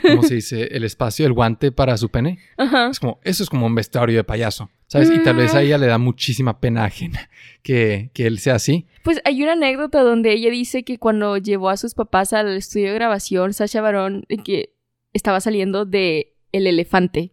¿cómo 0.02 0.24
se 0.24 0.34
dice? 0.34 0.64
El 0.72 0.82
espacio, 0.82 1.24
el 1.24 1.32
guante 1.32 1.70
para 1.70 1.96
su 1.96 2.08
pene. 2.08 2.40
Ajá. 2.56 2.88
Es 2.90 2.98
como, 2.98 3.20
eso 3.22 3.44
es 3.44 3.48
como 3.48 3.66
un 3.66 3.76
vestuario 3.76 4.16
de 4.16 4.24
payaso, 4.24 4.70
¿sabes? 4.88 5.08
Y 5.14 5.22
tal 5.22 5.36
vez 5.36 5.54
a 5.54 5.62
ella 5.62 5.78
le 5.78 5.86
da 5.86 5.98
muchísima 5.98 6.58
pena 6.58 6.84
ajena 6.84 7.30
que, 7.62 8.10
que 8.14 8.26
él 8.26 8.40
sea 8.40 8.56
así. 8.56 8.86
Pues 9.04 9.20
hay 9.24 9.40
una 9.44 9.52
anécdota 9.52 10.02
donde 10.02 10.32
ella 10.32 10.50
dice 10.50 10.82
que 10.82 10.98
cuando 10.98 11.36
llevó 11.36 11.70
a 11.70 11.76
sus 11.76 11.94
papás 11.94 12.32
al 12.32 12.48
estudio 12.56 12.88
de 12.88 12.94
grabación, 12.94 13.52
Sasha 13.52 13.80
Baron, 13.82 14.24
eh, 14.28 14.38
que 14.42 14.74
estaba 15.12 15.40
saliendo 15.40 15.84
de 15.84 16.34
El 16.50 16.66
Elefante. 16.66 17.30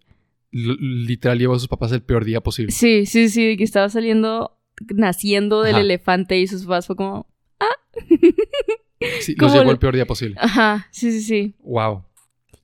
L- 0.51 0.75
literal 0.79 1.39
llevó 1.39 1.55
a 1.55 1.59
sus 1.59 1.67
papás 1.67 1.91
el 1.93 2.03
peor 2.03 2.25
día 2.25 2.41
posible. 2.41 2.71
Sí, 2.71 3.07
sí, 3.07 3.29
sí, 3.29 3.57
que 3.57 3.63
estaba 3.63 3.89
saliendo, 3.89 4.59
naciendo 4.93 5.63
del 5.63 5.73
Ajá. 5.77 5.81
elefante 5.81 6.37
y 6.39 6.45
sus 6.45 6.61
papás 6.65 6.85
fue 6.85 6.95
como, 6.95 7.27
Sí, 9.21 9.35
los 9.37 9.53
llevó 9.53 9.71
el- 9.71 9.77
peor 9.79 9.93
día 9.95 10.05
posible. 10.05 10.35
ajá, 10.39 10.87
sí, 10.91 11.11
sí, 11.11 11.21
sí. 11.21 11.55
Wow. 11.63 12.03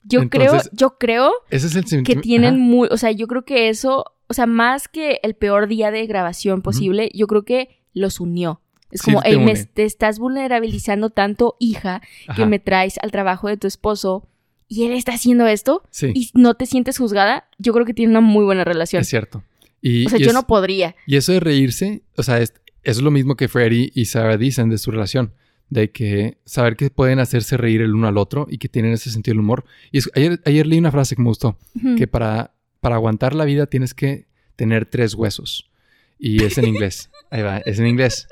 Yo 0.03 0.21
Entonces- 0.21 0.63
creo, 0.63 0.71
yo 0.73 0.97
creo 0.97 1.31
Ese 1.49 1.67
es 1.67 1.75
el 1.93 2.03
que 2.03 2.15
tienen 2.15 2.59
muy, 2.59 2.87
o 2.89 2.97
sea, 2.97 3.11
yo 3.11 3.27
creo 3.27 3.45
que 3.45 3.69
eso, 3.69 4.05
o 4.27 4.33
sea, 4.33 4.45
más 4.47 4.87
que 4.87 5.19
el 5.23 5.35
peor 5.35 5.67
día 5.67 5.91
de 5.91 6.05
grabación 6.07 6.61
posible, 6.61 7.11
yo 7.13 7.27
creo 7.27 7.43
que 7.43 7.79
los 7.93 8.19
unió. 8.19 8.61
Es 8.91 9.01
Sí, 9.01 9.11
como, 9.11 9.21
te 9.21 9.29
hey, 9.29 9.37
me, 9.39 9.53
te 9.55 9.83
estás 9.85 10.19
vulnerabilizando 10.19 11.11
tanto, 11.11 11.55
hija, 11.59 12.01
que 12.35 12.45
me 12.45 12.59
traes 12.59 12.97
al 13.01 13.11
trabajo 13.11 13.47
de 13.47 13.57
tu 13.57 13.67
esposo 13.67 14.27
y 14.67 14.85
él 14.85 14.93
está 14.93 15.13
haciendo 15.13 15.47
esto 15.47 15.83
Sí, 15.91 16.11
y 16.15 16.29
no 16.33 16.55
te 16.55 16.65
sientes 16.65 16.97
juzgada, 16.97 17.47
yo 17.57 17.71
creo 17.73 17.85
que 17.85 17.93
tiene 17.93 18.11
una 18.11 18.21
muy 18.21 18.43
buena 18.43 18.63
relación. 18.63 19.01
es 19.01 19.07
cierto. 19.07 19.43
Y, 19.81 20.05
O 20.07 20.09
sea, 20.09 20.19
y 20.19 20.23
yo 20.23 20.27
es- 20.29 20.33
no 20.33 20.47
podría. 20.47 20.95
y 21.05 21.15
eso 21.17 21.31
de 21.31 21.39
reírse, 21.39 22.01
o 22.17 22.23
sea, 22.23 22.39
es, 22.39 22.53
es 22.83 23.01
lo 23.01 23.11
mismo 23.11 23.35
que 23.35 23.47
Freddy 23.47 23.91
y 23.93 24.05
Sarah 24.05 24.37
dicen 24.37 24.69
de 24.69 24.77
su 24.77 24.91
relación. 24.91 25.33
De 25.71 25.89
que 25.91 26.37
saber 26.45 26.75
que 26.75 26.89
pueden 26.91 27.17
hacerse 27.19 27.57
reír 27.57 27.81
el 27.81 27.95
uno 27.95 28.07
al 28.07 28.17
otro 28.17 28.45
y 28.49 28.57
que 28.59 28.67
tienen 28.69 28.91
ese 28.91 29.09
sentido 29.09 29.33
del 29.33 29.39
humor. 29.39 29.63
Y 29.91 29.97
es- 29.99 30.11
ayer, 30.15 30.39
ayer 30.45 30.67
leí 30.67 30.77
una 30.77 30.91
frase 30.91 31.15
que 31.15 31.21
me 31.23 31.29
gustó. 31.29 31.57
Que 31.97 32.05
para, 32.07 32.53
para 32.81 32.95
aguantar 32.95 33.33
la 33.33 33.45
vida 33.45 33.65
tienes 33.67 33.93
que 33.93 34.27
tener 34.57 34.85
tres 34.85 35.13
huesos. 35.15 35.71
Y 36.19 36.43
es 36.43 36.57
en 36.59 36.67
inglés. 36.67 37.09
Ahí 37.31 37.41
va, 37.41 37.57
es 37.59 37.79
en 37.79 37.87
inglés. 37.87 38.27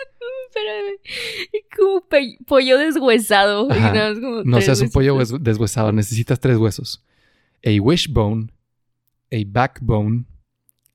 Espérame. 0.50 1.66
Como 1.76 2.04
pollo 2.46 2.78
deshuesado. 2.78 3.68
Nada 3.70 4.14
como 4.16 4.44
No 4.44 4.60
seas 4.62 4.82
un 4.82 4.90
pollo 4.90 5.18
deshuesado, 5.40 5.92
necesitas 5.94 6.40
tres 6.40 6.58
huesos. 6.58 7.04
A 7.66 7.70
wishbone, 7.82 8.52
a 9.32 9.38
backbone, 9.48 10.26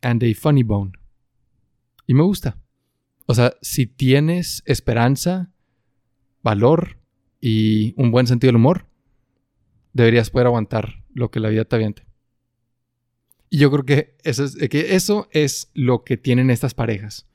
and 0.02 0.22
a 0.22 0.34
funny 0.34 0.62
bone. 0.62 0.92
Y 2.06 2.12
me 2.14 2.22
gusta. 2.22 2.58
O 3.26 3.34
sea, 3.34 3.54
si 3.62 3.86
tienes 3.86 4.62
esperanza, 4.66 5.50
valor 6.44 6.98
y 7.40 7.92
un 8.00 8.12
buen 8.12 8.28
sentido 8.28 8.50
del 8.50 8.56
humor, 8.56 8.86
deberías 9.92 10.30
poder 10.30 10.46
aguantar 10.46 11.02
lo 11.12 11.30
que 11.32 11.40
la 11.40 11.48
vida 11.48 11.64
te 11.64 11.74
aviente. 11.76 12.04
Y 13.50 13.58
yo 13.58 13.70
creo 13.70 13.84
que 13.84 14.16
eso 14.22 14.44
es, 14.44 14.56
que 14.68 14.94
eso 14.94 15.28
es 15.32 15.70
lo 15.74 16.04
que 16.04 16.16
tienen 16.16 16.50
estas 16.50 16.74
parejas. 16.74 17.26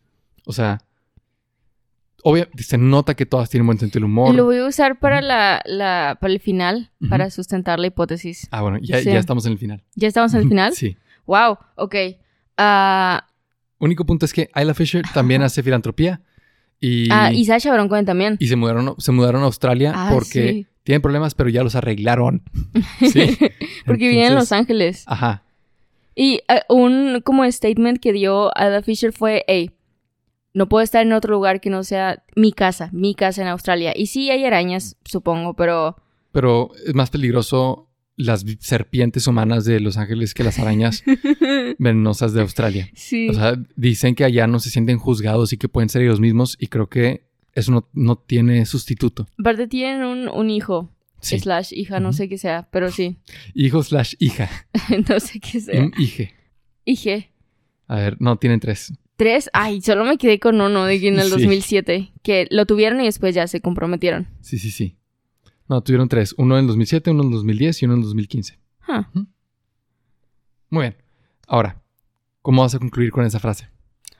O 0.45 0.51
sea, 0.53 0.79
obviamente 2.23 2.63
se 2.63 2.77
nota 2.77 3.13
que 3.15 3.25
todas 3.25 3.49
tienen 3.49 3.65
buen 3.67 3.79
sentido 3.79 3.99
del 4.01 4.05
humor. 4.11 4.35
Lo 4.35 4.45
voy 4.45 4.57
a 4.57 4.65
usar 4.67 4.99
para, 4.99 5.21
la, 5.21 5.61
la- 5.65 6.17
para 6.19 6.33
el 6.33 6.39
final, 6.39 6.91
Ujú. 6.99 7.09
para 7.09 7.29
sustentar 7.29 7.79
la 7.79 7.87
hipótesis. 7.87 8.47
Ah, 8.51 8.61
bueno, 8.61 8.77
ya, 8.81 8.99
Sí. 8.99 9.05
ya 9.05 9.19
estamos 9.19 9.45
en 9.45 9.53
el 9.53 9.57
final. 9.57 9.83
¿Ya 9.95 10.07
estamos 10.09 10.33
en 10.33 10.41
el 10.41 10.47
final? 10.49 10.73
Sí. 10.73 10.97
Wow, 11.25 11.57
ok. 11.75 11.95
Ah, 12.57 13.25
Único 13.81 14.05
punto 14.05 14.25
es 14.25 14.33
que 14.33 14.49
Isla 14.53 14.73
Fisher 14.73 15.05
también 15.13 15.41
hace 15.43 15.63
filantropía 15.63 16.21
y, 16.79 17.09
ah, 17.11 17.31
y 17.33 17.45
Sasha 17.45 17.71
Baron 17.71 17.89
Cohen 17.89 18.05
también. 18.05 18.37
y 18.39 18.47
se, 18.47 18.55
mudaron, 18.55 18.95
se 18.97 19.11
mudaron 19.11 19.41
a 19.41 19.45
Australia 19.45 19.91
Ah, 19.95 20.09
porque 20.13 20.49
sí. 20.49 20.67
tienen 20.83 21.01
problemas, 21.01 21.35
pero 21.35 21.49
ya 21.49 21.63
los 21.63 21.75
arreglaron. 21.75 22.43
Sí. 23.11 23.37
Porque 23.85 24.07
viven 24.07 24.25
en 24.25 24.35
Los 24.35 24.51
Entonces- 24.51 24.51
Ángeles. 24.53 25.03
Ajá. 25.07 25.43
Y 26.15 26.41
eh, 26.49 26.61
un 26.69 27.21
como 27.23 27.49
statement 27.49 27.99
que 27.99 28.13
dio 28.13 28.55
Ada 28.57 28.81
Fisher 28.81 29.11
fue, 29.13 29.43
hey, 29.47 29.71
no 30.53 30.67
puedo 30.69 30.83
estar 30.83 31.01
en 31.05 31.13
otro 31.13 31.31
lugar 31.33 31.61
que 31.61 31.69
no 31.69 31.83
sea 31.83 32.23
mi 32.35 32.51
casa, 32.51 32.89
mi 32.91 33.13
casa 33.15 33.41
en 33.41 33.47
Australia. 33.49 33.93
Y 33.95 34.07
sí 34.07 34.29
hay 34.31 34.43
arañas, 34.45 34.97
supongo, 35.05 35.53
pero... 35.55 35.95
Pero 36.31 36.71
es 36.85 36.93
más 36.95 37.09
peligroso 37.09 37.88
las 38.19 38.43
serpientes 38.59 39.25
humanas 39.27 39.63
de 39.63 39.79
Los 39.79 39.95
Ángeles 39.97 40.33
que 40.33 40.43
las 40.43 40.59
arañas 40.59 41.03
venenosas 41.79 42.33
de 42.33 42.41
Australia. 42.41 42.89
Sí. 42.93 43.29
O 43.29 43.33
sea, 43.33 43.53
dicen 43.75 44.13
que 44.15 44.25
allá 44.25 44.45
no 44.45 44.59
se 44.59 44.69
sienten 44.69 44.97
juzgados 44.97 45.53
y 45.53 45.57
que 45.57 45.69
pueden 45.69 45.89
ser 45.89 46.01
ellos 46.01 46.19
mismos 46.19 46.57
y 46.59 46.67
creo 46.67 46.89
que 46.89 47.23
eso 47.53 47.71
no, 47.71 47.87
no 47.93 48.17
tiene 48.17 48.65
sustituto. 48.65 49.27
Aparte 49.37 49.67
tienen 49.67 50.03
un, 50.03 50.27
un 50.29 50.49
hijo, 50.49 50.93
Sí. 51.21 51.39
slash 51.39 51.73
hija, 51.73 51.99
no 51.99 52.13
sé 52.13 52.29
qué 52.29 52.37
sea, 52.37 52.67
pero 52.71 52.91
sí. 52.91 53.17
Hijo 53.53 53.83
slash 53.83 54.13
hija. 54.19 54.49
no 55.09 55.19
sé 55.19 55.39
qué 55.39 55.59
sea. 55.59 55.81
Un 55.81 55.93
hije. 55.97 56.33
Hije. 56.85 57.31
A 57.87 57.95
ver, 57.95 58.17
no, 58.19 58.37
tienen 58.37 58.59
tres. 58.59 58.93
Tres. 59.17 59.49
Ay, 59.51 59.81
solo 59.81 60.05
me 60.05 60.17
quedé 60.17 60.39
con 60.39 60.61
uno 60.61 60.85
de 60.85 60.99
que 60.99 61.09
en 61.09 61.19
el 61.19 61.25
Sí. 61.25 61.31
2007. 61.31 62.11
Que 62.23 62.47
lo 62.51 62.65
tuvieron 62.65 63.01
y 63.01 63.05
después 63.05 63.35
ya 63.35 63.47
se 63.47 63.59
comprometieron. 63.59 64.27
Sí, 64.41 64.57
sí, 64.59 64.71
sí. 64.71 64.95
No, 65.69 65.81
tuvieron 65.81 66.09
tres. 66.09 66.33
Uno 66.37 66.57
en 66.57 66.67
2007, 66.67 67.11
uno 67.11 67.23
en 67.23 67.31
2010 67.31 67.81
y 67.81 67.85
uno 67.85 67.93
en 67.93 68.01
2015. 68.01 68.59
Huh. 68.87 69.25
Muy 70.71 70.81
bien. 70.81 70.97
Ahora, 71.47 71.81
¿cómo 72.41 72.63
vas 72.63 72.75
a 72.75 72.79
concluir 72.79 73.11
con 73.11 73.23
esa 73.23 73.39
frase? 73.39 73.69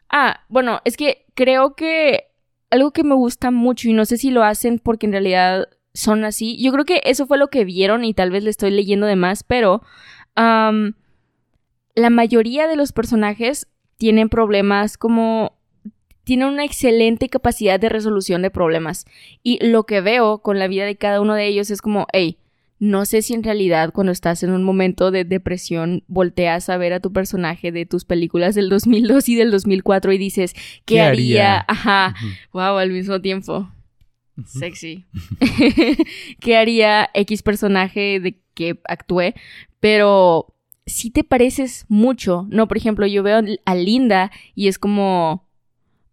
Ah, 0.09 0.41
bueno, 0.47 0.80
es 0.85 0.95
que 0.95 1.26
creo 1.34 1.76
que 1.76 2.27
algo 2.69 2.91
que 2.91 3.03
me 3.03 3.15
gusta 3.15 3.49
mucho 3.51 3.89
y 3.89 3.93
no 3.93 4.05
sé 4.05 4.17
si 4.17 4.30
lo 4.30 4.43
hacen 4.43 4.80
porque 4.80 5.07
en 5.07 5.11
realidad 5.11 5.67
son 5.93 6.23
así. 6.23 6.61
Yo 6.61 6.71
creo 6.71 6.85
que 6.85 7.01
eso 7.03 7.26
fue 7.26 7.39
lo 7.39 7.49
que 7.49 7.65
vieron 7.65 8.03
y 8.05 8.13
tal 8.13 8.30
vez 8.30 8.43
le 8.43 8.51
estoy 8.51 8.69
leyendo 8.71 9.07
de 9.07 9.15
más, 9.15 9.43
pero 9.43 9.81
la 10.35 12.09
mayoría 12.09 12.67
de 12.67 12.76
los 12.76 12.93
personajes 12.93 13.67
tienen 13.97 14.30
problemas 14.30 14.97
como 14.97 15.59
tienen 16.30 16.49
una 16.49 16.64
excelente 16.64 17.27
capacidad 17.27 17.80
de 17.80 17.89
resolución 17.89 18.43
de 18.43 18.51
problemas 18.51 19.07
y 19.41 19.57
lo 19.65 19.88
que 19.88 19.99
veo 19.99 20.43
con 20.43 20.60
la 20.60 20.68
vida 20.68 20.85
de 20.85 20.95
cada 20.95 21.22
uno 21.22 21.34
de 21.34 21.47
ellos 21.47 21.72
es 21.72 21.81
como, 21.81 22.06
hey, 22.14 22.38
no 22.77 23.06
sé 23.06 23.23
si 23.23 23.34
en 23.34 23.41
realidad 23.41 23.91
cuando 23.91 24.11
estás 24.11 24.43
en 24.43 24.51
un 24.51 24.64
momento 24.64 25.10
de 25.10 25.26
depresión 25.26 26.03
volteas 26.07 26.69
a 26.69 26.77
ver 26.77 26.93
a 26.93 26.99
tu 26.99 27.11
personaje 27.11 27.72
de 27.72 27.88
tus 27.88 28.06
películas 28.06 28.53
del 28.53 28.69
2002 28.69 29.27
y 29.27 29.35
del 29.38 29.49
2004 29.49 30.14
y 30.14 30.19
dices, 30.19 30.53
¿qué, 30.53 30.61
¿Qué 30.85 31.01
haría? 31.01 31.61
haría? 31.61 31.65
Ajá, 31.68 32.15
wow, 32.53 32.77
al 32.77 32.91
mismo 32.91 33.19
tiempo. 33.22 33.68
Sexy. 34.45 35.07
¿Qué 36.39 36.57
haría 36.57 37.10
X 37.15 37.41
personaje 37.41 38.19
de 38.19 38.39
que 38.53 38.80
actúe? 38.88 39.34
Pero 39.80 40.53
si 40.85 41.10
te 41.10 41.23
pareces 41.23 41.88
mucho, 41.89 42.45
¿no? 42.51 42.68
Por 42.68 42.77
ejemplo, 42.77 43.07
yo 43.07 43.23
veo 43.23 43.41
a 43.65 43.76
Linda 43.76 44.31
y 44.53 44.68
es 44.68 44.77
como... 44.77 45.48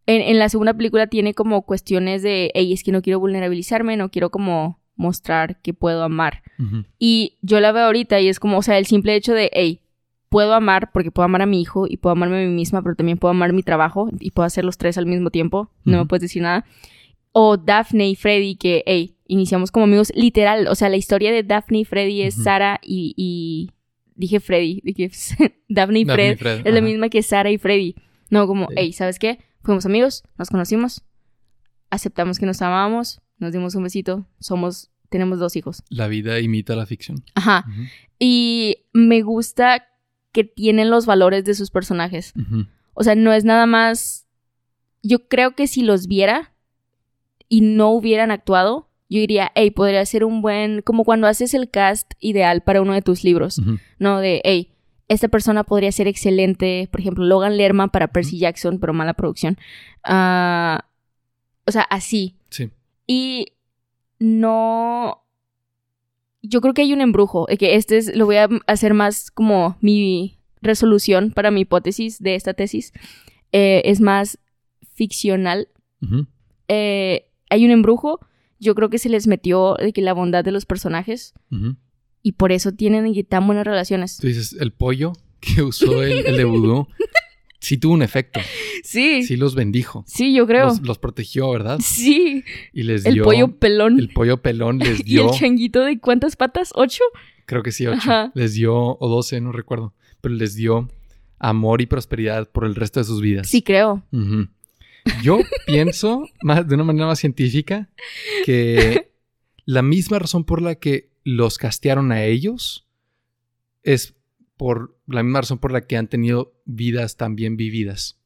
En, 0.07 0.23
en 0.23 0.39
la 0.39 0.49
segunda 0.49 0.75
película 0.75 1.07
tiene 1.09 1.35
como 1.35 1.63
cuestiones 1.63 2.23
de, 2.23 2.51
hey, 2.55 2.73
es 2.73 2.83
que 2.85 2.93
no 2.93 3.03
quiero 3.03 3.19
vulnerabilizarme, 3.21 3.97
no 3.97 4.11
quiero 4.11 4.31
como 4.31 4.81
mostrar 4.95 5.61
que 5.63 5.75
puedo 5.75 6.03
amar. 6.05 6.43
Ujú. 6.59 6.85
Y 6.99 7.39
yo 7.43 7.61
la 7.61 7.73
veo 7.73 7.85
ahorita 7.87 8.21
y 8.21 8.29
es 8.29 8.39
como, 8.41 8.59
o 8.59 8.63
sea, 8.63 8.79
el 8.79 8.87
simple 8.87 9.15
hecho 9.15 9.35
de, 9.35 9.51
hey, 9.53 9.81
puedo 10.29 10.55
amar 10.55 10.91
porque 10.93 11.11
puedo 11.11 11.25
amar 11.25 11.43
a 11.43 11.47
mi 11.47 11.61
hijo 11.61 11.87
y 11.89 11.97
puedo 11.97 12.13
amarme 12.13 12.43
a 12.45 12.47
mí 12.47 12.55
misma, 12.55 12.83
pero 12.83 12.95
también 12.95 13.19
puedo 13.19 13.31
amar 13.31 13.53
mi 13.53 13.63
trabajo 13.63 14.09
y 14.21 14.31
puedo 14.31 14.47
hacer 14.47 14.65
los 14.65 14.79
tres 14.79 14.97
al 14.97 15.07
mismo 15.07 15.31
tiempo. 15.31 15.71
No 15.85 15.93
me 15.93 15.99
Ujú. 16.03 16.09
puedes 16.09 16.23
decir 16.23 16.43
nada. 16.43 16.65
O 17.33 17.57
Daphne 17.59 18.09
y 18.09 18.15
Freddy, 18.17 18.57
que, 18.57 18.83
hey, 18.87 19.17
iniciamos 19.27 19.71
como 19.71 19.85
amigos, 19.85 20.11
literal. 20.15 20.69
O 20.69 20.75
sea, 20.75 20.89
la 20.89 20.97
historia 20.97 21.31
de 21.33 21.43
Daphne 21.43 21.81
y 21.81 21.85
Freddy 21.85 22.23
es 22.23 22.35
Ujú. 22.37 22.45
Sara 22.45 22.81
y, 22.83 23.13
y- 23.17 23.71
Dije 24.19 24.41
Freddy, 24.41 24.81
dije 24.83 25.11
Daphne 25.69 25.99
y 26.01 26.05
Daphne 26.07 26.15
Fred. 26.15 26.33
y 26.33 26.37
Fred, 26.37 26.59
Es 26.67 26.73
la 26.73 26.79
ajá. 26.79 26.89
misma 26.89 27.09
que 27.11 27.23
Sara 27.23 27.51
y 27.51 27.59
Freddy. 27.59 27.97
No, 28.31 28.47
como, 28.47 28.67
Sí. 28.69 28.75
hey, 28.79 28.93
¿sabes 28.95 29.19
qué? 29.19 29.41
Fuimos 29.67 29.85
amigos, 29.85 30.23
nos 30.39 30.49
conocimos, 30.49 31.03
aceptamos 31.91 32.39
que 32.39 32.47
nos 32.47 32.63
amábamos, 32.63 33.21
nos 33.39 33.53
dimos 33.53 33.75
un 33.75 33.83
besito, 33.83 34.25
somos, 34.39 34.93
tenemos 35.09 35.41
dos 35.41 35.57
hijos. 35.57 35.83
La 35.89 36.07
vida 36.07 36.39
imita 36.39 36.77
la 36.77 36.87
ficción. 36.87 37.25
Ajá. 37.35 37.65
Y 38.21 38.87
me 38.93 39.23
gusta 39.23 39.89
que 40.31 40.45
tienen 40.45 40.89
los 40.89 41.05
valores 41.05 41.45
de 41.45 41.55
sus 41.55 41.73
personajes. 41.73 42.33
O 42.95 43.03
sea, 43.03 43.17
no 43.17 43.33
es 43.33 43.45
nada 43.45 43.67
más. 43.67 44.29
Yo 45.03 45.27
creo 45.27 45.57
que 45.57 45.67
si 45.67 45.83
los 45.83 46.07
viera 46.07 46.55
y 47.49 47.63
no 47.63 47.91
hubieran 47.91 48.31
actuado, 48.31 48.89
yo 49.09 49.19
diría, 49.19 49.51
hey, 49.57 49.73
podría 49.73 50.07
ser 50.07 50.23
un 50.23 50.43
buen. 50.43 50.81
Como 50.83 51.03
cuando 51.03 51.27
haces 51.27 51.55
el 51.55 51.73
cast 51.73 52.13
ideal 52.21 52.63
para 52.63 52.83
uno 52.83 52.93
de 52.93 53.03
tus 53.03 53.25
libros. 53.25 53.61
¿no? 53.99 54.21
De, 54.21 54.41
hey, 54.45 54.76
esta 55.09 55.29
persona 55.29 55.65
podría 55.65 55.93
ser 55.93 56.09
excelente. 56.09 56.89
Por 56.91 57.01
ejemplo, 57.01 57.25
Logan 57.25 57.57
Lerman 57.57 57.91
para 57.91 58.09
Percy 58.09 58.39
Jackson, 58.39 58.79
pero 58.79 58.93
mala 58.93 59.15
producción. 59.15 59.57
Ah, 60.03 60.87
o 61.65 61.73
sea, 61.73 61.83
así. 61.83 62.37
Sí. 62.51 62.71
Y 63.07 63.53
no. 64.19 65.23
Yo 66.43 66.61
creo 66.61 66.75
que 66.75 66.83
hay 66.83 66.93
un 66.93 67.01
embrujo. 67.01 67.47
de 67.49 67.57
que 67.57 67.77
este 67.77 67.99
es. 67.99 68.15
Lo 68.17 68.27
voy 68.27 68.37
a 68.37 68.49
hacer 68.67 68.95
más 68.95 69.31
como 69.31 69.77
mi 69.81 70.39
resolución 70.63 71.31
para 71.31 71.51
mi 71.51 71.63
hipótesis 71.63 72.21
de 72.21 72.35
esta 72.35 72.55
tesis. 72.55 72.93
Eh, 73.53 73.83
es 73.85 74.01
más 74.01 74.39
ficcional. 74.95 75.69
Eh, 76.69 77.29
hay 77.51 77.65
un 77.65 77.71
embrujo. 77.71 78.21
Yo 78.59 78.75
creo 78.75 78.89
que 78.89 78.99
se 78.99 79.09
les 79.09 79.27
metió 79.27 79.75
de 79.75 79.93
que 79.93 80.01
la 80.03 80.15
bondad 80.15 80.45
de 80.45 80.53
los 80.53 80.67
personajes. 80.67 81.35
Y 82.27 82.33
por 82.33 82.51
eso 82.51 82.73
tienen 82.73 83.15
tan 83.27 83.47
buenas 83.47 83.65
relaciones. 83.65 84.17
Tú 84.17 84.27
dices, 84.27 84.57
el 84.59 84.73
pollo 84.73 85.13
que 85.39 85.63
usó 85.63 86.03
el, 86.03 86.27
el 86.27 86.37
de 86.37 86.43
vudú 86.43 86.89
sí 87.61 87.79
tuvo 87.79 87.95
un 87.95 88.03
efecto. 88.03 88.41
Sí. 88.83 89.23
Sí 89.23 89.37
los 89.37 89.55
bendijo. 89.55 90.03
Sí, 90.09 90.35
yo 90.35 90.45
creo. 90.45 90.65
Los, 90.65 90.81
los 90.81 90.99
protegió, 90.99 91.49
¿verdad? 91.51 91.79
Sí. 91.81 92.43
Y 92.73 92.83
les 92.83 93.07
El 93.07 93.15
dio... 93.15 93.23
pollo 93.23 93.57
pelón. 93.61 94.01
El 94.01 94.09
pollo 94.09 94.43
pelón 94.43 94.81
les 94.81 94.99
y 95.03 95.05
dio... 95.05 95.31
el 95.31 95.39
changuito 95.39 95.83
de 95.83 96.01
cuántas 96.01 96.35
patas? 96.35 96.73
¿Ocho? 96.75 97.05
creo 97.45 97.63
que 97.63 97.71
sí, 97.71 97.87
ocho. 97.87 97.99
Ajá. 97.99 98.33
Les 98.35 98.55
dio... 98.55 98.75
O 98.75 99.09
doce, 99.09 99.41
no 99.41 99.53
recuerdo. 99.53 99.95
Pero 100.21 100.35
les 100.35 100.57
dio 100.57 100.89
amor 101.39 101.81
y 101.81 101.87
prosperidad 101.87 102.51
por 102.51 102.65
el 102.65 102.75
resto 102.75 102.99
de 102.99 103.05
sus 103.05 103.21
vidas. 103.21 103.49
Sí, 103.49 103.63
creo. 103.63 104.05
Yo 105.23 105.39
pienso 105.69 106.25
más, 106.43 106.67
de 106.67 106.75
una 106.75 106.83
manera 106.83 107.07
más 107.07 107.21
científica 107.21 107.89
que 108.45 109.13
la 109.65 109.83
misma 109.83 110.19
razón 110.19 110.43
por 110.43 110.61
la 110.61 110.75
que 110.75 111.15
los 111.27 111.59
castearon 111.59 112.13
a 112.13 112.23
ellos 112.23 112.87
es 113.83 114.15
por 114.57 114.97
la 115.09 115.25
misma 115.25 115.41
razón 115.41 115.59
por 115.59 115.73
la 115.73 115.81
que 115.81 115.97
han 115.97 116.07
tenido 116.07 116.55
vidas 116.67 117.17
tan 117.17 117.35
bien 117.35 117.57
vividas. 117.57 118.21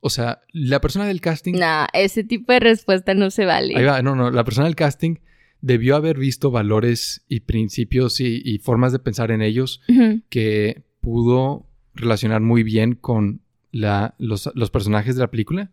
O 0.00 0.08
sea, 0.08 0.40
la 0.50 0.80
persona 0.80 1.04
del 1.06 1.20
casting... 1.20 1.52
Nah, 1.58 1.88
ese 1.92 2.24
tipo 2.24 2.50
de 2.54 2.60
respuesta 2.60 3.12
no 3.12 3.30
se 3.30 3.44
vale. 3.44 3.76
Ahí 3.76 3.84
va, 3.84 4.00
no, 4.00 4.16
no, 4.16 4.30
la 4.30 4.44
persona 4.44 4.66
del 4.66 4.76
casting 4.76 5.16
debió 5.60 5.94
haber 5.94 6.16
visto 6.16 6.50
valores 6.50 7.22
y 7.28 7.40
principios 7.40 8.18
y, 8.18 8.40
y 8.42 8.60
formas 8.60 8.92
de 8.92 8.98
pensar 8.98 9.30
en 9.30 9.42
ellos 9.42 9.82
que 10.30 10.84
pudo 11.02 11.66
relacionar 11.94 12.40
muy 12.40 12.62
bien 12.62 12.94
con 12.94 13.42
la, 13.72 14.14
los, 14.16 14.50
los 14.54 14.70
personajes 14.70 15.16
de 15.16 15.20
la 15.20 15.30
película 15.30 15.70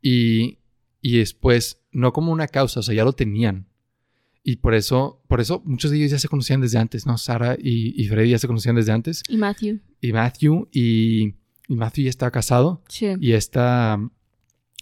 y, 0.00 0.60
y 1.02 1.18
después, 1.18 1.82
no 1.92 2.14
como 2.14 2.32
una 2.32 2.48
causa, 2.48 2.80
o 2.80 2.82
sea, 2.82 2.94
ya 2.94 3.04
lo 3.04 3.12
tenían. 3.12 3.66
Y 4.42 4.56
por 4.56 4.74
eso, 4.74 5.22
por 5.28 5.40
eso 5.40 5.62
muchos 5.66 5.90
de 5.90 5.98
ellos 5.98 6.10
ya 6.12 6.18
se 6.18 6.28
conocían 6.28 6.60
desde 6.60 6.78
antes, 6.78 7.06
¿no? 7.06 7.18
Sara 7.18 7.56
y, 7.60 8.00
y 8.02 8.08
Freddy 8.08 8.30
ya 8.30 8.38
se 8.38 8.46
conocían 8.46 8.74
desde 8.76 8.92
antes. 8.92 9.22
Y 9.28 9.36
Matthew. 9.36 9.80
Y 10.00 10.12
Matthew, 10.12 10.68
y, 10.72 11.34
y 11.68 11.76
Matthew 11.76 12.04
ya 12.04 12.10
estaba 12.10 12.30
casado. 12.30 12.82
Sí. 12.88 13.06
Y 13.20 13.32
esta 13.32 13.96
um, 13.98 14.10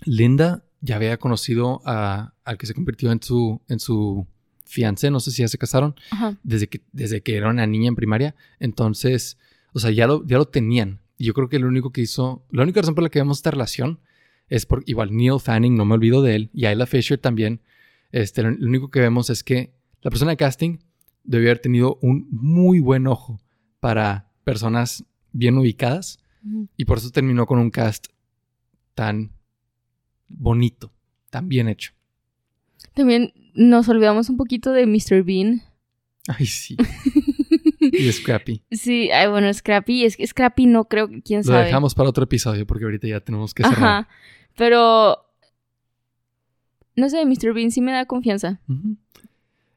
Linda 0.04 0.64
ya 0.80 0.96
había 0.96 1.16
conocido 1.18 1.80
a- 1.84 2.34
al 2.44 2.56
que 2.56 2.66
se 2.66 2.74
convirtió 2.74 3.10
en 3.10 3.20
su, 3.22 3.60
en 3.68 3.80
su 3.80 4.26
fiancé, 4.64 5.10
no 5.10 5.18
sé 5.18 5.30
si 5.32 5.42
ya 5.42 5.48
se 5.48 5.58
casaron, 5.58 5.96
Ajá. 6.10 6.36
desde 6.44 6.68
que, 6.68 6.82
desde 6.92 7.20
que 7.22 7.36
era 7.36 7.50
una 7.50 7.66
niña 7.66 7.88
en 7.88 7.96
primaria. 7.96 8.34
Entonces, 8.60 9.38
o 9.72 9.80
sea, 9.80 9.90
ya 9.90 10.06
lo, 10.06 10.24
ya 10.26 10.38
lo 10.38 10.46
tenían. 10.46 11.00
Y 11.16 11.24
yo 11.24 11.34
creo 11.34 11.48
que 11.48 11.58
lo 11.58 11.66
único 11.66 11.90
que 11.90 12.00
hizo, 12.02 12.44
la 12.52 12.62
única 12.62 12.80
razón 12.80 12.94
por 12.94 13.02
la 13.02 13.10
que 13.10 13.18
vemos 13.18 13.38
esta 13.38 13.50
relación 13.50 13.98
es 14.48 14.66
por, 14.66 14.84
igual, 14.86 15.14
Neil 15.16 15.40
Fanning, 15.40 15.74
no 15.74 15.84
me 15.84 15.94
olvido 15.94 16.22
de 16.22 16.36
él, 16.36 16.50
y 16.54 16.66
Ayla 16.66 16.86
Fisher 16.86 17.18
también. 17.18 17.60
Este, 18.12 18.42
lo, 18.42 18.50
lo 18.50 18.66
único 18.66 18.90
que 18.90 19.00
vemos 19.00 19.30
es 19.30 19.42
que 19.44 19.74
la 20.02 20.10
persona 20.10 20.30
de 20.32 20.36
casting 20.36 20.78
debió 21.24 21.48
haber 21.48 21.58
tenido 21.58 21.98
un 22.02 22.26
muy 22.30 22.80
buen 22.80 23.06
ojo 23.06 23.40
para 23.80 24.30
personas 24.44 25.04
bien 25.32 25.58
ubicadas 25.58 26.18
y 26.76 26.84
por 26.86 26.98
eso 26.98 27.10
terminó 27.10 27.46
con 27.46 27.58
un 27.58 27.70
cast 27.70 28.06
tan 28.94 29.32
bonito, 30.28 30.92
tan 31.30 31.48
bien 31.48 31.68
hecho. 31.68 31.92
También 32.94 33.32
nos 33.54 33.88
olvidamos 33.88 34.30
un 34.30 34.36
poquito 34.36 34.72
de 34.72 34.86
Mr. 34.86 35.22
Bean. 35.24 35.62
Ay, 36.26 36.46
sí. 36.46 36.76
y 37.80 38.10
Scrappy. 38.12 38.62
Sí, 38.70 39.10
ay, 39.10 39.28
bueno, 39.28 39.52
Scrappy, 39.52 40.04
es 40.04 40.16
que 40.16 40.26
Scrappy 40.26 40.66
no 40.66 40.86
creo 40.86 41.08
quién 41.24 41.40
Lo 41.40 41.44
sabe. 41.44 41.66
dejamos 41.66 41.94
para 41.94 42.08
otro 42.08 42.24
episodio 42.24 42.66
porque 42.66 42.84
ahorita 42.84 43.06
ya 43.06 43.20
tenemos 43.20 43.52
que 43.52 43.64
cerrar. 43.64 43.78
Ajá. 43.82 44.08
Pero 44.56 45.27
no 46.98 47.08
sé, 47.08 47.24
Mr. 47.24 47.54
Bean 47.54 47.70
sí 47.70 47.80
me 47.80 47.92
da 47.92 48.04
confianza. 48.06 48.60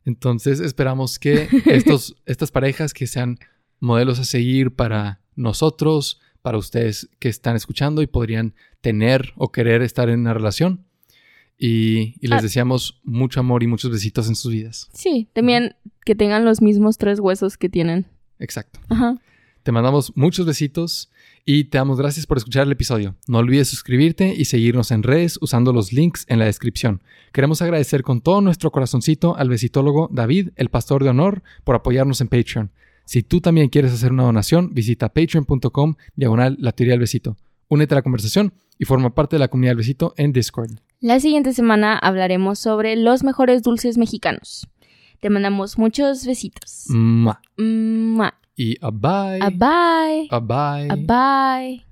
Entonces 0.06 0.60
esperamos 0.60 1.19
que 1.19 1.48
estos, 1.65 2.15
estas 2.26 2.52
parejas 2.52 2.93
que 2.93 3.07
sean 3.07 3.38
modelos 3.80 4.19
a 4.19 4.23
seguir 4.23 4.72
para 4.76 5.22
nosotros, 5.35 6.19
para 6.41 6.57
ustedes 6.57 7.10
que 7.19 7.30
están 7.30 7.56
escuchando 7.56 8.02
y 8.02 8.07
podrían 8.07 8.53
tener 8.81 9.34
o 9.35 9.52
querer 9.52 9.81
estar 9.81 10.10
en 10.10 10.22
una 10.22 10.34
relación. 10.34 10.85
Y, 11.57 12.15
y 12.19 12.27
les 12.27 12.39
Ah. 12.39 12.41
deseamos 12.41 12.99
mucho 13.03 13.39
amor 13.39 13.61
y 13.61 13.68
muchos 13.68 13.91
besitos 13.91 14.27
en 14.27 14.35
sus 14.35 14.52
vidas. 14.52 14.89
Sí, 14.93 15.27
también 15.34 15.76
que 16.06 16.15
tengan 16.15 16.43
los 16.43 16.60
mismos 16.61 16.98
tres 16.98 17.19
huesos 17.19 17.56
que 17.57 17.69
tienen. 17.69 18.07
Exacto. 18.39 18.80
Ajá. 18.89 19.18
Te 19.64 19.72
mandamos 19.72 20.14
muchos 20.16 20.48
besitos 20.48 21.12
y 21.46 21.66
te 21.66 21.78
damos 21.78 22.00
gracias 22.00 22.26
por 22.26 22.38
escuchar 22.38 22.66
el 22.66 22.72
episodio. 22.72 23.16
No 23.28 23.38
olvides 23.38 23.68
suscribirte 23.68 24.34
y 24.36 24.46
seguirnos 24.46 24.90
en 24.90 25.04
redes 25.04 25.38
usando 25.40 25.72
los 25.72 25.94
links 25.94 26.26
en 26.30 26.40
la 26.40 26.46
descripción. 26.46 27.04
Queremos 27.32 27.62
agradecer 27.62 28.02
con 28.02 28.22
todo 28.22 28.42
nuestro 28.42 28.72
corazoncito 28.72 29.36
al 29.38 29.50
besitólogo 29.50 30.10
David, 30.12 30.50
el 30.56 30.70
pastor 30.70 31.04
de 31.04 31.12
honor, 31.12 31.44
por 31.64 31.76
apoyarnos 31.76 32.22
en 32.22 32.28
Patreon. 32.28 32.72
Si 33.06 33.22
tú 33.22 33.40
también 33.40 33.70
quieres 33.70 33.94
hacer 33.94 34.12
una 34.12 34.24
donación, 34.24 34.74
visita 34.74 35.10
patreon.com 35.10 35.96
diagonal 36.16 36.58
la 36.60 36.72
teoría 36.72 36.94
del 36.94 37.02
besito. 37.02 37.38
Únete 37.68 37.94
a 37.94 37.98
la 37.98 38.02
conversación 38.02 38.54
y 38.80 38.86
forma 38.86 39.14
parte 39.14 39.36
de 39.36 39.42
la 39.42 39.48
comunidad 39.48 39.72
del 39.72 39.78
besito 39.78 40.16
en 40.18 40.34
Discord. 40.34 40.72
La 41.02 41.20
siguiente 41.20 41.54
semana 41.54 42.00
hablaremos 42.00 42.58
sobre 42.58 42.96
los 42.96 43.24
mejores 43.24 43.62
dulces 43.62 44.00
mexicanos. 44.00 44.68
Te 45.20 45.30
mandamos 45.30 45.78
muchos 45.78 46.26
besitos. 46.26 46.86
Mua. 46.90 47.42
Mua. 47.58 48.41
Y 48.57 48.78
a 48.82 48.91
bye. 48.91 49.40
A 49.41 49.49
bye. 49.49 50.28
A 50.30 50.40
bye. 50.40 50.88
A 50.90 50.95
bye. 50.95 51.91